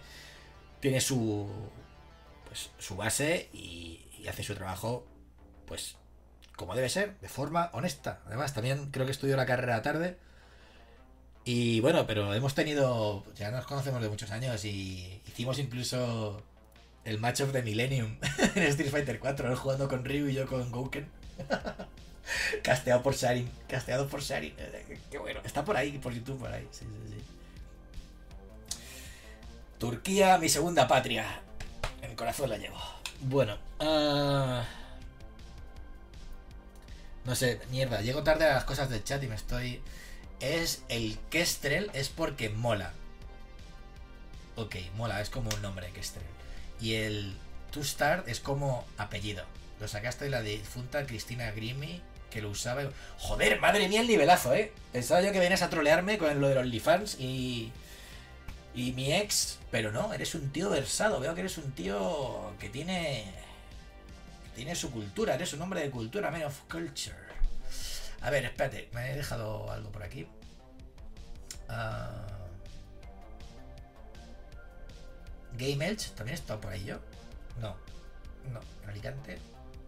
tiene 0.80 1.00
su, 1.00 1.48
pues, 2.48 2.72
su 2.80 2.95
base 2.95 3.50
y 3.54 4.00
hace 4.28 4.44
su 4.44 4.56
trabajo, 4.56 5.06
pues 5.68 5.98
como 6.56 6.76
debe 6.76 6.90
ser, 6.90 7.18
de 7.20 7.30
forma 7.30 7.70
honesta. 7.74 8.20
Además, 8.26 8.54
también 8.54 8.90
creo 8.92 9.06
que 9.06 9.12
estudió 9.12 9.36
la 9.36 9.46
carrera 9.46 9.82
tarde. 9.82 10.18
Y 11.46 11.82
bueno, 11.82 12.08
pero 12.08 12.34
hemos 12.34 12.56
tenido, 12.56 13.26
ya 13.36 13.52
nos 13.52 13.66
conocemos 13.66 14.02
de 14.02 14.10
muchos 14.10 14.32
años 14.32 14.64
y 14.64 15.22
hicimos 15.28 15.60
incluso 15.60 16.42
el 17.04 17.20
match 17.20 17.42
of 17.42 17.52
the 17.52 17.62
Millennium 17.62 18.18
en 18.56 18.64
Street 18.64 18.90
Fighter 18.90 19.20
4, 19.20 19.50
él 19.50 19.56
jugando 19.56 19.90
con 19.90 20.06
Ryu 20.06 20.30
y 20.30 20.34
yo 20.34 20.48
con 20.48 20.72
Gouken. 20.72 21.06
casteado 22.64 23.04
por 23.04 23.16
Sharin, 23.16 23.50
casteado 23.68 24.08
por 24.08 24.22
Sharin. 24.22 24.54
Qué 25.12 25.18
bueno, 25.18 25.42
está 25.44 25.66
por 25.66 25.76
ahí, 25.76 25.98
por 25.98 26.14
YouTube, 26.14 26.40
por 26.40 26.52
ahí. 26.52 26.68
Sí, 26.72 26.86
sí, 26.86 27.14
sí. 27.14 28.78
Turquía, 29.80 30.38
mi 30.38 30.48
segunda 30.48 30.88
patria. 30.88 31.42
En 32.02 32.12
el 32.12 32.16
corazón 32.16 32.50
la 32.50 32.58
llevo. 32.58 32.78
Bueno, 33.22 33.58
uh... 33.80 34.82
No 37.26 37.36
sé, 37.36 37.62
mierda, 37.72 38.02
llego 38.02 38.24
tarde 38.24 38.45
a 38.45 38.54
las 38.54 38.66
cosas 38.66 38.90
del 38.90 39.04
chat 39.04 39.24
y 39.24 39.28
me 39.28 39.36
estoy... 39.36 39.82
Es 40.40 40.84
el 40.90 41.18
Kestrel, 41.30 41.90
es 41.94 42.10
porque 42.10 42.50
mola. 42.50 42.91
Ok, 44.56 44.76
mola, 44.95 45.22
es 45.22 45.30
como 45.30 45.50
un 45.50 45.62
nombre, 45.62 45.90
Kestrel. 45.91 46.26
Y 46.82 46.95
el 46.95 47.38
To 47.72 47.84
Start 47.84 48.28
es 48.28 48.40
como 48.40 48.86
apellido. 48.98 49.45
Lo 49.80 49.88
sacaste 49.88 50.26
de 50.26 50.32
la 50.32 50.41
difunta 50.41 51.06
Cristina 51.06 51.52
Grimy, 51.52 52.02
que 52.30 52.41
lo 52.41 52.50
usaba. 52.50 52.84
Joder, 53.20 53.60
madre 53.60 53.88
mía, 53.88 54.02
el 54.02 54.08
nivelazo, 54.08 54.54
eh. 54.54 54.72
Pensaba 54.91 55.22
yo 55.22 55.32
que 55.32 55.40
venías 55.40 55.62
a 55.62 55.70
trolearme 55.70 56.18
con 56.18 56.41
lo 56.41 56.48
de 56.50 56.56
los 56.56 56.64
OnlyFans 56.64 57.20
y. 57.20 57.72
Y 58.76 58.91
mi 58.91 59.14
ex. 59.14 59.60
Pero 59.72 59.91
no, 59.91 60.14
eres 60.14 60.36
un 60.36 60.52
tío 60.52 60.70
versado. 60.70 61.20
Veo 61.20 61.34
que 61.34 61.41
eres 61.41 61.58
un 61.58 61.72
tío 61.72 62.54
que 62.60 62.70
tiene 62.70 63.26
tiene 64.56 64.76
su 64.76 64.92
cultura, 64.92 65.36
eres 65.36 65.54
un 65.54 65.62
hombre 65.62 65.82
de 65.82 65.92
cultura, 65.92 66.32
man 66.32 66.44
of 66.44 66.60
culture. 66.70 67.16
A 68.22 68.30
ver, 68.30 68.46
espérate, 68.46 68.90
me 68.94 69.12
he 69.12 69.16
dejado 69.16 69.70
algo 69.72 69.92
por 69.92 70.04
aquí. 70.04 70.28
Uh... 71.70 72.34
Game 75.58 75.86
Edge, 75.86 76.10
¿también 76.16 76.36
está 76.36 76.60
por 76.60 76.72
ahí 76.72 76.84
yo? 76.84 77.00
No, 77.60 77.76
no, 78.52 78.60
en 78.84 78.90
Alicante. 78.90 79.38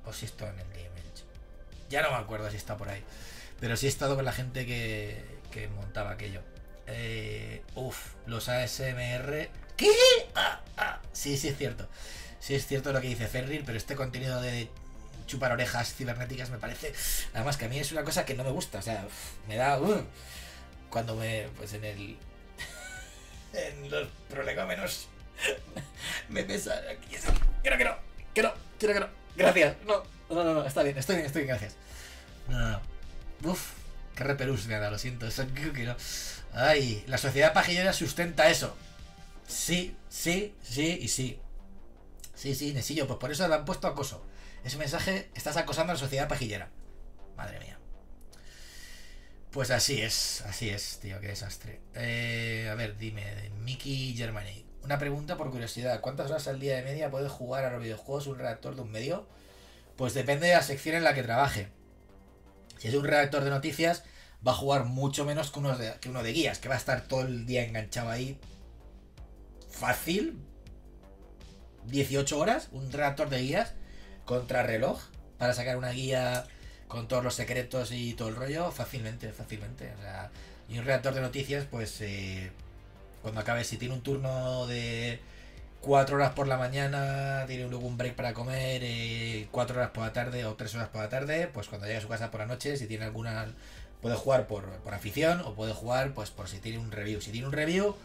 O 0.05 0.13
si 0.13 0.25
estoy 0.25 0.49
en 0.49 0.59
el 0.59 0.67
Game 0.67 0.99
Edge. 0.99 1.23
Ya 1.89 2.01
no 2.01 2.11
me 2.11 2.17
acuerdo 2.17 2.49
si 2.51 2.57
está 2.57 2.77
por 2.77 2.89
ahí. 2.89 3.03
Pero 3.59 3.75
sí 3.77 3.87
he 3.87 3.89
estado 3.89 4.15
con 4.15 4.25
la 4.25 4.31
gente 4.31 4.65
que, 4.65 5.23
que 5.51 5.67
montaba 5.69 6.11
aquello. 6.11 6.41
Eh, 6.87 7.63
uf, 7.75 8.13
los 8.27 8.49
ASMR. 8.49 9.49
¿Qué? 9.75 9.91
Ah, 10.35 10.61
ah, 10.77 11.01
sí, 11.13 11.37
sí 11.37 11.47
es 11.47 11.57
cierto. 11.57 11.87
Sí 12.45 12.53
es 12.53 12.67
cierto 12.67 12.93
lo 12.93 13.01
que 13.01 13.07
dice 13.07 13.25
Ferrir, 13.25 13.63
pero 13.65 13.75
este 13.75 13.95
contenido 13.95 14.39
de 14.39 14.69
chupar 15.25 15.51
orejas 15.51 15.95
cibernéticas 15.95 16.51
me 16.51 16.59
parece. 16.59 16.93
Además 17.33 17.57
que 17.57 17.65
a 17.65 17.69
mí 17.69 17.79
es 17.79 17.91
una 17.91 18.03
cosa 18.03 18.23
que 18.23 18.35
no 18.35 18.43
me 18.43 18.51
gusta. 18.51 18.77
O 18.77 18.81
sea, 18.83 19.07
me 19.47 19.55
da. 19.55 19.81
Uh, 19.81 20.03
cuando 20.91 21.15
me. 21.15 21.47
Pues 21.57 21.73
en 21.73 21.85
el. 21.85 22.17
en 23.53 23.89
los 23.89 24.07
prolegómenos. 24.29 25.07
me 26.29 26.43
pesa. 26.43 26.79
Quiero 27.63 27.79
que 27.79 27.83
no. 27.83 27.95
Que 28.35 28.43
no. 28.43 28.53
Quiero 28.77 28.93
que 28.93 28.99
no. 28.99 29.07
Gracias. 29.35 29.75
No. 29.87 30.03
No, 30.29 30.43
no, 30.43 30.53
no. 30.53 30.65
Está 30.65 30.83
bien. 30.83 30.99
Estoy 30.99 31.15
bien, 31.15 31.25
estoy 31.25 31.45
bien. 31.45 31.57
Gracias. 31.57 31.75
No, 32.47 32.59
no, 32.59 32.69
no. 33.41 33.51
Uf. 33.51 33.71
Qué 34.15 34.23
repelús 34.23 34.67
me 34.67 34.77
da, 34.77 34.91
lo 34.91 34.99
siento. 34.99 35.25
Eso 35.27 35.47
que 35.51 35.83
no. 35.83 35.95
Ay, 36.53 37.03
la 37.07 37.17
sociedad 37.17 37.53
pajillera 37.53 37.91
sustenta 37.91 38.47
eso. 38.51 38.77
Sí, 39.47 39.95
sí, 40.09 40.53
sí 40.61 40.99
y 41.01 41.07
sí. 41.07 41.39
Sí, 42.35 42.53
sí, 42.53 42.73
Nesillo, 42.73 43.07
pues 43.07 43.17
por 43.19 43.31
eso 43.31 43.47
le 43.47 43.55
han 43.55 43.65
puesto 43.65 43.87
acoso. 43.87 44.23
Ese 44.63 44.77
mensaje, 44.77 45.29
estás 45.35 45.57
acosando 45.57 45.91
a 45.91 45.95
la 45.95 45.99
sociedad 45.99 46.27
pajillera. 46.27 46.69
Madre 47.37 47.59
mía. 47.59 47.79
Pues 49.51 49.71
así 49.71 50.01
es, 50.01 50.41
así 50.41 50.69
es, 50.69 50.99
tío, 50.99 51.19
qué 51.21 51.27
desastre. 51.27 51.79
Eh, 51.93 52.67
a 52.69 52.75
ver, 52.75 52.97
dime, 52.97 53.23
Mickey 53.61 54.13
Germany. 54.15 54.65
Una 54.83 54.99
pregunta 54.99 55.37
por 55.37 55.49
curiosidad. 55.49 56.01
¿Cuántas 56.01 56.29
horas 56.29 56.47
al 56.47 56.59
día 56.59 56.75
de 56.75 56.83
media 56.83 57.09
puede 57.09 57.29
jugar 57.29 57.63
a 57.63 57.71
los 57.71 57.81
videojuegos 57.81 58.27
un 58.27 58.37
redactor 58.37 58.75
de 58.75 58.81
un 58.81 58.91
medio? 58.91 59.27
Pues 59.95 60.13
depende 60.13 60.47
de 60.47 60.53
la 60.53 60.61
sección 60.61 60.95
en 60.95 61.03
la 61.03 61.13
que 61.13 61.23
trabaje. 61.23 61.69
Si 62.77 62.89
es 62.89 62.93
un 62.95 63.05
redactor 63.05 63.43
de 63.45 63.49
noticias, 63.49 64.03
va 64.45 64.51
a 64.51 64.55
jugar 64.55 64.85
mucho 64.85 65.25
menos 65.25 65.51
que 65.51 65.59
uno 65.59 65.77
de, 65.77 65.93
que 66.01 66.09
uno 66.09 66.21
de 66.21 66.33
guías, 66.33 66.59
que 66.59 66.67
va 66.67 66.75
a 66.75 66.77
estar 66.77 67.07
todo 67.07 67.21
el 67.21 67.45
día 67.45 67.63
enganchado 67.63 68.09
ahí. 68.09 68.37
Fácil, 69.69 70.44
18 71.87 72.37
horas, 72.37 72.69
un 72.71 72.91
redactor 72.91 73.29
de 73.29 73.41
guías 73.41 73.73
contra 74.25 74.63
reloj 74.63 74.99
para 75.37 75.53
sacar 75.53 75.77
una 75.77 75.91
guía 75.91 76.45
con 76.87 77.07
todos 77.07 77.23
los 77.23 77.33
secretos 77.33 77.91
y 77.91 78.13
todo 78.13 78.29
el 78.29 78.35
rollo 78.35 78.71
fácilmente, 78.71 79.31
fácilmente. 79.31 79.93
O 79.97 80.01
sea, 80.01 80.31
y 80.69 80.77
un 80.77 80.85
redactor 80.85 81.13
de 81.13 81.21
noticias, 81.21 81.65
pues 81.69 81.99
eh, 82.01 82.51
cuando 83.21 83.41
acabe, 83.41 83.63
si 83.63 83.77
tiene 83.77 83.93
un 83.93 84.01
turno 84.01 84.67
de 84.67 85.19
4 85.81 86.15
horas 86.15 86.33
por 86.33 86.47
la 86.47 86.57
mañana, 86.57 87.45
tiene 87.47 87.67
luego 87.67 87.85
un 87.85 87.97
break 87.97 88.15
para 88.15 88.33
comer, 88.33 88.81
eh, 88.83 89.47
4 89.51 89.77
horas 89.77 89.91
por 89.91 90.03
la 90.03 90.13
tarde 90.13 90.45
o 90.45 90.55
3 90.55 90.75
horas 90.75 90.89
por 90.89 91.01
la 91.01 91.09
tarde, 91.09 91.49
pues 91.53 91.67
cuando 91.67 91.87
llegue 91.87 91.99
a 91.99 92.01
su 92.01 92.07
casa 92.07 92.31
por 92.31 92.39
la 92.39 92.47
noche, 92.47 92.77
si 92.77 92.87
tiene 92.87 93.05
alguna, 93.05 93.47
puede 94.01 94.15
jugar 94.15 94.47
por, 94.47 94.65
por 94.79 94.93
afición 94.93 95.41
o 95.41 95.53
puede 95.53 95.73
jugar 95.73 96.13
pues 96.13 96.31
por 96.31 96.47
si 96.47 96.59
tiene 96.59 96.79
un 96.79 96.91
review. 96.91 97.21
Si 97.21 97.31
tiene 97.31 97.47
un 97.47 97.53
review 97.53 97.95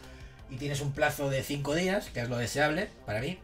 y 0.49 0.57
tienes 0.57 0.81
un 0.81 0.91
plazo 0.93 1.29
de 1.29 1.43
5 1.43 1.75
días, 1.75 2.09
que 2.13 2.21
es 2.21 2.29
lo 2.29 2.37
deseable 2.37 2.89
para 3.05 3.21
mí, 3.21 3.39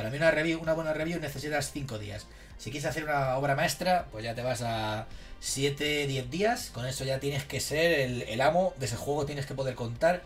para 0.00 0.08
mí 0.08 0.16
una 0.16 0.30
review, 0.30 0.58
una 0.62 0.72
buena 0.72 0.94
review 0.94 1.20
necesitas 1.20 1.72
5 1.72 1.98
días. 1.98 2.26
Si 2.56 2.70
quieres 2.70 2.88
hacer 2.88 3.04
una 3.04 3.36
obra 3.36 3.54
maestra, 3.54 4.06
pues 4.10 4.24
ya 4.24 4.34
te 4.34 4.40
vas 4.40 4.62
a 4.62 5.06
7, 5.40 6.06
10 6.06 6.30
días. 6.30 6.70
Con 6.72 6.86
eso 6.86 7.04
ya 7.04 7.20
tienes 7.20 7.44
que 7.44 7.60
ser 7.60 8.00
el, 8.26 8.40
amo 8.40 8.72
de 8.78 8.86
ese 8.86 8.96
juego, 8.96 9.26
tienes 9.26 9.44
que 9.44 9.52
poder 9.52 9.74
contar 9.74 10.22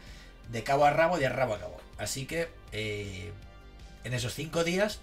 de 0.48 0.62
cabo 0.62 0.84
a 0.84 0.90
rabo 0.90 1.16
y 1.18 1.22
de 1.22 1.28
rabo 1.28 1.54
a 1.54 1.58
cabo. 1.58 1.76
Así 1.98 2.24
que 2.24 2.50
eh, 2.70 3.32
en 4.04 4.14
esos 4.14 4.32
5 4.34 4.62
días 4.62 5.00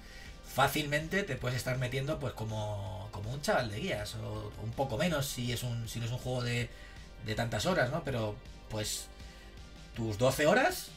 fácilmente 0.56 1.24
te 1.24 1.36
puedes 1.36 1.58
estar 1.58 1.78
metiendo 1.78 2.18
pues 2.18 2.32
como, 2.32 3.10
como 3.12 3.34
un 3.34 3.42
chaval 3.42 3.72
de 3.72 3.78
guías 3.78 4.16
o 4.16 4.54
un 4.64 4.72
poco 4.72 4.98
menos 4.98 5.26
si 5.26 5.52
es 5.52 5.64
un 5.64 5.90
si 5.90 6.00
no 6.00 6.06
es 6.06 6.14
un 6.14 6.18
juego 6.18 6.44
de, 6.44 6.70
de 7.26 7.36
tantas 7.36 7.66
horas, 7.66 7.92
¿no? 7.92 8.06
Pero 8.06 8.38
pues 8.70 9.08
tus 9.98 10.18
12 10.18 10.48
horas 10.48 10.92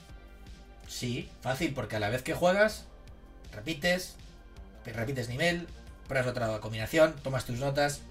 sí, 0.86 1.28
fácil 1.42 1.74
porque 1.74 1.96
a 1.96 1.98
la 1.98 2.10
vez 2.10 2.22
que 2.22 2.34
juegas 2.34 2.84
repites, 3.55 4.16
repites 4.85 5.28
nivel, 5.28 5.66
pruebas 6.09 6.28
otra 6.28 6.60
combinación, 6.60 7.14
tomas 7.22 7.44
tus 7.44 7.59
notas, 7.59 8.02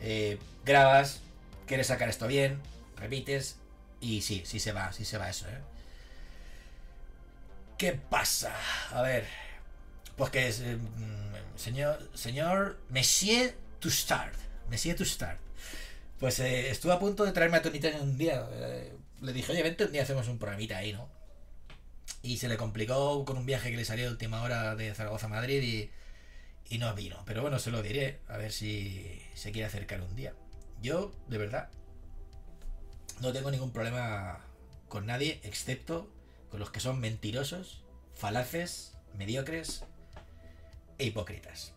eh, 0.00 0.38
grabas, 0.64 1.20
quieres 1.66 1.88
sacar 1.88 2.08
esto 2.08 2.26
bien, 2.26 2.60
repites 2.96 3.56
y 4.00 4.22
sí, 4.22 4.42
sí 4.44 4.60
se 4.60 4.72
va, 4.72 4.92
sí 4.92 5.04
se 5.04 5.18
va 5.18 5.30
eso, 5.30 5.46
¿eh? 5.48 5.60
¿Qué 7.78 7.92
pasa? 7.92 8.54
A 8.92 9.02
ver, 9.02 9.26
pues 10.16 10.30
que 10.30 10.48
es, 10.48 10.60
eh, 10.60 10.76
mm, 10.76 11.58
señor, 11.58 12.10
señor 12.14 12.78
Monsieur 12.88 13.54
to 13.80 13.90
start, 13.90 14.34
Monsieur 14.70 14.96
to 14.96 15.04
start. 15.04 15.38
Pues 16.20 16.38
eh, 16.38 16.70
estuve 16.70 16.92
a 16.92 16.98
punto 16.98 17.24
de 17.24 17.32
traerme 17.32 17.58
a 17.58 17.62
en 17.62 18.00
un 18.00 18.16
día. 18.16 18.48
le 19.20 19.32
dije, 19.32 19.52
oye, 19.52 19.62
vente 19.62 19.84
un 19.84 19.92
día 19.92 20.02
hacemos 20.02 20.28
un 20.28 20.38
programita 20.38 20.78
ahí, 20.78 20.92
¿no? 20.92 21.08
Y 22.22 22.38
se 22.38 22.48
le 22.48 22.56
complicó 22.56 23.24
con 23.24 23.36
un 23.36 23.46
viaje 23.46 23.70
que 23.70 23.76
le 23.76 23.84
salió 23.84 24.04
de 24.06 24.10
última 24.10 24.42
hora 24.42 24.74
de 24.76 24.94
Zaragoza 24.94 25.26
a 25.26 25.30
Madrid 25.30 25.62
y, 25.62 25.90
y 26.74 26.78
no 26.78 26.94
vino. 26.94 27.22
Pero 27.26 27.42
bueno, 27.42 27.58
se 27.58 27.70
lo 27.70 27.82
diré, 27.82 28.20
a 28.28 28.36
ver 28.36 28.52
si 28.52 29.22
se 29.34 29.52
quiere 29.52 29.66
acercar 29.66 30.00
un 30.00 30.14
día. 30.16 30.34
Yo, 30.80 31.14
de 31.28 31.38
verdad, 31.38 31.70
no 33.20 33.32
tengo 33.32 33.50
ningún 33.50 33.72
problema 33.72 34.40
con 34.88 35.06
nadie, 35.06 35.40
excepto 35.44 36.10
con 36.50 36.60
los 36.60 36.70
que 36.70 36.80
son 36.80 37.00
mentirosos, 37.00 37.82
falaces, 38.14 38.92
mediocres 39.14 39.84
e 40.98 41.06
hipócritas. 41.06 41.72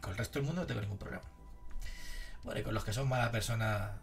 Con 0.00 0.12
el 0.12 0.18
resto 0.18 0.38
del 0.38 0.46
mundo 0.46 0.62
no 0.62 0.66
tengo 0.66 0.80
ningún 0.80 0.98
problema. 0.98 1.24
Bueno, 2.42 2.60
y 2.60 2.62
con 2.62 2.74
los 2.74 2.84
que 2.84 2.92
son 2.92 3.08
mala 3.08 3.30
persona, 3.30 4.02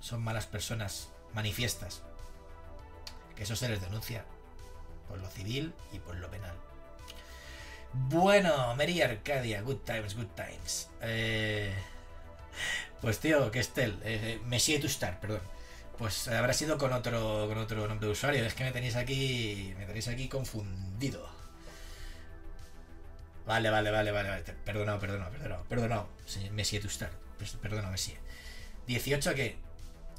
son 0.00 0.22
malas 0.22 0.46
personas 0.46 1.08
manifiestas, 1.32 2.02
que 3.34 3.44
eso 3.44 3.56
se 3.56 3.68
les 3.68 3.80
denuncia 3.80 4.24
por 5.10 5.18
lo 5.18 5.28
civil 5.28 5.74
y 5.92 5.98
por 5.98 6.16
lo 6.16 6.30
penal. 6.30 6.54
Bueno, 7.92 8.74
Mary 8.76 9.02
Arcadia, 9.02 9.60
good 9.62 9.78
times, 9.84 10.14
good 10.14 10.28
times. 10.36 10.88
Eh, 11.02 11.74
pues 13.00 13.18
tío, 13.18 13.50
que 13.50 13.58
Estel, 13.58 13.98
eh, 14.04 14.40
Monsieur 14.44 14.80
Tustar, 14.80 15.18
perdón. 15.20 15.42
Pues 15.98 16.28
habrá 16.28 16.52
sido 16.52 16.78
con 16.78 16.92
otro, 16.92 17.46
con 17.48 17.58
otro 17.58 17.86
nombre 17.88 18.06
de 18.06 18.12
usuario. 18.12 18.44
Es 18.44 18.54
que 18.54 18.64
me 18.64 18.72
tenéis 18.72 18.96
aquí, 18.96 19.74
me 19.76 19.84
tenéis 19.86 20.08
aquí 20.08 20.28
confundido. 20.28 21.28
Vale, 23.44 23.68
vale, 23.70 23.90
vale, 23.90 24.12
vale, 24.12 24.30
vale. 24.30 24.42
Perdonado, 24.64 25.00
perdonado, 25.00 25.30
perdonado, 25.32 25.64
perdonado. 25.64 26.08
Monsieur 26.52 26.82
Tustar, 26.82 27.10
perdona, 27.60 27.90
Monsieur. 27.90 28.18
18 28.86 29.34
que 29.34 29.56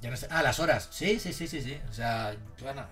ya 0.01 0.09
no 0.09 0.17
sé. 0.17 0.27
Ah, 0.29 0.43
las 0.43 0.59
horas. 0.59 0.89
Sí, 0.91 1.19
sí, 1.19 1.31
sí, 1.31 1.47
sí, 1.47 1.61
sí. 1.61 1.79
O 1.89 1.93
sea, 1.93 2.35
bueno, 2.61 2.85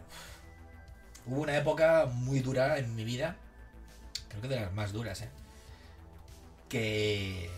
hubo 1.30 1.42
una 1.42 1.58
época 1.58 2.08
muy 2.12 2.40
dura 2.40 2.78
en 2.78 2.96
mi 2.96 3.04
vida. 3.04 3.36
Creo 4.30 4.42
que 4.42 4.48
de 4.48 4.60
las 4.60 4.74
más 4.74 4.92
duras, 4.92 5.22
¿eh? 5.22 5.30
Que 6.68 7.50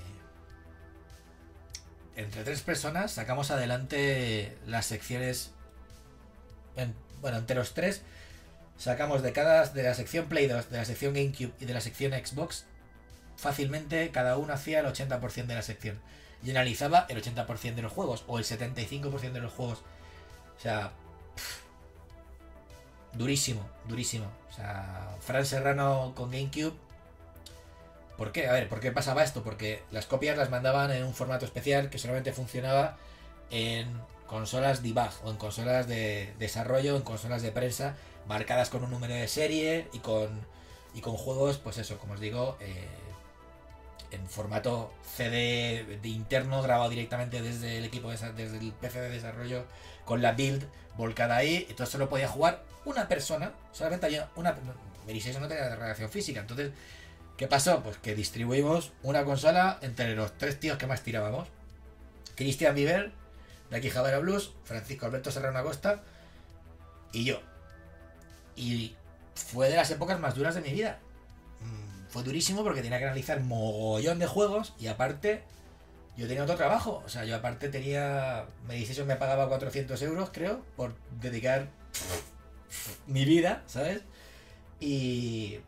entre 2.16 2.44
tres 2.44 2.62
personas 2.62 3.12
sacamos 3.12 3.52
adelante 3.52 4.58
las 4.68 4.86
secciones. 4.86 5.52
bueno, 7.22 7.38
entre 7.38 7.56
los 7.56 7.74
tres 7.74 8.02
sacamos 8.78 9.22
de 9.22 9.32
cada 9.32 9.68
de 9.68 9.84
la 9.84 9.94
sección 9.94 10.28
Play 10.28 10.48
2, 10.48 10.70
de 10.70 10.78
la 10.78 10.86
sección 10.86 11.14
GameCube 11.14 11.54
y 11.60 11.66
de 11.66 11.74
la 11.74 11.82
sección 11.82 12.14
Xbox, 12.14 12.66
fácilmente 13.38 14.10
cada 14.12 14.38
uno 14.38 14.54
hacía 14.54 14.80
el 14.80 14.88
80% 14.88 15.46
de 15.46 15.56
la 15.56 15.62
sección. 15.62 16.00
Y 16.44 16.50
analizaba 16.50 17.06
el 17.10 17.22
80% 17.22 17.76
de 17.76 17.82
los 17.84 17.92
juegos 17.92 18.24
o 18.28 18.40
el 18.40 18.46
75% 18.46 19.32
de 19.32 19.40
los 19.40 19.54
juegos. 19.54 19.84
O 20.58 20.60
sea, 20.60 20.94
durísimo, 23.14 23.62
durísimo. 23.88 24.26
O 24.50 24.54
sea, 24.54 25.16
Fran 25.22 25.46
Serrano 25.46 26.14
con 26.16 26.32
GameCube 26.32 26.74
¿Por 28.22 28.32
qué? 28.32 28.48
A 28.48 28.54
ver, 28.54 28.70
¿por 28.70 28.80
qué 28.80 28.92
pasaba 28.92 29.24
esto? 29.24 29.42
Porque 29.42 29.82
las 29.90 30.06
copias 30.06 30.38
las 30.38 30.52
mandaban 30.52 30.92
en 30.92 31.04
un 31.04 31.16
formato 31.16 31.44
especial 31.44 31.90
que 31.90 31.98
solamente 31.98 32.32
funcionaba 32.34 32.98
en 33.50 33.92
consolas 34.28 34.84
debug 34.84 35.10
o 35.24 35.32
en 35.32 35.38
consolas 35.38 35.88
de 35.88 36.32
desarrollo, 36.38 36.96
en 36.96 37.02
consolas 37.02 37.42
de 37.42 37.52
prensa, 37.52 37.96
marcadas 38.28 38.70
con 38.70 38.84
un 38.84 38.92
número 38.92 39.16
de 39.16 39.28
serie 39.28 39.88
y 39.92 40.00
con, 40.00 40.30
y 40.94 41.02
con 41.02 41.16
juegos, 41.16 41.58
pues 41.58 41.80
eso, 41.80 41.98
como 41.98 42.14
os 42.14 42.20
digo, 42.20 42.58
eh, 42.60 42.88
en 44.12 44.30
formato 44.30 44.94
CD 45.16 45.98
de 46.00 46.10
interno, 46.10 46.62
grabado 46.62 46.92
directamente 46.92 47.42
desde 47.42 47.80
el 47.80 47.86
equipo, 47.86 48.12
de, 48.12 48.18
desde 48.34 48.60
el 48.60 48.72
PC 48.74 49.02
de 49.02 49.10
desarrollo, 49.10 49.66
con 50.06 50.22
la 50.22 50.34
build 50.34 50.64
volcada 50.96 51.38
ahí. 51.38 51.66
Entonces 51.70 51.92
solo 51.92 52.08
podía 52.08 52.28
jugar 52.28 52.62
una 52.86 53.08
persona, 53.08 53.52
solamente 53.72 54.06
había 54.06 54.30
una. 54.36 54.56
Veréis, 55.06 55.40
no 55.40 55.48
tenía 55.48 55.76
relación 55.76 56.10
física, 56.10 56.42
entonces 56.42 56.72
¿Qué 57.42 57.48
pasó? 57.48 57.82
Pues 57.82 57.98
que 57.98 58.14
distribuimos 58.14 58.92
una 59.02 59.26
consola 59.26 59.80
entre 59.82 60.16
los 60.16 60.38
tres 60.38 60.60
tíos 60.60 60.78
que 60.78 60.86
más 60.86 61.02
tirábamos. 61.02 61.48
Cristian 62.36 62.76
Viver, 62.76 63.12
aquí 63.72 63.90
Javera 63.90 64.20
Blues, 64.20 64.52
Francisco 64.64 65.08
Alberto 65.08 65.32
Serrano 65.32 65.58
Acosta 65.58 66.04
y 67.12 67.26
yo. 67.26 67.42
Y 68.56 68.96
fue 69.34 69.70
de 69.70 69.76
las 69.76 69.90
épocas 69.90 70.20
más 70.20 70.36
duras 70.36 70.54
de 70.54 70.62
mi 70.62 70.72
vida. 70.72 71.00
Mm, 71.62 72.12
fue 72.12 72.22
durísimo 72.22 72.64
porque 72.64 72.84
tenía 72.84 73.00
que 73.00 73.06
analizar 73.06 73.40
mogollón 73.42 74.20
de 74.20 74.28
juegos 74.28 74.76
y 74.78 74.86
aparte 74.86 75.42
yo 76.18 76.28
tenía 76.28 76.44
otro 76.44 76.58
trabajo. 76.58 77.02
O 77.08 77.10
sea, 77.10 77.26
yo 77.26 77.36
aparte 77.36 77.70
tenía... 77.70 78.46
Meditation 78.68 79.08
me 79.08 79.16
pagaba 79.16 79.50
400 79.50 80.00
euros, 80.04 80.30
creo, 80.32 80.64
por 80.76 80.94
dedicar 81.20 81.70
mi 83.08 83.26
vida, 83.26 83.64
¿sabes? 83.68 84.02
Y 84.80 85.60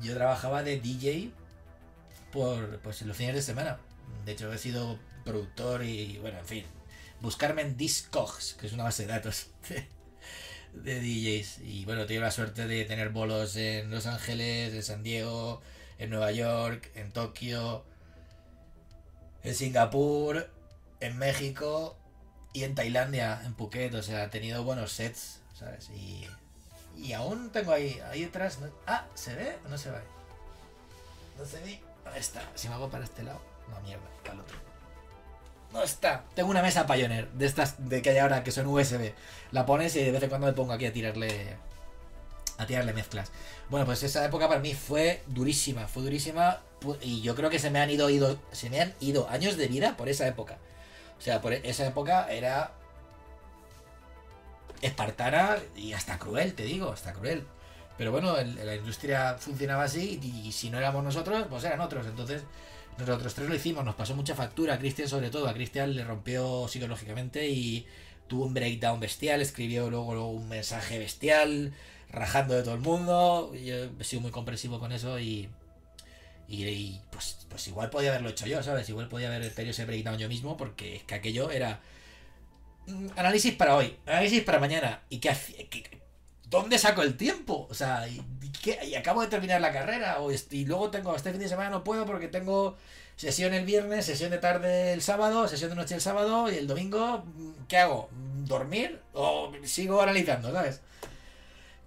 yo 0.00 0.14
trabajaba 0.14 0.62
de 0.62 0.80
DJ 0.80 1.32
por 2.32 2.78
pues, 2.80 3.02
los 3.02 3.16
fines 3.16 3.34
de 3.34 3.42
semana. 3.42 3.78
De 4.24 4.32
hecho, 4.32 4.52
he 4.52 4.58
sido 4.58 4.98
productor 5.24 5.84
y, 5.84 6.18
bueno, 6.18 6.38
en 6.38 6.46
fin, 6.46 6.64
buscarme 7.20 7.62
en 7.62 7.76
Discogs, 7.76 8.54
que 8.54 8.66
es 8.66 8.72
una 8.72 8.84
base 8.84 9.06
de 9.06 9.12
datos 9.12 9.48
de, 10.72 11.00
DJs. 11.00 11.60
Y 11.64 11.84
bueno, 11.84 12.06
tengo 12.06 12.22
la 12.22 12.30
suerte 12.30 12.66
de 12.66 12.84
tener 12.84 13.10
bolos 13.10 13.56
en 13.56 13.90
Los 13.90 14.06
Ángeles, 14.06 14.74
en 14.74 14.82
San 14.82 15.02
Diego, 15.02 15.62
en 15.98 16.10
Nueva 16.10 16.32
York, 16.32 16.90
en 16.94 17.12
Tokio, 17.12 17.84
en 19.44 19.54
Singapur, 19.54 20.50
en 21.00 21.18
México 21.18 21.96
y 22.52 22.64
en 22.64 22.74
Tailandia, 22.74 23.42
en 23.44 23.54
Phuket. 23.54 23.94
O 23.94 24.02
sea, 24.02 24.24
he 24.24 24.28
tenido 24.28 24.64
buenos 24.64 24.92
sets, 24.92 25.41
Y 26.96 27.12
aún 27.12 27.50
tengo 27.50 27.72
ahí, 27.72 28.00
ahí 28.10 28.24
detrás. 28.24 28.58
Ah, 28.86 29.06
¿se 29.14 29.34
ve 29.34 29.58
o 29.64 29.68
no 29.68 29.78
se 29.78 29.90
ve? 29.90 29.98
No 31.38 31.44
se 31.44 31.60
ve. 31.60 31.80
¿Dónde 32.04 32.20
está? 32.20 32.42
Si 32.54 32.68
me 32.68 32.74
hago 32.74 32.88
para 32.88 33.04
este 33.04 33.22
lado. 33.22 33.40
No, 33.70 33.80
mierda, 33.80 34.04
para 34.24 34.40
otro. 34.40 34.56
No 35.72 35.82
está. 35.82 36.24
Tengo 36.34 36.50
una 36.50 36.62
mesa 36.62 36.86
Pioneer 36.86 37.30
de 37.32 37.46
estas 37.46 37.88
de 37.88 38.02
que 38.02 38.10
hay 38.10 38.18
ahora 38.18 38.44
que 38.44 38.52
son 38.52 38.66
USB. 38.66 39.12
La 39.52 39.64
pones 39.64 39.96
y 39.96 40.04
de 40.04 40.10
vez 40.10 40.22
en 40.22 40.28
cuando 40.28 40.46
me 40.46 40.52
pongo 40.52 40.72
aquí 40.72 40.86
a 40.86 40.92
tirarle. 40.92 41.56
A 42.58 42.66
tirarle 42.66 42.92
mezclas. 42.92 43.30
Bueno, 43.70 43.86
pues 43.86 44.02
esa 44.02 44.24
época 44.24 44.48
para 44.48 44.60
mí 44.60 44.74
fue 44.74 45.22
durísima. 45.26 45.88
Fue 45.88 46.02
durísima. 46.02 46.60
Y 47.00 47.22
yo 47.22 47.34
creo 47.34 47.48
que 47.48 47.58
se 47.58 47.70
me 47.70 47.80
han 47.80 47.90
ido, 47.90 48.10
ido 48.10 48.38
se 48.52 48.68
me 48.68 48.80
han 48.80 48.92
ido 49.00 49.28
años 49.28 49.56
de 49.56 49.68
vida 49.68 49.96
por 49.96 50.08
esa 50.08 50.26
época. 50.26 50.58
O 51.18 51.22
sea, 51.22 51.40
por 51.40 51.52
esa 51.52 51.86
época 51.86 52.30
era 52.30 52.72
espartana 54.82 55.56
y 55.76 55.92
hasta 55.94 56.18
cruel, 56.18 56.54
te 56.54 56.64
digo, 56.64 56.90
hasta 56.90 57.12
cruel. 57.12 57.44
Pero 57.96 58.10
bueno, 58.10 58.34
la 58.36 58.74
industria 58.74 59.36
funcionaba 59.38 59.84
así 59.84 60.18
y, 60.22 60.52
si 60.52 60.70
no 60.70 60.78
éramos 60.78 61.04
nosotros, 61.04 61.46
pues 61.48 61.64
eran 61.64 61.80
otros. 61.80 62.06
Entonces, 62.06 62.42
nosotros 62.98 63.34
tres 63.34 63.48
lo 63.48 63.54
hicimos, 63.54 63.84
nos 63.84 63.94
pasó 63.94 64.14
mucha 64.14 64.34
factura, 64.34 64.74
a 64.74 64.78
Cristian 64.78 65.08
sobre 65.08 65.30
todo, 65.30 65.48
a 65.48 65.54
Cristian 65.54 65.94
le 65.94 66.04
rompió 66.04 66.66
psicológicamente 66.68 67.48
y 67.48 67.86
tuvo 68.26 68.46
un 68.46 68.54
breakdown 68.54 68.98
bestial, 68.98 69.40
escribió 69.40 69.88
luego, 69.88 70.28
un 70.28 70.48
mensaje 70.48 70.98
bestial, 70.98 71.72
rajando 72.10 72.54
de 72.54 72.62
todo 72.62 72.74
el 72.74 72.80
mundo. 72.80 73.54
Yo 73.54 73.88
he 73.98 74.04
sido 74.04 74.22
muy 74.22 74.30
comprensivo 74.30 74.80
con 74.80 74.92
eso 74.92 75.20
y, 75.20 75.48
pues, 77.10 77.46
pues 77.48 77.68
igual 77.68 77.90
podía 77.90 78.10
haberlo 78.10 78.30
hecho 78.30 78.46
yo, 78.46 78.62
¿sabes? 78.62 78.88
Igual 78.88 79.08
podía 79.08 79.28
haber 79.28 79.48
tenido 79.54 79.70
ese 79.70 79.84
breakdown 79.84 80.18
yo 80.18 80.28
mismo 80.28 80.56
porque 80.56 80.96
es 80.96 81.02
que 81.04 81.14
aquello 81.14 81.50
era 81.50 81.80
análisis 83.16 83.54
para 83.54 83.76
hoy, 83.76 83.96
análisis 84.06 84.42
para 84.42 84.58
mañana. 84.58 85.02
¿Y 85.08 85.18
qué, 85.18 85.34
¿Dónde 86.48 86.78
saco 86.78 87.02
el 87.02 87.16
tiempo? 87.16 87.66
O 87.70 87.74
sea, 87.74 88.06
y, 88.08 88.94
acabo 88.94 89.22
de 89.22 89.28
terminar 89.28 89.60
la 89.60 89.72
carrera. 89.72 90.20
O 90.20 90.30
y 90.30 90.64
luego 90.66 90.90
tengo, 90.90 91.16
este 91.16 91.30
fin 91.30 91.40
de 91.40 91.48
semana 91.48 91.70
no 91.70 91.82
puedo 91.82 92.04
porque 92.04 92.28
tengo 92.28 92.76
sesión 93.16 93.54
el 93.54 93.64
viernes, 93.64 94.04
sesión 94.04 94.30
de 94.30 94.38
tarde 94.38 94.92
el 94.92 95.02
sábado, 95.02 95.48
sesión 95.48 95.70
de 95.70 95.76
noche 95.76 95.94
el 95.94 96.00
sábado 96.00 96.50
y 96.50 96.56
el 96.56 96.66
domingo, 96.66 97.24
mm, 97.24 97.66
¿qué 97.68 97.78
hago? 97.78 98.08
¿Dormir? 98.44 99.00
¿O 99.12 99.52
sigo 99.64 100.02
analizando, 100.02 100.52
sabes? 100.52 100.80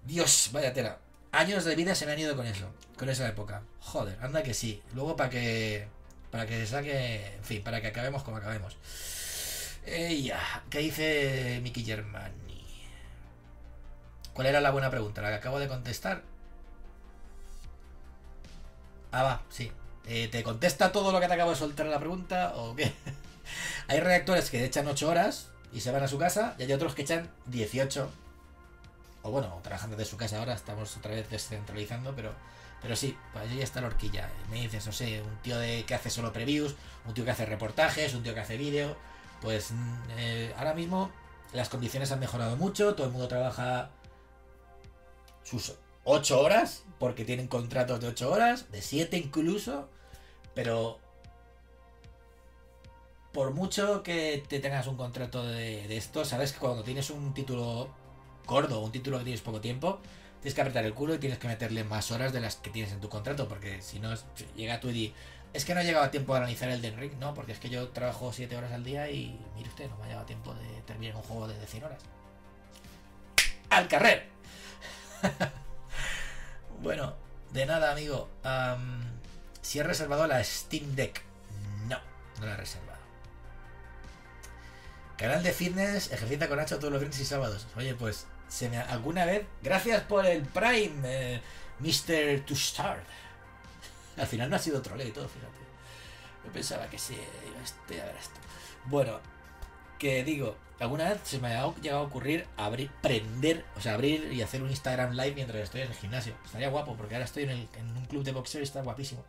Dios, 0.04 0.50
vaya 0.52 0.72
tela. 0.72 0.98
Años 1.32 1.64
de 1.64 1.76
vida 1.76 1.94
se 1.94 2.06
me 2.06 2.12
han 2.12 2.18
ido 2.18 2.36
con 2.36 2.46
eso, 2.46 2.66
con 2.96 3.08
esa 3.08 3.28
época. 3.28 3.62
Joder, 3.80 4.18
anda 4.20 4.42
que 4.42 4.54
sí. 4.54 4.82
Luego 4.94 5.16
para 5.16 5.30
que. 5.30 5.88
Para 6.30 6.46
que 6.46 6.58
se 6.60 6.66
saque. 6.66 7.34
En 7.36 7.44
fin, 7.44 7.62
para 7.62 7.80
que 7.80 7.88
acabemos 7.88 8.22
como 8.22 8.38
acabemos. 8.38 8.76
Ella, 9.86 10.64
¿qué 10.68 10.80
dice 10.80 11.60
Miki 11.62 11.84
Germani? 11.84 12.64
¿Cuál 14.34 14.48
era 14.48 14.60
la 14.60 14.72
buena 14.72 14.90
pregunta? 14.90 15.22
¿La 15.22 15.28
que 15.28 15.36
acabo 15.36 15.60
de 15.60 15.68
contestar? 15.68 16.22
Ah, 19.12 19.22
va, 19.22 19.42
sí. 19.48 19.70
Eh, 20.06 20.26
¿Te 20.28 20.42
contesta 20.42 20.90
todo 20.90 21.12
lo 21.12 21.20
que 21.20 21.28
te 21.28 21.34
acabo 21.34 21.50
de 21.50 21.56
soltar 21.56 21.86
la 21.86 22.00
pregunta 22.00 22.52
o 22.56 22.74
qué? 22.74 22.92
hay 23.88 24.00
reactores 24.00 24.50
que 24.50 24.64
echan 24.64 24.88
8 24.88 25.08
horas 25.08 25.50
y 25.72 25.80
se 25.80 25.92
van 25.92 26.02
a 26.02 26.08
su 26.08 26.18
casa 26.18 26.56
y 26.58 26.64
hay 26.64 26.72
otros 26.72 26.96
que 26.96 27.02
echan 27.02 27.30
18. 27.46 28.10
O 29.22 29.30
bueno, 29.30 29.60
trabajando 29.62 29.96
desde 29.96 30.10
su 30.10 30.16
casa 30.16 30.38
ahora, 30.40 30.54
estamos 30.54 30.96
otra 30.96 31.12
vez 31.12 31.30
descentralizando, 31.30 32.12
pero 32.14 32.32
pero 32.82 32.94
sí, 32.96 33.16
pues 33.32 33.48
ahí 33.50 33.62
está 33.62 33.80
la 33.80 33.86
horquilla. 33.86 34.28
Me 34.50 34.60
dices, 34.60 34.84
no 34.86 34.92
sé, 34.92 35.22
un 35.22 35.36
tío 35.42 35.58
de, 35.58 35.84
que 35.84 35.94
hace 35.94 36.10
solo 36.10 36.32
previews, 36.32 36.74
un 37.06 37.14
tío 37.14 37.24
que 37.24 37.30
hace 37.30 37.46
reportajes, 37.46 38.14
un 38.14 38.22
tío 38.22 38.34
que 38.34 38.40
hace 38.40 38.56
vídeo 38.56 38.96
pues 39.40 39.72
mm, 39.72 40.02
eh, 40.18 40.54
ahora 40.56 40.74
mismo 40.74 41.10
las 41.52 41.68
condiciones 41.68 42.12
han 42.12 42.20
mejorado 42.20 42.56
mucho, 42.56 42.94
todo 42.94 43.06
el 43.06 43.12
mundo 43.12 43.28
trabaja 43.28 43.90
sus 45.42 45.74
8 46.04 46.40
horas, 46.40 46.84
porque 46.98 47.24
tienen 47.24 47.48
contratos 47.48 48.00
de 48.00 48.08
8 48.08 48.30
horas, 48.30 48.70
de 48.70 48.82
7 48.82 49.16
incluso, 49.16 49.88
pero 50.54 50.98
por 53.32 53.52
mucho 53.52 54.02
que 54.02 54.42
te 54.48 54.60
tengas 54.60 54.86
un 54.86 54.96
contrato 54.96 55.44
de, 55.44 55.94
esto, 55.96 56.24
sabes 56.24 56.52
que 56.52 56.58
cuando 56.58 56.82
tienes 56.82 57.10
un 57.10 57.34
título 57.34 57.90
gordo, 58.46 58.80
un 58.80 58.92
título 58.92 59.18
que 59.18 59.24
tienes 59.24 59.42
poco 59.42 59.60
tiempo, 59.60 60.00
tienes 60.40 60.54
que 60.54 60.60
apretar 60.62 60.84
el 60.84 60.94
culo 60.94 61.14
y 61.14 61.18
tienes 61.18 61.38
que 61.38 61.46
meterle 61.46 61.84
más 61.84 62.10
horas 62.10 62.32
de 62.32 62.40
las 62.40 62.56
que 62.56 62.70
tienes 62.70 62.92
en 62.92 63.00
tu 63.00 63.08
contrato, 63.08 63.46
porque 63.46 63.82
si 63.82 63.98
no, 63.98 64.14
llega 64.56 64.80
tú 64.80 64.88
y 64.88 65.12
es 65.56 65.64
que 65.64 65.74
no 65.74 65.80
ha 65.80 65.82
llegado 65.82 66.04
a 66.04 66.10
tiempo 66.10 66.34
de 66.34 66.40
analizar 66.40 66.68
el 66.68 66.82
Den 66.82 66.98
Ring, 66.98 67.14
no, 67.18 67.34
porque 67.34 67.52
es 67.52 67.58
que 67.58 67.70
yo 67.70 67.88
trabajo 67.88 68.32
7 68.32 68.54
horas 68.56 68.72
al 68.72 68.84
día 68.84 69.10
y 69.10 69.40
mire 69.54 69.68
usted, 69.68 69.88
no 69.88 69.96
me 69.96 70.04
ha 70.04 70.08
llegado 70.08 70.26
tiempo 70.26 70.54
de 70.54 70.82
terminar 70.82 71.16
un 71.16 71.22
juego 71.22 71.48
de 71.48 71.66
100 71.66 71.84
horas. 71.84 72.02
¡Al 73.70 73.88
carrer! 73.88 74.28
bueno, 76.82 77.14
de 77.52 77.66
nada, 77.66 77.92
amigo. 77.92 78.28
Am, 78.44 79.02
si 79.62 79.78
he 79.78 79.82
reservado 79.82 80.26
la 80.26 80.42
Steam 80.44 80.94
Deck. 80.94 81.22
No, 81.88 81.98
no 82.38 82.46
la 82.46 82.52
he 82.52 82.56
reservado. 82.56 82.96
Canal 85.16 85.42
de 85.42 85.52
fitness, 85.52 86.12
ejercita 86.12 86.48
con 86.48 86.58
Nacho 86.58 86.78
todos 86.78 86.92
los 86.92 87.00
viernes 87.00 87.20
y 87.20 87.24
sábados. 87.24 87.66
Oye, 87.76 87.94
pues, 87.94 88.26
se 88.48 88.68
me, 88.68 88.76
alguna 88.78 89.24
vez. 89.24 89.46
Gracias 89.62 90.02
por 90.02 90.26
el 90.26 90.42
Prime, 90.42 91.00
eh, 91.04 91.40
Mr. 91.80 92.44
To 92.44 92.54
Start. 92.54 93.02
Al 94.16 94.26
final 94.26 94.50
no 94.50 94.56
ha 94.56 94.58
sido 94.58 94.80
troleo 94.82 95.08
y 95.08 95.12
todo, 95.12 95.28
fíjate. 95.28 95.58
Yo 96.44 96.52
pensaba 96.52 96.88
que 96.88 96.98
sí, 96.98 97.16
este. 97.62 98.02
Bueno, 98.86 99.18
que 99.98 100.24
digo, 100.24 100.56
alguna 100.78 101.10
vez 101.10 101.20
se 101.24 101.38
me 101.38 101.54
ha 101.54 101.74
llegado 101.82 102.02
a 102.02 102.06
ocurrir 102.06 102.46
abrir, 102.56 102.90
prender, 103.02 103.64
o 103.76 103.80
sea, 103.80 103.94
abrir 103.94 104.32
y 104.32 104.42
hacer 104.42 104.62
un 104.62 104.70
Instagram 104.70 105.12
live 105.12 105.34
mientras 105.34 105.62
estoy 105.62 105.82
en 105.82 105.88
el 105.88 105.94
gimnasio. 105.94 106.34
Estaría 106.44 106.68
guapo, 106.68 106.96
porque 106.96 107.14
ahora 107.14 107.24
estoy 107.24 107.44
en 107.44 107.96
un 107.96 108.06
club 108.06 108.24
de 108.24 108.32
boxeo 108.32 108.60
y 108.60 108.64
está 108.64 108.82
guapísimo. 108.82 109.24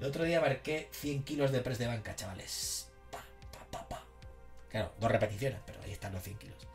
El 0.00 0.06
otro 0.06 0.24
día 0.24 0.40
marqué 0.40 0.88
100 0.92 1.22
kilos 1.22 1.52
de 1.52 1.60
press 1.60 1.78
de 1.78 1.86
banca, 1.86 2.16
chavales. 2.16 2.88
Pa, 3.10 3.24
pa, 3.52 3.64
pa, 3.70 3.88
pa. 3.88 4.04
Claro, 4.68 4.92
dos 4.98 5.10
repeticiones, 5.10 5.60
pero 5.64 5.80
ahí 5.82 5.92
están 5.92 6.12
los 6.12 6.22
100 6.22 6.38
kilos. 6.38 6.66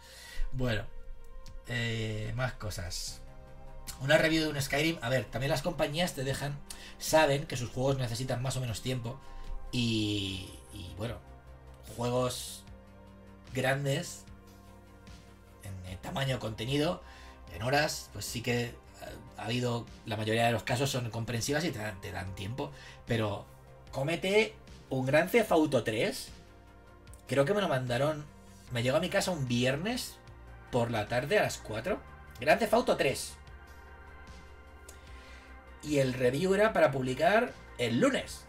Bueno, 0.52 0.86
eh, 1.68 2.32
más 2.36 2.54
cosas. 2.54 3.22
Una 4.02 4.18
review 4.18 4.44
de 4.44 4.50
un 4.50 4.62
Skyrim. 4.62 4.98
A 5.02 5.10
ver, 5.10 5.26
también 5.26 5.52
las 5.52 5.62
compañías 5.62 6.14
te 6.14 6.24
dejan, 6.24 6.58
saben 6.98 7.46
que 7.46 7.58
sus 7.58 7.70
juegos 7.70 7.98
necesitan 7.98 8.42
más 8.42 8.58
o 8.58 8.62
menos 8.62 8.82
tiempo. 8.82 9.20
Y, 9.72 10.50
y 10.74 10.94
bueno, 10.98 11.16
juegos 11.96 12.64
grandes 13.54 14.24
en, 15.64 15.98
tamaño 15.98 16.40
contenido, 16.40 17.02
en 17.54 17.62
horas, 17.64 18.10
pues 18.14 18.26
sí 18.26 18.42
que 18.42 18.74
ha, 19.38 19.42
ha 19.42 19.46
habido, 19.46 19.86
la 20.06 20.16
mayoría 20.18 20.46
de 20.46 20.52
los 20.52 20.64
casos 20.64 20.90
son 20.90 21.10
comprensivas 21.10 21.64
y 21.66 21.72
te 21.72 22.12
dan, 22.12 22.36
tiempo. 22.36 22.72
Pero 23.06 23.46
comete 23.92 24.54
un 24.90 25.06
gran 25.06 25.30
Theft 25.30 25.52
Auto 25.52 25.84
3. 25.84 26.30
Creo 27.28 27.46
que 27.46 27.54
me 27.54 27.62
lo 27.62 27.68
mandaron. 27.68 28.26
Me 28.72 28.84
llegó 28.84 28.98
a 28.98 29.02
mi 29.02 29.10
casa 29.10 29.32
un 29.32 29.48
viernes 29.48 30.16
por 30.72 30.92
la 30.92 31.08
tarde 31.08 31.40
a 31.40 31.44
las 31.44 31.58
4. 31.58 32.00
Gran 32.40 32.60
Theft 32.60 32.74
Auto 32.74 32.98
3. 32.98 33.34
Y 35.84 36.00
el 36.00 36.14
review 36.14 36.54
era 36.54 36.74
para 36.74 36.92
publicar 36.92 37.54
el 37.78 38.00
lunes. 38.00 38.46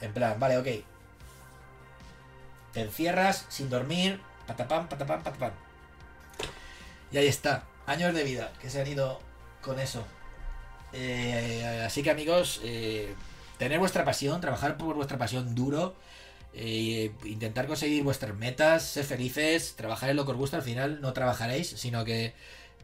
En 0.00 0.12
plan, 0.12 0.38
vale, 0.40 0.58
ok. 0.58 0.84
Te 2.72 2.80
encierras 2.80 3.46
sin 3.48 3.68
dormir, 3.68 4.20
patapam, 4.46 4.88
patapam, 4.88 5.22
patapam. 5.22 5.52
Y 7.10 7.18
ahí 7.18 7.26
está. 7.26 7.64
Años 7.86 8.14
de 8.14 8.24
vida 8.24 8.52
que 8.60 8.70
se 8.70 8.80
han 8.80 8.86
ido 8.86 9.20
con 9.60 9.78
eso. 9.78 10.04
Eh, 10.92 11.82
así 11.86 12.02
que 12.02 12.10
amigos, 12.10 12.60
eh, 12.64 13.14
tener 13.58 13.78
vuestra 13.78 14.04
pasión, 14.04 14.40
trabajar 14.40 14.76
por 14.76 14.94
vuestra 14.94 15.18
pasión 15.18 15.54
duro, 15.54 15.94
eh, 16.54 17.12
intentar 17.24 17.66
conseguir 17.66 18.02
vuestras 18.02 18.34
metas, 18.34 18.84
ser 18.84 19.04
felices, 19.04 19.74
trabajar 19.76 20.10
en 20.10 20.16
lo 20.16 20.24
que 20.24 20.32
os 20.32 20.36
gusta, 20.36 20.58
al 20.58 20.62
final 20.62 21.00
no 21.00 21.12
trabajaréis, 21.12 21.68
sino 21.68 22.04
que 22.04 22.34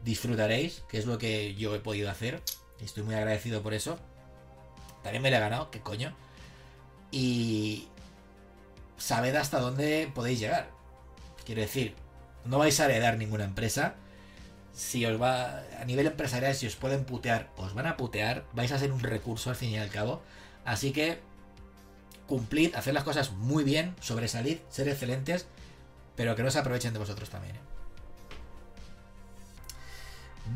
disfrutaréis, 0.03 0.83
que 0.89 0.97
es 0.97 1.05
lo 1.05 1.17
que 1.17 1.55
yo 1.55 1.75
he 1.75 1.79
podido 1.79 2.09
hacer. 2.09 2.41
Estoy 2.79 3.03
muy 3.03 3.15
agradecido 3.15 3.61
por 3.61 3.73
eso. 3.73 3.99
También 5.03 5.21
me 5.21 5.31
lo 5.31 5.37
he 5.37 5.39
ganado, 5.39 5.71
qué 5.71 5.79
coño. 5.81 6.15
Y 7.11 7.87
sabed 8.97 9.35
hasta 9.35 9.59
dónde 9.59 10.11
podéis 10.13 10.39
llegar. 10.39 10.69
Quiero 11.45 11.61
decir, 11.61 11.95
no 12.45 12.57
vais 12.57 12.79
a 12.79 12.85
heredar 12.85 13.17
ninguna 13.17 13.45
empresa. 13.45 13.95
Si 14.73 15.05
os 15.05 15.21
va 15.21 15.63
a 15.81 15.85
nivel 15.85 16.07
empresarial, 16.07 16.55
si 16.55 16.67
os 16.67 16.75
pueden 16.75 17.03
putear, 17.03 17.49
os 17.57 17.73
van 17.73 17.87
a 17.87 17.97
putear. 17.97 18.45
Vais 18.53 18.71
a 18.71 18.79
ser 18.79 18.91
un 18.91 18.99
recurso 18.99 19.49
al 19.49 19.55
fin 19.55 19.71
y 19.71 19.77
al 19.77 19.89
cabo. 19.89 20.21
Así 20.65 20.91
que 20.91 21.19
cumplid, 22.27 22.75
hacer 22.75 22.93
las 22.93 23.03
cosas 23.03 23.31
muy 23.31 23.63
bien, 23.63 23.95
sobresalid, 23.99 24.59
ser 24.69 24.87
excelentes, 24.87 25.47
pero 26.15 26.35
que 26.35 26.43
no 26.43 26.51
se 26.51 26.59
aprovechen 26.59 26.93
de 26.93 26.99
vosotros 26.99 27.29
también. 27.29 27.55
¿eh? 27.55 27.68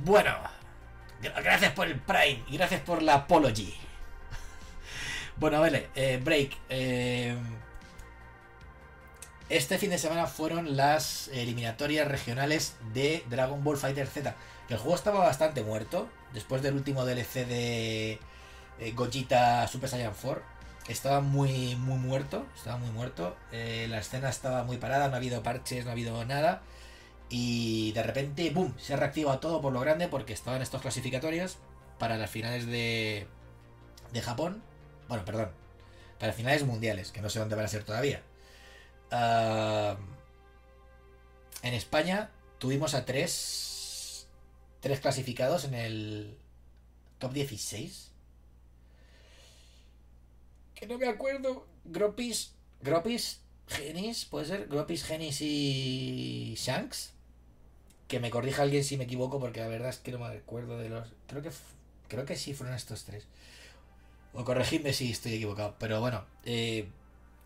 Bueno, 0.04 0.32
gra- 1.22 1.44
gracias 1.44 1.74
por 1.74 1.88
el 1.88 2.00
Prime 2.00 2.44
y 2.48 2.58
gracias 2.58 2.82
por 2.82 3.02
la 3.02 3.16
Apology. 3.16 3.74
Bueno, 5.38 5.60
vale, 5.62 5.90
eh, 5.96 6.20
break. 6.24 6.56
eh, 6.70 7.36
este 9.50 9.78
fin 9.78 9.90
de 9.90 9.98
semana 9.98 10.26
fueron 10.28 10.78
las 10.78 11.28
eliminatorias 11.30 12.08
regionales 12.08 12.76
de 12.94 13.24
Dragon 13.30 13.64
Ball 13.64 13.78
Fighter 13.78 14.08
Z. 14.08 14.36
Que 14.68 14.76
el 14.76 14.80
juego 14.80 14.96
estaba 14.96 15.20
bastante 15.20 15.64
muerto. 15.64 16.08
Después 16.34 16.62
del 16.62 16.76
último 16.76 17.06
DLC 17.06 17.46
de 17.46 18.20
eh, 18.80 19.68
Super 19.70 19.90
Saiyan 19.90 20.14
4. 20.20 20.42
Estaba 20.88 21.22
muy, 21.22 21.76
muy 21.76 21.98
muerto. 21.98 22.46
Estaba 22.56 22.78
muy 22.78 22.90
muerto. 22.92 23.36
Eh, 23.52 23.88
la 23.90 24.00
escena 24.00 24.30
estaba 24.30 24.64
muy 24.64 24.78
parada. 24.78 25.08
No 25.10 25.16
ha 25.16 25.18
habido 25.18 25.44
parches, 25.44 25.84
no 25.84 25.92
ha 25.92 25.94
habido 25.94 26.24
nada. 26.26 26.62
Y 27.36 27.94
de 27.94 28.04
repente, 28.04 28.52
¡boom! 28.52 28.76
Se 28.78 28.94
ha 28.94 28.98
reactivado 28.98 29.40
todo 29.40 29.60
por 29.60 29.74
lo 29.74 29.80
grande 29.80 30.08
porque 30.08 30.34
estaban 30.34 30.62
estos 30.62 30.84
clasificatorios 30.84 31.58
para 31.98 32.16
las 32.16 32.30
finales 32.30 32.68
de, 32.68 33.26
de 34.12 34.22
Japón. 34.22 34.62
Bueno, 35.08 35.26
perdón. 35.26 35.50
Para 36.20 36.32
finales 36.34 36.64
mundiales, 36.64 37.12
que 37.12 37.22
no 37.22 37.32
sé 37.32 37.40
dónde 37.40 37.56
van 37.56 37.66
a 37.66 37.70
ser 37.70 37.84
todavía. 37.84 38.22
Ah, 39.10 39.98
en 41.64 41.74
España 41.74 42.30
tuvimos 42.60 42.94
a 42.94 43.04
tres, 43.04 44.28
tres 44.80 45.00
clasificados 45.00 45.66
en 45.66 45.74
el 45.74 46.38
top 47.18 47.34
16. 47.34 48.12
Que 50.76 50.86
no 50.86 51.00
me 51.00 51.08
acuerdo. 51.08 51.66
Gropis, 51.84 52.54
Gropis, 52.80 53.42
Genis, 53.70 54.26
puede 54.26 54.46
ser. 54.46 54.68
Gropis, 54.68 55.04
Genis 55.04 55.42
y 55.42 56.54
Shanks. 56.60 57.13
Que 58.14 58.20
me 58.20 58.30
corrija 58.30 58.62
alguien 58.62 58.84
si 58.84 58.96
me 58.96 59.06
equivoco, 59.06 59.40
porque 59.40 59.60
la 59.60 59.68
verdad 59.68 59.90
es 59.90 59.98
que 59.98 60.12
no 60.12 60.20
me 60.20 60.28
acuerdo 60.28 60.78
de 60.78 60.88
los. 60.88 61.08
Creo 61.26 61.42
que, 61.42 61.50
creo 62.08 62.26
que 62.26 62.36
sí 62.36 62.54
fueron 62.54 62.76
estos 62.76 63.06
tres. 63.06 63.26
O 64.34 64.46
corregidme 64.46 64.94
si 64.94 65.12
estoy 65.12 65.34
equivocado. 65.34 65.74
Pero 65.80 66.00
bueno, 66.00 66.24
eh, 66.46 66.88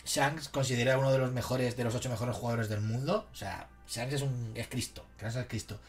Shanks 0.05 0.49
considera 0.49 0.97
uno 0.97 1.13
de 1.13 1.19
los 1.19 1.31
mejores, 1.31 1.77
de 1.77 1.85
los 1.85 1.95
ocho 1.95 2.09
mejores 2.09 2.35
jugadores 2.35 2.67
del 2.67 2.81
mundo. 2.81 3.29
O 3.31 3.35
sea, 3.37 3.69
Shanks 3.87 4.15
es 4.15 4.21
un 4.23 4.51
es 4.55 4.67
Cristo, 4.67 5.05
Shanks 5.21 5.37
es 5.37 5.47
Cristo. 5.47 5.79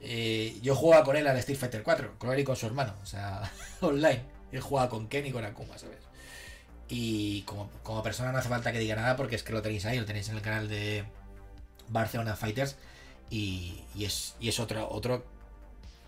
Eh, 0.00 0.58
yo 0.62 0.74
jugaba 0.74 1.04
con 1.04 1.14
él 1.14 1.24
al 1.28 1.36
Street 1.36 1.56
Fighter 1.56 1.84
4, 1.84 2.18
con 2.18 2.32
él 2.32 2.40
y 2.40 2.44
con 2.44 2.56
su 2.56 2.66
hermano, 2.66 2.94
o 3.00 3.06
sea, 3.06 3.48
online. 3.82 4.22
Él 4.50 4.60
jugaba 4.60 4.88
con 4.88 5.06
Ken 5.06 5.26
y 5.26 5.30
con 5.30 5.44
Akuma, 5.44 5.78
¿sabes? 5.78 6.00
Y 6.88 7.42
como, 7.42 7.70
como 7.84 8.02
persona 8.02 8.32
no 8.32 8.38
hace 8.38 8.48
falta 8.48 8.72
que 8.72 8.80
diga 8.80 8.96
nada 8.96 9.14
porque 9.14 9.36
es 9.36 9.44
que 9.44 9.52
lo 9.52 9.62
tenéis 9.62 9.86
ahí, 9.86 9.96
lo 9.96 10.06
tenéis 10.06 10.28
en 10.28 10.34
el 10.34 10.42
canal 10.42 10.68
de 10.68 11.04
Barcelona 11.86 12.34
Fighters 12.34 12.74
y, 13.30 13.82
y 13.94 14.04
es, 14.04 14.34
y 14.40 14.48
es 14.48 14.60
otro, 14.60 14.88
otro, 14.90 15.24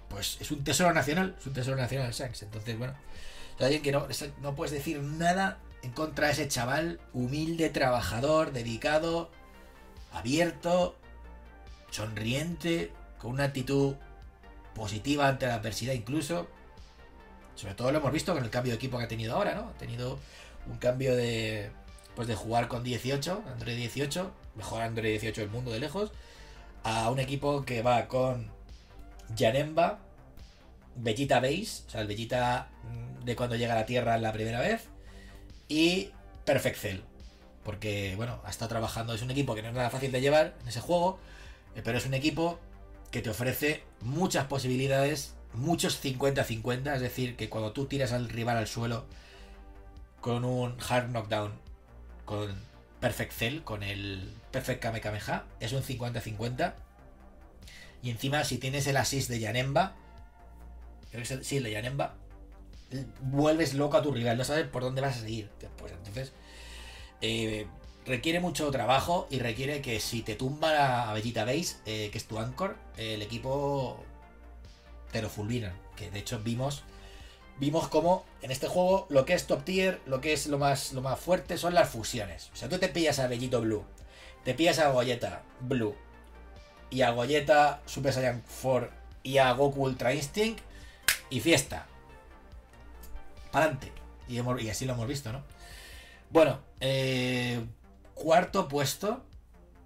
pues 0.08 0.38
es 0.40 0.50
un 0.50 0.64
tesoro 0.64 0.92
nacional, 0.92 1.36
es 1.38 1.46
un 1.46 1.52
tesoro 1.52 1.76
nacional 1.76 2.12
Shanks. 2.12 2.42
Entonces, 2.42 2.78
bueno, 2.78 2.94
es 3.58 3.80
que 3.80 3.92
no, 3.92 4.06
no 4.42 4.54
puedes 4.54 4.72
decir 4.72 5.00
nada 5.00 5.58
en 5.82 5.92
contra 5.92 6.26
de 6.26 6.32
ese 6.32 6.48
chaval 6.48 7.00
humilde, 7.12 7.70
trabajador, 7.70 8.52
dedicado, 8.52 9.30
abierto, 10.12 10.96
sonriente, 11.90 12.92
con 13.18 13.32
una 13.32 13.44
actitud 13.44 13.94
positiva 14.74 15.28
ante 15.28 15.46
la 15.46 15.54
adversidad 15.54 15.92
incluso. 15.92 16.48
Sobre 17.54 17.74
todo 17.74 17.92
lo 17.92 17.98
hemos 17.98 18.12
visto 18.12 18.32
con 18.32 18.42
el 18.42 18.50
cambio 18.50 18.72
de 18.72 18.76
equipo 18.76 18.98
que 18.98 19.04
ha 19.04 19.08
tenido 19.08 19.34
ahora, 19.34 19.54
¿no? 19.54 19.68
Ha 19.68 19.78
tenido 19.78 20.18
un 20.66 20.78
cambio 20.78 21.14
de 21.14 21.70
pues 22.14 22.26
de 22.26 22.34
jugar 22.34 22.68
con 22.68 22.82
18, 22.82 23.44
Android 23.52 23.76
18, 23.76 24.30
mejor 24.56 24.82
Android 24.82 25.10
18 25.10 25.40
del 25.42 25.50
mundo 25.50 25.70
de 25.70 25.78
lejos, 25.78 26.12
a 26.82 27.10
un 27.10 27.18
equipo 27.18 27.64
que 27.64 27.82
va 27.82 28.08
con 28.08 28.50
Janemba, 29.36 29.98
Vegeta 30.96 31.40
Base, 31.40 31.82
o 31.86 31.90
sea, 31.90 32.00
el 32.00 32.06
Vegeta 32.06 32.68
mm, 32.84 33.24
de 33.24 33.36
cuando 33.36 33.56
llega 33.56 33.74
a 33.74 33.76
la 33.76 33.86
Tierra 33.86 34.18
la 34.18 34.32
primera 34.32 34.60
vez, 34.60 34.88
y 35.68 36.10
Perfect 36.44 36.76
Cell. 36.76 37.00
Porque, 37.64 38.14
bueno, 38.16 38.40
ha 38.44 38.50
estado 38.50 38.70
trabajando, 38.70 39.14
es 39.14 39.22
un 39.22 39.30
equipo 39.30 39.54
que 39.54 39.62
no 39.62 39.68
es 39.68 39.74
nada 39.74 39.90
fácil 39.90 40.12
de 40.12 40.20
llevar 40.20 40.54
en 40.62 40.68
ese 40.68 40.80
juego, 40.80 41.18
eh, 41.76 41.82
pero 41.84 41.98
es 41.98 42.06
un 42.06 42.14
equipo 42.14 42.58
que 43.10 43.22
te 43.22 43.30
ofrece 43.30 43.82
muchas 44.00 44.46
posibilidades, 44.46 45.34
muchos 45.52 46.02
50-50, 46.02 46.94
es 46.94 47.00
decir, 47.00 47.36
que 47.36 47.48
cuando 47.48 47.72
tú 47.72 47.86
tiras 47.86 48.12
al 48.12 48.28
rival 48.28 48.56
al 48.56 48.66
suelo 48.66 49.04
con 50.20 50.44
un 50.44 50.76
hard 50.88 51.10
knockdown, 51.10 51.52
con 52.24 52.54
Perfect 53.00 53.32
Cell, 53.32 53.62
con 53.62 53.82
el 53.82 54.32
Perfect 54.50 54.82
Kamehameha, 54.82 55.44
es 55.60 55.72
un 55.72 55.82
50-50. 55.82 56.74
Y 58.02 58.10
encima, 58.10 58.44
si 58.44 58.58
tienes 58.58 58.86
el 58.86 58.96
assist 58.96 59.28
de 59.28 59.40
Yanemba, 59.40 59.94
creo 61.10 61.20
que 61.20 61.22
es 61.22 61.30
el, 61.30 61.44
sí, 61.44 61.58
de 61.58 61.70
Yanemba, 61.70 62.14
vuelves 63.20 63.74
loco 63.74 63.96
a 63.96 64.02
tu 64.02 64.12
rival, 64.12 64.36
no 64.38 64.44
sabes 64.44 64.66
por 64.66 64.82
dónde 64.82 65.00
vas 65.00 65.18
a 65.18 65.20
seguir. 65.20 65.50
Pues 65.76 65.92
entonces, 65.92 66.32
eh, 67.20 67.66
requiere 68.06 68.40
mucho 68.40 68.70
trabajo 68.70 69.26
y 69.30 69.38
requiere 69.38 69.82
que 69.82 70.00
si 70.00 70.22
te 70.22 70.34
tumba 70.34 71.10
a 71.10 71.12
Bellita 71.12 71.44
Base, 71.44 71.76
eh, 71.86 72.08
que 72.10 72.18
es 72.18 72.26
tu 72.26 72.38
anchor, 72.38 72.76
el 72.96 73.22
equipo 73.22 74.02
te 75.12 75.22
lo 75.22 75.28
fulminan. 75.28 75.74
Que 75.96 76.10
de 76.10 76.20
hecho 76.20 76.40
vimos 76.40 76.82
vimos 77.60 77.88
como 77.88 78.24
en 78.40 78.50
este 78.50 78.66
juego 78.66 79.06
lo 79.10 79.24
que 79.26 79.34
es 79.34 79.46
top 79.46 79.64
tier, 79.64 80.00
lo 80.06 80.20
que 80.20 80.32
es 80.32 80.46
lo 80.46 80.58
más, 80.58 80.92
lo 80.92 81.02
más 81.02 81.20
fuerte 81.20 81.58
son 81.58 81.74
las 81.74 81.90
fusiones. 81.90 82.50
O 82.52 82.56
sea, 82.56 82.68
tú 82.68 82.78
te 82.78 82.88
pillas 82.88 83.18
a 83.18 83.28
Bellito 83.28 83.60
Blue, 83.60 83.84
te 84.44 84.54
pillas 84.54 84.78
a 84.78 84.90
Goyeta 84.90 85.42
Blue 85.60 85.94
y 86.90 87.02
a 87.02 87.10
Goyeta 87.10 87.80
Super 87.86 88.12
Saiyan 88.12 88.42
4 88.62 88.90
y 89.22 89.38
a 89.38 89.52
Goku 89.52 89.84
Ultra 89.84 90.14
Instinct 90.14 90.60
y 91.28 91.40
fiesta. 91.40 91.86
Pa'lante. 93.52 93.92
Y, 94.28 94.40
y 94.40 94.70
así 94.70 94.84
lo 94.84 94.92
hemos 94.92 95.06
visto, 95.06 95.32
¿no? 95.32 95.42
Bueno, 96.30 96.60
eh, 96.80 97.60
cuarto 98.14 98.68
puesto. 98.68 99.22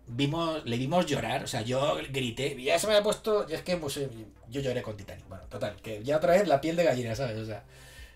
Vimos, 0.07 0.63
le 0.67 0.77
vimos 0.77 1.07
llorar, 1.07 1.45
o 1.45 1.47
sea, 1.47 1.63
yo 1.63 1.97
grité, 2.11 2.63
ya 2.63 2.79
se 2.79 2.87
me 2.87 2.93
había 2.93 3.03
puesto, 3.03 3.47
y 3.49 3.55
es 3.55 3.63
que 3.63 3.79
pues, 3.79 3.97
eh, 3.97 4.11
yo 4.51 4.61
lloré 4.61 4.83
con 4.83 4.99
Titanic. 4.99 5.27
Bueno, 5.29 5.45
total, 5.45 5.77
que 5.77 6.05
ya 6.05 6.19
otra 6.19 6.33
vez 6.33 6.47
la 6.47 6.61
piel 6.61 6.77
de 6.77 6.85
gallina, 6.85 7.17
¿sabes? 7.17 7.39
O 7.39 7.47
sea, 7.47 7.65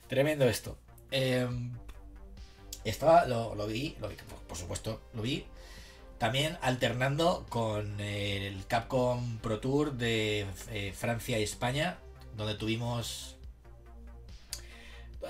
tremendo 0.07 0.45
esto. 0.45 0.77
Eh, 1.11 1.49
estaba, 2.85 3.25
lo 3.25 3.67
vi, 3.67 3.97
lo 4.01 4.09
vi, 4.09 4.17
por 4.47 4.59
supuesto, 4.59 5.01
lo 5.15 5.23
vi. 5.23 5.47
También 6.19 6.59
alternando 6.63 7.47
con 7.49 8.01
el 8.01 8.67
Capcom 8.67 9.39
Pro 9.39 9.61
Tour 9.61 9.93
de 9.93 10.47
eh, 10.71 10.93
Francia 10.97 11.39
y 11.39 11.45
España, 11.45 11.99
donde 12.37 12.55
tuvimos 12.55 13.39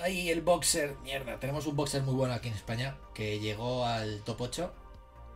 Ahí 0.02 0.28
el 0.28 0.42
boxer, 0.42 0.96
mierda, 1.02 1.40
tenemos 1.40 1.66
un 1.66 1.74
boxer 1.74 2.02
muy 2.02 2.14
bueno 2.14 2.34
aquí 2.34 2.48
en 2.48 2.54
España 2.54 2.96
que 3.14 3.40
llegó 3.40 3.86
al 3.86 4.22
top 4.22 4.42
8 4.42 4.72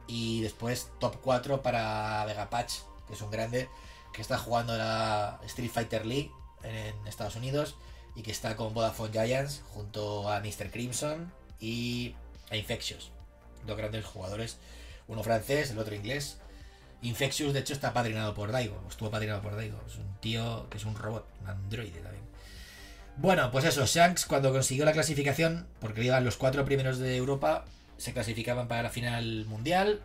y 0.06 0.42
después 0.42 0.90
top 1.00 1.16
4 1.22 1.62
para 1.62 2.24
Vegapatch, 2.26 2.74
que 3.06 3.14
es 3.14 3.22
un 3.22 3.30
grande 3.30 3.68
que 4.12 4.20
está 4.20 4.38
jugando 4.38 4.76
la 4.76 5.40
Street 5.46 5.70
Fighter 5.70 6.04
League 6.04 6.30
en 6.62 6.94
Estados 7.06 7.34
Unidos 7.34 7.76
y 8.14 8.22
que 8.22 8.30
está 8.30 8.54
con 8.54 8.74
Vodafone 8.74 9.10
Giants 9.10 9.62
junto 9.72 10.30
a 10.30 10.40
Mr. 10.40 10.70
Crimson 10.70 11.32
y 11.58 12.14
a 12.50 12.56
Infectious, 12.56 13.10
dos 13.66 13.76
grandes 13.76 14.04
jugadores, 14.04 14.58
uno 15.12 15.22
francés, 15.22 15.70
el 15.70 15.78
otro 15.78 15.94
inglés. 15.94 16.39
Infectious 17.02 17.52
de 17.52 17.60
hecho 17.60 17.72
está 17.72 17.93
padrinado 17.93 18.32
por 18.34 18.52
Daigo, 18.52 18.80
estuvo 18.89 19.10
padrinado 19.10 19.43
por 19.43 19.56
Daigo, 19.56 19.80
es 19.89 19.97
un 19.97 20.14
tío 20.20 20.68
que 20.70 20.76
es 20.78 20.84
un 20.84 20.94
robot, 20.94 21.26
un 21.43 21.48
androide 21.48 22.01
también. 22.01 22.22
Bueno, 23.16 23.51
pues 23.51 23.64
eso, 23.64 23.84
Shanks 23.86 24.24
cuando 24.24 24.52
consiguió 24.52 24.84
la 24.84 24.93
clasificación, 24.93 25.66
porque 25.80 26.05
iban 26.05 26.24
los 26.24 26.36
cuatro 26.36 26.64
primeros 26.64 26.98
de 26.98 27.16
Europa, 27.16 27.64
se 27.98 28.12
clasificaban 28.12 28.68
para 28.68 28.84
la 28.84 28.90
final 28.90 29.44
mundial, 29.47 30.01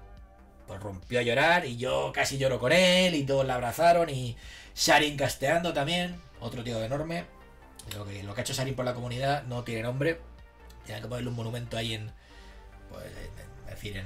pues 0.66 0.80
rompió 0.82 1.20
a 1.20 1.24
llorar 1.24 1.66
y 1.66 1.78
yo 1.78 2.12
casi 2.14 2.38
lloro 2.38 2.60
con 2.60 2.72
él 2.72 3.14
y 3.16 3.24
todos 3.24 3.46
la 3.46 3.56
abrazaron 3.56 4.10
y 4.10 4.36
Sharin 4.76 5.16
casteando 5.18 5.74
también, 5.74 6.20
otro 6.42 6.64
tío 6.64 6.84
enorme. 6.84 7.26
Lo 7.96 8.06
que, 8.06 8.24
lo 8.24 8.34
que 8.34 8.42
ha 8.42 8.44
hecho 8.44 8.54
Sharin 8.54 8.76
por 8.76 8.84
la 8.86 8.94
comunidad 8.94 9.44
no 9.44 9.64
tiene 9.64 9.84
nombre, 9.84 10.20
tiene 10.86 11.00
que 11.02 11.08
ponerle 11.08 11.30
un 11.30 11.36
monumento 11.36 11.78
ahí 11.78 11.94
en, 11.94 12.12
pues, 12.90 13.06
en- 13.06 13.94
en- 13.94 13.98
en, 13.98 14.06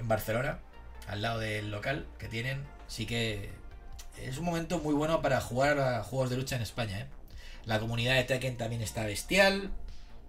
en 0.00 0.08
Barcelona, 0.08 0.58
al 1.06 1.22
lado 1.22 1.38
del 1.38 1.70
local 1.70 2.06
que 2.18 2.26
tienen. 2.28 2.64
Sí 2.88 3.06
que 3.06 3.50
es 4.18 4.38
un 4.38 4.44
momento 4.44 4.78
muy 4.80 4.94
bueno 4.94 5.22
para 5.22 5.40
jugar 5.40 5.78
a 5.78 6.02
juegos 6.02 6.30
de 6.30 6.36
lucha 6.36 6.56
en 6.56 6.62
España, 6.62 7.00
¿eh? 7.00 7.06
La 7.64 7.78
comunidad 7.78 8.16
de 8.16 8.24
Tekken 8.24 8.56
también 8.56 8.82
está 8.82 9.04
bestial. 9.04 9.70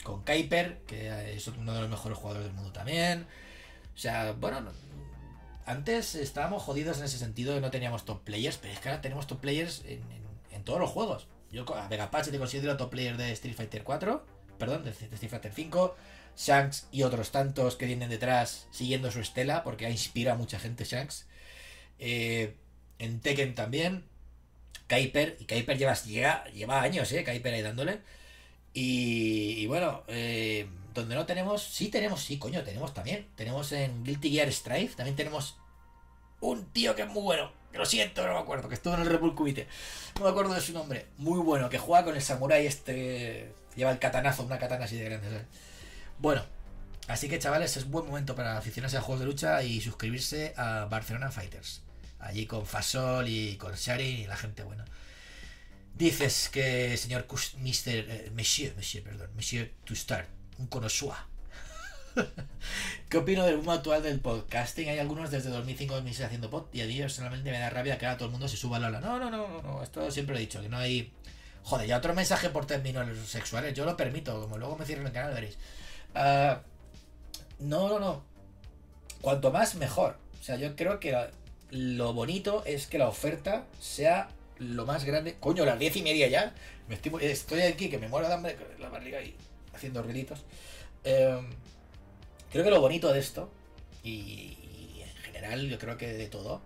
Con 0.04 0.24
Kuiper, 0.24 0.80
que 0.88 1.36
es 1.36 1.48
uno 1.48 1.74
de 1.74 1.82
los 1.82 1.90
mejores 1.90 2.18
jugadores 2.18 2.46
del 2.48 2.56
mundo 2.56 2.72
también. 2.72 3.28
O 3.96 3.98
sea, 3.98 4.34
bueno, 4.34 4.62
no- 4.62 4.72
antes 5.66 6.16
estábamos 6.16 6.64
jodidos 6.64 6.98
en 6.98 7.06
ese 7.06 7.18
sentido 7.20 7.60
no 7.62 7.70
teníamos 7.72 8.04
top 8.04 8.24
players, 8.24 8.58
pero 8.58 8.74
es 8.74 8.80
que 8.80 8.90
ahora 8.90 9.02
tenemos 9.02 9.28
top 9.28 9.40
players 9.40 9.84
en, 9.86 10.02
todos 10.64 10.80
los 10.80 10.90
juegos. 10.90 11.28
Yo 11.52 11.66
a 11.76 11.88
Vegapatch 11.88 12.30
te 12.30 12.38
considero 12.38 12.78
top 12.78 12.92
player 12.92 13.18
de 13.18 13.32
Street 13.32 13.56
Fighter 13.56 13.84
4, 13.84 14.26
perdón, 14.60 14.84
de, 14.84 14.92
de 14.92 15.16
Street 15.16 15.30
Fighter 15.32 15.52
5. 15.52 15.96
Shanks 16.38 16.88
y 16.92 17.04
otros 17.04 17.32
tantos 17.32 17.76
que 17.76 17.86
vienen 17.86 18.10
detrás 18.10 18.68
siguiendo 18.72 19.12
su 19.12 19.20
estela, 19.20 19.64
porque 19.64 19.86
ha 19.86 19.90
inspirado 19.90 20.36
a 20.36 20.40
mucha 20.40 20.60
gente 20.60 20.86
Shanks. 20.86 21.28
Eh, 22.00 22.56
en 23.00 23.20
Tekken 23.20 23.56
también. 23.56 24.06
Kuiper, 24.90 25.38
y 25.40 25.46
Kuiper 25.46 25.78
lleva, 25.78 25.94
lleva, 25.94 26.44
lleva 26.46 26.82
años, 26.82 27.12
¿eh? 27.14 27.24
Kuiper 27.24 27.54
ahí 27.54 27.62
dándole. 27.62 28.02
Y, 28.74 29.56
y 29.60 29.68
bueno, 29.68 30.04
eh, 30.08 30.68
donde 30.94 31.16
no 31.16 31.26
tenemos, 31.26 31.64
sí 31.64 31.90
tenemos, 31.90 32.22
sí, 32.24 32.38
coño, 32.38 32.64
tenemos 32.64 32.94
también. 32.94 33.28
Tenemos 33.36 33.72
en 33.72 34.04
Guilty 34.04 34.32
Gear 34.32 34.52
Strife, 34.52 34.96
también 34.96 35.16
tenemos 35.16 35.58
un 36.42 36.66
tío 36.72 36.96
que 36.96 37.04
es 37.04 37.08
muy 37.08 37.22
bueno. 37.22 37.52
Lo 37.74 37.86
siento, 37.86 38.28
no 38.28 38.34
me 38.34 38.40
acuerdo, 38.40 38.68
que 38.68 38.76
estuvo 38.76 38.96
en 38.96 39.02
el 39.02 39.20
Kumite. 39.34 39.68
No 40.18 40.26
me 40.26 40.30
acuerdo 40.30 40.54
de 40.54 40.62
su 40.62 40.74
nombre. 40.74 41.06
Muy 41.18 41.40
bueno, 41.40 41.70
que 41.70 41.78
juega 41.78 42.04
con 42.04 42.16
el 42.16 42.22
samurai 42.22 42.66
este. 42.66 43.54
Lleva 43.76 43.92
el 43.92 44.00
katanazo, 44.00 44.44
una 44.44 44.60
katana 44.60 44.86
así 44.86 44.98
de 44.98 45.06
grande, 45.06 45.30
¿sabes? 45.30 45.46
Bueno, 46.22 46.44
así 47.08 47.28
que 47.28 47.40
chavales, 47.40 47.78
es 47.78 47.90
buen 47.90 48.06
momento 48.06 48.36
para 48.36 48.56
aficionarse 48.56 48.96
a 48.96 49.02
juegos 49.02 49.22
de 49.22 49.26
lucha 49.26 49.64
y 49.64 49.82
suscribirse 49.82 50.54
a 50.56 50.86
Barcelona 50.86 51.32
Fighters. 51.32 51.82
Allí 52.20 52.46
con 52.46 52.68
Fasol 52.68 53.28
y 53.28 53.58
con 53.58 53.74
Sharin 53.74 54.20
y 54.20 54.28
la 54.28 54.38
gente 54.38 54.62
buena. 54.62 54.86
Dices 55.96 56.50
que, 56.50 56.96
señor 56.96 57.26
Mr. 57.28 57.88
eh, 57.88 58.32
Monsieur, 58.36 58.76
Monsieur, 58.76 59.04
perdón, 59.04 59.32
Monsieur 59.36 59.72
to 59.84 59.96
start, 59.96 60.30
un 60.60 60.68
connoisseur. 60.68 61.16
¿Qué 63.10 63.18
opino 63.18 63.44
del 63.44 63.58
boom 63.58 63.72
actual 63.72 64.04
del 64.04 64.20
podcasting? 64.20 64.90
Hay 64.90 65.00
algunos 65.00 65.32
desde 65.32 65.50
2005-2006 65.50 66.26
haciendo 66.26 66.52
pod 66.52 66.66
y 66.72 66.82
a 66.82 66.86
mí 66.86 67.00
personalmente 67.00 67.50
me 67.50 67.58
da 67.58 67.72
rabia 67.72 67.98
que 67.98 68.06
ahora 68.06 68.20
todo 68.20 68.28
el 68.28 68.32
mundo 68.34 68.48
se 68.48 68.58
suba 68.58 68.78
a 68.78 68.80
la 68.80 68.90
ola. 68.90 69.02
No, 69.02 69.18
no, 69.18 69.32
no, 69.32 69.64
no, 69.64 69.82
esto 69.82 70.12
siempre 70.12 70.36
lo 70.36 70.38
he 70.38 70.42
dicho, 70.42 70.62
que 70.62 70.70
no 70.70 70.78
hay... 70.78 71.12
Joder, 71.64 71.88
ya 71.88 71.98
otro 71.98 72.14
mensaje 72.14 72.52
por 72.52 72.68
términos 72.68 73.08
sexuales, 73.28 73.74
yo 73.74 73.86
lo 73.86 73.98
permito, 73.98 74.40
como 74.40 74.60
luego 74.60 74.78
me 74.78 74.86
cierren 74.86 75.08
el 75.08 75.14
canal 75.14 75.34
veréis. 75.34 75.58
Ah, 76.16 76.62
no, 77.60 77.90
no, 77.90 78.00
no. 78.00 78.24
Cuanto 79.22 79.52
más, 79.52 79.76
mejor. 79.76 80.18
O 80.40 80.44
sea, 80.44 80.56
yo 80.56 80.76
creo 80.76 81.00
que 81.00 81.16
lo 81.70 82.14
bonito 82.14 82.64
es 82.66 82.88
que 82.88 82.98
la 82.98 83.08
oferta 83.08 83.66
sea 83.80 84.30
lo 84.58 84.86
más 84.86 85.06
grande. 85.06 85.36
Coño, 85.40 85.66
las 85.66 85.80
diez 85.80 85.96
y 85.96 86.04
media 86.04 86.28
ya. 86.28 86.54
Me 86.88 86.96
estoy, 86.96 87.62
aquí 87.62 87.90
que 87.90 87.98
me 87.98 88.08
muero 88.08 88.28
de 88.28 88.58
la 88.80 88.90
barriga 88.90 89.20
ahí 89.20 89.36
haciendo 89.74 90.04
ruiditos. 90.04 90.44
Eh, 91.04 91.40
creo 92.52 92.64
que 92.64 92.70
lo 92.70 92.82
bonito 92.82 93.14
de 93.14 93.20
esto, 93.20 93.50
y, 94.04 94.10
y 94.98 95.04
en 95.04 95.16
general 95.24 95.70
yo 95.70 95.80
creo 95.80 95.98
que 95.98 96.08
de 96.08 96.28
todo, 96.28 96.62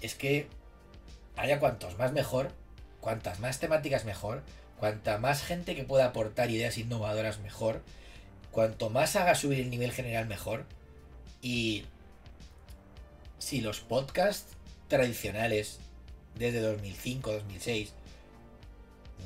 es 0.00 0.14
que 0.14 0.48
haya 1.36 1.60
cuantos 1.60 1.96
más 1.98 2.12
mejor, 2.12 2.50
cuantas 3.00 3.38
más 3.38 3.60
temáticas 3.60 4.04
mejor, 4.04 4.42
cuanta 4.78 5.18
más 5.18 5.42
gente 5.42 5.76
que 5.76 5.84
pueda 5.84 6.06
aportar 6.06 6.50
ideas 6.50 6.76
innovadoras 6.78 7.38
mejor, 7.40 7.82
cuanto 8.54 8.88
más 8.88 9.16
haga 9.16 9.34
subir 9.34 9.58
el 9.60 9.68
nivel 9.68 9.92
general 9.92 10.26
mejor. 10.26 10.64
Y 11.42 11.84
si 13.38 13.60
los 13.60 13.80
podcasts 13.80 14.54
tradicionales 14.88 15.80
desde 16.38 16.60
2005, 16.60 17.32
2006 17.32 17.92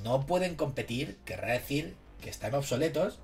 no 0.02 0.26
pueden 0.26 0.54
competir, 0.56 1.16
querrá 1.24 1.52
decir 1.52 1.94
que 2.20 2.30
están 2.30 2.54
obsoletos, 2.54 3.18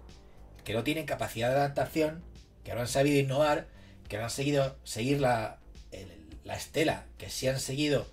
que 0.65 0.75
no 0.75 0.85
tienen 0.85 1.07
capacidad 1.07 1.51
de 1.51 1.57
adaptación, 1.57 2.23
que 2.65 2.75
no 2.75 2.81
han 2.81 2.89
sabido 2.89 3.19
innovar, 3.19 3.67
que 4.09 4.19
no 4.19 4.25
han 4.25 4.31
seguido 4.31 4.77
seguir 4.85 5.21
la, 5.21 5.59
el- 5.91 6.13
la 6.45 6.55
estela 6.55 7.07
que 7.19 7.31
sí 7.31 7.49
han 7.49 7.59
seguido 7.61 8.07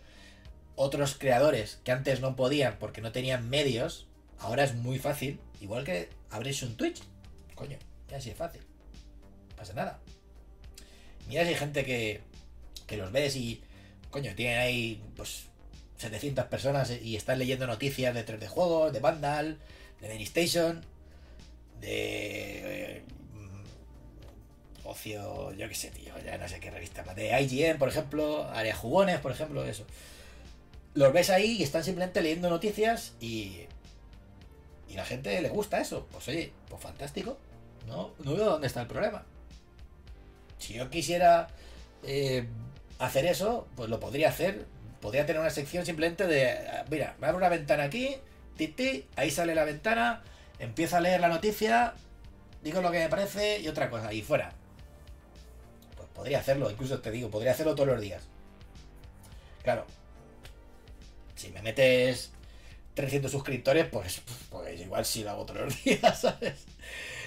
otros 0.75 1.15
creadores 1.19 1.79
que 1.83 1.91
antes 1.91 2.21
no 2.21 2.35
podían 2.35 2.77
porque 2.79 3.01
no 3.01 3.11
tenían 3.11 3.49
medios, 3.49 4.07
ahora 4.39 4.63
es 4.63 4.73
muy 4.75 4.97
fácil, 4.99 5.39
igual 5.59 5.83
que 5.83 6.09
abrirse 6.29 6.65
un 6.65 6.77
Twitch. 6.77 7.01
Coño, 7.61 7.77
ya 8.09 8.17
así 8.17 8.31
es 8.31 8.35
fácil. 8.35 8.61
No 9.51 9.55
pasa 9.55 9.73
nada. 9.73 9.99
Mira 11.27 11.43
si 11.43 11.49
hay 11.49 11.55
gente 11.55 11.85
que, 11.85 12.21
que 12.87 12.97
los 12.97 13.11
ves 13.11 13.35
y, 13.35 13.61
coño, 14.09 14.33
tienen 14.33 14.57
ahí, 14.57 14.99
pues, 15.15 15.43
700 15.97 16.45
personas 16.45 16.89
y 16.89 17.15
están 17.15 17.37
leyendo 17.37 17.67
noticias 17.67 18.15
de 18.15 18.25
3D 18.25 18.47
juegos, 18.47 18.91
de 18.93 18.99
Vandal, 18.99 19.59
de 20.01 20.07
Many 20.07 20.23
Station, 20.23 20.81
de. 21.79 22.97
eh, 22.97 23.03
ocio, 24.83 25.53
yo 25.53 25.69
qué 25.69 25.75
sé, 25.75 25.91
tío, 25.91 26.13
ya 26.25 26.39
no 26.39 26.47
sé 26.49 26.59
qué 26.59 26.71
revista 26.71 27.03
más. 27.03 27.15
De 27.15 27.39
IGN, 27.41 27.77
por 27.77 27.89
ejemplo, 27.89 28.45
Área 28.49 28.75
Jugones, 28.75 29.19
por 29.19 29.31
ejemplo, 29.31 29.63
eso. 29.63 29.85
los 30.95 31.13
ves 31.13 31.29
ahí 31.29 31.57
y 31.59 31.63
están 31.63 31.83
simplemente 31.83 32.23
leyendo 32.23 32.49
noticias 32.49 33.13
y. 33.19 33.67
Y 34.89 34.95
la 34.95 35.05
gente 35.05 35.39
le 35.41 35.49
gusta 35.49 35.79
eso. 35.79 36.07
Pues 36.11 36.27
oye, 36.27 36.51
pues 36.67 36.81
fantástico. 36.81 37.37
No, 37.87 38.11
no 38.23 38.35
veo 38.35 38.45
dónde 38.45 38.67
está 38.67 38.81
el 38.81 38.87
problema. 38.87 39.23
Si 40.57 40.73
yo 40.73 40.89
quisiera 40.89 41.47
eh, 42.03 42.47
hacer 42.99 43.25
eso, 43.25 43.67
pues 43.75 43.89
lo 43.89 43.99
podría 43.99 44.29
hacer. 44.29 44.65
Podría 45.01 45.25
tener 45.25 45.41
una 45.41 45.49
sección 45.49 45.85
simplemente 45.85 46.27
de. 46.27 46.55
Mira, 46.89 47.15
me 47.19 47.27
abro 47.27 47.37
una 47.37 47.49
ventana 47.49 47.83
aquí, 47.83 48.15
titi, 48.55 49.07
ahí 49.15 49.31
sale 49.31 49.55
la 49.55 49.63
ventana, 49.63 50.21
empiezo 50.59 50.97
a 50.97 51.01
leer 51.01 51.19
la 51.21 51.27
noticia, 51.27 51.95
digo 52.61 52.81
lo 52.81 52.91
que 52.91 52.99
me 52.99 53.09
parece 53.09 53.59
y 53.59 53.67
otra 53.67 53.89
cosa, 53.89 54.13
y 54.13 54.21
fuera. 54.21 54.53
Pues 55.95 56.07
podría 56.09 56.39
hacerlo, 56.39 56.69
incluso 56.69 56.99
te 56.99 57.09
digo, 57.09 57.31
podría 57.31 57.51
hacerlo 57.51 57.73
todos 57.73 57.89
los 57.89 58.01
días. 58.01 58.21
Claro, 59.63 59.87
si 61.35 61.49
me 61.49 61.61
metes 61.63 62.31
300 62.93 63.31
suscriptores, 63.31 63.87
pues, 63.87 64.21
pues 64.49 64.79
igual 64.79 65.05
sí 65.05 65.23
lo 65.23 65.31
hago 65.31 65.45
todos 65.45 65.61
los 65.61 65.83
días, 65.83 66.19
¿sabes? 66.19 66.65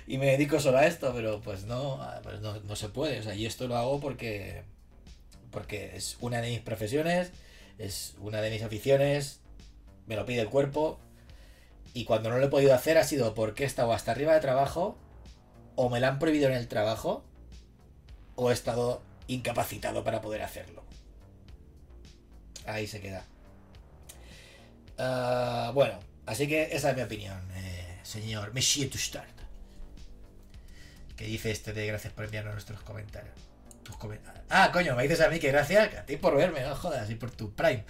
Y 0.07 0.19
me 0.19 0.27
dedico 0.27 0.61
solo 0.61 0.79
a 0.79 0.87
esto, 0.87 1.13
pero 1.15 1.41
pues 1.41 1.65
no, 1.65 2.01
pues 2.23 2.41
no, 2.41 2.61
no 2.61 2.77
se 2.77 2.89
puede. 2.89 3.21
O 3.21 3.23
sea, 3.23 3.35
y 3.35 3.47
esto 3.47 3.67
lo 3.67 3.77
hago 3.77 4.01
porque, 4.01 4.63
porque 5.51 5.97
es 5.97 6.17
una 6.21 6.41
de 6.41 6.51
mis 6.51 6.61
profesiones, 6.61 7.31
es 7.79 8.15
una 8.21 8.41
de 8.41 8.51
mis 8.51 8.63
aficiones, 8.63 9.41
me 10.07 10.17
lo 10.17 10.27
pide 10.27 10.43
el 10.43 10.49
cuerpo. 10.49 10.99
Y 11.95 12.05
cuando 12.05 12.29
no 12.29 12.39
lo 12.39 12.47
he 12.47 12.51
podido 12.51 12.75
hacer 12.75 12.99
ha 12.99 13.05
sido 13.05 13.35
porque 13.35 13.63
he 13.63 13.67
estado 13.67 13.93
hasta 13.93 14.11
arriba 14.11 14.35
de 14.35 14.41
trabajo, 14.41 14.97
o 15.77 15.89
me 15.89 16.01
lo 16.01 16.09
han 16.09 16.19
prohibido 16.19 16.49
en 16.49 16.55
el 16.55 16.69
trabajo, 16.69 17.25
o 18.37 18.51
he 18.51 18.53
estado 18.53 19.03
incapacitado 19.27 20.05
para 20.05 20.21
poder 20.21 20.43
hacerlo. 20.43 20.83
Ahí 22.67 22.87
se 22.87 23.01
queda. 23.01 23.25
Ah, 24.99 25.73
bueno, 25.75 25.99
así 26.27 26.47
que 26.47 26.69
esa 26.73 26.91
es 26.91 26.97
mi 26.97 27.03
opinión, 27.03 27.41
eh, 27.55 27.99
señor 28.03 28.53
Monsieur 28.53 28.91
Tustard. 28.91 29.44
Que 31.17 31.27
dice 31.27 31.51
este 31.51 31.73
de 31.73 31.87
gracias 31.87 32.13
por 32.13 32.25
enviarnos 32.25 32.55
nuestros 32.55 32.81
comentarios. 32.83 33.35
Tus 33.83 33.97
comentarios. 33.97 34.45
Ah, 34.49 34.71
coño, 34.73 34.97
me 34.97 35.03
dices 35.03 35.21
a 35.21 35.29
mí 35.29 35.39
que 35.39 35.49
gracias 35.49 35.95
a 35.95 36.07
ti 36.07 36.17
por 36.17 36.37
verme, 36.37 36.63
no 36.63 36.75
jodas, 36.75 37.09
y 37.11 37.15
por 37.15 37.31
tu 37.31 37.55
Prime. 37.55 37.85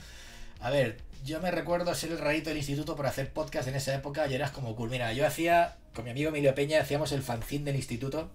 A 0.61 0.71
ver, 0.71 0.99
yo 1.25 1.41
me 1.41 1.51
recuerdo 1.51 1.95
ser 1.95 2.13
el 2.13 2.19
rarito 2.19 2.51
del 2.51 2.59
instituto 2.59 2.97
por 2.97 3.07
hacer 3.07 3.33
podcast 3.33 3.69
en 3.69 3.77
esa 3.77 3.95
época 3.95 4.27
y 4.27 4.35
eras 4.35 4.51
como 4.51 4.77
cool. 4.77 4.91
Mira, 4.91 5.13
yo 5.13 5.27
hacía, 5.27 5.77
con 5.95 6.05
mi 6.05 6.11
amigo 6.11 6.29
Emilio 6.29 6.55
Peña, 6.55 6.81
hacíamos 6.81 7.13
el 7.13 7.23
fanzine 7.23 7.65
del 7.65 7.77
instituto. 7.77 8.31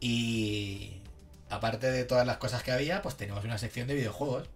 Y 0.00 1.00
aparte 1.48 1.90
de 1.90 2.04
todas 2.04 2.26
las 2.26 2.38
cosas 2.38 2.62
que 2.62 2.72
había, 2.72 3.02
pues 3.02 3.16
teníamos 3.16 3.44
una 3.44 3.58
sección 3.58 3.86
de 3.86 3.94
videojuegos. 3.94 4.48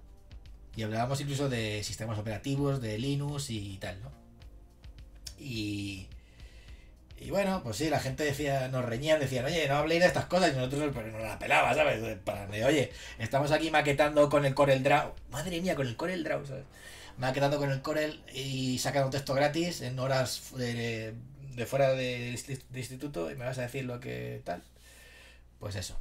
Y 0.76 0.82
hablábamos 0.82 1.20
incluso 1.20 1.48
de 1.48 1.82
sistemas 1.84 2.18
operativos, 2.18 2.80
de 2.80 2.98
Linux 2.98 3.50
y 3.50 3.78
tal, 3.78 4.00
¿no? 4.02 4.10
Y, 5.38 6.08
y 7.20 7.30
bueno, 7.30 7.62
pues 7.62 7.76
sí, 7.76 7.90
la 7.90 8.00
gente 8.00 8.24
decía, 8.24 8.68
nos 8.68 8.84
reñían, 8.84 9.18
decían, 9.20 9.44
oye, 9.44 9.66
no 9.68 9.76
habléis 9.76 10.00
de 10.00 10.06
estas 10.06 10.26
cosas, 10.26 10.52
y 10.52 10.56
nosotros 10.56 10.94
nos 10.94 11.22
la 11.22 11.38
pelaba, 11.38 11.74
¿sabes? 11.74 12.18
Para, 12.24 12.46
de, 12.46 12.64
oye, 12.64 12.92
estamos 13.18 13.50
aquí 13.50 13.70
maquetando 13.70 14.28
con 14.28 14.44
el 14.44 14.54
Corel 14.54 14.82
Draw. 14.82 15.14
Madre 15.30 15.60
mía, 15.60 15.74
con 15.74 15.86
el 15.86 15.96
Corel 15.96 16.22
Draw, 16.22 16.46
¿sabes? 16.46 16.64
Maquetando 17.16 17.58
con 17.58 17.70
el 17.70 17.82
Corel 17.82 18.22
y 18.32 18.78
sacando 18.78 19.10
texto 19.10 19.34
gratis 19.34 19.80
en 19.82 19.98
horas 19.98 20.52
de, 20.56 21.14
de 21.54 21.66
fuera 21.66 21.90
de, 21.92 22.40
de, 22.70 22.78
instituto 22.78 23.30
y 23.30 23.34
me 23.34 23.44
vas 23.44 23.58
a 23.58 23.62
decir 23.62 23.84
lo 23.84 23.98
que 24.00 24.40
tal. 24.44 24.62
Pues 25.58 25.74
eso. 25.74 25.98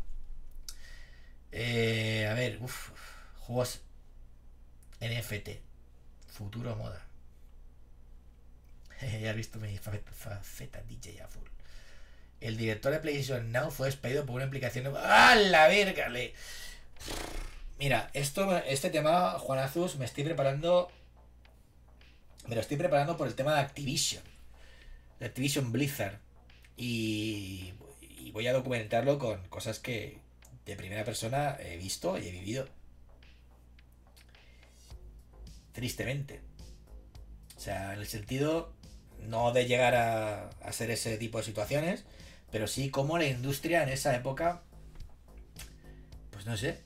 Eh, 1.52 2.28
a 2.30 2.34
ver, 2.36 2.60
uff, 2.62 2.92
juegos 3.40 3.82
NFT. 5.02 5.50
Futuro 6.28 6.76
moda. 6.76 7.07
ya 9.22 9.30
has 9.30 9.36
visto 9.36 9.60
mi 9.60 9.78
faceta 9.78 10.82
DJ 10.82 11.22
a 11.22 11.28
full. 11.28 11.48
El 12.40 12.58
director 12.58 12.92
de 12.92 13.00
PlayStation 13.00 13.52
Now 13.52 13.72
fue 13.72 13.88
despedido 13.88 14.26
por 14.26 14.36
una 14.36 14.46
implicación. 14.46 14.94
¡Ah, 14.96 15.36
la 15.36 15.68
verga! 15.68 16.10
Le... 16.10 16.34
Mira, 17.80 18.10
esto, 18.14 18.58
este 18.58 18.90
tema, 18.90 19.40
Juan 19.40 19.60
Azus, 19.60 19.96
me 19.98 20.06
estoy 20.06 20.24
preparando. 20.24 20.92
Me 22.48 22.56
lo 22.56 22.62
estoy 22.62 22.78
preparando 22.78 23.18
por 23.18 23.28
el 23.28 23.36
tema 23.36 23.56
de 23.56 23.62
Activision. 23.62 24.24
De 25.20 25.26
Activision 25.26 25.72
Blizzard. 25.72 26.20
Y, 26.76 27.74
y 28.02 28.32
voy 28.32 28.48
a 28.48 28.54
documentarlo 28.54 29.18
con 29.18 29.48
cosas 29.48 29.80
que 29.80 30.20
de 30.66 30.76
primera 30.76 31.04
persona 31.04 31.58
he 31.60 31.78
visto 31.78 32.18
y 32.20 32.28
he 32.28 32.32
vivido. 32.32 32.68
Tristemente. 35.74 36.42
O 37.56 37.60
sea, 37.60 37.94
en 37.94 38.00
el 38.00 38.08
sentido 38.08 38.77
no 39.22 39.52
de 39.52 39.66
llegar 39.66 39.96
a, 39.96 40.50
ser 40.72 40.92
ese 40.92 41.18
tipo 41.18 41.38
de 41.38 41.44
situaciones, 41.44 42.06
pero 42.52 42.68
sí 42.68 42.90
como 42.90 43.18
la 43.18 43.26
industria 43.26 43.84
en 43.84 43.90
esa 43.90 44.16
época, 44.16 44.62
pues 46.32 46.46
no 46.46 46.56
sé, 46.58 46.82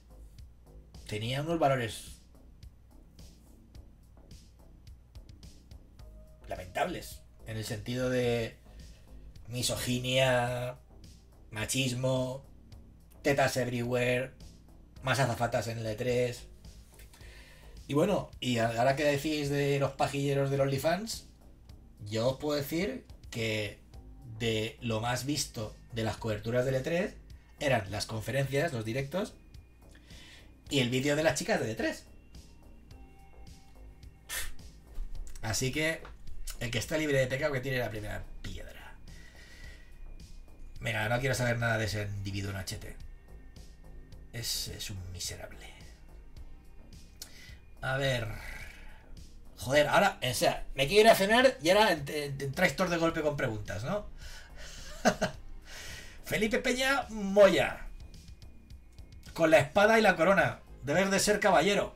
tenía 1.07 1.41
unos 1.41 1.59
valores 1.59 2.17
lamentables, 6.47 7.21
en 7.47 7.57
el 7.57 7.65
sentido 7.65 8.09
de 8.09 8.57
misoginia, 9.47 10.77
machismo, 11.51 12.45
tetas 13.21 13.57
everywhere, 13.57 14.31
más 15.03 15.19
azafatas 15.19 15.67
en 15.67 15.79
el 15.79 15.85
E3. 15.85 16.37
Y 17.87 17.93
bueno, 17.93 18.31
y 18.39 18.59
ahora 18.59 18.95
que 18.95 19.03
decís 19.03 19.49
de 19.49 19.79
los 19.79 19.91
pajilleros 19.91 20.49
del 20.49 20.61
OnlyFans, 20.61 21.30
yo 22.09 22.37
puedo 22.39 22.57
decir 22.57 23.05
que 23.29 23.79
de 24.39 24.77
lo 24.81 24.99
más 24.99 25.25
visto 25.25 25.75
de 25.93 26.03
las 26.03 26.17
coberturas 26.17 26.65
del 26.65 26.75
E3 26.75 27.13
eran 27.59 27.91
las 27.91 28.05
conferencias, 28.05 28.73
los 28.73 28.85
directos 28.85 29.33
y 30.69 30.79
el 30.79 30.89
vídeo 30.89 31.15
de 31.15 31.23
las 31.23 31.37
chicas 31.37 31.59
de 31.59 31.77
E3. 31.77 32.01
Así 35.41 35.71
que 35.71 36.01
el 36.59 36.71
que 36.71 36.77
está 36.77 36.97
libre 36.97 37.19
de 37.19 37.27
pecado 37.27 37.53
que 37.53 37.61
tiene 37.61 37.79
la 37.79 37.89
primera 37.89 38.23
piedra. 38.41 38.95
Venga, 40.79 41.09
no 41.09 41.19
quiero 41.19 41.35
saber 41.35 41.59
nada 41.59 41.77
de 41.77 41.85
ese 41.85 42.03
individuo 42.03 42.51
en 42.51 42.57
HT. 42.57 42.85
Es, 44.33 44.69
es 44.69 44.89
un 44.89 45.11
miserable. 45.11 45.67
A 47.81 47.97
ver. 47.97 48.27
Joder, 49.61 49.87
ahora, 49.89 50.17
o 50.27 50.33
sea, 50.33 50.65
me 50.73 50.87
quiero 50.87 51.01
ir 51.01 51.09
a 51.09 51.15
cenar 51.15 51.55
y 51.61 51.69
ahora 51.69 51.91
entráis 51.91 52.75
todos 52.75 52.89
de 52.89 52.97
golpe 52.97 53.21
con 53.21 53.37
preguntas, 53.37 53.83
¿no? 53.83 54.07
Felipe 56.25 56.57
Peña 56.57 57.05
Moya. 57.09 57.85
Con 59.35 59.51
la 59.51 59.59
espada 59.59 59.99
y 59.99 60.01
la 60.01 60.15
corona. 60.15 60.61
Debes 60.81 61.11
de 61.11 61.19
ser 61.19 61.39
caballero. 61.39 61.93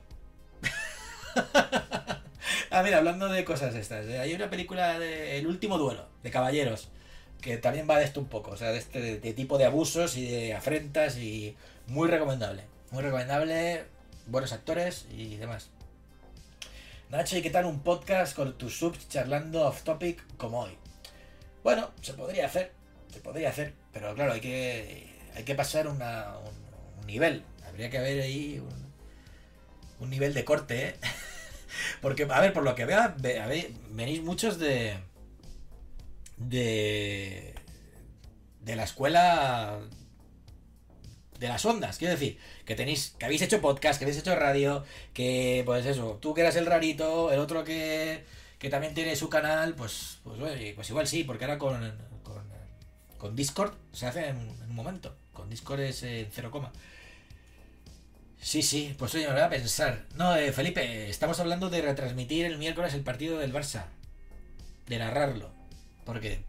ah, 2.69 2.83
mira, 2.83 2.99
hablando 2.99 3.29
de 3.29 3.43
cosas 3.43 3.73
estas. 3.73 4.05
Eh, 4.05 4.19
hay 4.19 4.35
una 4.35 4.51
película 4.51 4.99
de 4.99 5.39
El 5.39 5.47
último 5.47 5.79
duelo, 5.79 6.07
de 6.21 6.29
caballeros. 6.29 6.89
Que 7.41 7.57
también 7.57 7.89
va 7.89 7.97
de 7.97 8.05
esto 8.05 8.19
un 8.19 8.27
poco. 8.27 8.51
O 8.51 8.57
sea, 8.57 8.71
de 8.73 8.77
este 8.77 9.19
de 9.19 9.33
tipo 9.33 9.57
de 9.57 9.65
abusos 9.65 10.17
y 10.17 10.27
de 10.27 10.53
afrentas. 10.53 11.17
Y 11.17 11.57
muy 11.87 12.09
recomendable. 12.09 12.65
Muy 12.91 13.01
recomendable. 13.01 13.85
Buenos 14.27 14.53
actores 14.53 15.07
y 15.11 15.37
demás. 15.37 15.71
Nacho, 17.10 17.38
¿y 17.38 17.44
qué 17.44 17.52
tal 17.52 17.65
un 17.65 17.82
podcast 17.82 18.36
con 18.36 18.57
tus 18.57 18.80
subs 18.80 19.07
charlando 19.07 19.68
off 19.68 19.84
topic 19.84 20.23
como 20.38 20.61
hoy? 20.61 20.76
Bueno, 21.64 21.91
se 22.02 22.14
podría 22.14 22.48
hacer, 22.48 22.73
se 23.14 23.19
podría 23.19 23.49
hacer, 23.49 23.76
pero 23.94 24.15
claro, 24.15 24.34
hay 24.34 24.41
que, 24.41 25.15
hay 25.36 25.44
que 25.44 25.53
pasar 25.53 25.88
un, 25.88 25.99
nivel. 27.06 27.44
Habría 27.68 27.91
que 27.91 27.99
haber 27.99 28.22
ahí 28.22 28.60
un, 28.60 28.94
un 29.99 30.10
nivel 30.10 30.34
de 30.34 30.44
corte, 30.44 30.88
¿eh? 30.88 30.95
Porque, 32.02 32.23
a 32.23 32.41
ver, 32.41 32.53
por 32.53 32.64
lo 32.64 32.73
que 32.73 32.86
veo, 32.86 33.14
venís 33.91 34.23
muchos 34.23 34.57
de. 34.57 34.98
de. 36.38 37.53
de 38.61 38.76
la 38.76 38.84
escuela 38.84 39.80
de 41.40 41.48
las 41.48 41.66
ondas, 41.66 41.98
quiero 41.98 42.14
decir, 42.14 42.38
que 42.66 42.76
tenéis, 42.76 43.16
que 43.18 43.26
habéis 43.26 43.41
hecho 43.41 43.62
podcast, 43.62 43.99
que 43.99 44.06
habéis 44.06 44.20
hecho 44.20 44.36
radio, 44.36 44.86
que 45.14 45.64
pues 45.66 45.86
eso, 45.86 46.18
tú 46.22 46.34
que 46.34 46.41
eras 46.41 46.56
el 46.56 46.66
rarito, 46.66 47.32
el 47.32 47.40
otro 47.40 47.64
que, 47.64 48.24
que 48.60 48.70
también 48.70 48.94
tiene 48.94 49.16
su 49.16 49.30
canal, 49.30 49.76
pues, 49.76 50.20
pues, 50.24 50.74
pues 50.76 50.90
igual 50.90 51.07
sí, 51.07 51.24
porque 51.24 51.45
ahora 51.45 51.57
con, 51.57 51.80
con, 52.24 52.44
con 53.18 53.36
Discord 53.36 53.74
se 53.91 54.06
hace 54.06 54.30
en, 54.30 54.38
un 54.38 54.76
momento, 54.76 55.16
con 55.34 55.49
Discord 55.49 55.82
es 55.82 56.03
en 56.03 56.30
cero 56.32 56.52
coma. 56.52 56.72
Sí, 58.45 58.62
sí, 58.62 58.95
pues 58.99 59.16
oye, 59.16 59.26
me 59.26 59.34
voy 59.34 59.41
a 59.41 59.49
pensar. 59.49 60.06
No, 60.14 60.36
eh, 60.36 60.52
Felipe, 60.52 61.10
estamos 61.10 61.40
hablando 61.40 61.72
de 61.72 61.82
retransmitir 61.82 62.45
el 62.45 62.60
miércoles 62.60 62.94
el 62.94 63.02
partido 63.02 63.40
del 63.40 63.52
Barça. 63.52 63.86
De 64.86 64.99
narrarlo. 64.99 65.49
Porque 66.06 66.44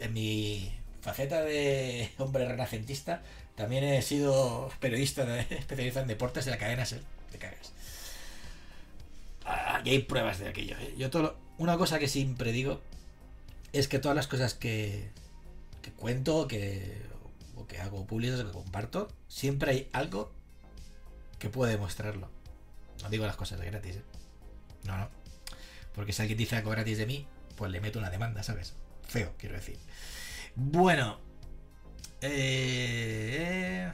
en 0.00 0.12
mi 0.12 0.70
faceta 1.00 1.40
de 1.42 2.10
hombre 2.18 2.46
renacentista 2.46 3.22
también 3.58 3.82
he 3.82 4.00
sido 4.02 4.70
periodista 4.78 5.40
especializado 5.50 6.02
en 6.02 6.08
deportes 6.08 6.44
de 6.44 6.52
la 6.52 6.58
cadena 6.58 6.86
SER. 6.86 7.02
Te 7.32 7.38
cagas. 7.38 7.72
y 9.84 9.90
hay 9.90 9.98
pruebas 9.98 10.38
de 10.38 10.48
aquello. 10.48 10.76
¿eh? 10.78 10.94
Yo 10.96 11.10
todo 11.10 11.36
una 11.58 11.76
cosa 11.76 11.98
que 11.98 12.06
siempre 12.06 12.52
digo 12.52 12.80
es 13.72 13.88
que 13.88 13.98
todas 13.98 14.14
las 14.14 14.28
cosas 14.28 14.54
que, 14.54 15.10
cuento 15.96 16.46
que, 16.46 17.02
o 17.56 17.66
que 17.66 17.80
hago 17.80 18.06
públicas 18.06 18.38
o 18.40 18.46
que 18.46 18.52
comparto, 18.52 19.08
siempre 19.26 19.72
hay 19.72 19.88
algo 19.92 20.30
que 21.40 21.50
puede 21.50 21.72
demostrarlo. 21.72 22.30
No 23.02 23.10
digo 23.10 23.26
las 23.26 23.36
cosas 23.36 23.60
gratis, 23.60 23.96
¿eh? 23.96 24.02
No, 24.84 24.96
no. 24.96 25.08
Porque 25.96 26.12
si 26.12 26.22
alguien 26.22 26.38
dice 26.38 26.54
algo 26.54 26.70
gratis 26.70 26.96
de 26.96 27.06
mí, 27.06 27.26
pues 27.56 27.72
le 27.72 27.80
meto 27.80 27.98
una 27.98 28.10
demanda, 28.10 28.44
¿sabes? 28.44 28.74
Feo, 29.08 29.34
quiero 29.36 29.56
decir. 29.56 29.78
Bueno. 30.54 31.27
Eh... 32.20 33.90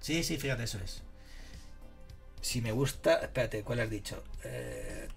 Sí, 0.00 0.22
sí, 0.22 0.36
fíjate, 0.36 0.64
eso 0.64 0.78
es. 0.84 1.02
Si 2.40 2.60
me 2.60 2.72
gusta... 2.72 3.20
Espérate, 3.20 3.62
¿cuál 3.62 3.80
has 3.80 3.90
dicho? 3.90 4.22
Eh... 4.44 5.08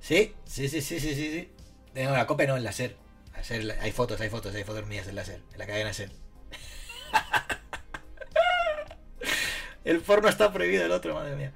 Sí, 0.00 0.34
sí, 0.46 0.68
sí, 0.68 0.80
sí, 0.80 1.00
sí, 1.00 1.14
sí. 1.14 1.48
No, 1.94 2.12
la 2.12 2.26
cope 2.26 2.46
no, 2.46 2.56
en 2.56 2.64
láser. 2.64 2.96
láser. 3.34 3.78
Hay 3.80 3.92
fotos, 3.92 4.20
hay 4.20 4.30
fotos, 4.30 4.54
hay 4.54 4.64
fotos 4.64 4.86
mías 4.86 5.06
en 5.06 5.16
láser. 5.16 5.40
En 5.52 5.58
la 5.58 5.66
cadena 5.66 5.86
láser. 5.86 6.10
el 9.84 10.00
porno 10.00 10.28
está 10.28 10.52
prohibido, 10.52 10.84
el 10.84 10.92
otro, 10.92 11.14
madre 11.14 11.36
mía. 11.36 11.52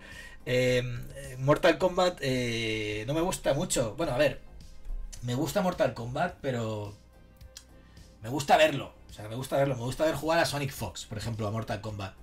Eh, 0.47 0.83
Mortal 1.39 1.79
Kombat 1.79 2.19
eh, 2.21 3.05
no 3.07 3.15
me 3.15 3.21
gusta 3.21 3.55
mucho. 3.55 3.95
Bueno, 3.97 4.13
a 4.13 4.19
ver, 4.19 4.41
me 5.23 5.35
gusta 5.35 5.61
Mortal 5.61 5.95
Kombat, 5.95 6.37
pero 6.41 6.95
me 8.23 8.29
gusta 8.29 8.57
verlo. 8.57 8.95
O 9.09 9.13
sea, 9.13 9.29
me 9.29 9.37
gusta 9.37 9.57
verlo. 9.57 9.77
Me 9.77 9.83
gusta 9.83 10.05
ver 10.05 10.15
jugar 10.15 10.39
a 10.39 10.47
Sonic 10.47 10.73
Fox, 10.73 11.07
por 11.07 11.19
ejemplo, 11.19 11.47
a 11.47 11.51
Mortal 11.51 11.81
Kombat. 11.81 12.15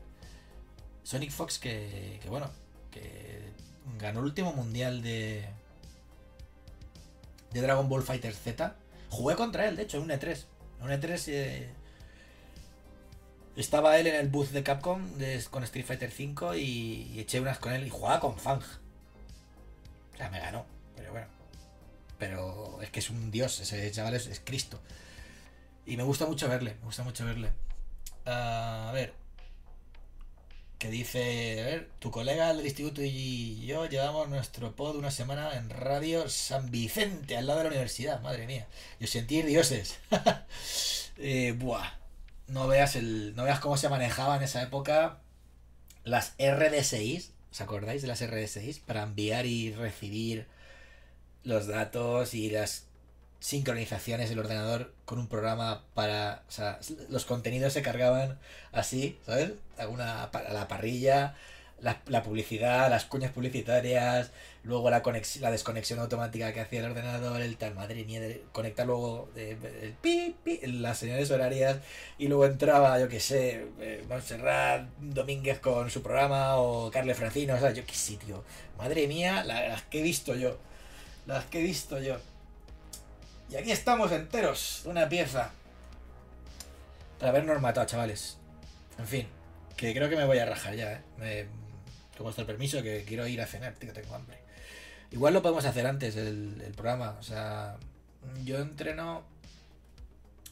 Sonic 1.03 1.31
Fox 1.31 1.59
que, 1.59 2.19
que 2.21 2.29
bueno, 2.29 2.49
que 2.91 3.51
ganó 3.99 4.19
el 4.19 4.25
último 4.25 4.53
mundial 4.53 5.01
de 5.01 5.47
de 7.55 7.61
Dragon 7.61 7.87
Ball 7.87 8.03
Fighter 8.03 8.33
Z. 8.33 8.75
Jugué 9.09 9.35
contra 9.35 9.67
él, 9.67 9.77
de 9.77 9.83
hecho, 9.83 9.97
en 9.97 10.03
un 10.03 10.09
E3. 10.09 10.45
En 10.79 10.85
un 10.85 10.91
E3 10.91 11.23
eh, 11.29 11.69
estaba 13.55 13.97
él 13.97 14.07
en 14.07 14.15
el 14.15 14.27
booth 14.27 14.49
de 14.49 14.61
Capcom 14.61 15.01
con 15.49 15.63
Street 15.63 15.85
Fighter 15.85 16.11
V 16.11 16.59
y, 16.59 17.17
eché 17.17 17.39
unas 17.39 17.57
con 17.57 17.71
él 17.71 17.87
y 17.87 17.89
jugaba 17.89 18.19
con 18.19 18.37
Fang. 18.37 18.61
O 20.13 20.17
sea, 20.17 20.29
me 20.29 20.39
ganó, 20.39 20.65
pero 20.97 21.11
bueno. 21.11 21.27
Pero 22.19 22.81
es 22.81 22.89
que 22.89 22.99
es 22.99 23.09
un 23.09 23.31
dios, 23.31 23.59
ese 23.61 23.89
chaval 23.89 24.15
es, 24.15 24.41
Cristo. 24.43 24.81
Y 25.85 25.97
me 25.97 26.03
gusta 26.03 26.25
mucho 26.25 26.49
verle, 26.49 26.75
me 26.79 26.85
gusta 26.85 27.03
mucho 27.03 27.25
verle. 27.25 27.51
a 28.25 28.91
ver. 28.93 29.13
Que 30.79 30.89
dice, 30.89 31.61
a 31.61 31.65
ver, 31.65 31.89
tu 31.99 32.11
colega 32.11 32.53
del 32.53 32.65
instituto 32.65 33.01
y 33.01 33.65
yo 33.65 33.85
llevamos 33.87 34.27
nuestro 34.27 34.75
pod 34.75 34.97
una 34.97 35.09
semana 35.09 35.55
en 35.55 35.69
Radio 35.69 36.27
San 36.27 36.69
Vicente, 36.69 37.37
al 37.37 37.47
lado 37.47 37.59
de 37.59 37.65
la 37.65 37.69
universidad, 37.71 38.21
madre 38.21 38.45
mía. 38.45 38.67
Yo 38.99 39.07
sentí 39.07 39.41
dioses. 39.41 39.97
eh, 41.17 41.53
buah 41.57 42.05
no 42.47 42.67
veas 42.67 42.95
el 42.95 43.35
no 43.35 43.43
veas 43.43 43.59
cómo 43.59 43.77
se 43.77 43.89
manejaba 43.89 44.35
en 44.37 44.43
esa 44.43 44.61
época 44.61 45.19
las 46.03 46.37
RD6, 46.37 47.29
¿os 47.51 47.61
acordáis 47.61 48.01
de 48.03 48.07
las 48.07 48.21
RD6? 48.21 48.81
Para 48.81 49.03
enviar 49.03 49.45
y 49.47 49.73
recibir 49.73 50.47
los 51.43 51.67
datos 51.67 52.35
y 52.35 52.51
las 52.51 52.84
sincronizaciones 53.45 54.29
del 54.29 54.39
ordenador 54.39 54.91
con 55.05 55.19
un 55.19 55.27
programa 55.27 55.83
para, 55.93 56.41
o 56.47 56.51
sea, 56.51 56.79
los 57.09 57.25
contenidos 57.25 57.73
se 57.73 57.83
cargaban 57.83 58.39
así, 58.71 59.19
¿sabes? 59.23 59.51
Alguna 59.77 60.31
la 60.51 60.67
parrilla, 60.67 61.35
la, 61.79 62.23
publicidad, 62.23 62.89
las 62.89 63.05
cuñas 63.05 63.31
publicitarias, 63.31 64.31
luego 64.63 64.89
la, 64.89 65.03
la 65.41 65.51
desconexión 65.51 65.99
automática 65.99 66.53
que 66.53 66.61
hacía 66.61 66.79
el 66.79 66.87
ordenador, 66.87 67.39
el 67.39 67.55
tal, 67.57 67.75
madre 67.75 68.03
mía, 68.03 68.19
conectar 68.51 68.87
luego 68.87 69.29
el 69.35 69.93
pi, 70.01 70.35
las 70.63 70.97
señales 70.97 71.29
horarias 71.29 71.77
y 72.17 72.27
luego 72.27 72.47
entraba, 72.47 72.99
yo 72.99 73.07
que 73.07 73.19
sé, 73.19 73.67
eh, 73.79 74.03
Montserrat 74.09 74.87
Domínguez 74.97 75.59
con 75.59 75.91
su 75.91 76.01
programa 76.01 76.57
o 76.57 76.89
Carle 76.89 77.13
Francino, 77.13 77.53
o 77.53 77.69
yo 77.69 77.85
qué 77.85 77.93
sitio. 77.93 78.43
Madre 78.79 79.07
mía, 79.07 79.43
las 79.43 79.83
que 79.83 79.99
he 79.99 80.03
visto 80.03 80.33
yo. 80.33 80.57
Las 81.27 81.45
que 81.45 81.59
he 81.59 81.63
visto 81.63 82.01
yo. 82.01 82.17
Y 83.49 83.55
aquí 83.55 83.71
estamos 83.71 84.11
enteros, 84.11 84.83
una 84.85 85.07
pieza. 85.07 85.51
Para 87.19 87.29
habernos 87.29 87.61
matado, 87.61 87.85
chavales. 87.85 88.37
En 88.97 89.07
fin, 89.07 89.27
que 89.77 89.93
creo 89.93 90.09
que 90.09 90.15
me 90.15 90.25
voy 90.25 90.39
a 90.39 90.45
rajar 90.45 90.75
ya, 90.75 90.93
¿eh? 90.93 91.01
Me, 91.17 91.47
está 92.29 92.41
el 92.41 92.47
permiso, 92.47 92.81
que 92.81 93.03
quiero 93.05 93.27
ir 93.27 93.41
a 93.41 93.45
cenar, 93.45 93.73
tío, 93.73 93.93
tengo 93.93 94.15
hambre. 94.15 94.39
Igual 95.11 95.33
lo 95.33 95.41
podemos 95.41 95.65
hacer 95.65 95.85
antes 95.85 96.15
el, 96.15 96.73
programa. 96.75 97.15
O 97.19 97.23
sea, 97.23 97.77
yo 98.43 98.59
entreno. 98.59 99.23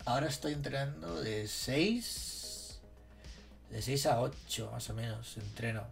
Ahora 0.05 0.27
estoy 0.27 0.53
entrenando 0.53 1.21
de 1.21 1.47
6. 1.47 2.79
De 3.71 3.81
6 3.81 4.05
a 4.05 4.21
8, 4.21 4.69
más 4.71 4.89
o 4.89 4.93
menos. 4.93 5.37
Entreno. 5.37 5.83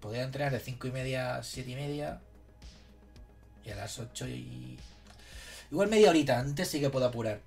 Podría 0.00 0.22
entrenar 0.22 0.52
de 0.52 0.60
5 0.60 0.86
y 0.86 0.92
media 0.92 1.36
a 1.36 1.42
7 1.42 1.70
y 1.70 1.74
media. 1.74 2.20
Y 3.64 3.70
a 3.70 3.76
las 3.76 3.98
8 3.98 4.28
y. 4.28 4.78
Igual 5.72 5.88
media 5.88 6.10
horita. 6.10 6.38
Antes 6.38 6.68
sí 6.68 6.80
que 6.80 6.90
puedo 6.90 7.06
apurar. 7.06 7.40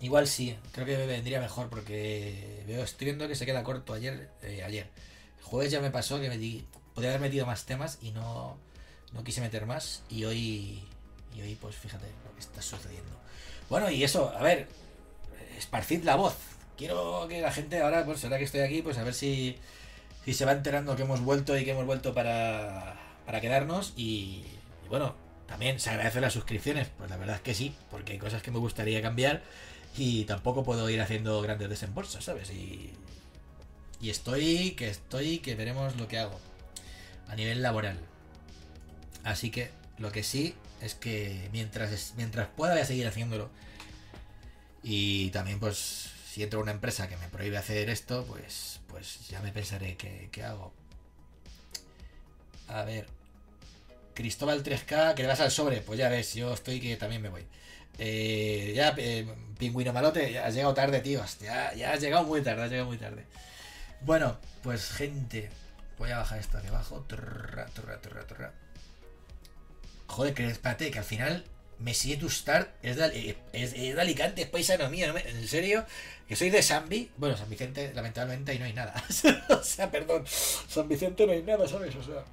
Igual 0.00 0.28
sí, 0.28 0.56
creo 0.72 0.86
que 0.86 0.96
me 0.96 1.06
vendría 1.06 1.40
mejor 1.40 1.68
porque 1.68 2.62
veo, 2.66 2.84
estoy 2.84 3.06
viendo 3.06 3.26
que 3.26 3.34
se 3.34 3.44
queda 3.44 3.64
corto 3.64 3.94
ayer. 3.94 4.30
Eh, 4.42 4.62
ayer 4.62 4.88
jueves 5.42 5.72
ya 5.72 5.80
me 5.80 5.90
pasó 5.90 6.20
que 6.20 6.28
me 6.28 6.38
di, 6.38 6.64
podría 6.94 7.10
haber 7.10 7.20
metido 7.20 7.46
más 7.46 7.66
temas 7.66 7.98
y 8.02 8.10
no, 8.12 8.56
no 9.12 9.24
quise 9.24 9.40
meter 9.40 9.66
más. 9.66 10.04
Y 10.08 10.24
hoy, 10.24 10.84
y 11.34 11.40
hoy, 11.40 11.56
pues 11.56 11.74
fíjate 11.74 12.06
lo 12.24 12.32
que 12.34 12.40
está 12.40 12.62
sucediendo. 12.62 13.10
Bueno, 13.68 13.90
y 13.90 14.04
eso, 14.04 14.32
a 14.36 14.42
ver, 14.42 14.68
esparcid 15.58 16.04
la 16.04 16.14
voz. 16.14 16.36
Quiero 16.76 17.26
que 17.28 17.40
la 17.40 17.50
gente 17.50 17.80
ahora, 17.80 18.04
pues 18.04 18.22
ahora 18.22 18.38
que 18.38 18.44
estoy 18.44 18.60
aquí, 18.60 18.82
pues 18.82 18.98
a 18.98 19.02
ver 19.02 19.14
si, 19.14 19.56
si 20.24 20.32
se 20.32 20.44
va 20.44 20.52
enterando 20.52 20.94
que 20.94 21.02
hemos 21.02 21.22
vuelto 21.22 21.58
y 21.58 21.64
que 21.64 21.72
hemos 21.72 21.86
vuelto 21.86 22.14
para, 22.14 23.00
para 23.24 23.40
quedarnos. 23.40 23.94
Y, 23.96 24.44
y 24.84 24.88
bueno, 24.88 25.25
también 25.46 25.80
se 25.80 25.90
agradece 25.90 26.20
las 26.20 26.32
suscripciones. 26.32 26.88
Pues 26.96 27.10
la 27.10 27.16
verdad 27.16 27.36
es 27.36 27.42
que 27.42 27.54
sí, 27.54 27.74
porque 27.90 28.12
hay 28.12 28.18
cosas 28.18 28.42
que 28.42 28.50
me 28.50 28.58
gustaría 28.58 29.02
cambiar 29.02 29.42
y 29.96 30.24
tampoco 30.24 30.64
puedo 30.64 30.88
ir 30.90 31.00
haciendo 31.00 31.40
grandes 31.40 31.68
desembolsos, 31.68 32.24
¿sabes? 32.24 32.50
Y, 32.50 32.92
y 34.00 34.10
estoy, 34.10 34.72
que 34.72 34.88
estoy, 34.88 35.38
que 35.38 35.54
veremos 35.54 35.96
lo 35.96 36.08
que 36.08 36.18
hago 36.18 36.38
a 37.28 37.34
nivel 37.34 37.62
laboral. 37.62 37.98
Así 39.24 39.50
que 39.50 39.70
lo 39.98 40.12
que 40.12 40.22
sí 40.22 40.54
es 40.80 40.94
que 40.94 41.48
mientras, 41.52 42.14
mientras 42.16 42.48
pueda 42.48 42.74
voy 42.74 42.82
a 42.82 42.86
seguir 42.86 43.06
haciéndolo. 43.06 43.50
Y 44.82 45.30
también 45.30 45.58
pues 45.58 46.10
si 46.36 46.42
entro 46.42 46.60
a 46.60 46.62
una 46.62 46.72
empresa 46.72 47.08
que 47.08 47.16
me 47.16 47.28
prohíbe 47.28 47.56
hacer 47.56 47.88
esto, 47.88 48.24
pues, 48.26 48.80
pues 48.88 49.26
ya 49.28 49.40
me 49.40 49.52
pensaré 49.52 49.96
qué, 49.96 50.44
hago. 50.44 50.72
A 52.68 52.82
ver. 52.82 53.06
Cristóbal 54.16 54.64
3K, 54.64 55.14
que 55.14 55.22
le 55.22 55.28
vas 55.28 55.40
al 55.40 55.50
sobre. 55.50 55.82
Pues 55.82 55.98
ya 55.98 56.08
ves, 56.08 56.34
yo 56.34 56.54
estoy 56.54 56.80
que 56.80 56.96
también 56.96 57.20
me 57.20 57.28
voy. 57.28 57.46
Eh, 57.98 58.72
ya, 58.74 58.94
eh, 58.96 59.26
pingüino 59.58 59.92
malote, 59.92 60.38
has 60.38 60.54
llegado 60.54 60.74
tarde, 60.74 61.00
tío. 61.00 61.22
Ya, 61.40 61.92
has 61.92 62.00
llegado 62.00 62.24
muy 62.24 62.42
tarde, 62.42 62.64
has 62.64 62.70
llegado 62.70 62.88
muy 62.88 62.96
tarde. 62.96 63.24
Bueno, 64.00 64.38
pues 64.62 64.90
gente, 64.90 65.50
voy 65.98 66.10
a 66.10 66.18
bajar 66.18 66.38
esto 66.38 66.56
hacia 66.56 66.70
abajo. 66.70 67.04
Joder, 70.06 70.34
que 70.34 70.46
espérate, 70.46 70.90
que 70.90 70.98
al 70.98 71.04
final 71.04 71.44
Messi 71.78 72.16
to 72.16 72.30
Start 72.30 72.70
es 72.82 72.96
de, 72.96 73.36
es, 73.52 73.72
de 73.74 74.00
Alicante, 74.00 74.42
es 74.42 74.48
paisano 74.48 74.88
mío. 74.88 75.14
¿En 75.14 75.46
serio? 75.46 75.84
Que 76.26 76.36
soy 76.36 76.48
de 76.48 76.62
Zambi. 76.62 77.10
Bueno, 77.18 77.36
San 77.36 77.50
Vicente, 77.50 77.92
lamentablemente, 77.94 78.52
ahí 78.52 78.58
no 78.58 78.64
hay 78.64 78.72
nada. 78.72 78.94
o 79.50 79.62
sea, 79.62 79.90
perdón. 79.90 80.24
San 80.26 80.88
Vicente 80.88 81.26
no 81.26 81.32
hay 81.32 81.42
nada, 81.42 81.68
¿sabes? 81.68 81.94
O 81.96 82.02
sea. 82.02 82.24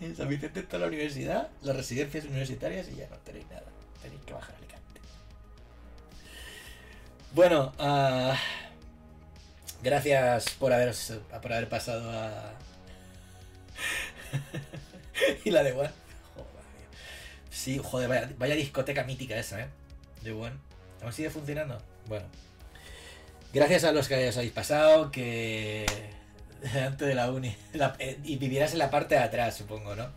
En 0.00 0.16
San 0.16 0.28
Vicente 0.28 0.60
está 0.60 0.78
la 0.78 0.86
universidad, 0.86 1.48
las 1.62 1.76
residencias 1.76 2.24
universitarias 2.24 2.88
y 2.88 2.96
ya 2.96 3.08
no 3.08 3.16
tenéis 3.18 3.46
nada. 3.48 3.66
Tenéis 4.02 4.22
que 4.24 4.32
bajar 4.32 4.54
a 4.54 4.58
Alicante. 4.58 5.00
Bueno, 7.32 7.72
uh, 7.78 8.34
Gracias 9.82 10.50
por 10.58 10.72
haber, 10.72 10.94
por 11.40 11.52
haber 11.52 11.68
pasado 11.68 12.10
a. 12.10 12.52
y 15.44 15.50
la 15.50 15.62
de 15.62 15.72
One. 15.72 15.90
Sí, 17.50 17.80
joder, 17.82 18.34
vaya, 18.36 18.54
discoteca 18.54 19.04
mítica 19.04 19.38
esa, 19.38 19.60
¿eh? 19.60 19.68
De 20.22 20.32
One. 20.32 20.56
¿Aún 21.02 21.12
sigue 21.12 21.30
funcionando? 21.30 21.80
Bueno. 22.06 22.26
Gracias 23.54 23.84
a 23.84 23.92
los 23.92 24.06
que 24.06 24.28
os 24.28 24.36
habéis 24.36 24.52
pasado, 24.52 25.10
que. 25.10 25.86
Delante 26.62 27.04
de 27.06 27.14
la 27.14 27.30
uni. 27.30 27.56
Y 28.24 28.36
vivieras 28.36 28.72
en 28.72 28.78
la 28.78 28.90
parte 28.90 29.14
de 29.14 29.22
atrás, 29.22 29.56
supongo, 29.56 29.94
¿no? 29.96 30.08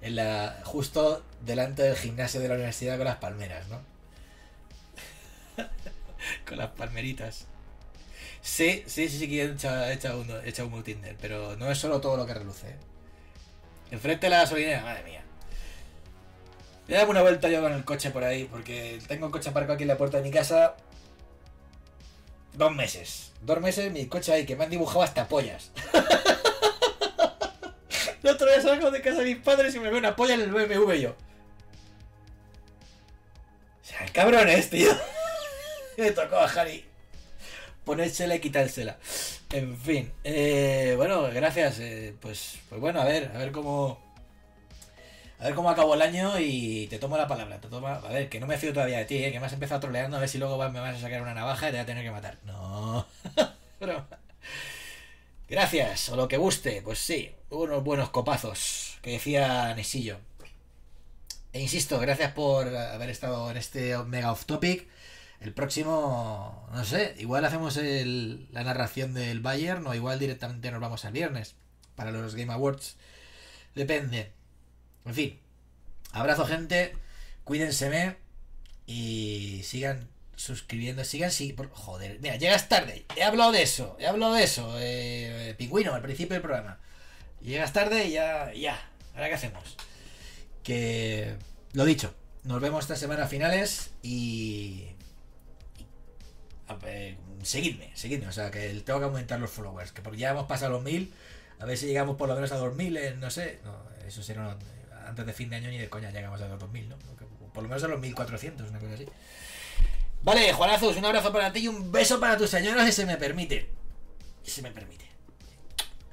En 0.00 0.16
la, 0.16 0.60
justo 0.64 1.24
delante 1.42 1.82
del 1.82 1.96
gimnasio 1.96 2.40
de 2.40 2.48
la 2.48 2.54
universidad 2.54 2.96
con 2.96 3.04
las 3.04 3.16
palmeras, 3.16 3.68
¿no? 3.68 3.80
con 6.46 6.58
las 6.58 6.70
palmeritas. 6.70 7.46
Sí, 8.42 8.82
sí, 8.86 9.08
sí, 9.08 9.18
sí 9.18 9.28
que 9.28 9.42
he 9.42 9.44
echado, 9.44 9.84
he 9.86 9.92
echado 9.92 10.20
uno, 10.20 10.38
he 10.38 10.82
Tinder, 10.82 11.16
pero 11.20 11.56
no 11.56 11.70
es 11.70 11.78
solo 11.78 12.00
todo 12.00 12.16
lo 12.16 12.26
que 12.26 12.34
reluce. 12.34 12.68
¿eh? 12.68 12.76
Enfrente 13.90 14.26
de 14.26 14.30
la 14.30 14.38
gasolinera, 14.38 14.82
madre 14.82 15.02
mía. 15.04 15.22
A 16.88 16.92
darme 16.92 17.10
una 17.10 17.22
vuelta 17.22 17.48
yo 17.48 17.60
con 17.60 17.72
el 17.72 17.84
coche 17.84 18.10
por 18.10 18.24
ahí, 18.24 18.44
porque 18.50 18.98
tengo 19.06 19.26
el 19.26 19.32
coche 19.32 19.50
aparcado 19.50 19.74
aquí 19.74 19.84
en 19.84 19.88
la 19.88 19.98
puerta 19.98 20.16
de 20.16 20.22
mi 20.22 20.30
casa. 20.30 20.74
Dos 22.54 22.74
meses. 22.74 23.29
Dos 23.42 23.60
meses 23.60 23.92
mi 23.92 24.06
coche 24.06 24.32
ahí, 24.32 24.46
que 24.46 24.56
me 24.56 24.64
han 24.64 24.70
dibujado 24.70 25.02
hasta 25.02 25.28
pollas. 25.28 25.70
el 28.22 28.30
otro 28.30 28.46
día 28.46 28.60
salgo 28.60 28.90
de 28.90 29.00
casa 29.00 29.18
de 29.18 29.24
mis 29.24 29.38
padres 29.38 29.74
y 29.74 29.80
me 29.80 29.88
veo 29.88 29.98
una 29.98 30.16
polla 30.16 30.34
en 30.34 30.42
el 30.42 30.50
BMW 30.50 30.92
yo. 30.94 31.10
O 31.10 31.14
sea, 33.82 34.04
el 34.04 34.12
cabrón 34.12 34.48
es, 34.48 34.70
tío. 34.70 34.90
me 35.96 36.10
tocó 36.10 36.36
bajar 36.36 36.68
y 36.68 36.84
ponérsela 37.84 38.36
y 38.36 38.40
quitársela. 38.40 38.98
En 39.52 39.76
fin, 39.76 40.12
eh, 40.22 40.94
bueno, 40.96 41.22
gracias. 41.32 41.80
eh, 41.80 42.14
pues, 42.20 42.58
pues 42.68 42.80
bueno, 42.80 43.00
a 43.00 43.04
ver, 43.04 43.32
a 43.34 43.38
ver 43.38 43.52
cómo. 43.52 44.09
A 45.40 45.44
ver 45.44 45.54
cómo 45.54 45.70
acabó 45.70 45.94
el 45.94 46.02
año 46.02 46.38
y 46.38 46.86
te 46.88 46.98
tomo 46.98 47.16
la 47.16 47.26
palabra. 47.26 47.60
Te 47.60 47.68
tomo, 47.68 47.88
a 47.88 47.98
ver, 48.08 48.28
que 48.28 48.40
no 48.40 48.46
me 48.46 48.58
fío 48.58 48.72
todavía 48.72 48.98
de 48.98 49.04
ti, 49.06 49.16
eh, 49.24 49.32
que 49.32 49.40
me 49.40 49.46
has 49.46 49.52
empezado 49.52 49.80
troleando 49.80 50.16
a 50.16 50.20
ver 50.20 50.28
si 50.28 50.38
luego 50.38 50.56
me 50.70 50.80
vas 50.80 50.96
a 50.96 51.00
sacar 51.00 51.22
una 51.22 51.34
navaja 51.34 51.68
y 51.68 51.70
te 51.72 51.76
voy 51.78 51.82
a 51.82 51.86
tener 51.86 52.04
que 52.04 52.10
matar. 52.10 52.36
No. 52.44 53.06
Gracias, 55.48 56.08
o 56.10 56.16
lo 56.16 56.28
que 56.28 56.36
guste, 56.36 56.80
pues 56.82 56.98
sí, 56.98 57.30
unos 57.50 57.82
buenos 57.82 58.10
copazos, 58.10 58.98
que 59.02 59.10
decía 59.12 59.74
Nesillo. 59.74 60.18
E 61.52 61.60
insisto, 61.60 61.98
gracias 61.98 62.32
por 62.32 62.68
haber 62.76 63.10
estado 63.10 63.50
en 63.50 63.56
este 63.56 63.96
mega 64.04 64.30
off 64.32 64.44
topic. 64.46 64.86
El 65.40 65.52
próximo, 65.54 66.68
no 66.72 66.84
sé, 66.84 67.14
igual 67.18 67.44
hacemos 67.44 67.76
el- 67.76 68.46
la 68.52 68.62
narración 68.62 69.14
del 69.14 69.40
Bayern 69.40 69.86
o 69.86 69.94
igual 69.94 70.18
directamente 70.18 70.70
nos 70.70 70.80
vamos 70.80 71.04
al 71.04 71.12
viernes 71.12 71.54
para 71.96 72.12
los 72.12 72.34
Game 72.34 72.52
Awards. 72.52 72.96
Depende. 73.74 74.32
En 75.04 75.14
fin, 75.14 75.40
abrazo 76.12 76.44
gente, 76.46 76.94
cuídense 77.44 78.16
y 78.86 79.62
sigan 79.64 80.08
suscribiendo, 80.36 81.04
sigan, 81.04 81.30
sí, 81.30 81.52
por- 81.52 81.70
joder, 81.70 82.18
mira, 82.20 82.36
llegas 82.36 82.68
tarde, 82.68 83.04
he 83.16 83.22
hablado 83.22 83.52
de 83.52 83.62
eso, 83.62 83.96
he 84.00 84.06
hablado 84.06 84.34
de 84.34 84.42
eso, 84.42 84.74
eh, 84.78 85.54
pingüino 85.58 85.94
al 85.94 86.02
principio 86.02 86.34
del 86.34 86.42
programa. 86.42 86.78
Llegas 87.40 87.72
tarde 87.72 88.06
y 88.06 88.12
ya, 88.12 88.52
ya, 88.54 88.90
ahora 89.14 89.28
qué 89.28 89.34
hacemos. 89.34 89.76
Que, 90.62 91.36
lo 91.72 91.84
dicho, 91.84 92.14
nos 92.44 92.60
vemos 92.60 92.84
esta 92.84 92.96
semana 92.96 93.24
a 93.24 93.28
finales 93.28 93.90
y 94.02 94.86
a 96.68 96.78
seguidme, 97.42 97.90
seguidme, 97.94 98.28
o 98.28 98.32
sea, 98.32 98.50
que 98.50 98.68
tengo 98.84 98.98
que 99.00 99.06
aumentar 99.06 99.40
los 99.40 99.50
followers, 99.50 99.92
que 99.92 100.02
porque 100.02 100.18
ya 100.18 100.30
hemos 100.30 100.46
pasado 100.46 100.72
los 100.72 100.82
mil, 100.82 101.12
a 101.58 101.64
ver 101.64 101.76
si 101.76 101.86
llegamos 101.86 102.16
por 102.16 102.28
lo 102.28 102.34
menos 102.34 102.52
a 102.52 102.56
2000, 102.56 102.96
en, 102.96 103.20
no 103.20 103.30
sé, 103.30 103.58
eso 104.06 104.22
será 104.22 104.42
una- 104.42 104.58
antes 105.10 105.26
de 105.26 105.32
fin 105.32 105.50
de 105.50 105.56
año 105.56 105.68
ni 105.68 105.78
de 105.78 105.88
coña 105.88 106.10
llegamos 106.10 106.40
a 106.40 106.48
los 106.48 106.58
2000, 106.58 106.88
¿no? 106.88 106.96
Por 107.52 107.62
lo 107.62 107.68
menos 107.68 107.84
a 107.84 107.88
los 107.88 108.00
1400, 108.00 108.70
una 108.70 108.78
cosa 108.78 108.94
así. 108.94 109.06
Vale, 110.22 110.52
Juanazos, 110.52 110.96
un 110.96 111.04
abrazo 111.04 111.32
para 111.32 111.52
ti 111.52 111.60
y 111.60 111.68
un 111.68 111.90
beso 111.92 112.20
para 112.20 112.36
tus 112.36 112.50
señoras 112.50 112.86
si 112.86 112.92
se 112.92 113.06
me 113.06 113.16
permite. 113.16 113.70
Si 114.42 114.50
se 114.50 114.62
me 114.62 114.70
permite. 114.70 115.06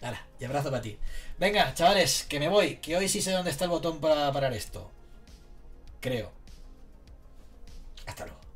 Hala, 0.01 0.25
y 0.39 0.45
abrazo 0.45 0.69
para 0.69 0.81
ti. 0.81 0.97
Venga, 1.39 1.73
chavales, 1.73 2.23
que 2.23 2.39
me 2.39 2.49
voy, 2.49 2.77
que 2.77 2.97
hoy 2.97 3.07
sí 3.09 3.21
sé 3.21 3.31
dónde 3.31 3.51
está 3.51 3.65
el 3.65 3.71
botón 3.71 3.99
para 3.99 4.31
parar 4.31 4.53
esto. 4.53 4.91
Creo. 5.99 6.31
Hasta 8.05 8.25
luego. 8.25 8.46